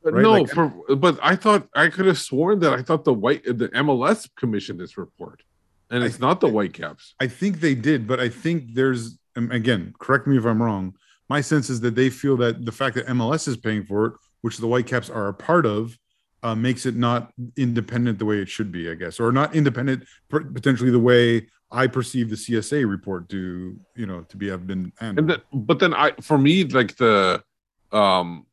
But 0.04 0.14
right? 0.14 0.24
no, 0.24 0.32
Like- 0.32 0.50
for 0.50 0.96
but 0.96 1.20
I 1.22 1.36
thought 1.36 1.68
I 1.76 1.90
could 1.90 2.08
have 2.08 2.18
sworn 2.20 2.60
that 2.62 2.74
I 2.74 2.82
thought 2.82 3.04
the 3.04 3.14
white 3.14 3.44
the 3.44 3.70
MLS 3.84 4.28
commissioned 4.36 4.80
this 4.80 4.98
report, 4.98 5.44
and 5.90 6.04
I 6.04 6.08
it's 6.08 6.20
not 6.20 6.40
the 6.40 6.50
Whitecaps. 6.50 7.16
I 7.20 7.28
think 7.28 7.60
they 7.60 7.76
did, 7.76 8.08
but 8.08 8.20
I 8.20 8.30
think 8.30 8.74
there's 8.74 9.18
um, 9.36 9.52
again, 9.52 9.94
correct 10.00 10.28
me 10.28 10.38
if 10.38 10.46
I'm 10.46 10.62
wrong. 10.62 10.96
My 11.30 11.42
sense 11.42 11.70
is 11.70 11.82
that 11.82 11.96
they 11.96 12.10
feel 12.10 12.38
that 12.38 12.66
the 12.66 12.72
fact 12.72 12.96
that 12.96 13.08
MLS 13.08 13.48
is 13.48 13.58
paying 13.58 13.84
for 13.84 14.06
it, 14.06 14.14
which 14.42 14.58
the 14.58 14.68
Whitecaps 14.68 15.10
are 15.10 15.28
a 15.28 15.34
part 15.34 15.66
of, 15.66 15.98
uh, 16.44 16.56
makes 16.56 16.86
it 16.86 16.96
not 16.96 17.34
independent 17.58 18.20
the 18.20 18.26
way 18.26 18.40
it 18.40 18.50
should 18.50 18.72
be, 18.72 18.90
I 18.90 18.96
guess, 18.96 19.20
or 19.20 19.32
not 19.32 19.56
independent 19.56 20.06
potentially 20.30 20.92
the 20.92 21.00
way 21.00 21.48
I 21.72 21.88
perceive 21.88 22.30
the 22.30 22.36
CSA 22.36 22.90
report 22.90 23.30
to, 23.30 23.78
you 23.96 24.06
know, 24.06 24.22
to 24.22 24.38
be 24.38 24.50
have 24.50 24.66
been. 24.66 24.94
And 25.00 25.30
then, 25.30 25.42
but 25.54 25.80
then 25.80 25.94
I 25.94 26.12
for 26.22 26.38
me 26.38 26.64
like 26.64 26.96
the 26.98 27.44
um 27.92 28.46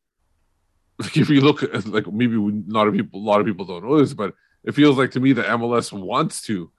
like 0.99 1.17
if 1.17 1.29
you 1.29 1.41
look 1.41 1.63
at 1.63 1.85
like 1.87 2.11
maybe 2.11 2.35
a 2.35 2.73
lot 2.73 2.87
of 2.87 2.93
people 2.93 3.19
a 3.19 3.23
lot 3.23 3.39
of 3.39 3.45
people 3.45 3.65
don't 3.65 3.85
know 3.85 3.99
this, 3.99 4.13
but 4.13 4.33
it 4.63 4.73
feels 4.73 4.97
like 4.97 5.11
to 5.11 5.19
me 5.19 5.33
that 5.33 5.45
MLS 5.45 5.93
wants 5.93 6.41
to 6.43 6.71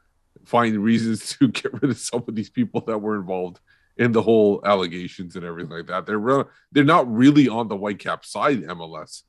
find 0.46 0.78
reasons 0.78 1.36
to 1.38 1.48
get 1.48 1.72
rid 1.74 1.90
of 1.90 1.98
some 1.98 2.24
of 2.26 2.34
these 2.34 2.50
people 2.50 2.80
that 2.82 2.98
were 2.98 3.16
involved 3.16 3.60
in 3.98 4.12
the 4.12 4.22
whole 4.22 4.60
allegations 4.64 5.36
and 5.36 5.44
everything 5.44 5.70
like 5.72 5.86
that. 5.86 6.06
They're 6.06 6.18
re- 6.18 6.44
they're 6.72 6.84
not 6.84 7.10
really 7.12 7.48
on 7.48 7.68
the 7.68 7.76
Whitecap 7.76 8.24
side, 8.24 8.62
MLS. 8.64 9.22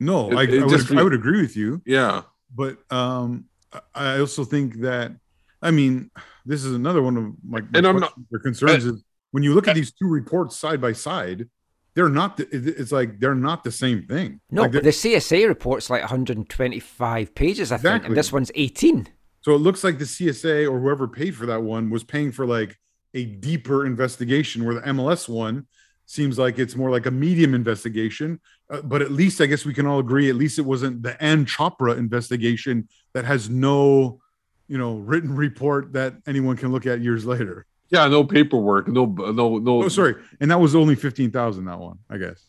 no, 0.00 0.30
it- 0.32 0.36
I, 0.36 0.42
it 0.44 0.62
I, 0.64 0.68
just 0.68 0.90
would, 0.90 0.98
I 0.98 1.02
would 1.02 1.14
agree 1.14 1.40
with 1.40 1.56
you. 1.56 1.82
Yeah. 1.84 2.22
but 2.54 2.78
um 2.92 3.44
I- 3.72 3.80
I 3.94 4.18
also 4.20 4.44
think 4.44 4.80
that 4.80 5.12
I 5.60 5.70
mean 5.70 6.10
this 6.44 6.64
is 6.64 6.72
another 6.74 7.02
one 7.02 7.16
of 7.16 7.24
my, 7.44 7.60
my 7.60 7.66
And 7.74 7.86
I'm 7.86 7.98
not- 8.00 8.12
questions 8.14 8.26
or 8.32 8.38
concerns 8.40 8.84
is 8.84 9.04
when 9.32 9.42
you 9.42 9.54
look 9.54 9.66
at 9.68 9.74
these 9.74 9.92
two 9.92 10.08
reports 10.08 10.56
side 10.56 10.80
by 10.80 10.92
side, 10.92 11.48
they're 11.94 12.08
not 12.08 12.36
the, 12.36 12.46
it's 12.52 12.92
like 12.92 13.18
they're 13.20 13.34
not 13.34 13.64
the 13.64 13.72
same 13.72 14.06
thing. 14.06 14.40
no, 14.50 14.62
Like, 14.62 14.72
but 14.72 14.82
the 14.84 14.90
CSA 14.90 15.46
report's 15.48 15.88
like 15.90 16.02
125 16.02 17.34
pages, 17.34 17.72
I 17.72 17.76
think, 17.78 18.04
and 18.06 18.16
this 18.16 18.32
one's 18.32 18.50
18. 18.54 19.08
So 19.42 19.54
it 19.54 19.58
looks 19.58 19.84
like 19.84 19.98
the 19.98 20.04
CSA 20.04 20.70
or 20.70 20.80
whoever 20.80 21.06
paid 21.06 21.36
for 21.36 21.46
that 21.46 21.62
one 21.62 21.90
was 21.90 22.04
paying 22.04 22.32
for 22.32 22.46
like 22.46 22.78
a 23.14 23.24
deeper 23.24 23.84
investigation 23.84 24.64
where 24.64 24.76
the 24.76 24.80
MLS 24.82 25.28
one 25.28 25.66
seems 26.06 26.38
like 26.38 26.58
it's 26.58 26.76
more 26.76 26.90
like 26.90 27.06
a 27.06 27.10
medium 27.10 27.54
investigation. 27.54 28.40
Uh, 28.70 28.80
but 28.82 29.02
at 29.02 29.12
least 29.12 29.40
I 29.40 29.46
guess 29.46 29.64
we 29.64 29.74
can 29.74 29.86
all 29.86 29.98
agree 29.98 30.30
at 30.30 30.36
least 30.36 30.58
it 30.58 30.62
wasn't 30.62 31.02
the 31.02 31.20
Ann 31.22 31.44
Chopra 31.44 31.96
investigation 31.98 32.88
that 33.12 33.24
has 33.24 33.50
no 33.50 34.20
you 34.68 34.78
know 34.78 34.96
written 34.96 35.34
report 35.34 35.92
that 35.92 36.14
anyone 36.26 36.56
can 36.56 36.72
look 36.72 36.86
at 36.86 37.00
years 37.00 37.26
later. 37.26 37.66
Yeah, 37.90 38.08
no 38.08 38.24
paperwork, 38.24 38.88
no 38.88 39.04
no 39.04 39.58
no 39.58 39.82
Oh, 39.82 39.88
sorry. 39.88 40.14
And 40.40 40.50
that 40.50 40.60
was 40.60 40.74
only 40.74 40.94
15,000, 40.94 41.66
that 41.66 41.78
one, 41.78 41.98
I 42.08 42.16
guess. 42.16 42.42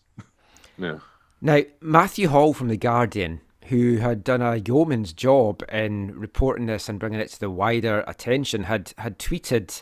Yeah. 0.77 0.99
Now, 1.41 1.59
Matthew 1.81 2.29
Hall 2.29 2.53
from 2.53 2.69
The 2.69 2.77
Guardian, 2.77 3.41
who 3.67 3.97
had 3.97 4.23
done 4.23 4.41
a 4.41 4.57
yeoman's 4.57 5.13
job 5.13 5.63
in 5.71 6.17
reporting 6.17 6.65
this 6.65 6.89
and 6.89 6.99
bringing 6.99 7.19
it 7.19 7.29
to 7.29 7.39
the 7.39 7.49
wider 7.49 8.03
attention, 8.07 8.63
had, 8.63 8.93
had 8.97 9.19
tweeted 9.19 9.81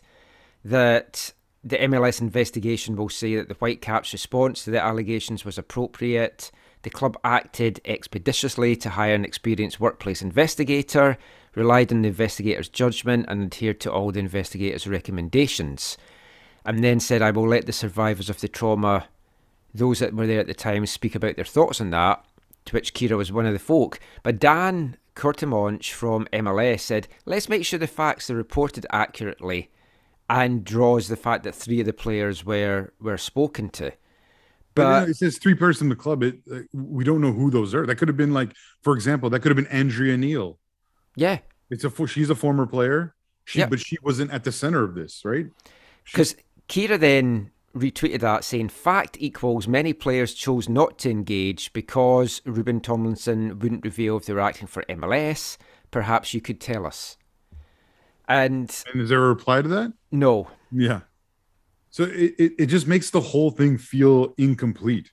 that 0.64 1.34
the 1.64 1.78
MLS 1.78 2.22
investigation 2.22 2.96
will 2.96 3.10
say 3.10 3.36
that 3.36 3.48
the 3.48 3.56
Whitecaps' 3.56 4.14
response 4.14 4.64
to 4.64 4.72
the 4.72 4.82
allegations 4.82 5.46
was 5.46 5.58
appropriate. 5.58 6.52
The 6.84 6.90
club 6.90 7.18
acted 7.24 7.80
expeditiously 7.86 8.76
to 8.78 8.92
hire 8.92 9.14
an 9.14 9.26
experienced 9.26 9.80
workplace 9.80 10.22
investigator, 10.22 11.18
relied 11.56 11.92
on 11.92 12.02
the 12.02 12.10
investigator's 12.10 12.70
judgment, 12.70 13.26
and 13.28 13.44
adhered 13.44 13.80
to 13.82 13.92
all 13.92 14.12
the 14.12 14.20
investigator's 14.20 14.88
recommendations. 14.88 15.98
And 16.66 16.84
then 16.84 17.00
said, 17.00 17.22
I 17.22 17.32
will 17.32 17.48
let 17.48 17.66
the 17.66 17.74
survivors 17.74 18.30
of 18.30 18.42
the 18.42 18.48
trauma 18.48 19.08
those 19.74 20.00
that 20.00 20.14
were 20.14 20.28
there 20.28 20.40
at 20.40 20.48
the 20.48 20.54
time 20.54 20.86
speak 20.86 21.16
about 21.16 21.36
their 21.36 21.46
thoughts 21.46 21.80
on 21.80 21.92
that, 21.92 22.24
to 22.66 22.74
which 22.74 22.94
Ciara 22.94 23.18
was 23.18 23.32
one 23.32 23.46
of 23.46 23.54
the 23.54 23.60
folk. 23.60 24.00
But 24.24 24.40
Dan 24.40 24.98
Courtemanche 25.16 25.92
from 25.92 26.28
MLS 26.34 26.82
said, 26.82 27.08
let's 27.26 27.50
make 27.50 27.66
sure 27.66 27.80
the 27.80 27.88
facts 27.88 28.30
are 28.30 28.36
reported 28.36 28.86
accurately 28.92 29.70
and 30.30 30.64
draws 30.64 31.08
the 31.08 31.16
fact 31.18 31.44
that 31.44 31.56
three 31.56 31.80
of 31.80 31.86
the 31.86 31.94
players 31.94 32.46
were, 32.46 32.94
were 33.02 33.18
spoken 33.18 33.70
to. 33.70 33.92
But, 34.74 34.82
you 34.84 34.88
know, 34.88 35.00
But- 35.02 35.10
it 35.10 35.18
says 35.18 35.38
three 35.38 35.56
person 35.56 35.86
in 35.86 35.90
the 35.90 35.96
club. 35.96 36.24
It 36.24 36.40
uh, 36.52 36.60
we 36.74 37.04
don't 37.04 37.20
know 37.20 37.34
who 37.34 37.52
those 37.52 37.76
are. 37.76 37.86
That 37.86 37.96
could 37.98 38.08
have 38.08 38.16
been 38.18 38.34
like, 38.34 38.54
for 38.82 38.94
example, 38.96 39.30
that 39.30 39.42
could 39.42 39.50
have 39.50 39.58
been 39.58 39.68
Andrea 39.74 40.16
Neil. 40.18 40.58
Yeah, 41.18 41.40
It's 41.70 41.84
a 41.84 42.08
she's 42.08 42.30
a 42.30 42.36
former 42.36 42.66
player. 42.66 43.14
She 43.44 43.60
Yep. 43.60 43.70
but 43.70 43.80
she 43.82 43.98
wasn't 44.02 44.32
at 44.32 44.46
the 44.46 44.52
center 44.52 44.84
of 44.84 44.96
this, 44.96 45.24
right? 45.26 45.48
because 46.06 46.36
Ciara 46.70 46.98
then 46.98 47.52
retweeted 47.76 48.20
that 48.20 48.44
saying, 48.44 48.70
"Fact 48.70 49.18
equals 49.20 49.68
many 49.68 49.94
players 49.94 50.34
chose 50.34 50.68
not 50.68 50.98
to 51.00 51.10
engage 51.10 51.74
because 51.74 52.42
Rubin 52.46 52.82
Thomlinson 52.82 53.60
wouldn't 53.60 53.84
reveal 53.84 54.18
if 54.18 54.26
they 54.26 54.34
were 54.34 54.40
acting 54.40 54.68
for 54.68 54.84
MLS. 54.90 55.58
Perhaps 55.92 56.34
you 56.34 56.42
could 56.42 56.60
tell 56.60 56.86
us." 56.86 57.18
And 58.28 58.84
And 58.92 59.02
is 59.02 59.10
there 59.10 59.24
a 59.24 59.28
reply 59.28 59.62
to 59.62 59.68
that? 59.68 59.94
no, 60.12 60.48
Yeah. 60.72 61.02
So 61.90 62.04
it, 62.04 62.36
it, 62.40 62.54
it 62.58 62.66
just 62.68 62.88
makes 62.88 63.10
the 63.10 63.20
whole 63.20 63.52
thing 63.52 63.78
feel 63.78 64.34
incomplete. 64.38 65.12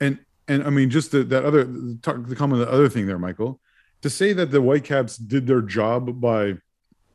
And 0.00 0.18
and 0.48 0.64
I 0.64 0.70
mean 0.70 0.90
just 0.90 1.12
the, 1.12 1.22
that 1.24 1.44
other 1.44 1.64
talk 2.02 2.26
the 2.26 2.34
comment 2.34 2.60
the 2.60 2.72
other 2.72 2.88
thing 2.88 3.06
there, 3.06 3.18
Michael, 3.18 3.60
to 4.02 4.10
say 4.10 4.32
that 4.32 4.50
the 4.50 4.60
Whitecaps 4.60 5.16
did 5.16 5.46
their 5.46 5.62
job 5.62 6.20
by 6.20 6.54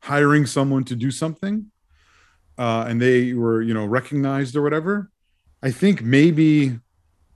hiring 0.01 0.45
someone 0.45 0.83
to 0.85 0.95
do 0.95 1.11
something, 1.11 1.71
uh, 2.57 2.85
and 2.87 3.01
they 3.01 3.33
were 3.33 3.61
you 3.61 3.73
know 3.73 3.85
recognized 3.85 4.55
or 4.55 4.61
whatever. 4.61 5.09
I 5.61 5.71
think 5.71 6.01
maybe 6.01 6.79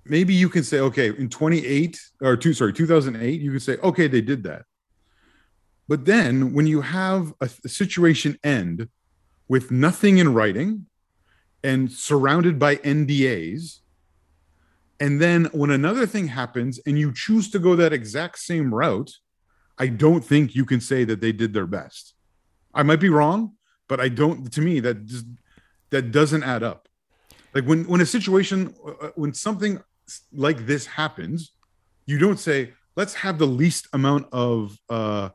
maybe 0.05 0.33
you 0.33 0.49
can 0.49 0.63
say 0.63 0.79
okay 0.79 1.07
in 1.09 1.29
28 1.29 1.99
or 2.21 2.37
two 2.37 2.53
sorry 2.53 2.73
2008 2.73 3.41
you 3.41 3.51
could 3.51 3.61
say 3.61 3.77
okay 3.77 4.07
they 4.07 4.21
did 4.21 4.43
that. 4.43 4.63
But 5.87 6.05
then 6.05 6.53
when 6.53 6.67
you 6.67 6.81
have 6.81 7.33
a, 7.39 7.49
a 7.63 7.69
situation 7.69 8.37
end 8.43 8.89
with 9.47 9.71
nothing 9.71 10.17
in 10.17 10.33
writing 10.33 10.85
and 11.63 11.91
surrounded 11.91 12.59
by 12.59 12.77
NDAs. 12.77 13.79
And 14.99 15.21
then 15.21 15.45
when 15.51 15.69
another 15.69 16.05
thing 16.05 16.27
happens 16.27 16.79
and 16.85 16.97
you 16.97 17.13
choose 17.13 17.49
to 17.51 17.59
go 17.59 17.75
that 17.75 17.93
exact 17.93 18.39
same 18.39 18.73
route, 18.73 19.11
I 19.77 19.87
don't 19.87 20.23
think 20.23 20.55
you 20.55 20.65
can 20.65 20.81
say 20.81 21.03
that 21.03 21.21
they 21.21 21.31
did 21.31 21.53
their 21.53 21.67
best. 21.67 22.13
I 22.73 22.83
might 22.83 22.99
be 22.99 23.09
wrong, 23.09 23.53
but 23.87 23.99
I 23.99 24.09
don't. 24.09 24.51
To 24.53 24.61
me, 24.61 24.79
that 24.81 25.05
just 25.05 25.25
that 25.89 26.11
doesn't 26.11 26.43
add 26.43 26.63
up. 26.63 26.87
Like 27.53 27.65
when 27.65 27.85
when 27.85 28.01
a 28.01 28.05
situation 28.05 28.73
uh, 28.85 29.09
when 29.15 29.33
something 29.33 29.81
like 30.33 30.65
this 30.65 30.85
happens, 30.85 31.53
you 32.05 32.17
don't 32.17 32.39
say 32.39 32.73
let's 32.95 33.13
have 33.13 33.37
the 33.37 33.47
least 33.47 33.87
amount 33.93 34.27
of 34.31 34.77
uh, 34.89 35.29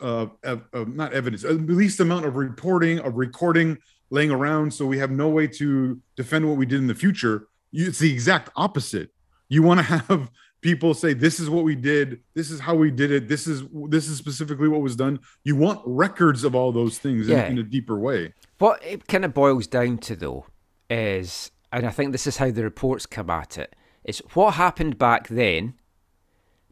uh, 0.00 0.26
ev- 0.44 0.64
uh, 0.72 0.84
not 0.86 1.12
evidence, 1.12 1.44
uh, 1.44 1.48
the 1.48 1.74
least 1.74 2.00
amount 2.00 2.24
of 2.24 2.36
reporting 2.36 2.98
of 3.00 3.16
recording 3.16 3.78
laying 4.10 4.30
around, 4.30 4.72
so 4.72 4.84
we 4.84 4.98
have 4.98 5.10
no 5.10 5.28
way 5.28 5.46
to 5.46 6.00
defend 6.16 6.46
what 6.46 6.58
we 6.58 6.66
did 6.66 6.78
in 6.78 6.86
the 6.86 6.94
future. 6.94 7.48
You, 7.70 7.88
it's 7.88 7.98
the 7.98 8.12
exact 8.12 8.50
opposite. 8.56 9.10
You 9.48 9.62
want 9.62 9.80
to 9.80 9.84
have 10.08 10.30
people 10.62 10.94
say 10.94 11.12
this 11.12 11.38
is 11.38 11.50
what 11.50 11.64
we 11.64 11.74
did, 11.74 12.20
this 12.34 12.50
is 12.50 12.60
how 12.60 12.74
we 12.74 12.90
did 12.90 13.10
it, 13.10 13.28
this 13.28 13.46
is 13.46 13.64
this 13.88 14.08
is 14.08 14.16
specifically 14.16 14.68
what 14.68 14.80
was 14.80 14.96
done. 14.96 15.20
You 15.44 15.56
want 15.56 15.82
records 15.84 16.44
of 16.44 16.54
all 16.54 16.72
those 16.72 16.98
things 16.98 17.28
in- 17.28 17.36
Yeah. 17.36 17.48
in, 17.48 17.58
a 17.58 17.62
deeper 17.62 17.98
way. 17.98 18.32
What 18.58 18.82
it 18.82 19.06
kind 19.08 19.24
of 19.24 19.34
boils 19.34 19.66
down 19.66 19.98
to, 19.98 20.16
though, 20.16 20.46
is, 20.88 21.50
and 21.72 21.84
I 21.86 21.90
think 21.90 22.12
this 22.12 22.26
is 22.26 22.38
how 22.38 22.50
the 22.50 22.62
reports 22.62 23.04
come 23.06 23.28
at 23.28 23.58
it, 23.58 23.74
is 24.04 24.20
what 24.34 24.54
happened 24.54 24.96
back 24.98 25.28
then. 25.28 25.74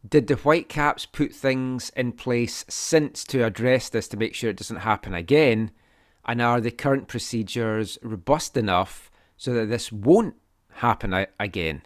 Did 0.08 0.28
the 0.28 0.36
Whitecaps 0.36 1.04
put 1.04 1.34
things 1.34 1.90
in 1.94 2.12
place 2.12 2.64
since 2.70 3.22
to 3.24 3.44
address 3.44 3.90
this 3.90 4.08
to 4.08 4.16
make 4.16 4.34
sure 4.34 4.48
it 4.48 4.56
doesn't 4.56 4.78
happen 4.78 5.12
again? 5.12 5.72
And 6.24 6.40
are 6.40 6.60
the 6.60 6.70
current 6.70 7.06
procedures 7.08 7.98
robust 8.02 8.56
enough 8.56 9.10
so 9.36 9.52
that 9.52 9.66
this 9.68 9.92
won't 9.92 10.36
happen 10.74 11.26
again? 11.38 11.82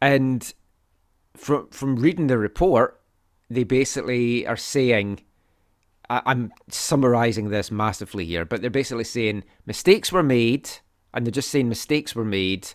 And 0.00 0.52
from 1.36 1.68
from 1.70 1.96
reading 1.96 2.26
the 2.26 2.38
report, 2.38 3.00
they 3.48 3.64
basically 3.64 4.46
are 4.46 4.56
saying 4.56 5.20
I- 6.08 6.22
I'm 6.26 6.52
summarizing 6.68 7.50
this 7.50 7.70
massively 7.70 8.24
here, 8.24 8.44
but 8.44 8.60
they're 8.60 8.70
basically 8.70 9.04
saying 9.04 9.44
mistakes 9.66 10.12
were 10.12 10.22
made, 10.22 10.70
and 11.12 11.26
they're 11.26 11.32
just 11.32 11.50
saying 11.50 11.68
mistakes 11.68 12.14
were 12.14 12.24
made. 12.24 12.68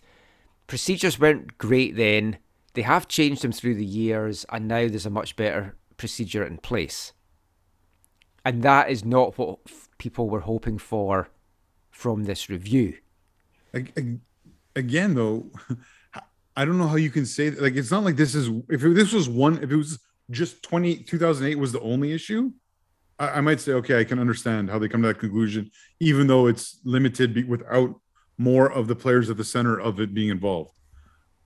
Procedures 0.67 1.19
weren't 1.19 1.57
great 1.57 1.95
then. 1.95 2.37
They 2.73 2.81
have 2.81 3.07
changed 3.07 3.41
them 3.41 3.51
through 3.51 3.75
the 3.75 3.85
years, 3.85 4.45
and 4.49 4.67
now 4.67 4.87
there's 4.87 5.05
a 5.05 5.09
much 5.09 5.35
better 5.35 5.75
procedure 5.97 6.43
in 6.43 6.57
place. 6.57 7.13
And 8.43 8.63
that 8.63 8.89
is 8.89 9.05
not 9.05 9.37
what 9.37 9.59
people 9.97 10.29
were 10.29 10.41
hoping 10.41 10.77
for 10.77 11.29
from 11.89 12.23
this 12.23 12.49
review. 12.49 12.97
Ag- 13.73 13.93
ag- 13.95 14.19
Again, 14.73 15.15
though, 15.15 15.51
I 16.55 16.65
don't 16.65 16.77
know 16.77 16.87
how 16.87 16.95
you 16.97 17.09
can 17.09 17.25
say 17.25 17.49
that. 17.49 17.61
Like, 17.61 17.75
it's 17.75 17.91
not 17.91 18.03
like 18.03 18.15
this 18.17 18.35
is 18.35 18.49
if 18.69 18.83
it- 18.83 18.95
this 18.95 19.13
was 19.13 19.29
one, 19.29 19.63
if 19.63 19.71
it 19.71 19.75
was 19.75 19.99
just 20.29 20.63
20, 20.63 20.97
2008 21.03 21.55
was 21.55 21.71
the 21.71 21.79
only 21.81 22.11
issue, 22.11 22.51
I, 23.19 23.29
I 23.29 23.41
might 23.41 23.59
say, 23.61 23.73
okay, 23.73 23.99
I 23.99 24.03
can 24.03 24.19
understand 24.19 24.69
how 24.69 24.79
they 24.79 24.87
come 24.87 25.01
to 25.01 25.07
that 25.09 25.19
conclusion, 25.19 25.71
even 25.99 26.27
though 26.27 26.47
it's 26.47 26.79
limited 26.83 27.33
be, 27.33 27.43
without 27.43 27.99
more 28.37 28.71
of 28.71 28.87
the 28.87 28.95
players 28.95 29.29
at 29.29 29.37
the 29.37 29.43
center 29.43 29.79
of 29.79 29.99
it 29.99 30.13
being 30.13 30.29
involved. 30.29 30.71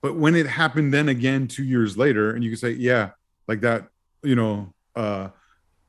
But 0.02 0.16
when 0.16 0.34
it 0.34 0.46
happened 0.46 0.94
then 0.94 1.08
again 1.08 1.48
two 1.48 1.64
years 1.64 1.96
later, 1.96 2.30
and 2.32 2.44
you 2.44 2.50
can 2.50 2.58
say, 2.58 2.70
yeah, 2.70 3.10
like 3.48 3.60
that, 3.62 3.88
you 4.22 4.34
know, 4.36 4.72
uh, 4.94 5.28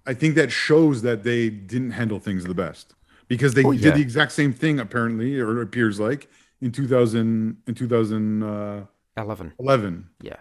I 0.06 0.14
think 0.14 0.36
that 0.36 0.52
shows 0.52 1.02
that 1.04 1.24
they 1.24 1.50
didn't 1.50 1.92
handle 1.92 2.20
things 2.20 2.44
the 2.44 2.54
best 2.54 2.94
because 3.28 3.54
they 3.54 3.64
Oh, 3.64 3.74
did 3.74 3.94
the 3.96 4.02
exact 4.02 4.32
same 4.32 4.54
thing 4.54 4.80
apparently, 4.80 5.40
or 5.40 5.62
appears 5.62 6.00
like 6.00 6.30
in 6.62 6.72
2000 6.72 7.58
in 7.68 7.76
2011. 7.76 8.88
Eleven. 9.18 9.54
Eleven. 9.60 10.10
Yeah. 10.22 10.38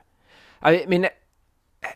I 0.62 0.84
mean, 0.86 1.04
it, 1.04 1.16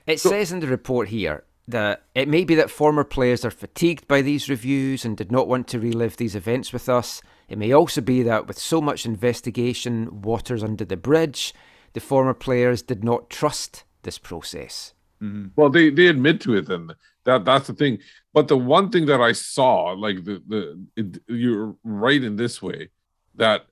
it 0.07 0.21
says 0.21 0.53
in 0.53 0.61
the 0.61 0.67
report 0.67 1.09
here 1.09 1.45
that 1.69 2.03
it 2.15 2.29
may 2.29 2.45
be 2.45 2.55
that 2.57 2.71
former 2.71 3.05
players 3.05 3.45
are 3.45 3.51
fatigued 3.51 4.09
by 4.09 4.23
these 4.23 4.49
reviews 4.49 5.05
and 5.05 5.17
did 5.17 5.31
not 5.31 5.47
want 5.47 5.69
to 5.69 5.79
relive 5.79 6.17
these 6.17 6.35
events 6.35 6.73
with 6.73 6.89
us. 6.89 7.23
It 7.49 7.59
may 7.59 7.73
also 7.73 8.01
be 8.01 8.23
that 8.23 8.47
with 8.47 8.59
so 8.59 8.81
much 8.81 9.07
investigation, 9.07 10.23
waters 10.23 10.63
under 10.63 10.85
the 10.85 10.97
bridge, 10.97 11.55
the 11.93 12.01
former 12.01 12.35
players 12.35 12.83
did 12.83 13.05
not 13.05 13.31
trust 13.31 13.85
this 14.03 14.19
process. 14.19 14.95
Mm-hmm. 15.23 15.49
Well, 15.57 15.69
they 15.69 15.91
they 15.91 16.07
admit 16.07 16.41
to 16.43 16.57
it, 16.57 16.67
then 16.67 16.91
that 17.25 17.45
that's 17.45 17.67
the 17.67 17.75
thing. 17.75 17.99
But 18.33 18.49
the 18.49 18.57
one 18.57 18.91
thing 18.91 19.07
that 19.07 19.21
I 19.21 19.33
saw, 19.33 19.93
like 19.93 20.25
the 20.25 20.43
the 20.47 20.85
it, 20.97 21.19
you're 21.27 21.77
right 21.85 22.23
in 22.23 22.37
this 22.37 22.63
way, 22.63 22.89
that 23.35 23.67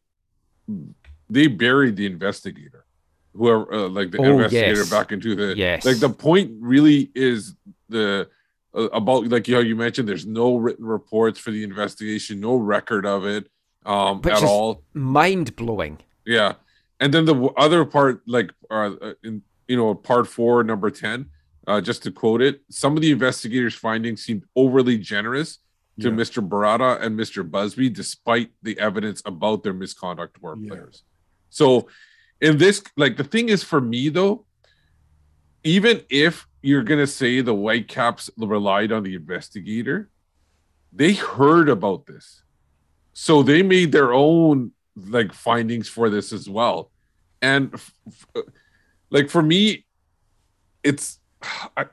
they 1.31 1.47
buried 1.47 1.97
the 1.97 2.07
investigator, 2.07 2.85
whoever 3.39 3.72
uh, 3.72 3.89
like 3.89 4.11
the 4.11 4.18
Oh, 4.18 4.24
investigator 4.34 4.78
yes. 4.84 4.91
back 4.91 5.12
into 5.12 5.34
the 5.34 5.57
Yes. 5.57 5.85
Like 5.85 5.98
the 6.01 6.10
point 6.10 6.51
really 6.60 7.10
is 7.15 7.55
the 7.89 8.28
uh, 8.74 8.89
about 9.01 9.27
like 9.28 9.47
how 9.47 9.60
you 9.60 9.77
mentioned, 9.77 10.09
there's 10.09 10.27
no 10.27 10.56
written 10.56 10.85
reports 10.85 11.39
for 11.39 11.51
the 11.51 11.62
investigation, 11.62 12.40
no 12.40 12.56
record 12.56 13.06
of 13.06 13.24
it 13.27 13.47
um 13.86 14.20
Which 14.20 14.35
at 14.35 14.43
is 14.43 14.51
all. 14.51 14.82
mind 14.93 15.55
blowing. 15.56 15.98
Yeah, 16.27 16.55
and 17.01 17.15
then 17.15 17.24
the 17.24 17.36
other 17.65 17.85
part, 17.86 18.20
like 18.27 18.51
uh, 18.70 18.90
uh, 19.01 19.15
in 19.24 19.43
you 19.69 19.77
know 19.78 19.94
part 19.94 20.27
four, 20.27 20.62
number 20.65 20.90
ten, 20.90 21.19
uh, 21.66 21.81
just 21.81 22.02
to 22.02 22.10
quote 22.10 22.43
it, 22.43 22.60
some 22.69 22.93
of 22.97 23.01
the 23.02 23.10
investigators' 23.12 23.74
findings 23.74 24.23
seemed 24.27 24.43
overly 24.55 24.98
generous 24.98 25.51
to 26.01 26.09
Yeah. 26.10 26.15
Mr. 26.23 26.47
Birarda 26.47 27.01
and 27.02 27.19
Mr. 27.19 27.48
Busby, 27.55 27.89
despite 27.89 28.51
the 28.62 28.78
evidence 28.78 29.23
about 29.24 29.62
their 29.62 29.73
misconduct 29.82 30.32
to 30.39 30.47
our 30.48 30.56
Yeah. 30.56 30.69
players. 30.70 31.02
So, 31.51 31.89
in 32.40 32.59
this, 32.59 32.82
like 32.97 33.16
the 33.16 33.24
thing 33.24 33.48
is 33.48 33.62
for 33.62 33.81
me 33.81 34.09
though, 34.09 34.44
even 35.65 36.02
if 36.09 36.47
you're 36.62 36.82
gonna 36.82 37.06
say 37.06 37.40
the 37.40 37.55
Whitecaps 37.55 38.31
relied 38.36 38.93
on 38.93 39.02
the 39.02 39.15
investigator, 39.15 40.09
they 40.93 41.12
heard 41.12 41.69
about 41.69 42.06
this, 42.06 42.43
so 43.12 43.43
they 43.43 43.62
made 43.62 43.93
their 43.93 44.12
own 44.12 44.73
like 44.97 45.32
findings 45.32 45.89
for 45.89 46.10
this 46.10 46.32
as 46.32 46.48
well, 46.48 46.90
and 47.43 47.73
f- 47.74 47.93
f- 48.06 48.27
uh, 48.36 48.43
like 49.10 49.28
for 49.28 49.43
me, 49.43 49.85
it's 50.82 51.19
I, 51.77 51.86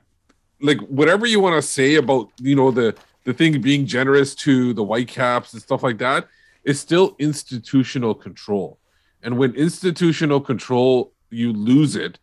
like 0.60 0.78
whatever 0.80 1.26
you 1.26 1.40
want 1.40 1.62
to 1.62 1.68
say 1.68 1.96
about 1.96 2.30
you 2.40 2.56
know 2.56 2.70
the 2.70 2.94
the 3.24 3.34
thing 3.34 3.60
being 3.60 3.86
generous 3.86 4.34
to 4.36 4.72
the 4.72 4.84
Whitecaps 4.84 5.52
and 5.52 5.60
stuff 5.60 5.82
like 5.82 5.98
that 5.98 6.28
is 6.64 6.80
still 6.80 7.16
institutional 7.18 8.14
control, 8.14 8.78
and 9.26 9.36
when 9.36 9.54
institutional 9.54 10.40
control 10.40 11.12
you 11.30 11.52
lose 11.52 11.96
it 11.96 12.18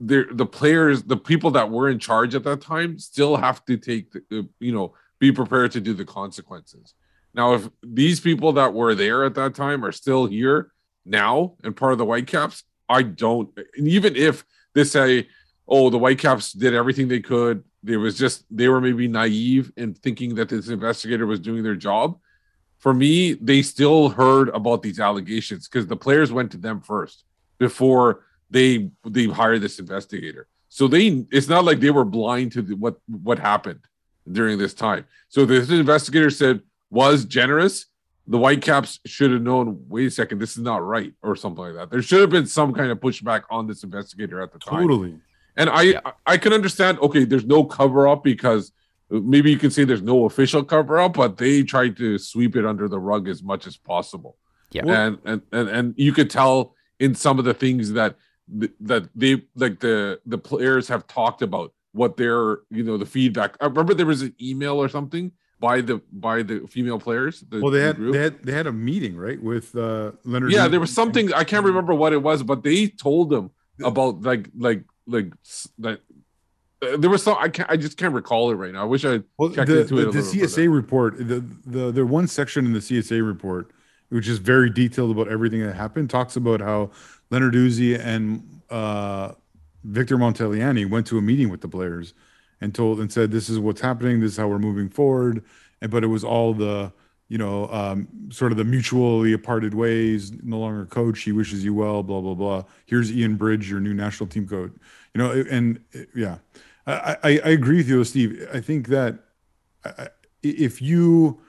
the 0.00 0.26
the 0.32 0.46
players, 0.46 1.04
the 1.04 1.16
people 1.16 1.50
that 1.52 1.70
were 1.70 1.88
in 1.88 1.98
charge 1.98 2.34
at 2.34 2.44
that 2.44 2.60
time, 2.60 2.98
still 2.98 3.36
have 3.36 3.64
to 3.66 3.76
take 3.76 4.12
the, 4.12 4.48
you 4.58 4.72
know 4.72 4.94
be 5.18 5.30
prepared 5.30 5.70
to 5.72 5.80
do 5.80 5.92
the 5.92 6.04
consequences. 6.04 6.94
Now, 7.34 7.54
if 7.54 7.68
these 7.82 8.18
people 8.18 8.52
that 8.54 8.74
were 8.74 8.94
there 8.94 9.24
at 9.24 9.34
that 9.34 9.54
time 9.54 9.84
are 9.84 9.92
still 9.92 10.26
here 10.26 10.72
now 11.04 11.54
and 11.62 11.76
part 11.76 11.92
of 11.92 11.98
the 11.98 12.04
Whitecaps, 12.04 12.64
I 12.88 13.02
don't. 13.02 13.50
And 13.76 13.86
even 13.86 14.16
if 14.16 14.44
they 14.74 14.84
say, 14.84 15.28
"Oh, 15.68 15.90
the 15.90 15.98
Whitecaps 15.98 16.52
did 16.52 16.74
everything 16.74 17.06
they 17.06 17.20
could," 17.20 17.62
there 17.82 18.00
was 18.00 18.18
just 18.18 18.44
they 18.50 18.68
were 18.68 18.80
maybe 18.80 19.06
naive 19.06 19.72
in 19.76 19.94
thinking 19.94 20.34
that 20.34 20.48
this 20.48 20.68
investigator 20.68 21.26
was 21.26 21.40
doing 21.40 21.62
their 21.62 21.76
job. 21.76 22.18
For 22.80 22.92
me, 22.94 23.34
they 23.34 23.62
still 23.62 24.08
heard 24.08 24.48
about 24.48 24.82
these 24.82 24.98
allegations 24.98 25.68
because 25.68 25.86
the 25.86 25.96
players 25.96 26.32
went 26.32 26.50
to 26.52 26.58
them 26.58 26.80
first 26.80 27.24
before 27.58 28.24
they 28.50 28.90
they 29.06 29.26
hired 29.26 29.60
this 29.60 29.78
investigator. 29.78 30.48
So 30.68 30.88
they 30.88 31.26
it's 31.30 31.48
not 31.48 31.64
like 31.64 31.80
they 31.80 31.90
were 31.90 32.04
blind 32.04 32.52
to 32.52 32.62
the, 32.62 32.74
what 32.74 32.96
what 33.06 33.38
happened 33.38 33.80
during 34.30 34.58
this 34.58 34.74
time. 34.74 35.04
So 35.28 35.44
this 35.44 35.70
investigator 35.70 36.30
said 36.30 36.62
was 36.90 37.24
generous. 37.24 37.86
The 38.26 38.38
Whitecaps 38.38 39.00
should 39.06 39.32
have 39.32 39.42
known. 39.42 39.84
Wait 39.88 40.06
a 40.06 40.10
second, 40.10 40.38
this 40.38 40.56
is 40.56 40.62
not 40.62 40.84
right, 40.84 41.12
or 41.22 41.36
something 41.36 41.64
like 41.64 41.74
that. 41.74 41.90
There 41.90 42.02
should 42.02 42.20
have 42.20 42.30
been 42.30 42.46
some 42.46 42.72
kind 42.72 42.90
of 42.90 42.98
pushback 43.00 43.42
on 43.50 43.66
this 43.66 43.82
investigator 43.82 44.40
at 44.40 44.52
the 44.52 44.58
time. 44.58 44.82
Totally. 44.82 45.18
And 45.56 45.68
I 45.70 46.00
I 46.24 46.38
can 46.38 46.52
understand. 46.52 46.98
Okay, 47.00 47.24
there's 47.24 47.44
no 47.44 47.64
cover 47.64 48.08
up 48.08 48.24
because 48.24 48.72
maybe 49.10 49.50
you 49.50 49.58
can 49.58 49.70
say 49.70 49.84
there's 49.84 50.02
no 50.02 50.24
official 50.24 50.62
cover 50.64 50.98
up, 50.98 51.14
but 51.14 51.36
they 51.36 51.62
tried 51.62 51.96
to 51.98 52.18
sweep 52.18 52.56
it 52.56 52.64
under 52.64 52.88
the 52.88 52.98
rug 52.98 53.28
as 53.28 53.42
much 53.42 53.66
as 53.66 53.76
possible. 53.76 54.36
Yeah. 54.72 54.82
and 54.86 55.18
and 55.24 55.42
and 55.52 55.68
and 55.68 55.94
you 55.96 56.12
could 56.12 56.30
tell 56.30 56.74
in 57.00 57.14
some 57.14 57.38
of 57.38 57.44
the 57.44 57.54
things 57.54 57.92
that 57.92 58.16
that 58.80 59.08
they 59.14 59.42
like 59.56 59.80
the 59.80 60.20
the 60.26 60.38
players 60.38 60.88
have 60.88 61.06
talked 61.06 61.42
about 61.42 61.72
what 61.92 62.16
their 62.16 62.58
you 62.70 62.84
know 62.84 62.96
the 62.96 63.06
feedback. 63.06 63.56
I 63.60 63.66
remember 63.66 63.94
there 63.94 64.06
was 64.06 64.22
an 64.22 64.34
email 64.40 64.76
or 64.80 64.88
something 64.88 65.32
by 65.58 65.80
the 65.80 66.00
by 66.12 66.42
the 66.42 66.66
female 66.68 66.98
players. 67.00 67.40
The, 67.40 67.60
Well, 67.60 67.72
they 67.72 67.80
the 67.80 67.86
had 67.86 67.96
group. 67.96 68.12
they 68.12 68.22
had 68.22 68.42
they 68.44 68.52
had 68.52 68.66
a 68.68 68.72
meeting 68.72 69.16
right 69.16 69.42
with 69.42 69.74
uh, 69.76 70.12
Leonard. 70.24 70.52
yeah 70.52 70.68
there 70.68 70.80
was 70.80 70.94
something 70.94 71.32
i 71.34 71.44
can't 71.44 71.64
remember 71.66 71.94
what 71.94 72.12
it 72.12 72.22
was 72.22 72.42
but 72.42 72.62
they 72.62 72.86
told 72.86 73.30
them 73.30 73.50
about 73.82 74.22
like 74.22 74.48
like 74.56 74.84
like 75.06 75.32
that 75.78 75.98
uh, 75.98 76.02
there 76.98 77.10
was 77.10 77.22
some 77.22 77.36
i 77.38 77.48
can't 77.48 77.70
i 77.70 77.76
just 77.76 77.96
can't 77.96 78.14
recall 78.14 78.50
it 78.50 78.54
right 78.54 78.72
now 78.72 78.82
i 78.82 78.84
wish 78.84 79.04
i 79.04 79.20
Well, 79.38 79.50
checked 79.50 79.68
the, 79.68 79.82
into 79.82 79.98
it 79.98 80.02
a 80.02 80.06
the, 80.06 80.12
the 80.12 80.18
little 80.18 80.32
bit 80.32 80.48
CSA 80.48 80.74
report, 80.74 81.18
the, 81.18 81.44
the 81.66 81.90
the 81.92 82.06
one 82.06 82.26
section 82.26 82.64
in 82.66 82.72
the 82.72 82.78
CSA 82.78 83.24
report, 83.26 83.70
which 84.08 84.28
is 84.28 84.38
very 84.38 84.70
detailed 84.70 85.10
about 85.10 85.28
everything 85.28 85.62
that 85.62 85.74
happened, 85.74 86.10
talks 86.10 86.36
about 86.36 86.60
how 86.60 86.90
Lenarduzzi 87.30 87.98
and 87.98 88.62
uh, 88.70 89.32
Victor 89.84 90.16
Montagliani 90.16 90.88
went 90.88 91.06
to 91.08 91.18
a 91.18 91.22
meeting 91.22 91.48
with 91.48 91.60
the 91.60 91.68
players 91.68 92.14
and 92.60 92.74
told 92.74 93.00
and 93.00 93.12
said, 93.12 93.30
"This 93.30 93.48
is 93.48 93.58
what's 93.58 93.80
happening. 93.80 94.20
This 94.20 94.32
is 94.32 94.36
how 94.38 94.48
we're 94.48 94.58
moving 94.58 94.88
forward." 94.88 95.44
And 95.80 95.90
but 95.90 96.04
it 96.04 96.08
was 96.08 96.24
all 96.24 96.54
the 96.54 96.92
you 97.28 97.38
know 97.38 97.68
um, 97.70 98.08
sort 98.30 98.52
of 98.52 98.58
the 98.58 98.64
mutually 98.64 99.36
parted 99.36 99.74
ways. 99.74 100.32
No 100.42 100.58
longer 100.58 100.86
coach. 100.86 101.20
He 101.20 101.32
wishes 101.32 101.64
you 101.64 101.74
well. 101.74 102.02
Blah 102.02 102.20
blah 102.20 102.34
blah. 102.34 102.64
Here's 102.86 103.12
Ian 103.12 103.36
Bridge, 103.36 103.70
your 103.70 103.80
new 103.80 103.94
national 103.94 104.28
team 104.28 104.46
coach. 104.48 104.72
You 105.14 105.18
know, 105.18 105.30
and 105.50 105.80
yeah, 106.14 106.38
I, 106.86 107.16
I, 107.22 107.30
I 107.44 107.48
agree 107.50 107.78
with 107.78 107.88
you, 107.88 108.02
Steve. 108.04 108.48
I 108.52 108.60
think 108.60 108.88
that 108.88 109.18
if 110.42 110.80
you 110.80 111.40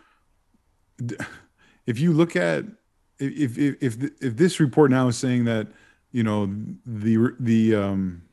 if 1.86 2.00
you 2.00 2.14
look 2.14 2.36
at 2.36 2.66
if 3.20 3.58
if 3.58 3.76
if, 3.82 4.04
if 4.22 4.38
this 4.38 4.60
report 4.60 4.92
now 4.92 5.08
is 5.08 5.18
saying 5.18 5.46
that 5.46 5.68
you 6.12 6.24
know 6.24 6.54
the 6.86 7.36
the 7.40 7.76
um 7.76 8.24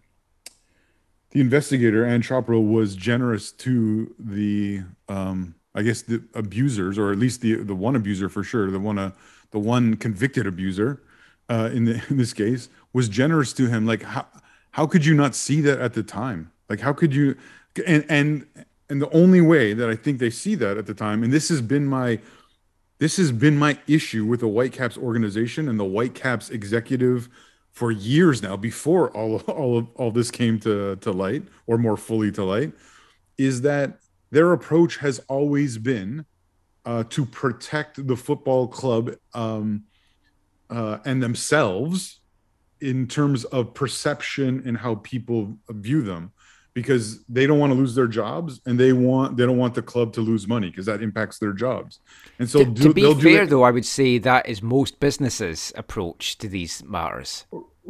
the 1.30 1.40
investigator 1.40 2.04
Ann 2.04 2.22
Chopra 2.22 2.60
was 2.60 2.96
generous 2.96 3.52
to 3.52 4.14
the 4.18 4.82
um 5.08 5.54
I 5.74 5.82
guess 5.82 6.02
the 6.02 6.22
abusers 6.34 6.98
or 6.98 7.12
at 7.12 7.18
least 7.18 7.40
the 7.40 7.56
the 7.56 7.74
one 7.74 7.96
abuser 7.96 8.28
for 8.28 8.42
sure 8.42 8.70
the 8.70 8.80
one 8.80 8.98
uh, 8.98 9.12
the 9.50 9.58
one 9.58 9.96
convicted 9.96 10.46
abuser 10.46 11.02
uh 11.48 11.70
in, 11.72 11.84
the, 11.84 12.02
in 12.10 12.16
this 12.16 12.32
case 12.32 12.68
was 12.92 13.08
generous 13.08 13.52
to 13.54 13.68
him 13.68 13.86
like 13.86 14.02
how 14.02 14.26
how 14.72 14.86
could 14.86 15.04
you 15.04 15.14
not 15.14 15.34
see 15.34 15.60
that 15.60 15.80
at 15.80 15.94
the 15.94 16.02
time 16.02 16.50
like 16.68 16.80
how 16.80 16.92
could 16.92 17.14
you 17.14 17.36
and 17.86 18.04
and 18.08 18.46
and 18.90 19.02
the 19.02 19.10
only 19.10 19.40
way 19.40 19.74
that 19.74 19.88
I 19.88 19.96
think 19.96 20.18
they 20.18 20.30
see 20.30 20.54
that 20.56 20.76
at 20.76 20.86
the 20.86 20.94
time 20.94 21.22
and 21.22 21.32
this 21.32 21.48
has 21.48 21.60
been 21.60 21.86
my 21.86 22.20
this 22.98 23.16
has 23.16 23.30
been 23.30 23.56
my 23.56 23.78
issue 23.86 24.24
with 24.24 24.40
the 24.40 24.48
Whitecaps 24.48 24.98
organization 24.98 25.68
and 25.68 25.78
the 25.78 25.84
Whitecaps 25.84 26.50
executive 26.50 27.28
for 27.70 27.92
years 27.92 28.42
now 28.42 28.56
before 28.56 29.10
all 29.16 29.36
of, 29.36 29.48
all 29.48 29.78
of 29.78 29.86
all 29.94 30.10
this 30.10 30.30
came 30.30 30.58
to 30.60 30.96
to 30.96 31.12
light 31.12 31.42
or 31.66 31.78
more 31.78 31.96
fully 31.96 32.32
to 32.32 32.44
light 32.44 32.72
is 33.36 33.60
that 33.62 33.98
their 34.30 34.52
approach 34.52 34.96
has 34.98 35.20
always 35.28 35.78
been 35.78 36.26
uh, 36.84 37.04
to 37.04 37.24
protect 37.24 38.06
the 38.06 38.16
football 38.16 38.66
club 38.66 39.14
um, 39.34 39.84
uh, 40.70 40.98
and 41.04 41.22
themselves 41.22 42.20
in 42.80 43.06
terms 43.06 43.44
of 43.46 43.74
perception 43.74 44.62
and 44.64 44.78
how 44.78 44.96
people 44.96 45.56
view 45.68 46.02
them 46.02 46.32
because 46.78 47.04
they 47.36 47.44
don't 47.48 47.58
want 47.58 47.72
to 47.72 47.78
lose 47.82 47.94
their 47.98 48.06
jobs 48.06 48.60
and 48.66 48.78
they 48.78 48.92
want 48.92 49.36
they 49.36 49.44
don't 49.48 49.56
want 49.64 49.74
the 49.74 49.82
club 49.92 50.08
to 50.12 50.20
lose 50.30 50.46
money 50.46 50.68
because 50.70 50.86
that 50.86 51.02
impacts 51.02 51.36
their 51.42 51.52
jobs 51.52 51.98
and 52.38 52.48
so 52.48 52.58
to, 52.60 52.70
do, 52.70 52.82
to 52.84 52.94
be 52.94 53.02
they'll 53.02 53.18
fair, 53.18 53.46
though, 53.46 53.64
I 53.64 53.72
would 53.72 53.84
say 53.98 54.18
that 54.18 54.48
is 54.52 54.62
most 54.62 55.00
businesses' 55.00 55.72
approach 55.82 56.38
to 56.38 56.46
these 56.56 56.74
matters. 56.84 57.30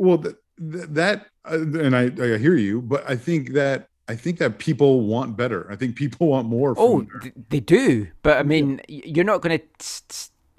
well 0.05 0.19
th- 0.25 0.37
th- 0.73 0.87
that 1.01 1.27
uh, 1.51 1.59
and 1.87 1.95
I, 2.03 2.05
I 2.35 2.39
hear 2.45 2.57
you 2.57 2.75
but 2.93 3.01
i 3.15 3.17
think 3.27 3.43
that 3.61 3.79
i 4.09 4.15
think 4.23 4.39
that 4.43 4.59
people 4.69 4.93
want 5.15 5.37
better 5.37 5.61
i 5.71 5.77
think 5.77 5.91
people 6.03 6.25
want 6.35 6.47
more 6.49 6.75
from 6.75 6.85
Oh, 6.85 7.21
th- 7.23 7.35
they 7.51 7.61
do, 7.61 8.09
but 8.23 8.35
I 8.39 8.43
mean, 8.53 8.81
y- 8.89 9.03
you're 9.15 9.31
not 9.33 9.43
going 9.43 9.59
to 9.59 9.65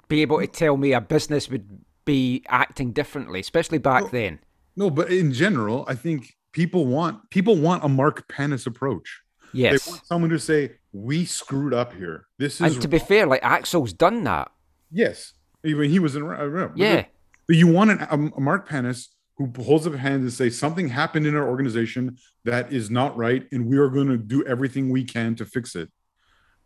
be 0.08 0.22
able 0.22 0.38
to 0.40 0.46
tell 0.46 0.76
me 0.76 0.92
a 0.92 1.00
business 1.00 1.48
would 1.50 1.66
be 2.04 2.42
acting 2.48 2.88
differently, 2.92 3.38
especially 3.40 3.78
back 3.78 4.02
Well, 4.02 4.10
then. 4.20 4.38
no 4.76 4.86
but 4.98 5.06
in 5.10 5.32
general 5.32 5.78
i 5.88 5.94
think 6.04 6.20
people 6.52 6.86
want 6.86 7.28
people 7.30 7.56
want 7.56 7.84
a 7.84 7.88
mark 7.88 8.28
Pennis 8.28 8.66
approach 8.66 9.20
Yes. 9.52 9.84
they 9.84 9.90
want 9.90 10.06
someone 10.06 10.30
to 10.30 10.38
say 10.38 10.72
we 10.92 11.24
screwed 11.24 11.74
up 11.74 11.92
here 11.92 12.26
this 12.38 12.60
is 12.60 12.72
And 12.74 12.82
to 12.82 12.88
be 12.88 12.98
fair, 12.98 13.26
like 13.26 13.42
Axel's 13.42 13.92
done 13.92 14.24
that. 14.24 14.50
yes 14.90 15.32
even 15.64 15.90
he 15.90 15.98
was 15.98 16.16
in 16.16 16.22
I 16.24 16.42
remember. 16.42 16.74
Yeah. 16.76 17.04
But 17.46 17.56
you 17.56 17.66
want 17.66 17.90
an, 17.90 18.00
a, 18.00 18.36
a 18.36 18.40
Mark 18.40 18.68
Pennis 18.68 19.08
who 19.36 19.50
holds 19.62 19.86
up 19.86 19.92
a 19.94 19.98
hand 19.98 20.22
and 20.22 20.32
say 20.32 20.48
something 20.50 20.88
happened 20.88 21.26
in 21.26 21.34
our 21.34 21.46
organization 21.48 22.16
that 22.44 22.72
is 22.72 22.90
not 22.90 23.16
right, 23.16 23.46
and 23.52 23.66
we 23.66 23.76
are 23.78 23.88
going 23.88 24.08
to 24.08 24.16
do 24.16 24.44
everything 24.44 24.88
we 24.88 25.02
can 25.04 25.34
to 25.34 25.44
fix 25.44 25.74
it. 25.74 25.90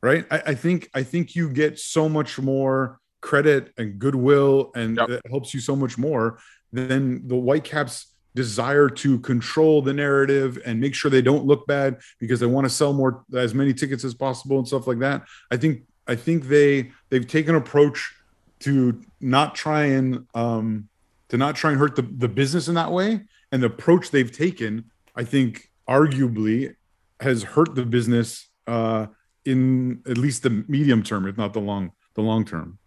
Right? 0.03 0.27
I, 0.31 0.43
I 0.49 0.55
think 0.55 0.91
I 0.95 1.03
think 1.03 1.35
you 1.35 1.49
get 1.51 1.79
so 1.79 2.09
much 2.09 2.39
more 2.39 2.99
credit 3.23 3.73
and 3.79 3.99
goodwill, 3.99 4.71
and 4.77 4.97
Yep. 4.99 5.09
it 5.11 5.23
helps 5.31 5.55
you 5.55 5.61
so 5.61 5.75
much 5.75 5.97
more 5.99 6.39
than 6.73 7.27
the 7.27 7.37
Whitecaps 7.37 8.14
desire 8.35 8.89
to 8.89 9.19
control 9.21 9.81
the 9.81 9.93
narrative 9.93 10.59
and 10.67 10.81
make 10.81 10.95
sure 10.95 11.11
they 11.11 11.23
don't 11.23 11.45
look 11.47 11.67
bad 11.67 11.99
because 12.19 12.41
they 12.41 12.47
want 12.47 12.65
to 12.65 12.71
sell 12.71 12.93
more 12.93 13.25
as 13.35 13.55
many 13.55 13.73
tickets 13.73 14.05
as 14.05 14.15
possible 14.15 14.59
and 14.59 14.67
stuff 14.67 14.87
like 14.87 14.99
that. 14.99 15.23
I 15.51 15.57
think 15.57 15.83
I 16.07 16.17
think 16.17 16.45
they 16.49 16.91
they've 17.11 17.27
taken 17.27 17.55
an 17.55 17.63
approach 17.63 18.15
to 18.61 19.01
not 19.21 19.55
try 19.55 19.85
and 19.85 20.27
um, 20.35 20.89
to 21.29 21.37
not 21.37 21.57
try 21.57 21.71
and 21.71 21.79
hurt 21.79 21.97
the, 21.97 22.03
the 22.03 22.29
business 22.29 22.69
in 22.69 22.75
that 22.75 22.91
way. 22.93 23.21
And 23.53 23.63
the 23.63 23.69
approach 23.69 24.11
they've 24.11 24.31
taken, 24.33 24.91
I 25.15 25.23
think, 25.23 25.71
arguably 25.89 26.75
has 27.21 27.45
hurt 27.45 27.75
the 27.77 27.87
business 27.87 28.49
uh, 28.67 29.07
in 29.45 30.03
at 30.09 30.19
least 30.19 30.43
the 30.43 30.65
medium 30.67 31.03
term, 31.03 31.29
if 31.29 31.37
not 31.37 31.53
the 31.53 31.61
long 31.61 31.93
the 32.15 32.23
long 32.23 32.45
term. 32.45 32.79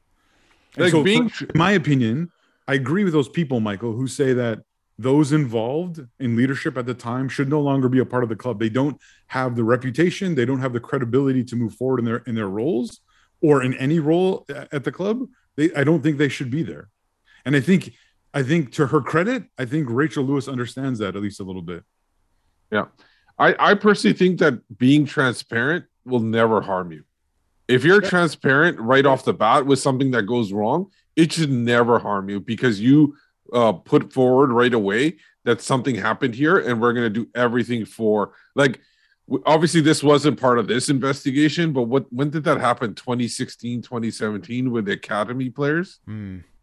Like 0.76 0.92
so 0.92 1.04
being- 1.04 1.30
for- 1.30 1.46
in 1.46 1.58
my 1.58 1.72
opinion, 1.72 2.32
I 2.68 2.74
agree 2.74 3.06
with 3.06 3.14
those 3.14 3.30
people, 3.30 3.62
Michael, 3.62 3.94
who 3.94 4.08
say 4.08 4.34
that 4.34 4.60
those 5.00 5.32
involved 5.32 6.06
in 6.20 6.36
leadership 6.36 6.78
at 6.78 6.86
the 6.86 6.94
time 6.94 7.30
should 7.30 7.50
no 7.50 7.62
longer 7.62 7.88
be 7.88 8.00
a 8.00 8.06
part 8.06 8.24
of 8.24 8.30
the 8.30 8.36
club. 8.36 8.60
They 8.60 8.70
don't 8.70 9.00
have 9.28 9.56
the 9.56 9.64
reputation, 9.64 10.36
they 10.36 10.46
don't 10.46 10.60
have 10.60 10.74
the 10.74 10.80
credibility 10.80 11.44
to 11.46 11.56
move 11.56 11.76
forward 11.76 12.00
in 12.00 12.06
their 12.06 12.18
in 12.18 12.36
their 12.36 12.50
roles 12.50 13.02
or 13.42 13.62
in 13.64 13.74
any 13.76 14.00
role 14.00 14.46
at 14.72 14.84
the 14.84 14.92
club. 14.92 15.28
They, 15.56 15.74
I 15.74 15.84
don't 15.84 16.02
think 16.02 16.18
they 16.18 16.30
should 16.30 16.50
be 16.50 16.64
there. 16.64 16.90
And 17.46 17.56
I 17.56 17.60
think 17.60 17.94
I 18.34 18.44
think 18.44 18.72
to 18.74 18.88
her 18.88 19.02
credit, 19.02 19.46
I 19.58 19.66
think 19.66 19.88
Rachel 19.90 20.24
Lewis 20.24 20.48
understands 20.48 21.00
that 21.00 21.16
at 21.16 21.22
least 21.22 21.40
a 21.40 21.44
little 21.44 21.62
bit. 21.62 21.84
Yeah. 22.72 22.86
I, 23.40 23.56
I 23.60 23.74
personally 23.76 24.18
think 24.18 24.40
that 24.40 24.78
being 24.78 25.06
transparent 25.06 25.86
will 26.06 26.20
never 26.20 26.62
harm 26.62 26.92
you. 26.92 27.04
If 27.68 27.84
you're 27.84 28.02
transparent 28.02 28.80
right 28.80 29.06
off 29.06 29.26
the 29.26 29.34
bat 29.34 29.66
with 29.66 29.80
something 29.80 30.12
that 30.12 30.24
goes 30.24 30.54
wrong, 30.54 30.92
it 31.16 31.34
should 31.34 31.52
never 31.52 32.00
harm 32.00 32.30
you 32.30 32.40
because 32.40 32.80
you 32.80 33.16
uh, 33.54 33.74
put 33.74 34.12
forward 34.14 34.52
right 34.52 34.74
away 34.74 35.18
that 35.46 35.62
something 35.62 35.96
happened 35.96 36.36
here 36.36 36.58
and 36.58 36.82
we're 36.82 36.94
going 36.94 37.06
to 37.14 37.22
do 37.24 37.30
everything 37.36 37.86
for 37.86 38.34
like 38.56 38.82
obviously 39.46 39.82
this 39.82 40.02
wasn't 40.04 40.40
part 40.40 40.58
of 40.60 40.68
this 40.68 40.90
investigation 40.90 41.74
but 41.74 41.84
what 41.84 42.06
when 42.12 42.30
did 42.30 42.44
that 42.44 42.60
happen 42.60 42.94
2016 42.96 43.82
2017 43.82 44.72
with 44.72 44.86
the 44.86 44.94
academy 44.94 45.50
players 45.50 46.00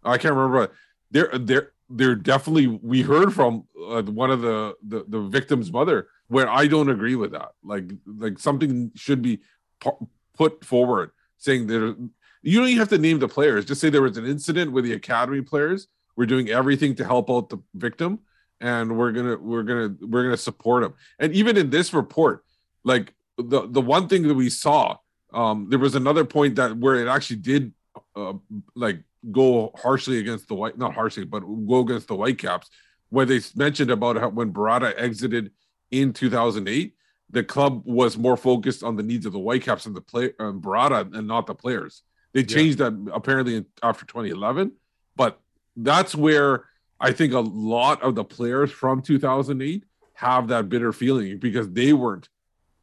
I 0.05 0.19
can't 0.19 0.35
remember. 0.35 0.73
They're 1.11 1.31
they're 1.39 1.73
they're 1.89 2.15
definitely. 2.15 2.66
We 2.66 3.02
heard 3.02 3.32
from 3.32 3.65
uh, 3.89 4.02
one 4.02 4.31
of 4.31 4.40
the, 4.43 4.74
the 4.86 5.05
the 5.09 5.20
victim's 5.20 5.70
mother 5.73 6.09
where 6.28 6.48
I 6.48 6.66
don't 6.66 6.90
agree 6.90 7.15
with 7.15 7.32
that. 7.32 7.51
Like 7.62 7.90
like 8.06 8.39
something 8.39 8.90
should 8.94 9.23
be 9.23 9.40
pu- 9.81 10.09
put 10.36 10.65
forward 10.65 11.11
saying 11.39 11.66
that 11.69 12.11
you 12.43 12.59
don't 12.59 12.69
even 12.69 12.78
have 12.78 12.89
to 12.90 12.98
name 12.98 13.19
the 13.19 13.28
players. 13.28 13.65
Just 13.65 13.81
say 13.81 13.90
there 13.90 14.02
was 14.02 14.16
an 14.16 14.27
incident 14.27 14.73
with 14.73 14.85
the 14.85 14.93
academy 14.94 15.43
players. 15.43 15.89
We're 16.16 16.26
doing 16.26 16.48
everything 16.48 16.94
to 16.96 17.04
help 17.04 17.30
out 17.30 17.48
the 17.48 17.58
victim, 17.74 18.20
and 18.60 18.96
we're 18.96 19.12
gonna 19.12 19.36
we're 19.36 19.62
gonna 19.62 19.94
we're 20.00 20.24
gonna 20.24 20.36
support 20.36 20.82
them. 20.82 20.94
And 21.18 21.32
even 21.34 21.56
in 21.56 21.70
this 21.70 21.92
report, 21.92 22.44
like 22.84 23.14
the 23.36 23.66
the 23.68 23.80
one 23.80 24.08
thing 24.08 24.26
that 24.28 24.34
we 24.34 24.50
saw, 24.50 24.96
um, 25.32 25.68
there 25.70 25.78
was 25.78 25.94
another 25.94 26.24
point 26.24 26.56
that 26.56 26.76
where 26.76 26.96
it 26.96 27.08
actually 27.08 27.36
did 27.36 27.72
uh, 28.14 28.34
like 28.74 29.00
go 29.32 29.72
harshly 29.76 30.18
against 30.18 30.48
the 30.48 30.54
white 30.54 30.76
not 30.76 30.92
harshly 30.92 31.24
but 31.24 31.40
go 31.40 31.78
against 31.78 32.08
the 32.08 32.14
white 32.14 32.36
caps 32.36 32.68
when 33.14 33.28
they 33.28 33.40
mentioned 33.54 33.90
about 33.90 34.16
how 34.16 34.28
when 34.28 34.52
Birarda 34.52 34.92
exited 34.96 35.52
in 35.92 36.12
2008, 36.12 36.94
the 37.30 37.44
club 37.44 37.82
was 37.84 38.18
more 38.18 38.36
focused 38.36 38.82
on 38.82 38.96
the 38.96 39.04
needs 39.04 39.24
of 39.24 39.32
the 39.32 39.38
Whitecaps 39.38 39.86
and 39.86 39.94
the 39.94 40.00
play 40.00 40.32
and 40.40 40.60
Birarda 40.60 41.14
and 41.16 41.28
not 41.28 41.46
the 41.46 41.54
players. 41.54 42.02
They 42.32 42.42
changed 42.42 42.78
that 42.78 42.92
apparently 43.14 43.56
in, 43.56 43.66
after 43.82 44.04
2011, 44.04 44.72
but 45.14 45.40
that's 45.76 46.14
where 46.14 46.64
I 47.01 47.12
think 47.12 47.32
a 47.32 47.40
lot 47.40 48.02
of 48.02 48.14
the 48.14 48.24
players 48.24 48.70
from 48.70 49.02
2008 49.02 49.84
have 50.14 50.48
that 50.48 50.68
bitter 50.68 50.92
feeling 50.92 51.38
because 51.38 51.68
they 51.70 51.92
weren't 51.92 52.28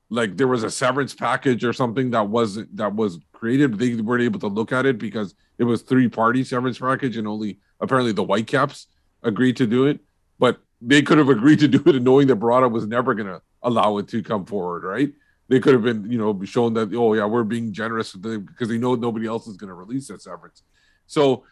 like 0.10 0.36
there 0.36 0.48
was 0.48 0.64
a 0.64 0.70
severance 0.70 1.14
package 1.14 1.64
or 1.64 1.72
something 1.72 2.12
that 2.12 2.28
wasn't 2.28 2.76
that 2.76 2.94
was 2.94 3.20
created. 3.32 3.80
They 3.80 3.96
weren't 3.96 4.24
able 4.24 4.40
to 4.42 4.48
look 4.48 4.72
at 4.72 4.86
it 4.86 5.00
because 5.00 5.34
it 5.58 5.64
was 5.64 5.82
three 5.82 6.10
party 6.10 6.44
severance 6.44 6.78
package 6.78 7.18
and 7.18 7.28
only 7.28 7.60
apparently 7.80 8.12
the 8.12 8.24
Whitecaps 8.24 8.88
agreed 9.24 9.58
to 9.58 9.66
do 9.66 9.86
it. 9.86 10.02
But 10.38 10.60
they 10.82 11.02
could 11.02 11.18
have 11.18 11.30
agreed 11.38 11.60
to 11.60 11.68
do 11.68 11.82
it 11.86 12.02
knowing 12.04 12.28
that 12.28 12.40
Birarda 12.40 12.70
was 12.70 12.86
never 12.86 13.14
going 13.14 13.28
to 13.28 13.42
allow 13.64 13.98
it 13.98 14.10
to 14.10 14.22
come 14.22 14.46
forward, 14.46 14.84
right? 14.84 15.12
They 15.48 15.60
could 15.60 15.74
have 15.74 15.84
been, 15.84 16.10
you 16.12 16.18
know, 16.18 16.40
shown 16.44 16.74
that 16.74 16.94
oh 16.94 17.14
yeah, 17.14 17.26
we're 17.26 17.44
being 17.44 17.72
generous 17.72 18.14
because 18.14 18.68
they 18.68 18.78
know 18.78 18.96
nobody 18.96 19.28
else 19.28 19.48
is 19.48 19.58
going 19.58 19.70
to 19.70 19.74
release 19.74 20.08
that 20.10 20.22
severance. 20.22 20.64
So, 21.08 21.44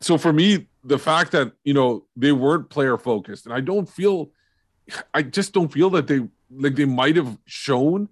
so 0.00 0.18
for 0.18 0.32
me, 0.32 0.68
the 0.84 0.98
fact 0.98 1.32
that 1.32 1.52
you 1.64 1.74
know 1.74 2.04
they 2.16 2.32
weren't 2.32 2.70
player 2.70 2.96
focused, 2.98 3.46
and 3.46 3.54
I 3.54 3.60
don't 3.60 3.88
feel, 3.88 4.30
I 5.12 5.22
just 5.22 5.52
don't 5.52 5.72
feel 5.72 5.90
that 5.90 6.06
they 6.06 6.26
like 6.50 6.76
they 6.76 6.84
might 6.84 7.16
have 7.16 7.38
shown 7.44 8.08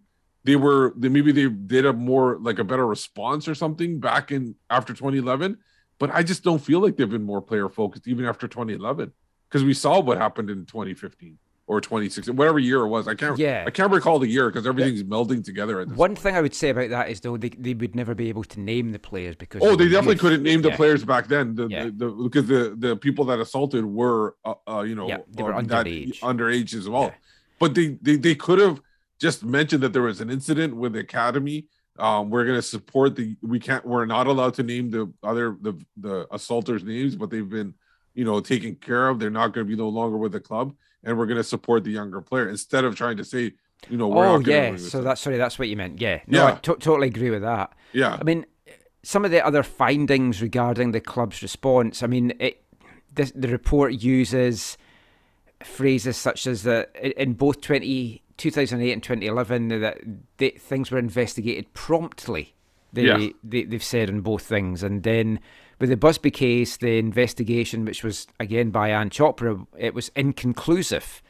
they 0.47 0.57
were 0.57 0.95
they 0.97 1.09
maybe 1.09 1.33
they 1.33 1.49
did 1.49 1.85
a 1.85 1.93
more 1.93 2.39
like 2.41 2.59
a 2.59 2.65
better 2.65 2.87
response 2.87 3.49
or 3.49 3.55
something 3.55 3.99
back 3.99 4.31
in 4.31 4.55
after 4.71 4.95
2011 4.95 5.59
but 5.99 6.11
i 6.15 6.23
just 6.23 6.45
don't 6.45 6.61
feel 6.61 6.81
like 6.81 6.97
they've 6.97 7.11
been 7.11 7.25
more 7.25 7.43
player 7.43 7.69
focused 7.69 8.07
even 8.07 8.25
after 8.25 8.47
2011 8.47 9.13
because 9.49 9.65
we 9.65 9.75
saw 9.75 10.01
what 10.01 10.19
happened 10.19 10.49
in 10.49 10.65
2015 10.65 11.37
or 11.69 11.81
2016 11.81 12.37
whatever 12.37 12.59
year 12.59 12.81
it 12.83 12.89
was 12.89 13.09
i 13.09 13.15
can't 13.15 13.39
Yeah. 13.39 13.65
i 13.67 13.71
can't 13.71 13.91
recall 13.93 14.19
the 14.19 14.29
year 14.29 14.49
because 14.49 14.67
everything's 14.67 15.03
melding 15.03 15.43
together 15.45 15.81
at 15.81 15.89
this 15.89 15.97
One 15.99 16.15
thing 16.15 16.37
I 16.37 16.41
would 16.41 16.55
say 16.55 16.71
about 16.71 16.91
that 16.91 17.09
is 17.11 17.21
though 17.21 17.37
they, 17.37 17.49
they 17.51 17.75
would 17.75 17.95
never 17.97 18.15
be 18.15 18.29
able 18.29 18.45
to 18.45 18.61
name 18.61 18.93
the 18.93 18.99
players 18.99 19.35
because 19.37 19.63
Oh, 19.65 19.75
they 19.75 19.89
definitely 19.89 20.17
couldn't 20.17 20.43
name 20.43 20.63
the 20.63 20.69
Yeah. 20.71 20.77
players 20.77 21.05
back 21.05 21.27
then. 21.29 21.55
The, 21.55 21.67
Yeah. 21.69 21.85
the, 21.85 21.91
the 21.91 22.09
because 22.11 22.47
the 22.47 22.77
the 22.79 22.97
people 22.97 23.25
that 23.27 23.41
assaulted 23.41 23.85
were 23.85 24.37
uh, 24.45 24.55
uh 24.69 24.83
you 24.83 24.95
know 24.95 25.09
Yeah, 25.09 25.19
they 25.31 25.43
were 25.43 25.55
um, 25.55 25.67
underage. 25.67 26.21
underage 26.21 26.75
as 26.75 26.89
well. 26.89 27.05
Yeah. 27.05 27.15
But 27.59 27.75
they, 27.75 27.99
they 28.01 28.17
they 28.17 28.35
could 28.35 28.59
have 28.61 28.81
just 29.19 29.45
mentioned 29.45 29.83
that 29.83 29.93
there 29.93 30.03
was 30.03 30.21
an 30.21 30.31
incident 30.31 30.77
with 30.77 30.93
the 30.93 31.01
academy. 31.01 31.67
Um, 31.99 32.31
we're 32.31 32.45
gonna 32.45 32.63
support 32.63 33.17
the 33.17 33.37
we 33.43 33.59
can't 33.59 33.85
we're 33.85 34.07
not 34.07 34.27
allowed 34.27 34.55
to 34.55 34.63
name 34.63 34.91
the 34.91 35.13
other 35.23 35.57
the 35.61 35.73
the 35.97 36.27
assaulters 36.33 36.85
names, 36.85 37.17
but 37.17 37.31
they've 37.31 37.49
been 37.49 37.75
you 38.15 38.25
know 38.25 38.39
taken 38.41 38.77
care 38.77 39.09
of. 39.09 39.19
They're 39.19 39.31
not 39.31 39.53
gonna 39.53 39.65
be 39.65 39.77
no 39.77 39.89
longer 39.89 40.17
with 40.19 40.33
the 40.33 40.41
club, 40.41 40.75
and 41.05 41.17
we're 41.19 41.27
gonna 41.27 41.43
support 41.45 41.85
the 41.85 41.91
younger 41.91 42.21
player 42.21 42.49
instead 42.49 42.85
of 42.85 42.95
trying 42.97 43.17
to 43.17 43.25
say 43.25 43.53
you 43.89 43.97
know 43.97 44.09
we're 44.09 44.27
Oh 44.27 44.39
yeah, 44.41 44.77
so 44.77 45.03
that's 45.03 45.21
sorry, 45.21 45.37
that's 45.37 45.59
what 45.59 45.69
you 45.69 45.77
meant. 45.77 46.01
Yeah, 46.01 46.21
no, 46.27 46.45
I 46.47 46.49
Yeah. 46.51 46.55
to- 46.57 46.77
totally 46.77 47.09
agree 47.09 47.31
with 47.31 47.43
that. 47.43 47.73
yeah 47.93 48.17
I 48.21 48.25
mean, 48.25 48.47
some 49.03 49.25
of 49.25 49.31
the 49.31 49.45
other 49.45 49.63
findings 49.63 50.41
regarding 50.43 50.91
the 50.93 51.01
club's 51.01 51.43
response. 51.43 52.03
I 52.03 52.07
mean, 52.07 52.33
it 52.41 52.63
this, 53.15 53.33
the 53.35 53.49
report 53.49 53.93
uses 53.95 54.77
phrases 55.63 56.17
such 56.17 56.47
as 56.47 56.63
that 56.65 56.91
in- 57.01 57.13
in 57.13 57.33
both 57.35 57.61
20, 57.61 58.23
2008 58.37 58.93
and 58.93 59.03
2011 59.03 59.69
that 59.69 59.99
they, 60.39 60.51
things 60.51 60.91
were 60.91 60.99
investigated 60.99 61.73
promptly. 61.73 62.55
They, 62.93 63.03
Yeah. 63.07 63.29
they 63.45 63.65
they've 63.65 63.83
said 63.83 64.09
in 64.09 64.21
both 64.21 64.43
things, 64.43 64.83
and 64.83 65.03
then 65.03 65.41
with 65.79 65.91
the 65.91 65.97
Busby 65.97 66.31
case, 66.31 66.77
the 66.77 66.99
investigation, 66.99 67.85
which 67.85 68.03
was 68.03 68.27
again 68.41 68.71
by 68.71 68.91
Anne 68.91 69.11
Chopra, 69.11 69.67
it 69.79 69.95
was 69.95 70.11
inconclusive. 70.17 71.23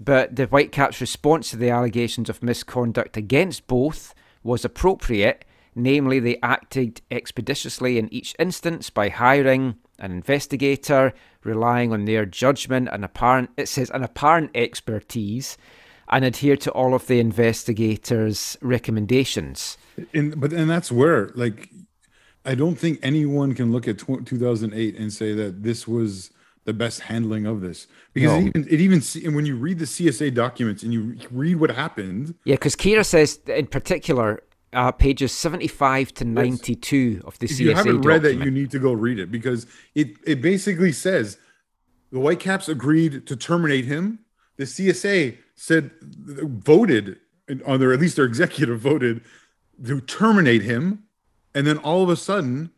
But 0.00 0.34
the 0.34 0.46
Whitecaps' 0.46 1.00
response 1.00 1.50
to 1.50 1.56
the 1.56 1.70
allegations 1.70 2.28
of 2.28 2.42
misconduct 2.42 3.16
against 3.16 3.66
both 3.66 4.14
was 4.42 4.64
appropriate, 4.64 5.44
namely, 5.74 6.18
they 6.18 6.38
acted 6.42 7.00
expeditiously 7.10 7.98
in 7.98 8.12
each 8.12 8.34
instance 8.38 8.90
by 8.90 9.08
hiring 9.08 9.76
an 9.98 10.10
investigator, 10.10 11.12
relying 11.44 11.92
on 11.92 12.04
their 12.04 12.26
judgment 12.26 12.88
and 12.90 13.04
apparent, 13.04 13.50
it 13.56 13.68
says, 13.68 13.90
an 13.90 14.02
apparent 14.02 14.50
expertise, 14.54 15.56
and 16.08 16.24
adhere 16.24 16.56
to 16.56 16.70
all 16.72 16.94
of 16.94 17.06
the 17.06 17.20
investigators' 17.20 18.58
recommendations. 18.60 19.78
but 20.12 20.52
and 20.52 20.68
that's 20.68 20.92
where 20.92 21.30
like 21.34 21.70
i 22.44 22.54
don't 22.54 22.76
think 22.76 22.98
anyone 23.02 23.54
can 23.54 23.72
look 23.72 23.86
at 23.88 23.98
tw- 23.98 24.24
2008 24.24 24.96
and 24.96 25.12
say 25.12 25.32
that 25.34 25.62
this 25.62 25.86
was 25.88 26.30
the 26.64 26.72
best 26.72 27.00
handling 27.00 27.44
of 27.44 27.60
this. 27.60 27.86
Because 28.14 28.30
No. 28.30 28.38
it 28.38 28.46
even, 28.56 28.68
it 28.70 28.80
even 28.80 29.00
see- 29.02 29.22
and 29.26 29.36
when 29.36 29.44
you 29.44 29.54
read 29.54 29.78
the 29.78 29.84
csa 29.84 30.32
documents 30.32 30.82
and 30.82 30.94
you 30.94 31.14
read 31.30 31.56
what 31.56 31.70
happened 31.70 32.34
Yeah, 32.44 32.54
because 32.54 32.74
Ciara 32.74 33.04
says, 33.04 33.38
in 33.46 33.66
particular, 33.66 34.42
uh, 34.72 34.90
pages 34.90 35.30
75 35.32 36.14
to 36.14 36.24
92 36.24 37.20
of 37.26 37.38
the 37.38 37.44
if 37.44 37.52
CSA 37.52 37.60
you 37.60 37.74
haven't 37.74 38.00
read 38.00 38.22
that 38.22 38.36
you 38.36 38.50
need 38.50 38.70
to 38.70 38.78
go 38.78 38.92
read 38.94 39.18
it 39.18 39.30
because 39.30 39.66
it 39.94 40.16
it 40.26 40.40
basically 40.40 40.90
says 40.90 41.36
the 42.10 42.18
whitecaps 42.18 42.66
agreed 42.68 43.26
to 43.26 43.36
terminate 43.36 43.84
him. 43.84 44.20
The 44.56 44.64
csa 44.64 45.36
said 45.54 45.90
voted 46.00 47.18
on 47.66 47.78
their 47.78 47.92
at 47.92 48.00
least 48.00 48.16
their 48.16 48.24
executive 48.24 48.80
voted 48.80 49.20
to 49.84 50.00
terminate 50.00 50.62
him 50.62 51.04
and 51.54 51.66
then 51.66 51.78
all 51.78 52.02
of 52.02 52.08
a 52.08 52.16
sudden 52.16 52.70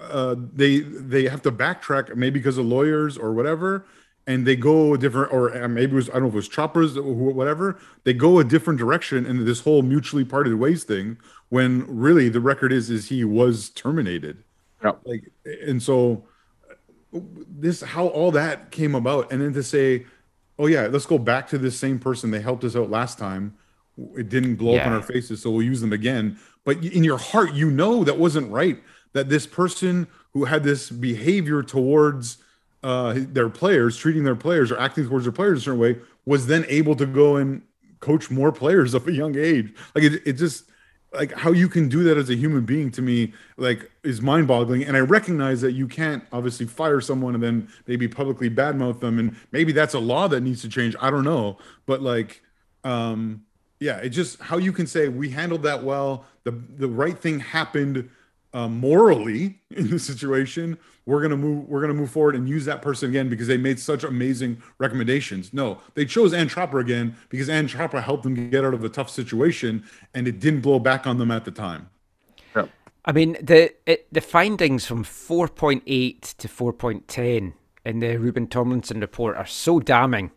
uh, 0.00 0.34
they 0.38 0.80
they 0.80 1.24
have 1.24 1.42
to 1.42 1.52
backtrack 1.52 2.14
maybe 2.16 2.38
because 2.38 2.58
of 2.58 2.66
lawyers 2.66 3.18
or 3.18 3.32
whatever 3.32 3.86
and 4.26 4.46
they 4.46 4.56
go 4.56 4.94
a 4.94 4.98
different 4.98 5.32
or 5.32 5.62
uh, 5.62 5.68
maybe 5.68 5.92
it 5.92 5.94
was 5.94 6.08
i 6.10 6.14
don't 6.14 6.22
know 6.22 6.28
if 6.28 6.34
it 6.34 6.36
was 6.36 6.48
choppers 6.48 6.96
or 6.96 7.12
whatever 7.12 7.78
they 8.04 8.12
go 8.12 8.38
a 8.38 8.44
different 8.44 8.78
direction 8.78 9.26
in 9.26 9.44
this 9.44 9.60
whole 9.60 9.82
mutually 9.82 10.24
parted 10.24 10.54
ways 10.54 10.84
thing 10.84 11.18
when 11.48 11.84
really 11.86 12.28
the 12.28 12.40
record 12.40 12.72
is 12.72 12.90
is 12.90 13.08
he 13.08 13.24
was 13.24 13.70
terminated. 13.70 14.42
Yeah. 14.82 14.92
like 15.04 15.30
and 15.44 15.82
so 15.82 16.24
this 17.12 17.82
how 17.82 18.06
all 18.06 18.30
that 18.30 18.70
came 18.70 18.94
about 18.94 19.30
and 19.30 19.42
then 19.42 19.52
to 19.52 19.62
say 19.62 20.06
oh 20.58 20.66
yeah 20.66 20.86
let's 20.86 21.06
go 21.06 21.18
back 21.18 21.48
to 21.48 21.58
this 21.58 21.78
same 21.78 21.98
person 21.98 22.30
they 22.30 22.40
helped 22.40 22.64
us 22.64 22.74
out 22.74 22.88
last 22.88 23.18
time 23.18 23.54
it 24.16 24.30
didn't 24.30 24.54
blow 24.54 24.76
up 24.76 24.86
on 24.86 24.92
our 24.94 25.02
faces 25.02 25.42
so 25.42 25.50
we'll 25.50 25.66
use 25.66 25.82
them 25.82 25.92
again 25.92 26.38
but 26.64 26.84
in 26.84 27.04
your 27.04 27.18
heart 27.18 27.52
you 27.54 27.70
know 27.70 28.04
that 28.04 28.18
wasn't 28.18 28.50
right 28.50 28.78
that 29.12 29.28
this 29.28 29.46
person 29.46 30.06
who 30.32 30.44
had 30.44 30.62
this 30.62 30.90
behavior 30.90 31.62
towards 31.62 32.38
uh, 32.82 33.14
their 33.16 33.48
players 33.48 33.96
treating 33.96 34.24
their 34.24 34.36
players 34.36 34.70
or 34.70 34.78
acting 34.78 35.06
towards 35.06 35.24
their 35.24 35.32
players 35.32 35.58
a 35.58 35.62
certain 35.62 35.80
way 35.80 35.96
was 36.24 36.46
then 36.46 36.64
able 36.68 36.94
to 36.94 37.06
go 37.06 37.36
and 37.36 37.62
coach 38.00 38.30
more 38.30 38.52
players 38.52 38.94
of 38.94 39.06
a 39.06 39.12
young 39.12 39.36
age. 39.36 39.74
Like 39.94 40.04
it, 40.04 40.22
it 40.26 40.32
just 40.34 40.64
like 41.12 41.32
how 41.32 41.50
you 41.50 41.68
can 41.68 41.88
do 41.88 42.04
that 42.04 42.16
as 42.16 42.30
a 42.30 42.36
human 42.36 42.64
being 42.64 42.88
to 42.88 43.02
me 43.02 43.32
like 43.56 43.90
is 44.04 44.22
mind 44.22 44.46
boggling 44.46 44.84
and 44.84 44.96
i 44.96 45.00
recognize 45.00 45.60
that 45.60 45.72
you 45.72 45.88
can't 45.88 46.22
obviously 46.32 46.64
fire 46.66 47.00
someone 47.00 47.34
and 47.34 47.42
then 47.42 47.68
maybe 47.88 48.06
publicly 48.06 48.48
badmouth 48.48 49.00
them. 49.00 49.18
And 49.18 49.36
maybe 49.50 49.72
that's 49.72 49.94
a 49.94 49.98
law 49.98 50.28
that 50.28 50.40
needs 50.42 50.62
to 50.62 50.68
change. 50.68 50.94
I 51.00 51.10
don't 51.10 51.24
know. 51.24 51.58
But 51.86 52.00
like 52.02 52.42
um 52.84 53.44
yeah 53.80 53.96
it 53.96 54.10
just 54.10 54.40
how 54.40 54.56
you 54.56 54.72
can 54.72 54.86
say 54.86 55.08
we 55.08 55.30
handled 55.30 55.62
that 55.62 55.82
well 55.82 56.24
the 56.44 56.52
the 56.76 56.88
right 56.88 57.18
thing 57.18 57.40
happened 57.40 58.08
uh, 58.52 58.68
morally 58.68 59.58
in 59.70 59.90
the 59.90 59.98
situation 59.98 60.78
we're 61.06 61.22
gonna 61.22 61.36
move 61.36 61.68
we're 61.68 61.80
gonna 61.80 61.94
move 61.94 62.10
forward 62.10 62.36
and 62.36 62.48
use 62.48 62.64
that 62.64 62.82
person 62.82 63.10
again 63.10 63.28
because 63.28 63.46
they 63.46 63.56
made 63.56 63.80
such 63.80 64.04
amazing 64.04 64.62
recommendations. 64.78 65.52
No 65.52 65.80
they 65.94 66.04
chose 66.04 66.32
Ann 66.32 66.48
Tropper 66.48 66.78
again 66.78 67.16
because 67.28 67.48
Ann 67.48 67.66
Tropper 67.66 68.00
helped 68.00 68.22
them 68.22 68.50
get 68.50 68.64
out 68.64 68.74
of 68.74 68.84
a 68.84 68.88
tough 68.88 69.10
situation 69.10 69.84
and 70.14 70.28
it 70.28 70.40
didn't 70.40 70.60
blow 70.60 70.78
back 70.78 71.06
on 71.06 71.18
them 71.18 71.30
at 71.30 71.44
the 71.44 71.50
time. 71.50 71.90
Yeah. 72.54 72.66
I 73.04 73.12
mean, 73.12 73.36
the 73.42 73.72
it, 73.86 74.12
the 74.12 74.20
findings 74.20 74.86
from 74.86 75.04
4.8 75.04 76.36
to 76.36 76.48
4.10 76.48 77.54
in 77.84 77.98
the 77.98 78.16
Rubin 78.16 78.46
Thomlinson 78.46 79.00
report 79.00 79.36
are 79.36 79.46
so 79.46 79.80
damning 79.80 80.30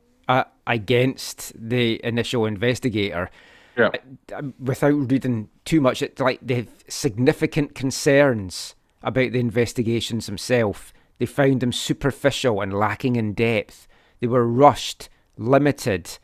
against 0.67 1.53
the 1.55 2.03
initial 2.05 2.45
investigator. 2.45 3.29
yeah 3.77 3.89
Without 4.59 5.11
reading 5.11 5.49
too 5.65 5.81
much, 5.81 6.01
it's 6.01 6.21
like 6.21 6.39
they 6.41 6.55
have 6.55 6.69
significant 6.87 7.75
concerns 7.75 8.75
about 9.01 9.31
the 9.31 9.39
investigations 9.39 10.25
themselves. 10.25 10.93
They 11.19 11.25
found 11.25 11.61
them 11.61 11.71
superficial 11.71 12.61
and 12.61 12.73
lacking 12.73 13.15
in 13.15 13.33
depth. 13.33 13.87
They 14.19 14.27
were 14.27 14.47
rushed, 14.47 15.09
limited. 15.37 16.17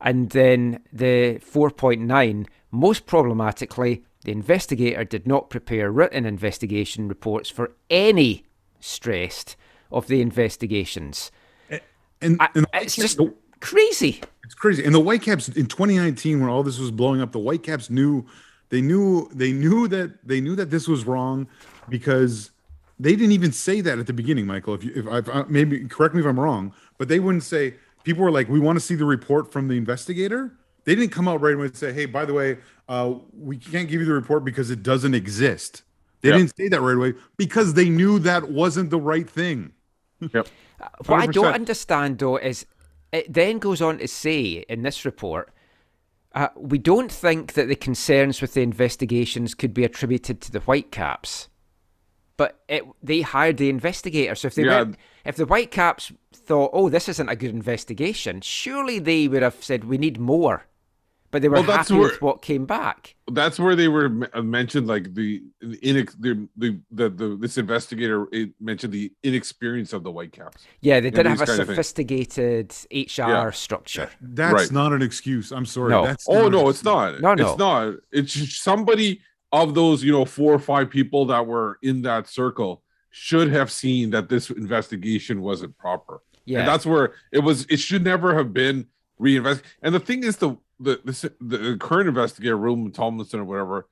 And 0.00 0.30
then 0.30 0.80
the 0.92 1.40
4.9, 1.40 2.46
most 2.70 3.06
problematically, 3.06 4.04
the 4.24 4.32
investigator 4.32 5.04
did 5.04 5.26
not 5.26 5.50
prepare 5.50 5.90
written 5.90 6.26
investigation 6.26 7.08
reports 7.08 7.48
for 7.48 7.72
any 7.88 8.44
stressed 8.80 9.56
of 9.90 10.08
the 10.08 10.20
investigations. 10.20 11.30
and, 12.20 12.36
I, 12.40 12.48
and 12.54 12.64
the 12.64 12.82
it's 12.82 12.96
just 12.96 13.16
the- 13.16 13.34
crazy. 13.60 14.20
It's 14.44 14.54
crazy. 14.54 14.84
And 14.84 14.94
the 14.94 15.00
Whitecaps 15.00 15.48
in 15.48 15.66
2019, 15.66 16.40
when 16.40 16.48
all 16.48 16.62
this 16.62 16.78
was 16.78 16.90
blowing 16.90 17.20
up, 17.20 17.32
the 17.32 17.38
Whitecaps 17.38 17.90
knew 17.90 18.24
they 18.68 18.80
knew 18.80 19.28
they 19.32 19.52
knew 19.52 19.88
that 19.88 20.26
they 20.26 20.40
knew 20.40 20.56
that 20.56 20.70
this 20.70 20.88
was 20.88 21.04
wrong 21.04 21.46
because 21.88 22.50
they 22.98 23.12
didn't 23.12 23.32
even 23.32 23.52
say 23.52 23.80
that 23.80 23.98
at 23.98 24.06
the 24.06 24.12
beginning, 24.12 24.46
Michael. 24.46 24.74
If 24.74 24.84
you, 24.84 24.92
if 24.94 25.06
I 25.06 25.18
uh, 25.30 25.44
maybe 25.48 25.86
correct 25.88 26.14
me 26.14 26.20
if 26.20 26.26
I'm 26.26 26.38
wrong, 26.38 26.72
but 26.98 27.08
they 27.08 27.18
wouldn't 27.20 27.44
say. 27.44 27.74
People 28.04 28.22
were 28.22 28.30
like, 28.30 28.48
"We 28.48 28.60
want 28.60 28.76
to 28.76 28.80
see 28.80 28.94
the 28.94 29.04
report 29.04 29.52
from 29.52 29.66
the 29.66 29.76
investigator." 29.76 30.52
They 30.84 30.94
didn't 30.94 31.10
come 31.10 31.26
out 31.26 31.40
right 31.40 31.54
away 31.54 31.66
and 31.66 31.76
say, 31.76 31.92
"Hey, 31.92 32.06
by 32.06 32.24
the 32.24 32.32
way, 32.32 32.58
uh, 32.88 33.14
we 33.36 33.56
can't 33.56 33.88
give 33.88 33.98
you 34.00 34.06
the 34.06 34.12
report 34.12 34.44
because 34.44 34.70
it 34.70 34.84
doesn't 34.84 35.12
exist." 35.12 35.82
They 36.20 36.28
Yep. 36.28 36.38
didn't 36.38 36.56
say 36.56 36.68
that 36.68 36.80
right 36.80 36.96
away 36.96 37.14
because 37.36 37.74
they 37.74 37.88
knew 37.88 38.20
that 38.20 38.48
wasn't 38.48 38.90
the 38.90 39.00
right 39.00 39.28
thing. 39.28 39.72
Yep. 40.20 40.46
What 41.06 41.20
I 41.20 41.26
don't 41.26 41.46
understand 41.52 42.18
though 42.18 42.36
is 42.36 42.64
it 43.16 43.32
then 43.32 43.58
goes 43.58 43.80
on 43.82 43.98
to 43.98 44.08
say 44.08 44.64
in 44.68 44.82
this 44.82 45.04
report, 45.04 45.52
uh, 46.34 46.48
we 46.56 46.78
don't 46.78 47.10
think 47.10 47.54
that 47.54 47.68
the 47.68 47.74
concerns 47.76 48.42
with 48.42 48.54
the 48.54 48.62
investigations 48.62 49.54
could 49.54 49.72
be 49.72 49.84
attributed 49.84 50.40
to 50.42 50.52
the 50.52 50.60
Whitecaps. 50.60 51.48
But 52.36 52.60
it, 52.68 52.84
they 53.02 53.22
hired 53.22 53.56
the 53.56 53.70
investigator, 53.70 54.34
so 54.34 54.48
if 54.48 54.54
they 54.54 54.64
Yeah. 54.64 54.82
went, 54.82 54.96
if 55.24 55.36
the 55.36 55.46
Whitecaps 55.46 56.12
thought, 56.34 56.70
"Oh, 56.74 56.90
this 56.90 57.08
isn't 57.08 57.30
a 57.30 57.36
good 57.36 57.54
investigation," 57.54 58.42
surely 58.42 58.98
they 58.98 59.26
would 59.28 59.42
have 59.42 59.64
said, 59.64 59.84
"We 59.84 59.96
need 59.96 60.18
more." 60.20 60.66
But 61.30 61.42
they 61.42 61.48
were 61.48 61.54
Well, 61.56 61.64
that's 61.64 61.88
happy 61.88 61.98
where- 62.00 62.10
with 62.10 62.22
what 62.22 62.42
came 62.42 62.66
back. 62.66 63.14
that's 63.32 63.58
where 63.58 63.74
they 63.74 63.88
were 63.88 64.28
uh, 64.32 64.42
mentioned 64.42 64.86
like 64.86 65.12
the 65.14 65.42
in 65.82 65.96
the, 66.20 66.48
the 66.56 66.80
the 66.92 67.08
the 67.10 67.36
this 67.40 67.58
investigator 67.58 68.26
mentioned 68.60 68.92
the 68.92 69.12
inexperience 69.22 69.92
of 69.92 70.04
the 70.04 70.10
Whitecaps. 70.12 70.64
Yeah, 70.80 71.00
they 71.00 71.10
did 71.10 71.26
these 71.26 71.40
have 71.40 71.42
a 71.42 71.46
kind 71.46 71.60
of 71.60 71.66
things. 71.66 71.76
sophisticated 71.76 72.72
HR 72.92 73.30
Yeah. 73.30 73.50
structure. 73.50 74.10
That's 74.20 74.54
Right. 74.54 74.72
not 74.72 74.92
an 74.92 75.02
excuse. 75.02 75.50
I'm 75.52 75.66
sorry. 75.66 75.90
No. 75.90 76.04
That's 76.04 76.26
Oh 76.28 76.48
no, 76.48 76.68
it's 76.68 76.84
not. 76.84 77.20
No, 77.20 77.34
no. 77.34 77.48
it's 77.50 77.58
not. 77.58 77.94
It's 78.12 78.32
just 78.32 78.62
somebody 78.62 79.20
of 79.52 79.74
those 79.74 80.02
you 80.04 80.12
know 80.12 80.24
four 80.24 80.52
or 80.54 80.58
five 80.58 80.90
people 80.90 81.26
that 81.26 81.46
were 81.46 81.78
in 81.82 82.02
that 82.02 82.28
circle 82.28 82.82
should 83.10 83.50
have 83.50 83.70
seen 83.72 84.10
that 84.10 84.28
this 84.28 84.50
investigation 84.50 85.40
wasn't 85.40 85.76
proper. 85.78 86.20
Yeah, 86.44 86.60
And 86.60 86.68
that's 86.68 86.86
where 86.86 87.14
it 87.32 87.40
was. 87.40 87.66
It 87.68 87.78
should 87.78 88.04
never 88.04 88.34
have 88.36 88.52
been 88.52 88.86
reinvested. 89.18 89.66
And 89.82 89.94
the 89.94 89.98
thing 90.00 90.22
is, 90.22 90.36
the 90.36 90.56
the 90.80 91.00
the, 91.04 91.32
the 91.40 91.76
current 91.78 92.08
investigator, 92.08 92.56
Roman 92.56 92.92
Thomlinson 92.92 93.40
or 93.40 93.44
whatever, 93.44 93.88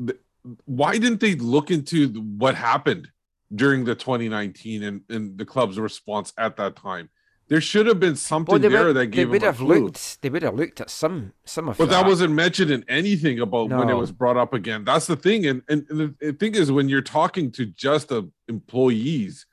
the, 0.00 0.16
why 0.64 0.98
didn't 0.98 1.20
they 1.20 1.34
look 1.34 1.70
into 1.70 2.06
the- 2.08 2.20
what 2.20 2.54
happened 2.54 3.08
during 3.54 3.84
the 3.84 3.94
2019 3.94 4.82
and, 4.82 5.00
and 5.08 5.36
the 5.38 5.44
club's 5.44 5.78
response 5.78 6.32
at 6.38 6.56
that 6.56 6.76
time? 6.76 7.08
There 7.48 7.60
should 7.60 7.86
have 7.86 8.00
been 8.00 8.16
something 8.16 8.52
Well, 8.52 8.58
they, 8.60 8.68
there 8.68 8.86
would, 8.86 8.96
that 8.96 9.00
they 9.00 9.06
gave 9.08 9.28
would 9.28 9.42
them 9.42 9.48
a 9.48 9.52
have 9.52 9.58
clue. 9.58 9.84
looked. 9.84 10.22
They 10.22 10.30
would 10.30 10.42
have 10.42 10.54
looked 10.54 10.80
at 10.80 10.88
some 10.88 11.32
some 11.44 11.68
of 11.68 11.76
But 11.76 11.90
that. 11.90 12.02
that 12.02 12.06
wasn't 12.08 12.32
mentioned 12.32 12.70
in 12.70 12.82
anything 12.88 13.40
about 13.40 13.68
when 13.68 13.90
it 13.90 13.94
was 13.94 14.10
brought 14.10 14.38
up 14.38 14.54
again. 14.54 14.84
That's 14.84 15.06
the 15.06 15.16
thing. 15.16 15.44
And, 15.46 15.62
and, 15.68 15.84
and 15.90 16.14
the 16.18 16.32
thing 16.32 16.54
is, 16.54 16.72
when 16.72 16.88
you're 16.88 17.02
talking 17.02 17.50
to 17.52 17.66
just 17.66 18.08
the 18.08 18.30
employees, 18.48 19.44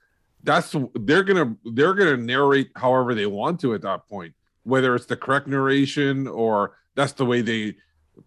that's 0.44 0.74
they're 0.96 1.24
gonna 1.24 1.56
they're 1.74 1.94
gonna 1.94 2.16
narrate 2.16 2.70
however 2.78 3.14
they 3.14 3.26
want 3.26 3.60
to 3.62 3.74
at 3.74 3.82
that 3.82 4.08
point, 4.08 4.34
whether 4.70 4.96
it's 4.96 5.06
the 5.06 5.16
correct 5.16 5.48
narration 5.48 6.28
or 6.28 6.78
that's 6.96 7.14
the 7.14 7.26
way 7.26 7.42
they 7.42 7.76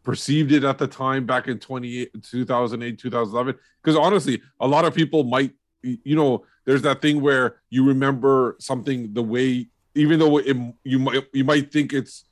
perceived 0.03 0.53
it 0.53 0.65
at 0.65 0.79
the 0.79 0.87
time 0.87 1.27
back 1.27 1.49
in 1.49 1.59
28 1.59 2.23
2008 2.23 2.99
2011 2.99 3.55
because 3.83 3.97
honestly 3.97 4.41
a 4.61 4.67
lot 4.67 4.87
of 4.87 4.95
people 4.95 5.23
might 5.23 5.53
you 5.83 6.17
know 6.17 6.45
there's 6.65 6.83
that 6.83 7.03
thing 7.03 7.21
where 7.21 7.57
you 7.69 7.85
remember 7.85 8.57
something 8.59 9.13
the 9.13 9.23
way 9.23 9.69
even 9.95 10.19
though 10.19 10.39
it, 10.39 10.57
you 10.85 10.99
might 10.99 11.27
you 11.33 11.45
might 11.45 11.73
think 11.73 11.93
it's 11.93 12.25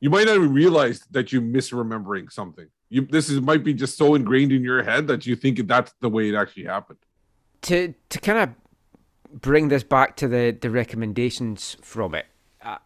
you 0.00 0.10
might 0.10 0.26
not 0.26 0.36
even 0.36 0.52
realize 0.52 1.00
that 1.10 1.32
you're 1.32 1.42
misremembering 1.42 2.30
something. 2.30 2.66
You 2.88 3.06
this 3.06 3.30
is 3.30 3.40
might 3.40 3.64
be 3.64 3.74
just 3.74 3.96
so 3.96 4.14
ingrained 4.14 4.52
in 4.52 4.62
your 4.62 4.82
head 4.82 5.06
that 5.06 5.26
you 5.26 5.36
think 5.36 5.66
that's 5.66 5.94
the 6.00 6.08
way 6.08 6.28
it 6.28 6.34
actually 6.34 6.64
happened. 6.64 6.98
to 7.62 7.94
to 8.10 8.20
kind 8.20 8.38
of 8.38 9.40
bring 9.40 9.68
this 9.68 9.82
back 9.82 10.16
to 10.16 10.28
the 10.28 10.56
the 10.60 10.70
recommendations 10.70 11.76
from 11.82 12.14
it. 12.14 12.26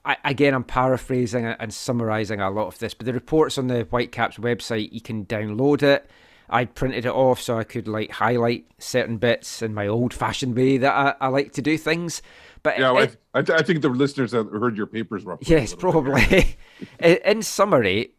I, 0.04 0.16
again, 0.24 0.54
I'm 0.54 0.64
paraphrasing 0.64 1.44
and 1.46 1.72
summarising 1.72 2.40
a 2.40 2.50
lot 2.50 2.66
of 2.66 2.78
this, 2.78 2.94
but 2.94 3.06
the 3.06 3.12
reports 3.12 3.58
on 3.58 3.68
the 3.68 3.82
Whitecaps 3.84 4.38
website, 4.38 4.92
you 4.92 5.00
can 5.00 5.24
download 5.26 5.82
it. 5.82 6.08
I 6.50 6.64
printed 6.64 7.04
it 7.04 7.12
off 7.12 7.40
so 7.40 7.58
I 7.58 7.64
could 7.64 7.86
like 7.86 8.10
highlight 8.10 8.66
certain 8.78 9.18
bits 9.18 9.60
in 9.62 9.74
my 9.74 9.86
old-fashioned 9.86 10.56
way 10.56 10.78
that 10.78 10.92
I, 10.94 11.26
I 11.26 11.28
like 11.28 11.52
to 11.54 11.62
do 11.62 11.76
things. 11.76 12.22
But 12.62 12.78
Yeah, 12.78 12.96
it- 12.98 13.16
I, 13.34 13.38
I, 13.38 13.42
th- 13.42 13.58
I 13.60 13.62
think 13.62 13.82
the 13.82 13.90
listeners 13.90 14.32
have 14.32 14.50
heard 14.50 14.76
your 14.76 14.86
papers 14.86 15.26
a 15.26 15.36
Yes, 15.42 15.74
probably. 15.74 16.56
in, 17.00 17.42
summary, 17.42 18.14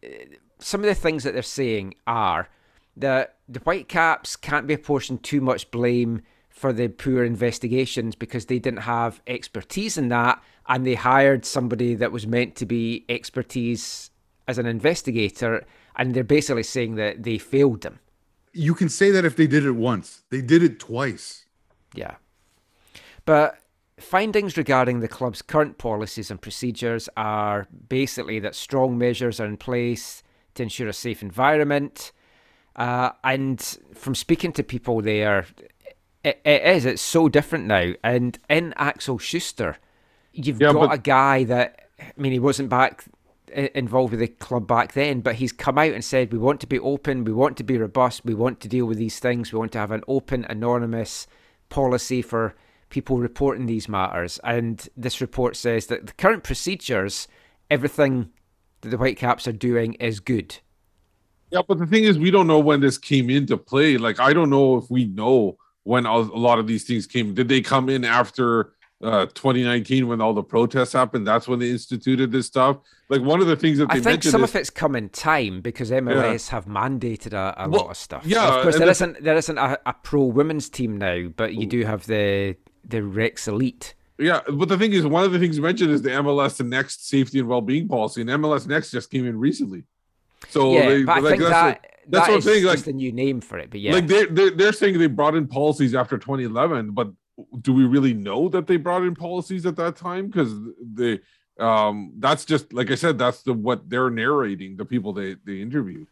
some 0.60 0.80
of 0.80 0.86
the 0.86 0.94
things 0.94 1.24
that 1.24 1.34
they're 1.34 1.42
saying 1.42 1.94
are 2.06 2.48
that 2.96 3.36
the 3.48 3.60
Whitecaps 3.60 4.36
can't 4.36 4.66
be 4.66 4.74
apportioned 4.74 5.22
too 5.24 5.40
much 5.40 5.70
blame 5.70 6.22
for 6.48 6.72
the 6.72 6.88
poor 6.88 7.24
investigations 7.24 8.14
because 8.14 8.46
they 8.46 8.58
didn't 8.58 8.80
have 8.82 9.20
expertise 9.26 9.96
in 9.98 10.08
that 10.08 10.42
and 10.70 10.86
they 10.86 10.94
hired 10.94 11.44
somebody 11.44 11.96
that 11.96 12.12
was 12.12 12.28
meant 12.28 12.54
to 12.54 12.64
be 12.64 13.04
expertise 13.08 14.10
as 14.46 14.56
an 14.56 14.66
investigator 14.66 15.66
and 15.96 16.14
they're 16.14 16.24
basically 16.24 16.62
saying 16.62 16.94
that 16.94 17.24
they 17.24 17.38
failed 17.38 17.82
them. 17.82 17.98
You 18.52 18.74
can 18.74 18.88
say 18.88 19.10
that 19.10 19.24
if 19.24 19.36
they 19.36 19.48
did 19.48 19.66
it 19.66 19.72
once. 19.72 20.22
They 20.30 20.40
did 20.40 20.62
it 20.62 20.78
twice. 20.78 21.44
Yeah. 21.94 22.14
But 23.24 23.58
findings 23.98 24.56
regarding 24.56 25.00
the 25.00 25.08
club's 25.08 25.42
current 25.42 25.76
policies 25.76 26.30
and 26.30 26.40
procedures 26.40 27.08
are 27.16 27.66
basically 27.88 28.38
that 28.38 28.54
strong 28.54 28.96
measures 28.96 29.40
are 29.40 29.46
in 29.46 29.56
place 29.56 30.22
to 30.54 30.62
ensure 30.62 30.88
a 30.88 30.92
safe 30.92 31.20
environment. 31.20 32.12
Uh, 32.76 33.10
and 33.24 33.60
from 33.94 34.14
speaking 34.14 34.52
to 34.52 34.62
people 34.62 35.02
there, 35.02 35.46
it, 36.22 36.40
it 36.44 36.62
is, 36.62 36.84
it's 36.84 37.02
so 37.02 37.28
different 37.28 37.66
now. 37.66 37.92
And 38.04 38.38
in 38.48 38.72
Axel 38.76 39.18
Schuster, 39.18 39.76
you've 40.32 40.60
Yeah, 40.60 40.72
got 40.72 40.88
but- 40.88 40.94
a 40.94 40.98
guy 40.98 41.44
that, 41.44 41.88
I 42.00 42.12
mean, 42.16 42.32
he 42.32 42.38
wasn't 42.38 42.68
back 42.68 43.04
eh, 43.52 43.68
involved 43.74 44.12
with 44.12 44.20
the 44.20 44.28
club 44.28 44.66
back 44.66 44.92
then, 44.92 45.20
but 45.20 45.36
he's 45.36 45.52
come 45.52 45.78
out 45.78 45.92
and 45.92 46.04
said, 46.04 46.32
we 46.32 46.38
want 46.38 46.60
to 46.60 46.66
be 46.66 46.78
open, 46.78 47.24
we 47.24 47.32
want 47.32 47.56
to 47.58 47.64
be 47.64 47.78
robust, 47.78 48.24
we 48.24 48.34
want 48.34 48.60
to 48.60 48.68
deal 48.68 48.86
with 48.86 48.98
these 48.98 49.18
things, 49.18 49.52
we 49.52 49.58
want 49.58 49.72
to 49.72 49.78
have 49.78 49.90
an 49.90 50.02
open, 50.08 50.44
anonymous 50.48 51.26
policy 51.68 52.22
for 52.22 52.54
people 52.90 53.18
reporting 53.18 53.66
these 53.66 53.88
matters. 53.88 54.40
And 54.44 54.88
this 54.96 55.20
report 55.20 55.56
says 55.56 55.86
that 55.86 56.06
the 56.06 56.12
current 56.14 56.42
procedures, 56.44 57.28
everything 57.70 58.30
that 58.80 58.88
the 58.90 58.96
Whitecaps 58.96 59.46
are 59.46 59.52
doing 59.52 59.94
is 59.94 60.20
good. 60.20 60.58
Yeah, 61.50 61.62
but 61.66 61.78
the 61.78 61.86
thing 61.86 62.04
is, 62.04 62.18
we 62.18 62.30
don't 62.30 62.46
know 62.46 62.58
when 62.60 62.80
this 62.80 62.98
came 62.98 63.28
into 63.30 63.56
play. 63.56 63.96
Like, 63.96 64.20
I 64.20 64.32
don't 64.32 64.50
know 64.50 64.76
if 64.76 64.88
we 64.90 65.06
know 65.06 65.58
when 65.82 66.06
a 66.06 66.10
a 66.12 66.38
lot 66.38 66.58
of 66.60 66.66
these 66.68 66.84
things 66.84 67.06
came. 67.06 67.34
Did 67.34 67.48
they 67.48 67.60
come 67.60 67.88
in 67.88 68.04
after 68.04 68.72
uh 69.02 69.24
2019 69.26 70.08
when 70.08 70.20
all 70.20 70.34
the 70.34 70.42
protests 70.42 70.92
happened? 70.92 71.26
That's 71.26 71.48
when 71.48 71.58
they 71.58 71.70
instituted 71.70 72.30
this 72.32 72.46
stuff. 72.46 72.78
Like, 73.08 73.22
one 73.22 73.40
of 73.40 73.46
the 73.46 73.56
things 73.56 73.78
that 73.78 73.86
they 73.88 73.92
I 73.92 73.96
think 73.96 74.04
mentioned 74.06 74.32
some 74.32 74.44
is, 74.44 74.50
of 74.50 74.56
it's 74.56 74.70
come 74.70 74.94
in 74.94 75.08
time 75.08 75.60
because 75.62 75.90
MLS 75.90 76.48
have 76.50 76.66
mandated 76.66 77.32
a, 77.32 77.54
a 77.56 77.68
Well, 77.68 77.82
lot 77.82 77.90
of 77.90 77.96
stuff. 77.96 78.22
yeah, 78.24 78.56
of 78.56 78.62
course 78.62 78.76
there 78.76 78.86
the- 78.86 78.90
isn't 78.92 79.24
there 79.24 79.36
isn't 79.36 79.58
a, 79.58 79.78
a 79.86 79.94
pro 79.94 80.24
women's 80.24 80.68
team 80.68 80.96
now, 80.98 81.28
but 81.36 81.54
you 81.54 81.66
do 81.66 81.84
have 81.84 82.06
the 82.06 82.56
the 82.84 83.02
Rex 83.02 83.48
Elite. 83.48 83.94
Yeah, 84.18 84.40
but 84.52 84.68
the 84.68 84.76
thing 84.76 84.92
is, 84.92 85.06
one 85.06 85.24
of 85.24 85.32
the 85.32 85.38
things 85.38 85.58
mentioned 85.58 85.90
is 85.92 86.02
the 86.02 86.10
MLS 86.10 86.60
and 86.60 86.68
Next 86.68 87.08
safety 87.08 87.38
and 87.38 87.48
well-being 87.48 87.88
policy, 87.88 88.20
and 88.20 88.28
MLS 88.30 88.66
Next 88.66 88.90
just 88.90 89.10
came 89.10 89.26
in 89.26 89.38
recently. 89.38 89.84
So 90.50 90.72
yeah, 90.74 90.88
they, 90.88 91.02
but 91.04 91.24
I 91.24 91.30
think 91.30 91.42
that's 91.42 91.50
that 91.50 91.64
what, 91.64 91.86
that's 92.08 92.26
that 92.26 92.30
what 92.32 92.36
I'm 92.36 92.40
saying. 92.42 92.64
Like, 92.64 92.86
a 92.86 92.92
new 92.92 93.12
name 93.12 93.40
for 93.40 93.58
it. 93.58 93.70
But 93.70 93.80
yeah, 93.80 93.92
like 93.92 94.06
they're, 94.06 94.26
they're 94.26 94.50
they're 94.50 94.72
saying 94.72 94.98
they 94.98 95.06
brought 95.06 95.34
in 95.36 95.46
policies 95.46 95.94
after 95.94 96.18
2011, 96.18 96.90
but 96.90 97.10
do 97.60 97.72
we 97.72 97.84
really 97.84 98.14
know 98.14 98.48
that 98.48 98.66
they 98.66 98.76
brought 98.76 99.02
in 99.02 99.14
policies 99.14 99.66
at 99.66 99.76
that 99.76 99.96
time? 99.96 100.26
Because 100.26 100.52
the 100.52 101.20
um 101.58 102.12
that's 102.18 102.44
just 102.44 102.72
like 102.72 102.90
I 102.90 102.94
said, 102.94 103.18
that's 103.18 103.42
the 103.42 103.52
what 103.52 103.88
they're 103.90 104.10
narrating. 104.10 104.76
The 104.76 104.84
people 104.84 105.12
they 105.12 105.36
they 105.44 105.60
interviewed. 105.60 106.08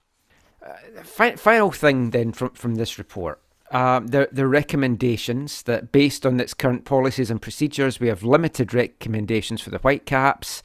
Fi- 1.03 1.37
final 1.37 1.71
thing 1.71 2.11
then 2.11 2.33
from 2.33 2.51
from 2.51 2.75
this 2.75 2.99
report. 2.99 3.41
Um, 3.71 4.07
the 4.09 4.29
the 4.33 4.47
recommendations 4.47 5.63
that 5.65 5.93
based 5.93 6.25
on 6.25 6.41
its 6.41 6.55
current 6.55 6.85
policies 6.85 7.31
and 7.31 7.41
procedures, 7.41 8.01
we 8.01 8.09
have 8.09 8.23
limited 8.23 8.73
recommendations 8.73 9.61
for 9.61 9.71
the 9.71 9.79
Whitecaps, 9.79 10.63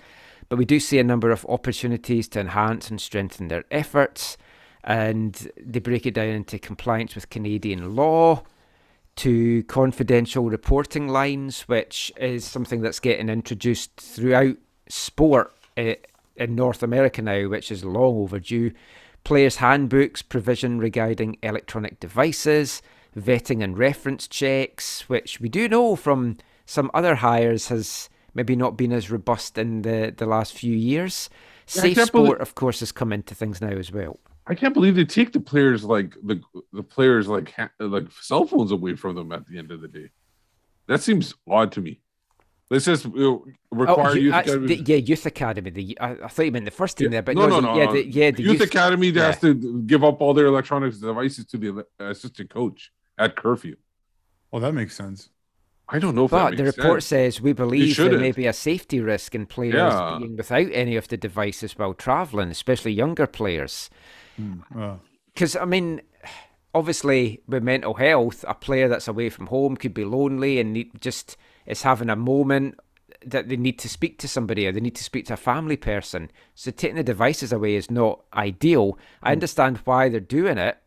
but 0.47 0.57
we 0.57 0.65
do 0.65 0.79
see 0.79 0.99
a 0.99 1.03
number 1.03 1.29
of 1.29 1.45
opportunities 1.49 2.27
to 2.29 2.39
enhance 2.39 2.89
and 2.89 3.01
strengthen 3.01 3.49
their 3.49 3.65
efforts. 3.71 4.37
And 4.85 5.49
they 5.57 5.79
break 5.79 6.05
it 6.05 6.13
down 6.13 6.27
into 6.27 6.59
compliance 6.59 7.15
with 7.15 7.29
Canadian 7.29 7.95
law, 7.95 8.43
to 9.17 9.63
confidential 9.63 10.49
reporting 10.49 11.07
lines, 11.07 11.61
which 11.61 12.11
is 12.17 12.45
something 12.45 12.81
that's 12.81 12.99
getting 12.99 13.29
introduced 13.29 13.95
throughout 13.97 14.57
sport 14.89 15.53
uh, 15.77 15.93
in 16.35 16.55
North 16.55 16.81
America 16.83 17.21
now, 17.21 17.47
which 17.47 17.71
is 17.71 17.85
long 17.85 18.17
overdue. 18.17 18.71
Players' 19.23 19.57
handbooks, 19.57 20.21
provision 20.21 20.79
regarding 20.79 21.37
electronic 21.43 21.99
devices, 21.99 22.81
vetting 23.17 23.63
and 23.63 23.77
reference 23.77 24.27
checks, 24.27 25.07
which 25.07 25.39
we 25.39 25.47
do 25.47 25.69
know 25.69 25.95
from 25.95 26.37
some 26.65 26.89
other 26.93 27.15
hires 27.15 27.67
has 27.67 28.09
maybe 28.33 28.55
not 28.55 28.75
been 28.75 28.91
as 28.91 29.11
robust 29.11 29.57
in 29.57 29.83
the, 29.83 30.13
the 30.15 30.25
last 30.25 30.53
few 30.53 30.75
years. 30.75 31.29
Yeah, 31.75 31.81
Safe 31.83 32.01
sport, 32.07 32.11
believe- 32.11 32.41
of 32.41 32.55
course, 32.55 32.79
has 32.79 32.91
come 32.91 33.13
into 33.13 33.35
things 33.35 33.61
now 33.61 33.69
as 33.69 33.91
well. 33.91 34.19
I 34.45 34.55
can't 34.55 34.73
believe 34.73 34.95
they 34.95 35.05
take 35.05 35.31
the 35.31 35.39
players 35.39 35.83
like 35.85 36.15
the 36.23 36.41
the 36.73 36.83
players 36.83 37.27
like 37.27 37.51
ha- 37.53 37.69
like 37.79 38.11
cell 38.21 38.45
phones 38.45 38.71
away 38.71 38.95
from 38.95 39.15
them 39.15 39.31
at 39.31 39.47
the 39.47 39.57
end 39.57 39.71
of 39.71 39.81
the 39.81 39.87
day. 39.87 40.09
That 40.87 41.01
seems 41.01 41.33
odd 41.49 41.71
to 41.73 41.81
me. 41.81 42.01
Let's 42.69 42.85
just 42.85 43.05
uh, 43.05 43.37
require 43.71 44.09
Oh, 44.09 44.13
you- 44.13 44.21
youth 44.23 44.33
uh, 44.33 44.39
academy. 44.39 44.67
the- 44.75 44.83
yeah, 44.91 44.95
youth 44.97 45.25
academy. 45.25 45.69
The 45.69 45.97
I, 46.01 46.11
I 46.23 46.27
thought 46.27 46.45
you 46.45 46.51
meant 46.51 46.65
the 46.65 46.71
first 46.71 46.97
team 46.97 47.05
Yeah. 47.05 47.11
there, 47.11 47.21
but 47.21 47.35
no, 47.35 47.47
no, 47.47 47.59
no, 47.59 47.61
the- 47.61 47.61
no. 47.61 47.77
yeah, 47.83 47.91
the, 47.91 48.05
yeah, 48.07 48.31
the 48.31 48.43
youth, 48.43 48.51
youth, 48.59 48.61
academy 48.61 49.09
yeah. 49.09 49.27
has 49.27 49.39
to 49.41 49.53
give 49.85 50.03
up 50.03 50.19
all 50.21 50.33
their 50.33 50.47
electronics 50.47 50.97
devices 50.97 51.45
to 51.45 51.57
the 51.57 51.85
assistant 51.99 52.49
coach 52.49 52.91
at 53.17 53.35
curfew. 53.35 53.75
Oh, 54.51 54.59
that 54.59 54.73
makes 54.73 54.95
sense. 54.95 55.29
I 55.87 55.99
don't 55.99 56.15
know 56.15 56.25
if 56.25 56.31
that 56.31 56.49
But 56.51 56.57
the 56.57 56.63
report 56.63 57.03
sense. 57.03 57.35
says 57.35 57.41
we 57.41 57.53
believe 57.53 57.95
there 57.97 58.17
may 58.17 58.31
be 58.31 58.47
a 58.47 58.53
safety 58.53 58.99
risk 59.01 59.35
in 59.35 59.45
players 59.45 59.75
Yeah. 59.75 60.17
being 60.19 60.35
without 60.37 60.67
any 60.71 60.95
of 60.95 61.07
the 61.09 61.17
devices 61.17 61.77
while 61.77 61.93
travelling, 61.93 62.49
especially 62.49 62.93
younger 62.93 63.27
players. 63.27 63.89
Uh, 64.75 64.95
Because 65.33 65.55
I 65.55 65.65
mean, 65.65 66.01
obviously 66.73 67.41
with 67.47 67.63
mental 67.63 67.95
health, 67.95 68.43
a 68.47 68.53
player 68.53 68.87
that's 68.87 69.07
away 69.07 69.29
from 69.29 69.47
home 69.47 69.77
could 69.77 69.93
be 69.93 70.05
lonely 70.05 70.59
and 70.59 70.73
need, 70.73 71.01
just 71.01 71.37
is 71.65 71.83
having 71.83 72.09
a 72.09 72.15
moment 72.15 72.79
that 73.25 73.47
they 73.47 73.55
need 73.55 73.79
to 73.79 73.87
speak 73.87 74.17
to 74.19 74.27
somebody 74.27 74.67
or 74.67 74.71
they 74.71 74.81
need 74.81 74.95
to 74.95 75.03
speak 75.03 75.27
to 75.27 75.33
a 75.33 75.37
family 75.37 75.77
person. 75.77 76.29
So 76.55 76.71
taking 76.71 76.97
the 76.97 77.03
devices 77.03 77.53
away 77.53 77.75
is 77.75 77.89
not 77.89 78.21
ideal. 78.33 78.97
I 79.21 79.31
understand 79.31 79.77
why 79.85 80.09
they're 80.09 80.19
doing 80.19 80.57
it, 80.57 80.77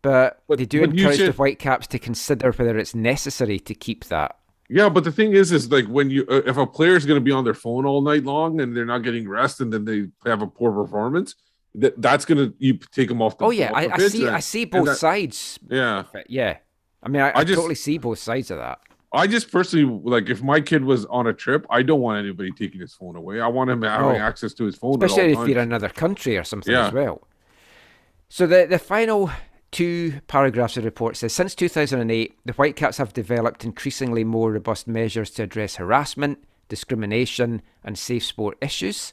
but, 0.00 0.42
But- 0.48 0.58
they 0.58 0.64
do 0.64 0.80
but 0.80 0.90
encourage 0.90 1.18
the 1.18 1.32
Whitecaps 1.32 1.86
to 1.88 1.98
consider 1.98 2.52
whether 2.52 2.78
it's 2.78 2.94
necessary 2.94 3.58
to 3.60 3.74
keep 3.74 4.06
that. 4.06 4.36
Yeah, 4.72 4.88
but 4.88 5.02
the 5.02 5.10
thing 5.12 5.32
is, 5.32 5.50
is 5.50 5.70
like 5.70 5.86
when 5.86 6.10
you 6.10 6.24
uh, 6.30 6.42
if 6.46 6.56
a 6.56 6.64
player 6.64 6.94
is 6.94 7.04
going 7.04 7.18
to 7.18 7.24
be 7.24 7.32
on 7.32 7.42
their 7.42 7.54
phone 7.54 7.84
all 7.84 8.02
night 8.02 8.22
long 8.22 8.60
and 8.60 8.74
they're 8.74 8.86
not 8.86 9.02
getting 9.02 9.28
rest, 9.28 9.60
and 9.60 9.72
then 9.72 9.84
they 9.84 10.06
have 10.30 10.42
a 10.42 10.46
poor 10.46 10.70
performance, 10.70 11.34
that 11.76 12.00
that's 12.02 12.24
going 12.24 12.38
to 12.38 12.54
you 12.58 12.78
take 12.92 13.08
them 13.08 13.22
off 13.22 13.38
the. 13.38 13.44
Oh 13.44 13.50
yeah, 13.50 13.70
I, 13.74 13.88
I 13.92 13.98
see. 13.98 14.26
and- 14.26 14.36
I 14.36 14.40
see 14.40 14.64
both 14.64 14.86
that- 14.86 14.96
sides. 14.96 15.58
Yeah, 15.68 16.04
Yeah, 16.28 16.56
I 17.02 17.08
mean, 17.08 17.22
I, 17.22 17.30
I, 17.30 17.38
I 17.40 17.44
just- 17.44 17.56
totally 17.56 17.74
see 17.76 17.98
both 17.98 18.18
sides 18.18 18.50
of 18.50 18.58
that. 18.58 18.78
I 19.12 19.26
just 19.26 19.50
personally 19.50 20.00
like 20.04 20.28
if 20.28 20.40
my 20.40 20.60
kid 20.60 20.84
was 20.84 21.04
on 21.06 21.26
a 21.26 21.32
trip, 21.32 21.66
I 21.68 21.82
don't 21.82 22.00
want 22.00 22.18
anybody 22.24 22.52
taking 22.52 22.80
his 22.80 22.94
phone 22.94 23.16
away. 23.16 23.40
I 23.40 23.48
want 23.48 23.68
him 23.68 23.82
having 23.82 24.06
No. 24.12 24.14
access 24.16 24.54
to 24.54 24.64
his 24.64 24.76
phone, 24.76 25.02
especially 25.02 25.34
all 25.34 25.42
if 25.42 25.48
you're 25.48 25.58
in 25.58 25.64
another 25.64 25.88
country 25.88 26.36
or 26.38 26.44
something 26.44 26.72
Yeah. 26.72 26.86
as 26.86 26.92
well. 26.92 27.26
So 28.28 28.46
the 28.46 28.66
the 28.70 28.78
final 28.78 29.30
two 29.72 30.20
paragraphs 30.28 30.76
of 30.76 30.82
the 30.84 30.86
report 30.88 31.16
says 31.16 31.32
since 31.32 31.56
2008, 31.56 32.36
the 32.44 32.52
Whitecaps 32.52 32.98
have 32.98 33.12
developed 33.12 33.64
increasingly 33.64 34.22
more 34.22 34.52
robust 34.52 34.86
measures 34.86 35.30
to 35.32 35.42
address 35.42 35.76
harassment, 35.76 36.38
discrimination, 36.68 37.62
and 37.84 37.98
safe 37.98 38.24
sport 38.24 38.56
issues. 38.60 39.12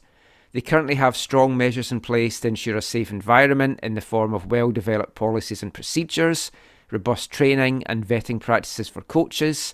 They 0.58 0.62
currently 0.62 0.96
have 0.96 1.16
strong 1.16 1.56
measures 1.56 1.92
in 1.92 2.00
place 2.00 2.40
to 2.40 2.48
ensure 2.48 2.76
a 2.76 2.82
safe 2.82 3.12
environment 3.12 3.78
in 3.80 3.94
the 3.94 4.00
form 4.00 4.34
of 4.34 4.50
well 4.50 4.72
developed 4.72 5.14
policies 5.14 5.62
and 5.62 5.72
procedures, 5.72 6.50
robust 6.90 7.30
training, 7.30 7.84
and 7.86 8.04
vetting 8.04 8.40
practices 8.40 8.88
for 8.88 9.02
coaches. 9.02 9.72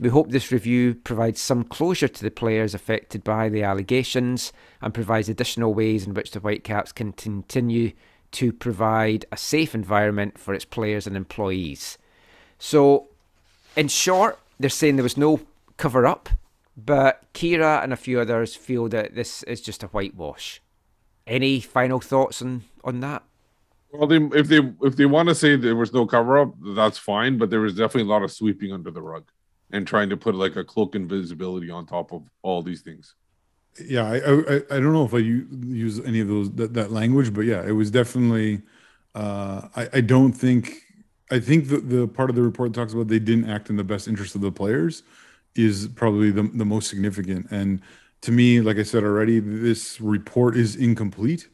We 0.00 0.08
hope 0.08 0.30
this 0.30 0.50
review 0.50 0.96
provides 0.96 1.40
some 1.40 1.62
closure 1.62 2.08
to 2.08 2.24
the 2.24 2.32
players 2.32 2.74
affected 2.74 3.22
by 3.22 3.48
the 3.48 3.62
allegations 3.62 4.52
and 4.82 4.92
provides 4.92 5.28
additional 5.28 5.74
ways 5.74 6.08
in 6.08 6.14
which 6.14 6.32
the 6.32 6.40
Whitecaps 6.40 6.90
can 6.90 7.12
continue 7.12 7.92
to 8.32 8.52
provide 8.52 9.26
a 9.30 9.36
safe 9.36 9.76
environment 9.76 10.38
for 10.38 10.54
its 10.54 10.64
players 10.64 11.06
and 11.06 11.16
employees. 11.16 11.98
So, 12.58 13.06
in 13.76 13.86
short, 13.86 14.40
they're 14.58 14.70
saying 14.70 14.96
there 14.96 15.04
was 15.04 15.16
no 15.16 15.42
cover 15.76 16.04
up, 16.04 16.30
but 16.76 17.22
Ciara 17.34 17.80
and 17.82 17.92
a 17.92 17.96
few 17.96 18.20
others 18.20 18.54
feel 18.54 18.88
that 18.90 19.14
this 19.14 19.42
is 19.44 19.60
just 19.60 19.82
a 19.82 19.88
whitewash. 19.88 20.60
Any 21.26 21.60
final 21.60 22.00
thoughts 22.00 22.42
on, 22.42 22.64
on 22.84 23.00
that? 23.00 23.22
Well, 23.92 24.06
they, 24.06 24.16
if 24.38 24.48
they 24.48 24.60
if 24.82 24.96
they 24.96 25.06
want 25.06 25.28
to 25.28 25.34
say 25.34 25.56
there 25.56 25.76
was 25.76 25.92
no 25.92 26.06
cover 26.06 26.38
up, 26.38 26.54
that's 26.74 26.98
fine. 26.98 27.38
But 27.38 27.50
there 27.50 27.60
was 27.60 27.74
definitely 27.74 28.02
a 28.02 28.12
lot 28.12 28.22
of 28.22 28.32
sweeping 28.32 28.72
under 28.72 28.90
the 28.90 29.00
rug 29.02 29.30
and 29.70 29.86
trying 29.86 30.10
to 30.10 30.16
put 30.16 30.34
like 30.34 30.56
a 30.56 30.64
cloak 30.64 30.94
invisibility 30.94 31.70
on 31.70 31.86
top 31.86 32.12
of 32.12 32.22
all 32.42 32.62
these 32.62 32.82
things. 32.82 33.14
yeah, 33.84 34.04
I, 34.04 34.16
I 34.16 34.56
I 34.70 34.80
don't 34.80 34.92
know 34.92 35.04
if 35.04 35.14
I 35.14 35.18
use 35.18 36.00
any 36.00 36.20
of 36.20 36.28
those 36.28 36.50
that, 36.52 36.74
that 36.74 36.92
language, 36.92 37.32
but 37.34 37.42
yeah, 37.42 37.66
it 37.66 37.72
was 37.72 37.90
definitely. 37.90 38.62
Uh, 39.14 39.68
I 39.76 39.88
I 39.94 40.00
don't 40.00 40.32
think 40.32 40.82
I 41.30 41.38
think 41.40 41.68
the 41.68 41.78
the 41.78 42.08
part 42.08 42.30
of 42.30 42.36
the 42.36 42.42
report 42.42 42.72
talks 42.74 42.92
about 42.92 43.08
they 43.08 43.18
didn't 43.18 43.50
act 43.50 43.70
in 43.70 43.76
the 43.76 43.84
best 43.84 44.08
interest 44.08 44.34
of 44.34 44.40
the 44.40 44.52
players 44.52 45.02
is 45.58 45.88
probably 45.88 46.30
the 46.30 46.42
the 46.42 46.64
most 46.64 46.88
significant. 46.88 47.46
And 47.50 47.80
to 48.22 48.32
me, 48.32 48.60
like 48.60 48.78
I 48.78 48.82
said 48.82 49.04
already, 49.04 49.40
this 49.40 50.00
report 50.00 50.56
is 50.56 50.76
incomplete. 50.76 51.48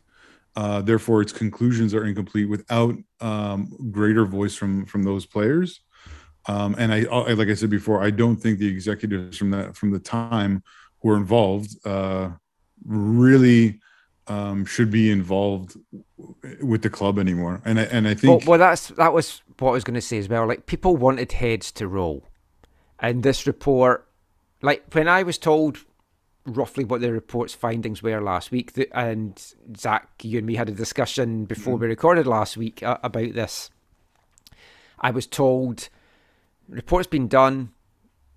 Uh, 0.55 0.83
therefore, 0.83 1.23
its 1.23 1.33
conclusions 1.33 1.95
are 1.95 2.05
incomplete 2.05 2.49
without 2.49 2.95
um, 3.21 3.91
greater 3.91 4.25
voice 4.25 4.55
from 4.55 4.85
from 4.87 5.03
those 5.03 5.27
players. 5.27 5.81
Um, 6.47 6.75
and 6.77 6.93
I, 6.93 7.05
I, 7.05 7.33
like 7.35 7.49
I 7.49 7.55
said 7.55 7.71
before, 7.71 8.03
I 8.03 8.11
don't 8.11 8.37
think 8.37 8.59
the 8.59 8.67
executives 8.69 9.39
from 9.39 9.51
that 9.51 9.77
from 9.77 9.93
the 9.93 10.01
time 10.01 10.63
who 11.01 11.11
are 11.11 11.17
involved 11.17 11.71
uh, 11.87 12.31
really 12.85 13.81
um, 14.27 14.65
should 14.65 14.91
be 14.91 15.11
involved 15.11 15.77
with 16.61 16.83
the 16.83 16.91
club 16.91 17.19
anymore. 17.19 17.61
And 17.65 17.79
I 17.79 17.85
and 17.85 18.07
I 18.07 18.11
Well, 18.11 18.39
think 18.39 18.47
well, 18.47 18.59
that's 18.59 18.89
that 18.89 19.13
was 19.13 19.43
what 19.59 19.71
I 19.71 19.73
was 19.73 19.85
going 19.85 19.95
to 19.95 20.01
say 20.01 20.19
as 20.19 20.29
well. 20.29 20.47
Like 20.47 20.67
people 20.67 20.97
wanted 20.97 21.33
heads 21.33 21.73
to 21.73 21.87
roll, 21.89 22.29
and 23.03 23.25
this 23.25 23.47
report, 23.49 24.09
like 24.63 24.85
when 24.95 25.09
I 25.09 25.25
was 25.25 25.37
told 25.37 25.79
roughly 26.47 26.85
what 26.85 27.01
the 27.01 27.13
report's 27.13 27.53
findings 27.53 28.03
were 28.03 28.21
last 28.21 28.53
week, 28.53 28.73
th- 28.73 28.91
and 28.95 29.39
Zach, 29.77 30.09
you 30.23 30.39
and 30.39 30.47
me 30.47 30.55
had 30.55 30.69
a 30.69 30.73
discussion 30.73 31.45
before 31.45 31.77
we 31.77 31.89
recorded 31.89 32.27
last 32.29 32.57
week 32.57 32.83
uh, 32.83 32.99
about 33.03 33.35
this. 33.35 33.71
I 35.01 35.11
was 35.11 35.27
told 35.27 35.89
report's 36.69 37.09
been 37.09 37.27
done. 37.27 37.73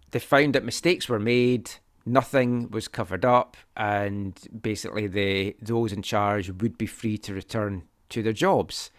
They 0.09 0.19
found 0.19 0.55
that 0.55 0.65
mistakes 0.65 1.07
were 1.07 1.19
made. 1.19 1.69
Nothing 2.07 2.69
was 2.71 2.87
covered 2.87 3.25
up, 3.25 3.57
and 3.75 4.39
basically, 4.61 5.07
the 5.07 5.55
those 5.61 5.91
in 5.91 6.03
charge 6.03 6.49
would 6.49 6.77
be 6.77 6.85
free 6.85 7.17
to 7.19 7.33
return 7.33 7.83
to 8.09 8.21
their 8.21 8.33
jobs. 8.33 8.91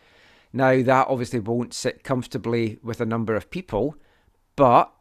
Now, 0.53 0.83
that 0.83 1.07
obviously 1.09 1.39
won't 1.39 1.75
sit 1.75 2.03
comfortably 2.03 2.79
with 2.83 3.01
a 3.01 3.07
number 3.07 3.37
of 3.37 3.51
people, 3.51 3.97
but 4.57 4.93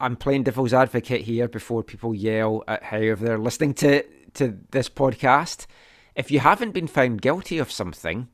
I'm 0.00 0.16
playing 0.16 0.44
devil's 0.44 0.72
advocate 0.72 1.22
here 1.22 1.48
before 1.48 1.82
people 1.82 2.14
yell 2.14 2.62
at 2.68 2.84
however 2.84 3.24
they're 3.24 3.38
listening 3.38 3.74
to, 3.74 4.04
to 4.34 4.58
this 4.70 4.88
podcast. 4.88 5.66
If 6.14 6.30
you 6.30 6.40
haven't 6.40 6.72
been 6.72 6.86
found 6.86 7.20
guilty 7.22 7.58
of 7.58 7.70
something, 7.70 8.28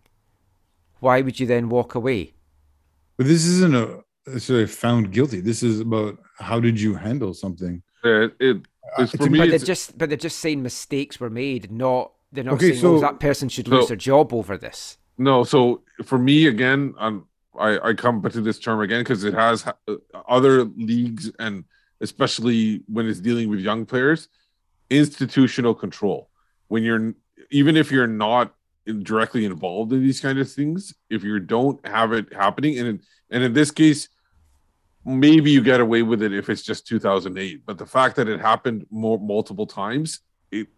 why 1.01 1.21
would 1.21 1.41
you 1.41 1.47
then 1.47 1.69
walk 1.69 1.95
away? 1.95 2.33
but 3.17 3.27
this 3.27 3.47
isn't 3.47 3.75
a 3.77 4.01
necessarily 4.27 4.67
found 4.67 5.13
guilty. 5.13 5.41
This 5.41 5.63
is 5.63 5.79
about 5.81 6.19
how 6.39 6.59
did 6.59 6.81
you 6.81 6.95
handle 6.95 7.33
something. 7.35 7.83
Yeah, 8.05 8.25
it, 8.25 8.37
it 8.41 8.57
it's 8.99 9.15
Uh, 9.15 9.19
for 9.19 9.25
to 9.25 9.31
me. 9.31 9.39
But 9.39 9.51
they're 9.51 9.59
just 9.61 9.97
but 9.97 10.09
they're 10.09 10.17
just 10.19 10.39
saying 10.41 10.63
mistakes 10.63 11.21
were 11.21 11.31
made, 11.31 11.71
not 11.71 12.13
they're 12.33 12.43
not 12.45 12.55
Okay, 12.55 12.73
saying 12.75 12.85
oh, 12.85 13.01
that 13.01 13.21
person 13.21 13.49
should 13.49 13.69
so- 13.69 13.77
lose 13.77 13.89
their 13.89 13.97
job 13.97 14.33
over 14.35 14.57
this. 14.57 14.99
no, 15.17 15.45
so 15.45 15.83
for 16.05 16.19
me 16.19 16.47
again, 16.49 16.95
um, 16.99 17.27
I 17.59 17.91
I 17.91 17.95
come 17.95 18.23
to 18.23 18.41
this 18.41 18.59
term 18.59 18.81
again 18.81 19.01
because 19.01 19.25
it 19.25 19.35
has 19.35 19.67
uh, 19.67 19.95
other 20.29 20.65
leagues 20.65 21.31
and 21.39 21.65
especially 22.01 22.83
when 22.87 23.07
it's 23.09 23.21
dealing 23.21 23.49
with 23.49 23.61
young 23.61 23.87
players, 23.87 24.29
institutional 24.91 25.75
control. 25.75 26.29
When 26.69 26.83
you're 26.83 27.15
even 27.51 27.77
if 27.77 27.91
you're 27.91 28.07
not 28.07 28.55
directly 29.03 29.45
involved 29.45 29.93
in 29.93 30.03
these 30.03 30.21
kind 30.21 30.39
of 30.39 30.51
things, 30.51 30.95
if 31.09 31.23
you 31.23 31.39
don't 31.41 31.85
have 31.87 32.13
it 32.13 32.33
happening, 32.33 32.79
and 32.79 32.89
in, 32.89 33.01
and 33.31 33.43
in 33.43 33.53
this 33.53 33.71
case, 33.71 34.09
maybe 35.05 35.51
you 35.51 35.63
get 35.63 35.81
away 35.81 36.03
with 36.03 36.23
it 36.23 36.33
if 36.33 36.49
it's 36.49 36.63
just 36.63 36.87
2008. 36.87 37.65
But 37.67 37.79
the 37.79 37.87
fact 37.87 38.17
that 38.17 38.29
it 38.29 38.41
happened 38.41 38.87
more 38.91 39.19
multiple 39.19 39.67
times, 39.67 40.21
it, 40.51 40.69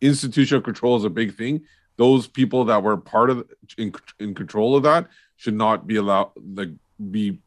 institutional 0.00 0.62
control 0.62 0.96
is 0.96 1.04
a 1.04 1.10
big 1.10 1.36
thing. 1.36 1.62
Those 1.96 2.26
people 2.26 2.64
that 2.66 2.82
were 2.82 2.96
part 2.96 3.30
of 3.30 3.48
in, 3.76 3.92
in 4.18 4.34
control 4.34 4.76
of 4.76 4.82
that 4.84 5.08
should 5.42 5.54
not 5.54 5.86
be 5.86 5.96
allowed 5.96 6.30
like 6.54 6.70
be 7.10 7.38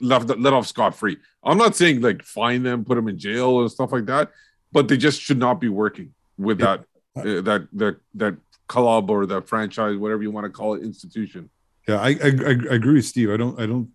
left 0.00 0.28
let 0.46 0.52
off 0.52 0.66
scot 0.66 0.92
free. 0.96 1.16
I'm 1.44 1.58
not 1.58 1.76
saying 1.76 2.00
like 2.00 2.22
fine 2.24 2.62
them, 2.64 2.84
put 2.84 2.96
them 2.96 3.08
in 3.08 3.16
jail 3.18 3.60
and 3.60 3.70
stuff 3.70 3.92
like 3.92 4.06
that, 4.06 4.32
but 4.72 4.88
they 4.88 4.96
just 4.96 5.20
should 5.20 5.38
not 5.38 5.60
be 5.60 5.68
working 5.68 6.12
with 6.36 6.60
Yeah. 6.60 6.78
that 7.14 7.38
uh, 7.38 7.40
that 7.42 7.68
that 7.74 7.96
that 8.14 8.34
club 8.66 9.08
or 9.10 9.24
that 9.26 9.48
franchise, 9.48 9.96
whatever 9.96 10.22
you 10.22 10.32
want 10.32 10.46
to 10.46 10.50
call 10.50 10.74
it, 10.74 10.82
institution. 10.82 11.48
Yeah, 11.86 12.00
I, 12.00 12.10
I, 12.26 12.30
I 12.72 12.74
agree 12.80 12.94
with 12.94 13.04
Steve. 13.04 13.30
I 13.30 13.36
don't 13.36 13.56
I 13.60 13.66
don't 13.66 13.88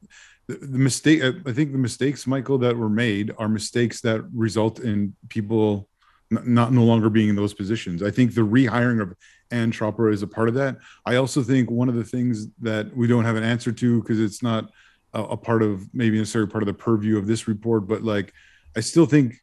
the, 0.48 0.56
the 0.56 0.78
mistake 0.90 1.20
I 1.22 1.30
I 1.50 1.52
think 1.52 1.74
the 1.74 1.86
mistakes, 1.90 2.26
Michael, 2.26 2.60
that 2.60 2.78
were 2.78 2.90
made 3.08 3.34
are 3.38 3.50
mistakes 3.50 4.00
that 4.02 4.22
result 4.34 4.80
in 4.80 5.16
people 5.28 5.90
not 6.32 6.72
no 6.72 6.84
longer 6.84 7.10
being 7.10 7.30
in 7.30 7.36
those 7.36 7.56
positions. 7.56 8.04
I 8.04 8.12
think 8.12 8.36
the 8.36 8.48
rehiring 8.58 9.02
of 9.02 9.10
Ann 9.52 9.72
Chopra 9.72 10.14
is 10.14 10.22
a 10.22 10.28
part 10.28 10.50
of 10.50 10.56
that. 10.56 10.78
I 11.06 11.16
also 11.16 11.42
think 11.42 11.70
one 11.72 11.90
of 11.90 11.96
the 11.96 12.04
things 12.04 12.48
that 12.62 12.96
we 12.96 13.08
don't 13.08 13.26
have 13.26 13.36
an 13.36 13.44
answer 13.44 13.72
to 13.72 14.02
because 14.02 14.20
it's 14.20 14.44
not 14.44 14.70
a, 15.14 15.24
a 15.24 15.38
part 15.38 15.64
of 15.64 15.88
maybe 15.94 16.18
necessarily 16.18 16.50
part 16.50 16.64
of 16.64 16.68
the 16.68 16.74
purview 16.74 17.18
of 17.18 17.28
this 17.28 17.48
report, 17.48 17.88
but 17.88 18.04
like 18.04 18.34
I 18.76 18.82
still 18.82 19.06
think 19.06 19.36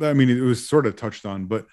I 0.00 0.12
mean 0.12 0.28
it 0.28 0.40
was 0.40 0.68
sort 0.68 0.86
of 0.86 0.96
touched 0.96 1.24
on, 1.26 1.46
but 1.46 1.66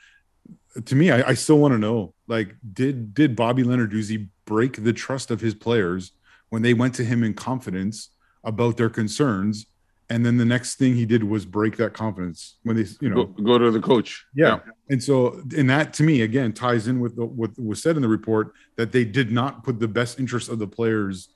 to 0.85 0.95
me, 0.95 1.11
I, 1.11 1.29
I 1.29 1.33
still 1.33 1.57
want 1.57 1.73
to 1.73 1.77
know 1.77 2.13
like 2.27 2.55
did 2.73 3.13
did 3.13 3.35
Bobby 3.35 3.63
Lenarduzzi 3.63 4.29
break 4.45 4.83
the 4.83 4.93
trust 4.93 5.31
of 5.31 5.41
his 5.41 5.53
players 5.53 6.11
when 6.49 6.61
they 6.61 6.73
went 6.73 6.95
to 6.95 7.03
him 7.03 7.23
in 7.23 7.33
confidence 7.33 8.09
about 8.43 8.77
their 8.77 8.89
concerns, 8.89 9.67
and 10.11 10.25
then 10.25 10.35
the 10.37 10.45
next 10.55 10.75
thing 10.75 10.93
he 10.93 11.05
did 11.05 11.23
was 11.23 11.45
break 11.45 11.77
that 11.77 11.93
confidence 11.93 12.57
when 12.63 12.75
they 12.75 12.85
you 12.99 13.09
know 13.09 13.23
Go, 13.25 13.43
go 13.43 13.57
to 13.57 13.71
the 13.71 13.79
coach. 13.79 14.25
yeah. 14.35 14.59
And 14.89 15.01
so, 15.01 15.41
and 15.57 15.69
that 15.69 15.93
to 15.97 16.03
me 16.03 16.21
again 16.29 16.51
ties 16.51 16.87
in 16.89 16.99
with 16.99 17.15
the, 17.15 17.25
what 17.25 17.51
was 17.57 17.81
said 17.81 17.95
in 17.95 18.01
the 18.01 18.09
report 18.19 18.45
that 18.75 18.91
they 18.91 19.05
did 19.05 19.31
not 19.31 19.63
put 19.63 19.79
the 19.79 19.87
best 19.87 20.19
interest 20.19 20.49
of 20.49 20.59
the 20.59 20.67
players 20.67 21.29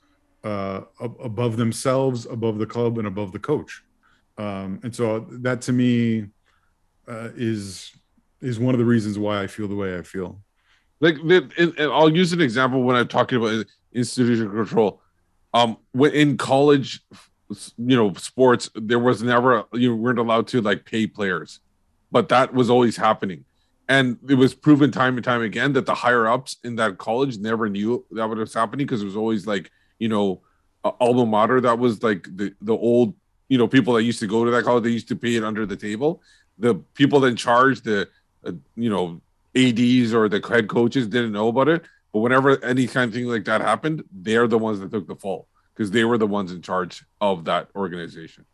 uh, 0.43 0.81
above 0.99 1.56
themselves, 1.57 2.26
above 2.38 2.60
the 2.60 2.65
club, 2.65 2.97
and 2.99 3.07
above 3.07 3.31
the 3.31 3.39
coach. 3.39 3.81
Um, 4.38 4.80
and 4.84 4.93
so 4.93 5.26
that 5.47 5.61
to 5.68 5.72
me 5.72 6.27
uh, 7.07 7.30
is 7.35 7.93
is 8.41 8.60
one 8.60 8.76
of 8.76 8.80
the 8.80 8.85
reasons 8.95 9.18
why 9.18 9.41
I 9.41 9.47
feel 9.47 9.68
the 9.69 9.76
way 9.84 9.97
I 9.97 10.02
feel. 10.03 10.41
like 10.99 11.15
and 11.57 11.73
I'll 11.80 12.14
use 12.23 12.34
an 12.34 12.41
example 12.41 12.84
when 12.84 12.95
I'm 12.97 13.07
talking 13.07 13.38
about 13.39 13.65
institutional 13.93 14.52
control. 14.53 15.02
Um, 15.53 15.77
when 15.93 16.11
in 16.11 16.35
college, 16.35 17.02
you 17.50 17.96
know, 17.96 18.14
sports, 18.14 18.70
there 18.76 19.00
was 19.00 19.22
never 19.22 19.66
you 19.74 19.96
weren't 19.96 20.20
allowed 20.20 20.48
to 20.48 20.62
like 20.62 20.86
pay 20.86 21.08
players, 21.08 21.60
but 22.12 22.30
that 22.30 22.54
was 22.54 22.70
always 22.70 22.98
happening, 22.98 23.46
and 23.88 24.18
it 24.28 24.36
was 24.36 24.54
proven 24.54 24.92
time 24.92 25.16
and 25.16 25.24
time 25.24 25.42
again 25.42 25.74
that 25.74 25.86
the 25.86 25.96
higher 25.96 26.28
ups 26.28 26.58
in 26.64 26.76
that 26.78 26.98
college 26.98 27.38
never 27.38 27.70
knew 27.70 28.06
that 28.12 28.28
was 28.28 28.54
happening 28.54 28.86
because 28.86 29.02
it 29.02 29.06
was 29.06 29.16
always 29.16 29.46
like 29.46 29.72
you 30.00 30.10
know, 30.10 30.42
alma 30.84 31.26
mater 31.26 31.62
that 31.62 31.80
was 31.80 32.04
like 32.04 32.28
the 32.36 32.54
the 32.62 32.76
old 32.76 33.14
you 33.50 33.58
know 33.58 33.68
people 33.68 33.94
that 33.94 34.04
used 34.04 34.20
to 34.20 34.28
go 34.28 34.46
to 34.46 34.52
that 34.52 34.64
college 34.64 34.84
they 34.84 34.90
used 34.90 35.08
to 35.08 35.16
pay 35.16 35.36
it 35.36 35.44
under 35.44 35.66
the 35.66 35.76
table. 35.76 36.22
The 36.58 36.76
people 36.94 37.26
in 37.26 37.36
charge, 37.36 37.82
the 37.82 38.08
uh, 38.46 38.52
you 38.76 38.90
know 38.90 39.22
ads 39.56 40.14
or 40.14 40.30
the 40.30 40.46
head 40.48 40.68
coaches 40.68 41.08
didn't 41.08 41.32
know 41.32 41.48
about 41.48 41.70
it. 41.70 41.84
But 42.14 42.20
whenever 42.20 42.64
any 42.64 42.88
kind 42.88 43.10
of 43.10 43.14
thing 43.14 43.26
like 43.26 43.46
that 43.46 43.62
happened 43.62 44.04
they're 44.12 44.48
the 44.48 44.58
ones 44.58 44.80
that 44.80 44.92
took 44.92 45.08
the 45.08 45.16
fall 45.16 45.48
because 45.76 45.91
they 45.91 46.06
were 46.06 46.18
the 46.18 46.27
ones 46.27 46.52
in 46.52 46.61
charge 46.61 47.03
of 47.22 47.45
that 47.45 47.69
organization 47.76 48.45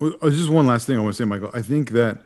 Well, 0.00 0.14
uh, 0.20 0.30
just 0.30 0.50
one 0.50 0.66
last 0.66 0.86
thing 0.86 0.96
I 0.96 1.00
want 1.00 1.14
to 1.14 1.22
say, 1.22 1.24
Michael. 1.24 1.50
I 1.54 1.62
think 1.62 1.90
that 1.90 2.18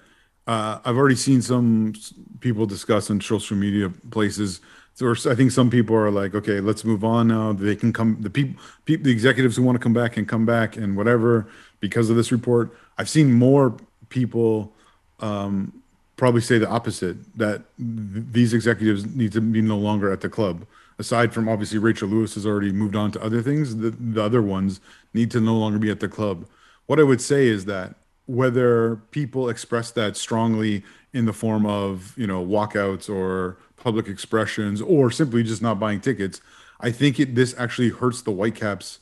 uh, 0.46 0.80
I've 0.84 0.96
already 0.96 1.16
seen 1.16 1.42
some 1.42 1.94
people 2.40 2.66
discuss 2.66 3.10
on 3.10 3.20
social 3.20 3.56
media 3.56 3.90
places. 4.10 4.60
So 4.94 5.12
I 5.30 5.34
think 5.34 5.52
some 5.52 5.70
people 5.70 5.94
are 5.94 6.10
like, 6.10 6.34
okay, 6.34 6.60
let's 6.60 6.84
move 6.84 7.04
on 7.04 7.28
now. 7.28 7.52
They 7.52 7.76
can 7.76 7.92
come. 7.92 8.16
The 8.20 8.30
people, 8.30 8.60
people, 8.84 9.04
the 9.04 9.12
executives 9.12 9.56
who 9.56 9.62
want 9.62 9.76
to 9.76 9.82
come 9.82 9.92
back 9.92 10.14
can 10.14 10.26
come 10.26 10.44
back 10.44 10.76
and 10.76 10.96
whatever 10.96 11.46
because 11.78 12.10
of 12.10 12.16
this 12.16 12.32
report. 12.32 12.76
I've 12.98 13.08
seen 13.08 13.32
more 13.32 13.76
people 14.08 14.72
um, 15.20 15.72
probably 16.16 16.40
say 16.40 16.58
the 16.58 16.68
opposite 16.68 17.16
that 17.38 17.62
th- 17.78 18.26
these 18.32 18.52
executives 18.52 19.06
need 19.06 19.32
to 19.32 19.40
be 19.40 19.62
no 19.62 19.78
longer 19.78 20.12
at 20.12 20.20
the 20.20 20.28
club. 20.28 20.66
Aside 21.00 21.32
from 21.32 21.48
obviously 21.48 21.78
Rachel 21.78 22.10
Lewis 22.10 22.34
has 22.34 22.44
already 22.44 22.72
moved 22.72 22.94
on 22.94 23.10
to 23.12 23.22
other 23.22 23.40
things, 23.40 23.76
the, 23.76 23.90
the 23.90 24.22
other 24.22 24.42
ones 24.42 24.82
need 25.14 25.30
to 25.30 25.40
no 25.40 25.56
longer 25.56 25.78
be 25.78 25.90
at 25.90 26.00
the 26.00 26.08
club. 26.08 26.46
What 26.84 27.00
I 27.00 27.04
would 27.04 27.22
say 27.22 27.46
is 27.46 27.64
that 27.64 27.94
whether 28.26 28.96
people 29.10 29.48
express 29.48 29.90
that 29.92 30.14
strongly 30.18 30.84
in 31.14 31.24
the 31.24 31.32
form 31.32 31.64
of 31.64 32.12
you 32.18 32.26
know 32.26 32.44
walkouts 32.44 33.08
or 33.08 33.56
public 33.76 34.08
expressions 34.08 34.82
or 34.82 35.10
simply 35.10 35.42
just 35.42 35.62
not 35.62 35.80
buying 35.80 36.02
tickets, 36.02 36.42
I 36.80 36.90
think 36.90 37.18
it 37.18 37.34
this 37.34 37.54
actually 37.56 37.88
hurts 37.88 38.20
the 38.20 38.30
Whitecaps, 38.30 38.98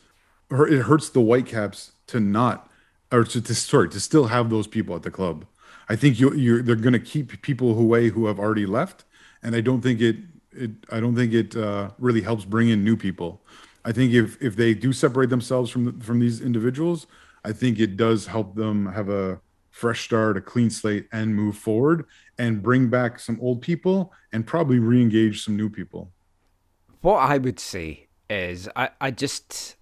or 0.51 0.69
it 0.69 0.83
hurts 0.83 1.09
the 1.11 1.21
Whitecaps 1.21 1.93
to 2.07 2.21
not 2.21 2.71
or 3.11 3.25
to, 3.25 3.41
to 3.41 3.55
sorry 3.57 3.89
to 3.89 3.99
still 3.99 4.29
have 4.29 4.51
those 4.51 4.69
people 4.69 4.95
at 4.95 5.03
the 5.03 5.11
club. 5.11 5.47
I 5.89 5.97
think 5.97 6.21
you 6.21 6.33
you're 6.33 6.63
they're 6.63 6.77
going 6.77 6.93
to 6.93 7.01
keep 7.01 7.43
people 7.43 7.77
away 7.77 8.11
who 8.11 8.27
have 8.27 8.39
already 8.39 8.67
left, 8.67 9.05
and 9.43 9.57
I 9.57 9.63
don't 9.63 9.81
think 9.81 10.01
it 10.01 10.17
it 10.59 10.71
I 10.91 11.01
don't 11.01 11.15
think 11.15 11.33
it 11.33 11.57
uh, 11.57 11.91
really 11.99 12.23
helps 12.23 12.45
bring 12.45 12.69
in 12.69 12.85
new 12.85 12.97
people. 12.97 13.41
I 13.85 13.93
think 13.93 14.13
if 14.13 14.41
if 14.43 14.57
they 14.57 14.75
do 14.75 14.93
separate 14.93 15.31
themselves 15.31 15.71
from 15.71 16.01
from 16.01 16.21
these 16.21 16.41
individuals, 16.41 17.07
I 17.45 17.53
think 17.53 17.79
it 17.79 17.97
does 17.97 18.27
help 18.27 18.55
them 18.55 18.87
have 18.93 19.09
a 19.09 19.41
fresh 19.71 20.05
start, 20.05 20.37
a 20.37 20.41
clean 20.41 20.71
slate, 20.71 21.07
and 21.13 21.37
move 21.37 21.57
forward 21.57 22.05
and 22.37 22.63
bring 22.63 22.89
back 22.89 23.21
some 23.21 23.39
old 23.41 23.63
people 23.63 24.13
and 24.33 24.47
probably 24.47 24.79
re-engage 24.79 25.45
some 25.45 25.57
new 25.57 25.71
people. 25.71 26.11
What 27.01 27.19
I 27.19 27.39
would 27.39 27.61
say 27.61 28.09
is, 28.29 28.69
I, 28.75 28.91
I 29.01 29.11
just. 29.11 29.77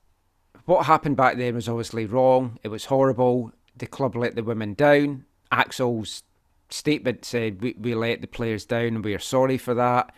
What 0.66 0.86
happened 0.86 1.16
back 1.16 1.36
then 1.36 1.54
was 1.54 1.68
obviously 1.68 2.06
wrong. 2.06 2.58
It 2.64 2.68
was 2.68 2.86
horrible. 2.86 3.52
The 3.76 3.86
club 3.86 4.16
let 4.16 4.34
the 4.34 4.42
women 4.42 4.74
down. 4.74 5.24
Axel's 5.52 6.24
statement 6.68 7.24
said, 7.24 7.62
we, 7.62 7.76
we 7.78 7.94
let 7.94 8.20
the 8.20 8.26
players 8.26 8.64
down 8.64 8.86
and 8.96 9.04
we 9.04 9.14
are 9.14 9.20
sorry 9.20 9.58
for 9.58 9.74
that. 9.74 10.12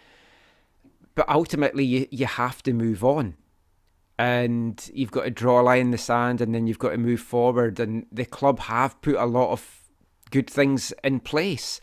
But 1.19 1.29
ultimately, 1.29 1.85
you, 1.85 2.07
you 2.13 2.27
have 2.27 2.63
to 2.63 2.73
move 2.73 3.03
on. 3.03 3.35
And 4.21 4.89
you've 4.95 5.11
got 5.11 5.25
to 5.25 5.33
draw 5.33 5.61
a 5.61 5.63
line 5.63 5.81
in 5.81 5.91
the 5.91 5.99
sand 5.99 6.41
and 6.41 6.55
then 6.55 6.69
you've 6.69 6.79
got 6.79 6.91
to 6.91 6.97
move 6.97 7.19
forward. 7.19 7.81
And 7.81 8.07
the 8.13 8.25
club 8.25 8.61
have 8.61 9.03
put 9.03 9.17
a 9.17 9.25
lot 9.25 9.51
of 9.51 9.83
good 10.31 10.49
things 10.49 10.93
in 11.03 11.19
place. 11.19 11.81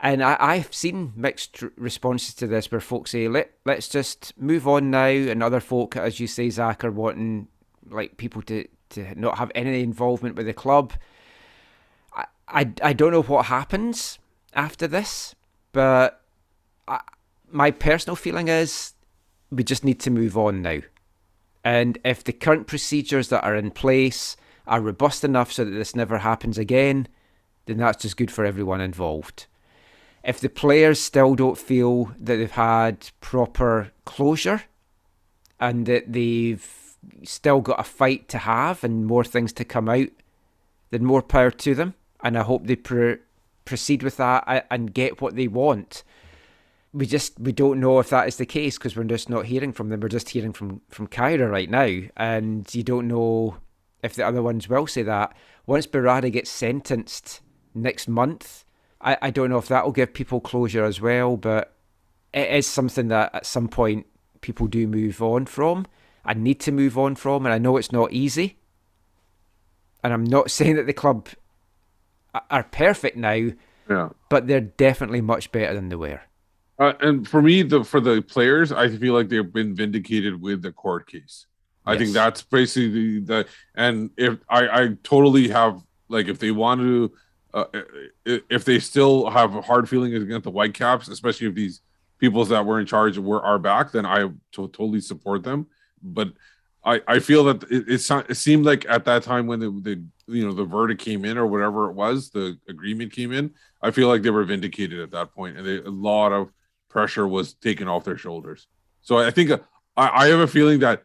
And 0.00 0.20
I, 0.20 0.36
I've 0.40 0.74
seen 0.74 1.12
mixed 1.14 1.62
responses 1.76 2.34
to 2.34 2.48
this 2.48 2.72
where 2.72 2.80
folks 2.80 3.12
say, 3.12 3.28
Let, 3.28 3.52
let's 3.64 3.88
just 3.88 4.36
move 4.36 4.66
on 4.66 4.90
now. 4.90 5.06
And 5.06 5.44
other 5.44 5.60
folk, 5.60 5.96
as 5.96 6.18
you 6.18 6.26
say, 6.26 6.50
Zach, 6.50 6.82
are 6.82 6.90
wanting 6.90 7.46
like 7.88 8.16
people 8.16 8.42
to, 8.42 8.66
to 8.90 9.14
not 9.14 9.38
have 9.38 9.52
any 9.54 9.80
involvement 9.84 10.34
with 10.34 10.46
the 10.46 10.52
club. 10.52 10.92
I, 12.12 12.24
I, 12.48 12.72
I 12.82 12.92
don't 12.94 13.12
know 13.12 13.22
what 13.22 13.46
happens 13.46 14.18
after 14.54 14.88
this, 14.88 15.36
but 15.70 16.20
my 17.56 17.70
personal 17.70 18.16
feeling 18.16 18.48
is 18.48 18.92
we 19.50 19.64
just 19.64 19.82
need 19.82 19.98
to 20.00 20.10
move 20.10 20.36
on 20.36 20.60
now. 20.60 20.80
And 21.64 21.98
if 22.04 22.22
the 22.22 22.32
current 22.32 22.66
procedures 22.66 23.28
that 23.28 23.42
are 23.44 23.56
in 23.56 23.70
place 23.70 24.36
are 24.66 24.80
robust 24.80 25.24
enough 25.24 25.50
so 25.50 25.64
that 25.64 25.70
this 25.70 25.96
never 25.96 26.18
happens 26.18 26.58
again, 26.58 27.08
then 27.64 27.78
that's 27.78 28.02
just 28.02 28.18
good 28.18 28.30
for 28.30 28.44
everyone 28.44 28.80
involved. 28.80 29.46
If 30.22 30.38
the 30.38 30.50
players 30.50 31.00
still 31.00 31.34
don't 31.34 31.56
feel 31.56 32.12
that 32.18 32.36
they've 32.36 32.50
had 32.50 33.10
proper 33.20 33.90
closure 34.04 34.64
and 35.58 35.86
that 35.86 36.12
they've 36.12 36.96
still 37.24 37.60
got 37.60 37.80
a 37.80 37.84
fight 37.84 38.28
to 38.28 38.38
have 38.38 38.84
and 38.84 39.06
more 39.06 39.24
things 39.24 39.52
to 39.54 39.64
come 39.64 39.88
out, 39.88 40.08
then 40.90 41.04
more 41.04 41.22
power 41.22 41.50
to 41.50 41.74
them. 41.74 41.94
And 42.22 42.36
I 42.36 42.42
hope 42.42 42.66
they 42.66 42.76
pr- 42.76 43.22
proceed 43.64 44.02
with 44.02 44.18
that 44.18 44.66
and 44.70 44.92
get 44.92 45.22
what 45.22 45.36
they 45.36 45.48
want. 45.48 46.02
We 46.96 47.06
just 47.06 47.38
we 47.38 47.52
don't 47.52 47.80
know 47.80 47.98
if 47.98 48.10
that 48.10 48.26
is 48.26 48.36
the 48.36 48.46
case 48.46 48.78
because 48.78 48.96
we're 48.96 49.04
just 49.04 49.28
not 49.28 49.46
hearing 49.46 49.72
from 49.72 49.90
them. 49.90 50.00
We're 50.00 50.08
just 50.08 50.30
hearing 50.30 50.52
from 50.52 50.80
from 50.88 51.08
Ciara 51.08 51.48
right 51.48 51.68
now, 51.68 52.00
and 52.16 52.74
you 52.74 52.82
don't 52.82 53.08
know 53.08 53.58
if 54.02 54.14
the 54.14 54.26
other 54.26 54.42
ones 54.42 54.68
will 54.68 54.86
say 54.86 55.02
that. 55.02 55.36
Once 55.66 55.86
Birarda 55.86 56.32
gets 56.32 56.50
sentenced 56.50 57.40
next 57.74 58.08
month, 58.08 58.64
I, 59.00 59.18
I 59.20 59.30
don't 59.30 59.50
know 59.50 59.58
if 59.58 59.68
that 59.68 59.84
will 59.84 59.92
give 59.92 60.14
people 60.14 60.40
closure 60.40 60.84
as 60.84 61.00
well, 61.00 61.36
but 61.36 61.74
it 62.32 62.50
is 62.50 62.66
something 62.66 63.08
that 63.08 63.34
at 63.34 63.46
some 63.46 63.68
point 63.68 64.06
people 64.40 64.66
do 64.66 64.86
move 64.86 65.20
on 65.20 65.46
from 65.46 65.86
and 66.24 66.42
need 66.42 66.60
to 66.60 66.72
move 66.72 66.96
on 66.96 67.14
from. 67.14 67.46
And 67.46 67.52
I 67.52 67.58
know 67.58 67.76
it's 67.76 67.92
not 67.92 68.12
easy. 68.12 68.58
And 70.02 70.12
I'm 70.12 70.24
not 70.24 70.50
saying 70.56 70.76
that 70.76 70.86
the 70.86 70.92
club 70.92 71.28
are 72.50 72.64
perfect 72.64 73.16
now, 73.16 73.50
yeah 73.88 74.08
but 74.28 74.46
they're 74.46 74.60
definitely 74.60 75.20
much 75.20 75.52
better 75.52 75.74
than 75.74 75.88
they 75.88 75.96
were. 75.96 76.20
Uh, 76.78 76.92
and 77.00 77.26
for 77.26 77.40
me 77.42 77.62
the 77.62 77.82
for 77.84 78.00
the 78.00 78.20
players 78.22 78.70
i 78.72 78.88
feel 78.88 79.14
like 79.14 79.28
they've 79.28 79.52
been 79.52 79.74
vindicated 79.74 80.40
with 80.40 80.62
the 80.62 80.72
court 80.72 81.06
case. 81.06 81.46
I 81.88 81.96
think 81.96 82.12
that's 82.14 82.42
basically 82.42 83.20
the 83.20 83.46
and 83.74 84.10
if 84.16 84.38
i 84.48 84.68
i 84.80 84.88
totally 85.04 85.48
have 85.48 85.80
like 86.08 86.26
if 86.28 86.38
they 86.38 86.50
want 86.50 86.80
to 86.80 87.12
uh, 87.54 87.64
if 88.24 88.64
they 88.64 88.78
still 88.78 89.30
have 89.30 89.52
hard 89.64 89.88
feelings 89.88 90.20
against 90.22 90.44
the 90.44 90.50
whitecaps 90.50 91.08
especially 91.08 91.46
if 91.46 91.54
these 91.54 91.80
peoples 92.18 92.48
that 92.48 92.66
were 92.66 92.80
in 92.80 92.86
charge 92.86 93.18
were 93.18 93.40
are 93.42 93.58
back 93.58 93.92
then 93.92 94.04
i 94.04 94.18
to- 94.52 94.68
totally 94.68 95.00
support 95.00 95.42
them. 95.44 95.66
But 96.02 96.32
i 96.84 97.00
i 97.06 97.18
feel 97.20 97.44
that 97.44 97.62
it, 97.70 97.88
it, 97.88 97.98
so- 97.98 98.24
it 98.28 98.34
seemed 98.36 98.64
like 98.66 98.84
at 98.88 99.04
that 99.04 99.22
time 99.22 99.46
when 99.46 99.60
the, 99.60 99.70
the 99.70 100.04
you 100.26 100.44
know 100.44 100.52
the 100.52 100.64
verdict 100.64 101.00
came 101.00 101.24
in 101.24 101.38
or 101.38 101.46
whatever 101.46 101.88
it 101.88 101.94
was 101.94 102.30
the 102.30 102.58
agreement 102.68 103.12
came 103.12 103.32
in 103.32 103.52
i 103.80 103.90
feel 103.92 104.08
like 104.08 104.22
they 104.22 104.30
were 104.30 104.44
vindicated 104.44 104.98
at 105.00 105.12
that 105.12 105.32
point 105.32 105.56
and 105.56 105.64
they, 105.66 105.78
a 105.78 105.88
lot 105.90 106.32
of 106.32 106.50
pressure 106.96 107.26
was 107.28 107.46
taken 107.68 107.86
off 107.92 108.04
their 108.08 108.16
shoulders 108.26 108.60
so 109.02 109.12
i 109.18 109.30
think 109.36 109.50
uh, 109.50 109.58
I, 109.96 110.06
I 110.22 110.26
have 110.32 110.40
a 110.40 110.46
feeling 110.56 110.78
that 110.86 111.02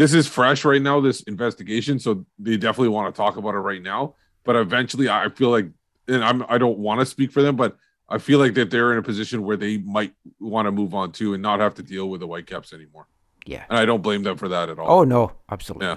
this 0.00 0.14
is 0.14 0.24
fresh 0.38 0.64
right 0.64 0.80
now 0.90 1.00
this 1.00 1.22
investigation 1.34 1.98
so 1.98 2.10
they 2.38 2.56
definitely 2.56 2.90
want 2.96 3.12
to 3.12 3.16
talk 3.22 3.34
about 3.36 3.54
it 3.54 3.64
right 3.70 3.82
now 3.82 4.14
but 4.44 4.54
eventually 4.54 5.08
i 5.08 5.28
feel 5.38 5.50
like 5.50 5.66
and 6.06 6.22
i'm 6.28 6.38
i 6.48 6.58
don't 6.58 6.78
want 6.78 7.00
to 7.00 7.06
speak 7.14 7.30
for 7.32 7.42
them 7.42 7.56
but 7.56 7.76
i 8.08 8.18
feel 8.18 8.38
like 8.38 8.54
that 8.54 8.70
they're 8.70 8.92
in 8.92 8.98
a 8.98 9.02
position 9.12 9.42
where 9.46 9.56
they 9.64 9.78
might 9.78 10.12
want 10.38 10.66
to 10.66 10.72
move 10.80 10.94
on 10.94 11.10
too 11.10 11.34
and 11.34 11.42
not 11.42 11.58
have 11.58 11.74
to 11.74 11.82
deal 11.82 12.06
with 12.08 12.20
the 12.20 12.26
whitecaps 12.32 12.72
anymore 12.72 13.06
Yeah. 13.44 13.64
and 13.68 13.76
i 13.78 13.84
don't 13.84 14.02
blame 14.02 14.22
them 14.22 14.36
for 14.36 14.48
that 14.48 14.68
at 14.68 14.78
all 14.78 14.88
Oh 15.00 15.04
no, 15.04 15.32
absolutely. 15.50 15.88
Yeah. 15.88 15.96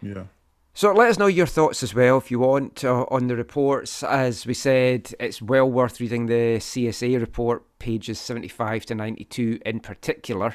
Yeah. 0.00 0.24
So 0.78 0.92
let 0.92 1.10
us 1.10 1.18
know 1.18 1.26
your 1.26 1.48
thoughts 1.48 1.82
as 1.82 1.92
well 1.92 2.18
if 2.18 2.30
you 2.30 2.38
want 2.38 2.84
uh, 2.84 3.04
on 3.10 3.26
the 3.26 3.34
reports. 3.34 4.04
As 4.04 4.46
we 4.46 4.54
said, 4.54 5.12
it's 5.18 5.42
well 5.42 5.68
worth 5.68 5.98
reading 5.98 6.26
the 6.26 6.58
CSA 6.58 7.18
report, 7.18 7.64
pages 7.80 8.20
75 8.20 8.86
to 8.86 8.94
92 8.94 9.58
in 9.66 9.80
particular. 9.80 10.54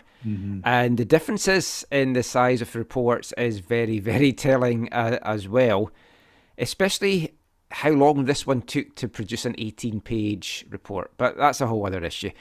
And 0.63 0.97
the 0.97 1.03
differences 1.03 1.83
in 1.91 2.13
the 2.13 2.23
size 2.23 2.61
of 2.61 2.71
the 2.71 2.79
reports 2.79 3.33
is 3.37 3.59
very, 3.59 3.99
very 4.13 4.31
telling 4.31 4.87
uh, 4.93 5.19
as 5.23 5.49
well, 5.49 5.91
especially 6.57 7.33
how 7.71 7.89
long 7.89 8.23
this 8.23 8.47
one 8.47 8.61
took 8.61 8.95
to 8.95 9.09
produce 9.09 9.43
an 9.43 9.55
18 9.57 9.99
page 9.99 10.65
report. 10.69 11.11
But 11.17 11.35
that's 11.35 11.59
a 11.59 11.67
whole 11.67 11.85
other 11.85 12.01
issue. 12.01 12.31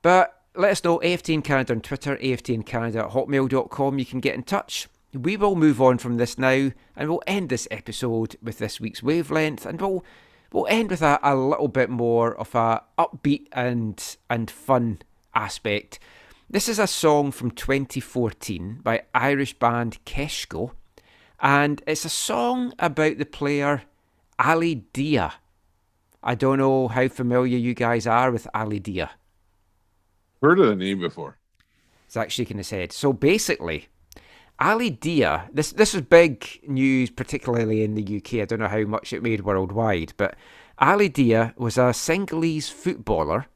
But 0.00 0.34
let 0.54 0.70
us 0.70 0.82
know, 0.82 0.98
AFTN 1.00 1.44
Canada 1.44 1.74
on 1.74 1.82
Twitter, 1.82 2.16
AFTN 2.16 2.64
Canada 2.64 3.00
at 3.00 3.10
hotmail.com. 3.10 3.98
You 3.98 4.06
can 4.06 4.20
get 4.20 4.34
in 4.34 4.44
touch. 4.44 4.88
We 5.14 5.36
will 5.36 5.54
move 5.54 5.80
on 5.80 5.98
from 5.98 6.16
this 6.16 6.38
now 6.38 6.70
and 6.94 7.08
we'll 7.08 7.22
end 7.26 7.48
this 7.48 7.66
episode 7.70 8.36
with 8.42 8.58
this 8.58 8.78
week's 8.78 9.02
wavelength 9.02 9.64
and 9.64 9.80
we'll 9.80 10.04
we'll 10.52 10.66
end 10.68 10.90
with 10.90 11.00
a, 11.00 11.18
a 11.22 11.34
little 11.34 11.68
bit 11.68 11.88
more 11.88 12.36
of 12.38 12.54
a 12.54 12.82
upbeat 12.98 13.46
and 13.52 14.16
and 14.28 14.50
fun 14.50 15.00
aspect. 15.34 15.98
This 16.50 16.68
is 16.68 16.78
a 16.78 16.86
song 16.86 17.30
from 17.30 17.50
2014 17.50 18.80
by 18.82 19.02
Irish 19.14 19.58
band 19.58 19.98
Keshko 20.04 20.72
and 21.40 21.82
it's 21.86 22.04
a 22.04 22.10
song 22.10 22.74
about 22.78 23.18
the 23.18 23.26
player 23.26 23.82
Ali 24.38 24.74
Dia. 24.92 25.34
I 26.22 26.34
don't 26.34 26.58
know 26.58 26.88
how 26.88 27.08
familiar 27.08 27.56
you 27.56 27.74
guys 27.74 28.06
are 28.06 28.30
with 28.30 28.48
Ali 28.52 28.78
Dia. 28.78 29.10
Heard 30.42 30.60
of 30.60 30.66
the 30.66 30.76
name 30.76 31.00
before. 31.00 31.38
It's 32.04 32.14
Zach 32.14 32.30
shaking 32.30 32.58
his 32.58 32.70
head. 32.70 32.92
So 32.92 33.12
basically, 33.12 33.88
Ali 34.60 34.90
Dia, 34.90 35.48
this 35.52 35.72
this 35.72 35.94
was 35.94 36.02
big 36.02 36.60
news, 36.66 37.10
particularly 37.10 37.84
in 37.84 37.94
the 37.94 38.16
UK. 38.16 38.34
I 38.40 38.44
don't 38.44 38.58
know 38.58 38.68
how 38.68 38.84
much 38.84 39.12
it 39.12 39.22
made 39.22 39.44
worldwide, 39.44 40.14
but 40.16 40.34
Ali 40.78 41.08
Dia 41.08 41.54
was 41.56 41.78
a 41.78 41.92
Senegalese 41.92 42.68
footballer 42.68 43.46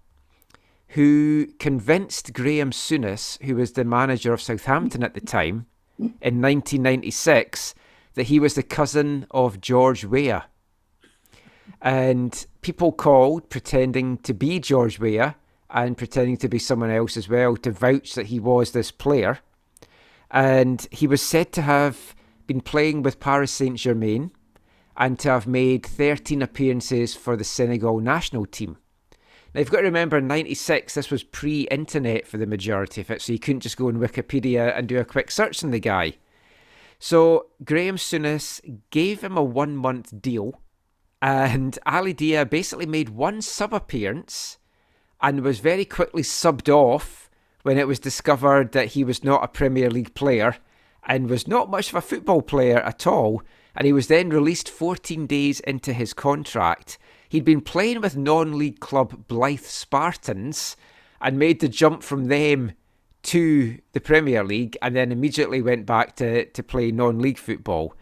who 0.88 1.46
convinced 1.58 2.32
Graham 2.32 2.70
Souness, 2.70 3.42
who 3.42 3.56
was 3.56 3.72
the 3.72 3.84
manager 3.84 4.32
of 4.32 4.42
Southampton 4.42 5.02
at 5.02 5.14
the 5.14 5.20
time, 5.20 5.66
in 5.98 6.40
1996, 6.40 7.74
that 8.14 8.24
he 8.24 8.38
was 8.38 8.54
the 8.54 8.62
cousin 8.62 9.26
of 9.30 9.60
George 9.60 10.04
Weah. 10.04 10.44
And 11.80 12.46
people 12.60 12.92
called 12.92 13.48
pretending 13.48 14.18
to 14.18 14.34
be 14.34 14.60
George 14.60 14.98
Weah 14.98 15.36
and 15.70 15.96
pretending 15.96 16.36
to 16.38 16.48
be 16.48 16.58
someone 16.58 16.90
else 16.90 17.16
as 17.16 17.28
well 17.28 17.56
to 17.56 17.70
vouch 17.70 18.14
that 18.14 18.26
he 18.26 18.38
was 18.38 18.72
this 18.72 18.90
player. 18.90 19.38
And 20.32 20.86
he 20.90 21.06
was 21.06 21.22
said 21.22 21.52
to 21.52 21.62
have 21.62 22.14
been 22.46 22.62
playing 22.62 23.02
with 23.02 23.20
Paris 23.20 23.52
Saint 23.52 23.78
Germain 23.78 24.32
and 24.96 25.18
to 25.18 25.28
have 25.28 25.46
made 25.46 25.86
13 25.86 26.42
appearances 26.42 27.14
for 27.14 27.36
the 27.36 27.44
Senegal 27.44 28.00
national 28.00 28.46
team. 28.46 28.78
Now, 29.54 29.60
you've 29.60 29.70
got 29.70 29.78
to 29.78 29.84
remember, 29.84 30.16
in 30.16 30.26
96, 30.26 30.94
this 30.94 31.10
was 31.10 31.22
pre 31.22 31.62
internet 31.62 32.26
for 32.26 32.38
the 32.38 32.46
majority 32.46 33.02
of 33.02 33.10
it, 33.10 33.20
so 33.20 33.32
you 33.32 33.38
couldn't 33.38 33.60
just 33.60 33.76
go 33.76 33.88
on 33.88 33.98
Wikipedia 33.98 34.76
and 34.76 34.88
do 34.88 34.98
a 34.98 35.04
quick 35.04 35.30
search 35.30 35.62
on 35.62 35.70
the 35.70 35.78
guy. 35.78 36.14
So, 36.98 37.46
Graham 37.62 37.96
Souness 37.96 38.60
gave 38.90 39.20
him 39.22 39.36
a 39.36 39.42
one 39.42 39.76
month 39.76 40.22
deal, 40.22 40.60
and 41.20 41.78
Ali 41.84 42.14
Dia 42.14 42.46
basically 42.46 42.86
made 42.86 43.10
one 43.10 43.42
sub 43.42 43.74
appearance 43.74 44.59
and 45.20 45.42
was 45.42 45.60
very 45.60 45.84
quickly 45.84 46.22
subbed 46.22 46.70
off 46.70 47.21
when 47.62 47.78
it 47.78 47.86
was 47.86 47.98
discovered 47.98 48.72
that 48.72 48.89
he 48.89 49.05
was 49.05 49.22
not 49.22 49.44
a 49.44 49.48
Premier 49.48 49.90
League 49.90 50.14
player 50.14 50.56
and 51.05 51.28
was 51.28 51.48
not 51.48 51.70
much 51.70 51.89
of 51.90 51.94
a 51.94 52.01
football 52.01 52.43
player 52.43 52.78
at 52.78 53.06
all. 53.06 53.43
And 53.74 53.86
he 53.86 53.93
was 53.93 54.09
then 54.09 54.28
released 54.28 54.68
14 54.68 55.26
days 55.26 55.60
into 55.60 55.93
his 55.93 56.12
contract. 56.12 56.98
He'd 57.28 57.44
been 57.44 57.62
playing 57.62 58.01
with 58.01 58.16
non 58.16 58.59
league 58.59 58.80
club 58.80 59.26
Blyth 59.26 59.64
Spartans 59.64 60.76
and 61.20 61.39
made 61.39 61.60
the 61.60 61.68
jump 61.68 62.02
from 62.02 62.26
them 62.26 62.72
to 63.22 63.78
the 63.93 64.01
Premier 64.01 64.44
League 64.44 64.76
and 64.82 64.94
then 64.94 65.12
immediately 65.12 65.62
went 65.62 65.86
back 65.86 66.16
to, 66.16 66.44
to 66.47 66.62
play 66.62 66.90
non 66.90 67.18
league 67.20 67.39
football. 67.39 67.94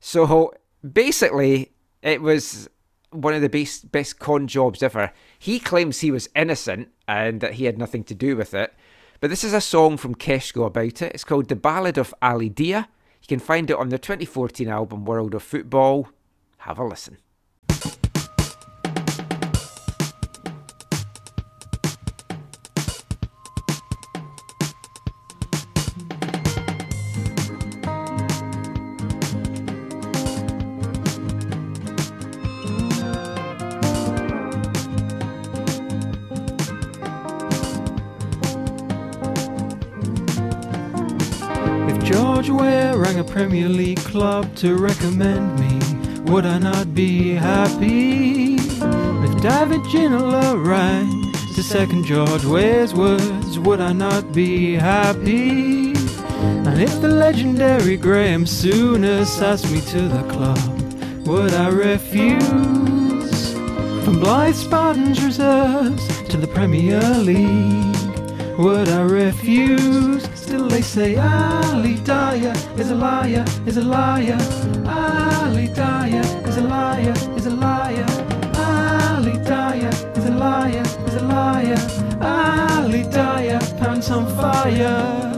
So 0.00 0.52
basically, 0.92 1.72
it 2.02 2.20
was 2.20 2.68
one 3.10 3.34
of 3.34 3.40
the 3.40 3.48
best, 3.48 3.90
best 3.90 4.18
con 4.18 4.46
jobs 4.46 4.82
ever. 4.82 5.12
He 5.38 5.58
claims 5.58 6.00
he 6.00 6.10
was 6.10 6.28
innocent 6.36 6.88
and 7.08 7.40
that 7.40 7.54
he 7.54 7.64
had 7.64 7.78
nothing 7.78 8.04
to 8.04 8.14
do 8.14 8.36
with 8.36 8.52
it. 8.52 8.74
But 9.20 9.30
this 9.30 9.44
is 9.44 9.54
a 9.54 9.60
song 9.60 9.96
from 9.96 10.14
Keshko 10.14 10.66
about 10.66 11.02
it. 11.02 11.12
It's 11.14 11.24
called 11.24 11.48
The 11.48 11.56
Ballad 11.56 11.96
of 11.96 12.14
Ali 12.20 12.48
Dia. 12.48 12.88
You 13.22 13.28
can 13.28 13.38
find 13.38 13.70
it 13.70 13.76
on 13.76 13.88
their 13.88 13.98
2014 13.98 14.68
album 14.68 15.04
World 15.04 15.34
of 15.34 15.42
Football. 15.42 16.08
Have 16.58 16.78
a 16.78 16.84
listen. 16.84 17.18
To 44.56 44.74
recommend 44.74 45.60
me, 45.60 46.32
would 46.32 46.46
I 46.46 46.56
not 46.56 46.94
be 46.94 47.34
happy? 47.34 48.54
If 48.54 49.42
David 49.42 49.82
Ginola 49.82 50.56
rang 50.64 51.30
to 51.54 51.62
second 51.62 52.06
George 52.06 52.42
Weah's 52.42 52.94
words, 52.94 53.58
would 53.58 53.82
I 53.82 53.92
not 53.92 54.32
be 54.32 54.72
happy? 54.74 55.92
And 55.92 56.80
if 56.80 57.02
the 57.02 57.08
legendary 57.08 57.98
Graham 57.98 58.46
Souness 58.46 59.42
asked 59.42 59.70
me 59.70 59.82
to 59.92 60.08
the 60.08 60.22
club, 60.22 60.58
would 61.26 61.52
I 61.52 61.68
refuse? 61.68 63.52
From 64.04 64.22
Blyth 64.22 64.54
Spartans 64.54 65.22
reserves 65.22 66.06
to 66.30 66.38
the 66.38 66.46
Premier 66.46 67.02
League, 67.18 67.94
would 68.58 68.88
I 68.88 69.02
refuse? 69.02 70.25
They 70.76 70.82
say 70.82 71.16
Ali 71.16 71.94
Dia 72.04 72.52
is 72.76 72.90
a 72.90 72.94
liar, 72.94 73.46
is 73.64 73.78
a 73.78 73.82
liar. 73.82 74.36
Ali 74.86 75.68
Dia 75.68 76.20
is 76.46 76.58
a 76.58 76.60
liar, 76.60 77.14
is 77.34 77.46
a 77.46 77.50
liar. 77.50 78.06
Ali 78.58 79.38
Dia 79.38 79.88
is 80.18 80.26
a 80.26 80.32
liar, 80.32 80.82
is 81.06 81.14
a 81.14 81.22
liar. 81.22 81.78
Ali 82.20 83.04
Dia 83.04 83.58
pants 83.78 84.10
on 84.10 84.26
fire. 84.36 85.32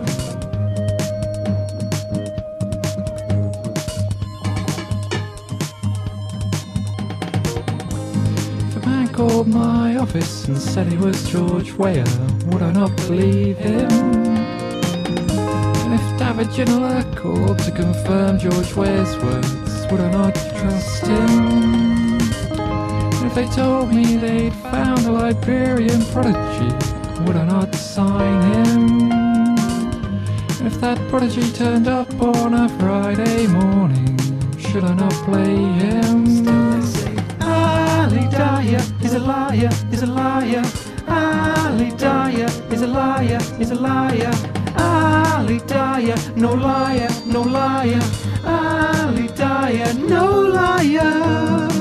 Called 9.13 9.49
my 9.49 9.97
office 9.97 10.45
and 10.47 10.57
said 10.57 10.87
he 10.87 10.97
was 10.97 11.29
George 11.29 11.73
Weah, 11.73 12.07
would 12.47 12.63
I 12.63 12.71
not 12.71 12.95
believe 12.97 13.59
him? 13.59 14.38
Ginola 16.45 17.03
called 17.17 17.59
to 17.61 17.73
confirm 17.73 18.39
George 18.39 18.73
Weah's 18.75 19.17
words, 19.17 19.87
would 19.91 20.01
I 20.01 20.11
not 20.13 20.35
trust 20.35 21.05
him? 21.05 22.19
If 23.27 23.35
they 23.35 23.47
told 23.49 23.93
me 23.93 24.17
they'd 24.17 24.53
found 24.55 25.05
a 25.07 25.11
Liberian 25.11 26.01
prodigy, 26.07 26.73
would 27.25 27.35
I 27.35 27.45
not 27.45 27.75
sign 27.75 28.43
him? 28.53 29.11
If 30.65 30.81
that 30.81 30.99
prodigy 31.09 31.51
turned 31.53 31.89
up 31.89 32.09
on 32.23 32.55
a 32.55 32.69
Friday 32.79 33.49
morning, 33.49 34.17
should 34.59 34.85
I 34.85 34.95
not 34.95 35.13
play 35.25 35.57
him? 35.57 36.27
Still 36.27 36.71
they 36.71 36.87
say, 36.87 37.17
Ali 37.41 38.29
Dia 38.29 38.81
is 39.03 39.15
a 39.15 39.19
liar, 39.19 39.71
is 39.91 40.03
a 40.03 40.07
liar. 40.07 40.63
Ali 41.09 41.91
Dia 41.97 42.47
is 42.71 42.83
a 42.83 42.87
liar, 42.87 43.41
is 43.59 43.71
a 43.73 43.75
liar. 43.75 44.58
Ali 45.49 45.63
Dia, 45.65 46.15
no 46.37 46.55
liar, 46.57 47.09
no 47.25 47.43
liar. 47.49 48.05
Ali 48.45 49.33
Dia, 49.33 49.95
no 49.97 50.43
liar. 50.53 51.78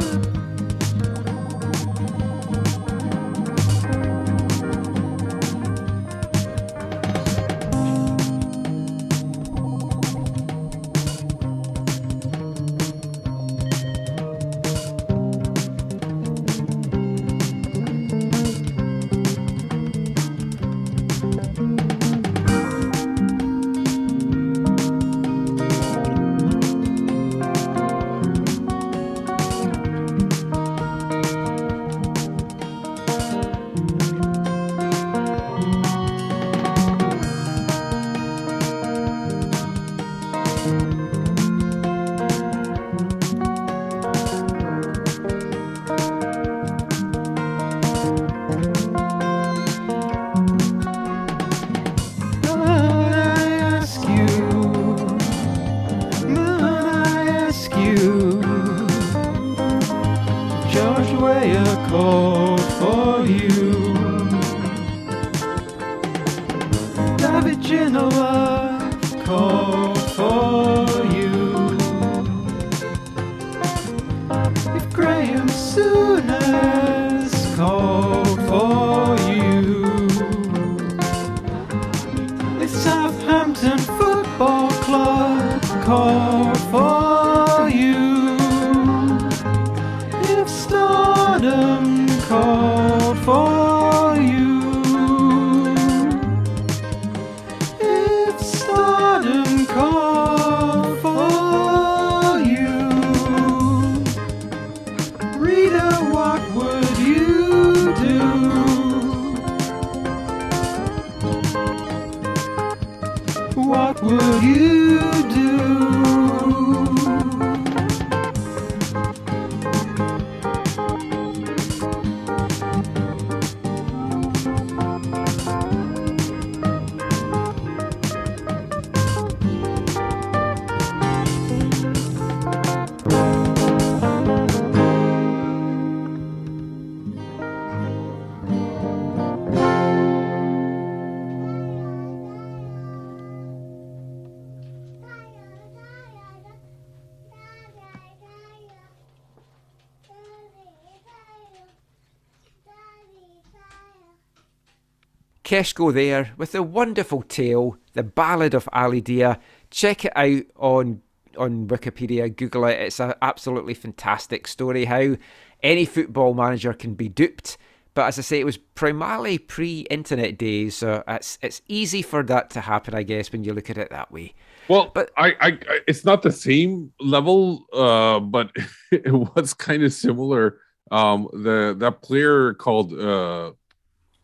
Keshko 155.47 155.93
there 155.93 156.33
with 156.35 156.51
the 156.51 156.61
wonderful 156.61 157.21
tale, 157.21 157.77
The 157.93 158.03
Ballad 158.03 158.53
of 158.53 158.67
Ali 158.73 158.99
Dia. 158.99 159.39
Check 159.71 160.03
it 160.03 160.11
out 160.13 160.43
on 160.57 161.01
on 161.37 161.67
Wikipedia, 161.69 162.35
Google 162.35 162.65
it. 162.65 162.81
It's 162.81 162.99
an 162.99 163.13
absolutely 163.21 163.73
fantastic 163.73 164.45
story 164.45 164.83
how 164.85 165.15
any 165.63 165.85
football 165.85 166.33
manager 166.33 166.73
can 166.73 166.95
be 166.95 167.07
duped. 167.07 167.57
But 167.93 168.07
as 168.07 168.19
I 168.19 168.23
say, 168.23 168.41
it 168.41 168.45
was 168.45 168.57
primarily 168.57 169.37
pre-internet 169.37 170.37
days, 170.37 170.75
so 170.75 171.01
it's 171.07 171.39
it's 171.41 171.61
easy 171.69 172.01
for 172.01 172.23
that 172.23 172.49
to 172.49 172.59
happen, 172.59 172.93
I 172.93 173.03
guess, 173.03 173.31
when 173.31 173.45
you 173.45 173.53
look 173.53 173.69
at 173.69 173.77
it 173.77 173.89
that 173.89 174.11
way. 174.11 174.33
Well, 174.67 174.91
But- 174.93 175.11
I, 175.15 175.27
I, 175.39 175.47
I, 175.47 175.79
it's 175.87 176.03
not 176.03 176.23
the 176.23 176.31
same 176.33 176.91
level, 176.99 177.65
uh, 177.71 178.19
but 178.19 178.51
it 178.91 179.13
was 179.13 179.53
kind 179.53 179.83
of 179.83 179.93
similar. 179.93 180.59
Um, 180.91 181.29
the 181.31 181.73
that 181.79 182.01
player 182.01 182.53
called 182.53 182.91
uh, 182.93 183.53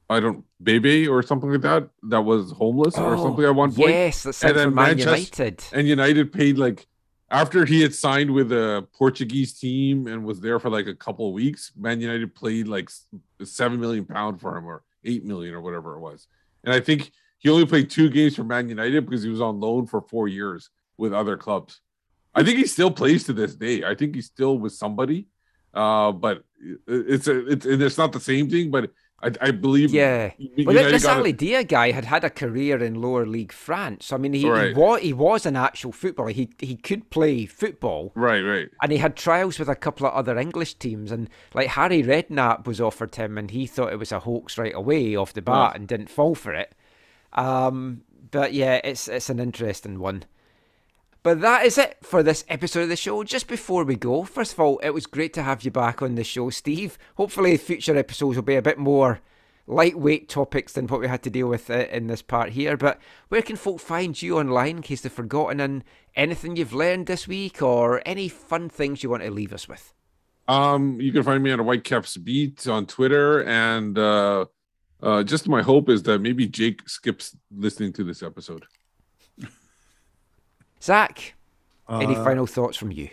I 0.09 0.19
don't 0.19 0.43
Bebe 0.61 1.07
or 1.07 1.23
something 1.23 1.49
like 1.51 1.61
that, 1.61 1.89
that 2.09 2.21
was 2.21 2.51
homeless 2.51 2.97
or 2.97 3.15
Oh, 3.15 3.23
something 3.23 3.45
at 3.45 3.55
one 3.55 3.73
point. 3.73 3.89
Yes, 3.89 4.23
that's 4.23 4.43
And 4.43 4.55
then 4.55 4.73
Man 4.75 4.97
Manchester- 4.97 5.43
United. 5.43 5.63
And 5.73 5.88
United 5.88 6.31
paid 6.34 6.57
like 6.57 6.85
after 7.31 7.65
he 7.65 7.81
had 7.81 7.95
signed 7.95 8.31
with 8.31 8.51
a 8.51 8.85
Portuguese 8.93 9.57
team 9.57 10.07
and 10.07 10.23
was 10.25 10.39
there 10.41 10.59
for 10.59 10.69
like 10.69 10.88
a 10.88 10.93
couple 10.95 11.27
of 11.27 11.34
weeks. 11.34 11.71
Man 11.77 11.99
United 12.01 12.35
played 12.35 12.67
like 12.67 12.89
seven 13.43 13.80
million 13.80 14.05
pound 14.05 14.39
for 14.41 14.55
him 14.57 14.65
or 14.65 14.84
eight 15.05 15.25
million 15.25 15.53
or 15.53 15.61
whatever 15.61 15.95
it 15.95 15.99
was. 15.99 16.27
And 16.63 16.73
I 16.73 16.80
think 16.80 17.11
he 17.39 17.49
only 17.49 17.65
played 17.65 17.89
two 17.89 18.09
games 18.09 18.35
for 18.35 18.43
Man 18.43 18.69
United 18.69 19.05
because 19.05 19.23
he 19.23 19.30
was 19.30 19.41
on 19.41 19.59
loan 19.59 19.88
for 19.88 20.01
four 20.01 20.27
years 20.27 20.69
with 20.97 21.13
other 21.13 21.38
clubs. 21.38 21.81
I 22.35 22.43
think 22.43 22.57
he 22.57 22.65
still 22.67 22.91
plays 22.91 23.23
to 23.25 23.34
this 23.34 23.55
day. 23.55 23.84
I 23.84 23.95
think 23.95 24.15
he's 24.15 24.25
still 24.27 24.57
with 24.57 24.73
somebody, 24.73 25.27
uh, 25.73 26.11
but 26.11 26.43
it's 26.88 27.27
a 27.27 27.47
it's 27.47 27.65
and 27.65 27.81
it's 27.81 27.97
not 27.97 28.11
the 28.11 28.19
same 28.19 28.49
thing. 28.49 28.71
But 28.71 28.91
I, 29.23 29.31
I 29.47 29.51
believe 29.51 29.93
Yeah. 29.93 30.31
U- 30.37 30.65
Well, 30.65 30.75
United 30.75 30.93
this 30.93 31.03
got 31.03 31.17
Ali 31.17 31.31
Dia 31.31 31.63
guy 31.63 31.91
had 31.91 32.05
had 32.05 32.23
a 32.23 32.29
career 32.29 32.83
in 32.83 33.01
lower 33.01 33.25
league 33.25 33.51
France. 33.53 34.11
I 34.11 34.17
mean, 34.17 34.33
he, 34.33 34.47
Right. 34.49 34.67
he 34.67 34.73
was 34.73 35.01
he 35.01 35.13
was 35.13 35.45
an 35.45 35.55
actual 35.55 35.91
footballer. 35.93 36.29
He 36.31 36.49
he 36.59 36.75
could 36.75 37.09
play 37.09 37.45
football, 37.45 38.11
right, 38.15 38.41
right. 38.41 38.69
and 38.81 38.91
he 38.91 38.97
had 38.97 39.15
trials 39.15 39.57
with 39.59 39.69
a 39.69 39.75
couple 39.75 40.05
of 40.05 40.13
other 40.13 40.37
English 40.37 40.73
teams. 40.75 41.11
And 41.11 41.29
like 41.53 41.69
Harry 41.69 42.03
Redknapp 42.03 42.67
was 42.67 42.81
offered 42.81 43.15
him, 43.15 43.37
and 43.37 43.49
he 43.51 43.65
thought 43.65 43.93
it 43.93 43.99
was 43.99 44.11
a 44.11 44.19
hoax 44.19 44.57
right 44.57 44.75
away 44.75 45.15
off 45.15 45.33
the 45.33 45.41
bat 45.41 45.75
and 45.75 45.87
didn't 45.87 46.09
fall 46.09 46.35
for 46.35 46.53
it. 46.53 46.75
Um, 47.33 48.01
but 48.31 48.53
yeah, 48.53 48.81
it's 48.83 49.07
it's 49.07 49.29
an 49.29 49.39
interesting 49.39 49.99
one. 49.99 50.23
But 51.23 51.39
that 51.39 51.65
is 51.65 51.77
it 51.77 51.97
for 52.01 52.21
this 52.21 52.43
episode 52.49 52.81
of 52.81 52.89
the 52.89 52.97
show. 52.97 53.23
Just 53.23 53.47
before 53.47 53.85
we 53.85 53.95
go, 53.95 54.23
first 54.23 54.51
of 54.51 54.59
all, 54.59 54.79
it 54.79 54.89
was 54.89 55.05
great 55.05 55.33
to 55.35 55.43
have 55.43 55.63
you 55.63 55.71
back 55.71 56.01
on 56.01 56.15
the 56.15 56.23
show, 56.25 56.49
Steve. 56.49 56.97
Hopefully, 57.15 57.55
future 57.55 57.95
episodes 57.95 58.35
will 58.35 58.43
be 58.43 58.57
a 58.57 58.61
bit 58.61 58.77
more 58.77 59.21
lightweight 59.65 60.27
topics 60.27 60.73
than 60.73 60.85
what 60.87 60.99
we 60.99 61.07
had 61.07 61.23
to 61.23 61.29
deal 61.29 61.47
with 61.47 61.69
uh, 61.69 61.85
in 61.89 62.07
this 62.07 62.21
part 62.21 62.49
here. 62.49 62.75
But 62.75 62.99
where 63.29 63.41
can 63.41 63.55
folk 63.55 63.79
find 63.79 64.21
you 64.21 64.37
online 64.37 64.77
in 64.77 64.81
case 64.81 64.99
they've 64.99 65.11
forgotten 65.11 65.61
and 65.61 65.85
anything 66.13 66.57
you've 66.57 66.73
learned 66.73 67.07
this 67.07 67.25
week 67.25 67.61
or 67.61 68.01
any 68.05 68.27
fun 68.27 68.67
things 68.67 69.01
you 69.01 69.09
want 69.09 69.23
to 69.23 69.31
leave 69.31 69.53
us 69.53 69.69
with? 69.69 69.93
Um, 70.49 70.99
you 70.99 71.13
can 71.13 71.23
find 71.23 71.41
me 71.41 71.51
on 71.53 71.59
Whitecaps 71.59 72.17
beat 72.17 72.67
on 72.67 72.85
Twitter, 72.85 73.45
and 73.45 73.97
uh, 73.97 74.45
uh, 75.01 75.23
just 75.23 75.47
my 75.47 75.61
hope 75.61 75.87
is 75.87 76.03
that 76.03 76.19
maybe 76.19 76.47
Jake 76.47 76.89
skips 76.89 77.33
listening 77.49 77.93
to 77.93 78.03
this 78.03 78.21
episode. 78.21 78.65
Zach, 80.84 81.34
any 81.89 82.15
Uh, 82.15 82.23
final 82.23 82.45
thoughts 82.45 82.77
from 82.77 82.91
you? 82.91 83.10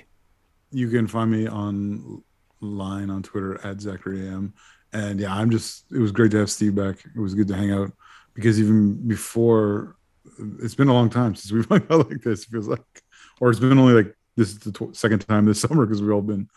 you 0.72 0.88
can 0.88 1.06
find 1.06 1.30
me 1.30 1.48
online 1.48 3.10
on 3.10 3.22
Twitter 3.22 3.60
at 3.66 3.80
Zachary 3.80 4.26
M. 4.28 4.52
And 4.92 5.18
yeah, 5.20 5.34
I'm 5.34 5.50
just 5.50 5.84
it 5.92 5.98
was 5.98 6.12
great 6.12 6.30
to 6.32 6.38
have 6.38 6.50
Steve 6.50 6.74
back. 6.74 6.96
It 7.14 7.18
was 7.20 7.34
good 7.34 7.48
to 7.48 7.54
hang 7.56 7.72
out 7.72 7.92
because 8.34 8.60
even 8.60 9.06
before 9.08 9.96
it's 10.62 10.74
been 10.74 10.88
a 10.88 10.92
long 10.92 11.10
time 11.10 11.34
since 11.34 11.50
we've 11.52 11.66
hung 11.68 11.82
out 11.90 12.10
like 12.10 12.22
this, 12.22 12.42
it 12.44 12.50
feels 12.50 12.68
like, 12.68 12.82
or 13.40 13.50
it's 13.50 13.60
been 13.60 13.78
only 13.78 13.94
like 13.94 14.14
this 14.36 14.50
is 14.50 14.58
the 14.60 14.72
tw- 14.72 14.94
second 14.96 15.20
time 15.26 15.44
this 15.44 15.60
summer 15.64 15.86
because 15.86 16.02
we've 16.02 16.12
all 16.12 16.22
been 16.22 16.48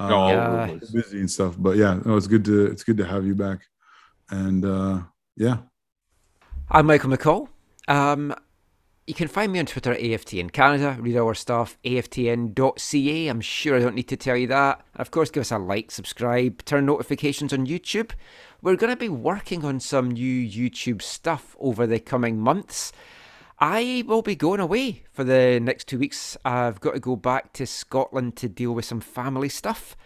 uh, 0.00 0.14
all 0.14 0.30
Yeah. 0.30 0.66
the 0.66 0.92
busy 0.92 1.20
and 1.20 1.30
stuff. 1.30 1.54
But 1.58 1.76
yeah, 1.76 1.98
no, 2.04 2.16
it's 2.16 2.26
good 2.26 2.44
to 2.46 2.66
it's 2.66 2.84
good 2.84 2.96
to 2.98 3.04
have 3.06 3.26
you 3.26 3.34
back. 3.34 3.60
And 4.30 4.64
uh 4.64 5.02
yeah, 5.36 5.58
I'm 6.70 6.86
Michael 6.86 7.10
McColl. 7.10 7.48
Um, 7.88 8.34
you 9.06 9.14
can 9.14 9.26
find 9.26 9.52
me 9.52 9.58
on 9.58 9.66
Twitter 9.66 9.92
at 9.92 10.00
AFTN 10.00 10.52
Canada. 10.52 10.96
Read 11.00 11.16
our 11.16 11.34
stuff, 11.34 11.76
aftn.ca. 11.84 13.28
I'm 13.28 13.40
sure 13.40 13.76
I 13.76 13.80
don't 13.80 13.96
need 13.96 14.08
to 14.08 14.16
tell 14.16 14.36
you 14.36 14.46
that. 14.46 14.84
Of 14.94 15.10
course, 15.10 15.30
give 15.30 15.40
us 15.40 15.50
a 15.50 15.58
like, 15.58 15.90
subscribe, 15.90 16.64
turn 16.64 16.86
notifications 16.86 17.52
on 17.52 17.66
YouTube. 17.66 18.12
We're 18.60 18.76
going 18.76 18.92
to 18.92 18.96
be 18.96 19.08
working 19.08 19.64
on 19.64 19.80
some 19.80 20.12
new 20.12 20.48
YouTube 20.48 21.02
stuff 21.02 21.56
over 21.58 21.84
the 21.84 21.98
coming 21.98 22.38
months. 22.38 22.92
I 23.58 24.04
will 24.06 24.22
be 24.22 24.36
going 24.36 24.60
away 24.60 25.02
for 25.12 25.24
the 25.24 25.58
next 25.60 25.88
two 25.88 25.98
weeks. 25.98 26.36
I've 26.44 26.80
got 26.80 26.94
to 26.94 27.00
go 27.00 27.16
back 27.16 27.52
to 27.54 27.66
Scotland 27.66 28.36
to 28.36 28.48
deal 28.48 28.72
with 28.72 28.84
some 28.84 29.00
family 29.00 29.48
stuff. 29.48 29.96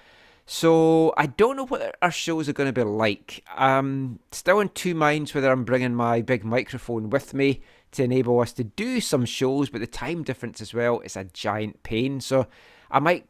So 0.47 1.13
I 1.19 1.27
don't 1.27 1.57
know 1.57 1.67
what 1.67 1.97
our 2.01 2.11
shows 2.11 2.49
are 2.49 2.55
going 2.55 2.69
to 2.69 2.73
be 2.73 2.83
like. 2.83 3.45
I'm 3.55 4.21
still 4.31 4.61
in 4.61 4.71
two 4.71 4.95
minds 4.95 5.35
whether 5.35 5.51
I'm 5.51 5.65
bringing 5.65 5.95
my 5.95 6.23
big 6.23 6.45
microphone 6.45 7.11
with 7.11 7.35
me 7.35 7.61
to 7.97 8.05
enable 8.05 8.41
us 8.41 8.53
to 8.55 8.65
do 8.65 9.01
some 9.01 9.25
shows, 9.25 9.69
but 9.69 9.81
the 9.81 9.87
time 9.87 10.23
difference 10.23 10.61
as 10.61 10.73
well 10.73 11.01
is 11.01 11.17
a 11.17 11.25
giant 11.25 11.83
pain. 11.83 12.21
So 12.21 12.47
I 12.91 12.99
might 13.01 13.27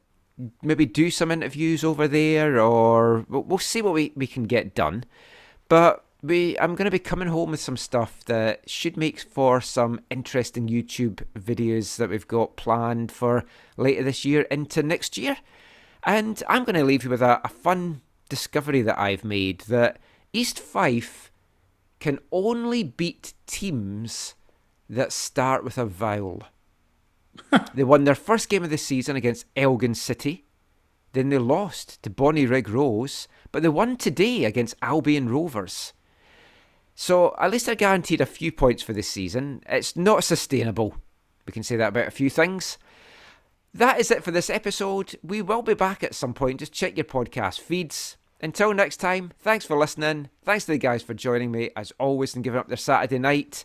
maybe 0.62 0.86
do 0.86 1.10
some 1.10 1.30
interviews 1.30 1.82
over 1.82 2.06
there, 2.06 2.60
or 2.60 3.24
we'll, 3.28 3.58
see 3.58 3.82
what 3.82 3.94
we, 3.94 4.12
we 4.14 4.26
can 4.26 4.44
get 4.44 4.74
done. 4.74 5.04
But 5.68 6.04
we, 6.22 6.58
I'm 6.58 6.74
going 6.74 6.86
to 6.86 6.90
be 6.90 6.98
coming 6.98 7.28
home 7.28 7.50
with 7.50 7.60
some 7.60 7.76
stuff 7.76 8.24
that 8.26 8.68
should 8.68 8.96
make 8.96 9.20
for 9.20 9.60
some 9.60 10.00
interesting 10.10 10.68
YouTube 10.68 11.22
videos 11.38 11.96
that 11.96 12.10
we've 12.10 12.28
got 12.28 12.56
planned 12.56 13.12
for 13.12 13.44
later 13.76 14.02
this 14.02 14.24
year 14.24 14.42
into 14.42 14.82
next 14.82 15.16
year. 15.16 15.38
And 16.04 16.42
I'm 16.48 16.64
going 16.64 16.76
to 16.76 16.84
leave 16.84 17.04
you 17.04 17.10
with 17.10 17.22
a, 17.22 17.40
a 17.44 17.48
fun 17.48 18.02
discovery 18.28 18.82
that 18.82 18.98
I've 18.98 19.24
made 19.24 19.60
that 19.62 19.98
East 20.32 20.58
Fife 20.58 21.30
can 21.98 22.18
only 22.30 22.82
beat 22.82 23.34
teams 23.46 24.34
that 24.88 25.12
start 25.12 25.64
with 25.64 25.78
a 25.78 25.86
vowel. 25.86 26.42
they 27.74 27.84
won 27.84 28.04
their 28.04 28.14
first 28.14 28.48
game 28.48 28.64
of 28.64 28.70
the 28.70 28.78
season 28.78 29.16
against 29.16 29.46
Elgin 29.56 29.94
City. 29.94 30.46
Then 31.12 31.28
they 31.28 31.38
lost 31.38 32.02
to 32.02 32.10
Bonnyrigg 32.10 32.68
Rose, 32.68 33.28
but 33.52 33.62
they 33.62 33.68
won 33.68 33.96
today 33.96 34.44
against 34.44 34.76
Albion 34.82 35.28
Rovers. 35.28 35.92
So 36.94 37.34
at 37.38 37.50
least 37.50 37.66
they're 37.66 37.74
guaranteed 37.74 38.20
a 38.20 38.26
few 38.26 38.50
points 38.52 38.82
for 38.82 38.92
this 38.92 39.08
season. 39.08 39.62
It's 39.68 39.96
not 39.96 40.24
sustainable. 40.24 40.96
We 41.46 41.52
can 41.52 41.62
say 41.62 41.76
that 41.76 41.88
about 41.88 42.08
a 42.08 42.12
few 42.12 42.30
things. 42.30 42.78
That 43.72 44.00
is 44.00 44.10
it 44.10 44.24
for 44.24 44.30
this 44.30 44.48
episode. 44.48 45.16
We 45.22 45.42
will 45.42 45.62
be 45.62 45.74
back 45.74 46.02
at 46.02 46.14
some 46.14 46.32
point. 46.32 46.60
Just 46.60 46.72
check 46.72 46.96
your 46.96 47.04
podcast 47.04 47.60
feeds. 47.60 48.16
Until 48.40 48.72
next 48.74 48.98
time, 48.98 49.32
thanks 49.38 49.64
for 49.64 49.78
listening. 49.78 50.30
Thanks 50.44 50.64
to 50.64 50.72
the 50.72 50.78
guys 50.78 51.02
for 51.02 51.14
joining 51.14 51.50
me 51.50 51.70
as 51.76 51.92
always 51.98 52.34
and 52.34 52.44
giving 52.44 52.58
up 52.58 52.68
their 52.68 52.76
Saturday 52.76 53.18
night. 53.18 53.64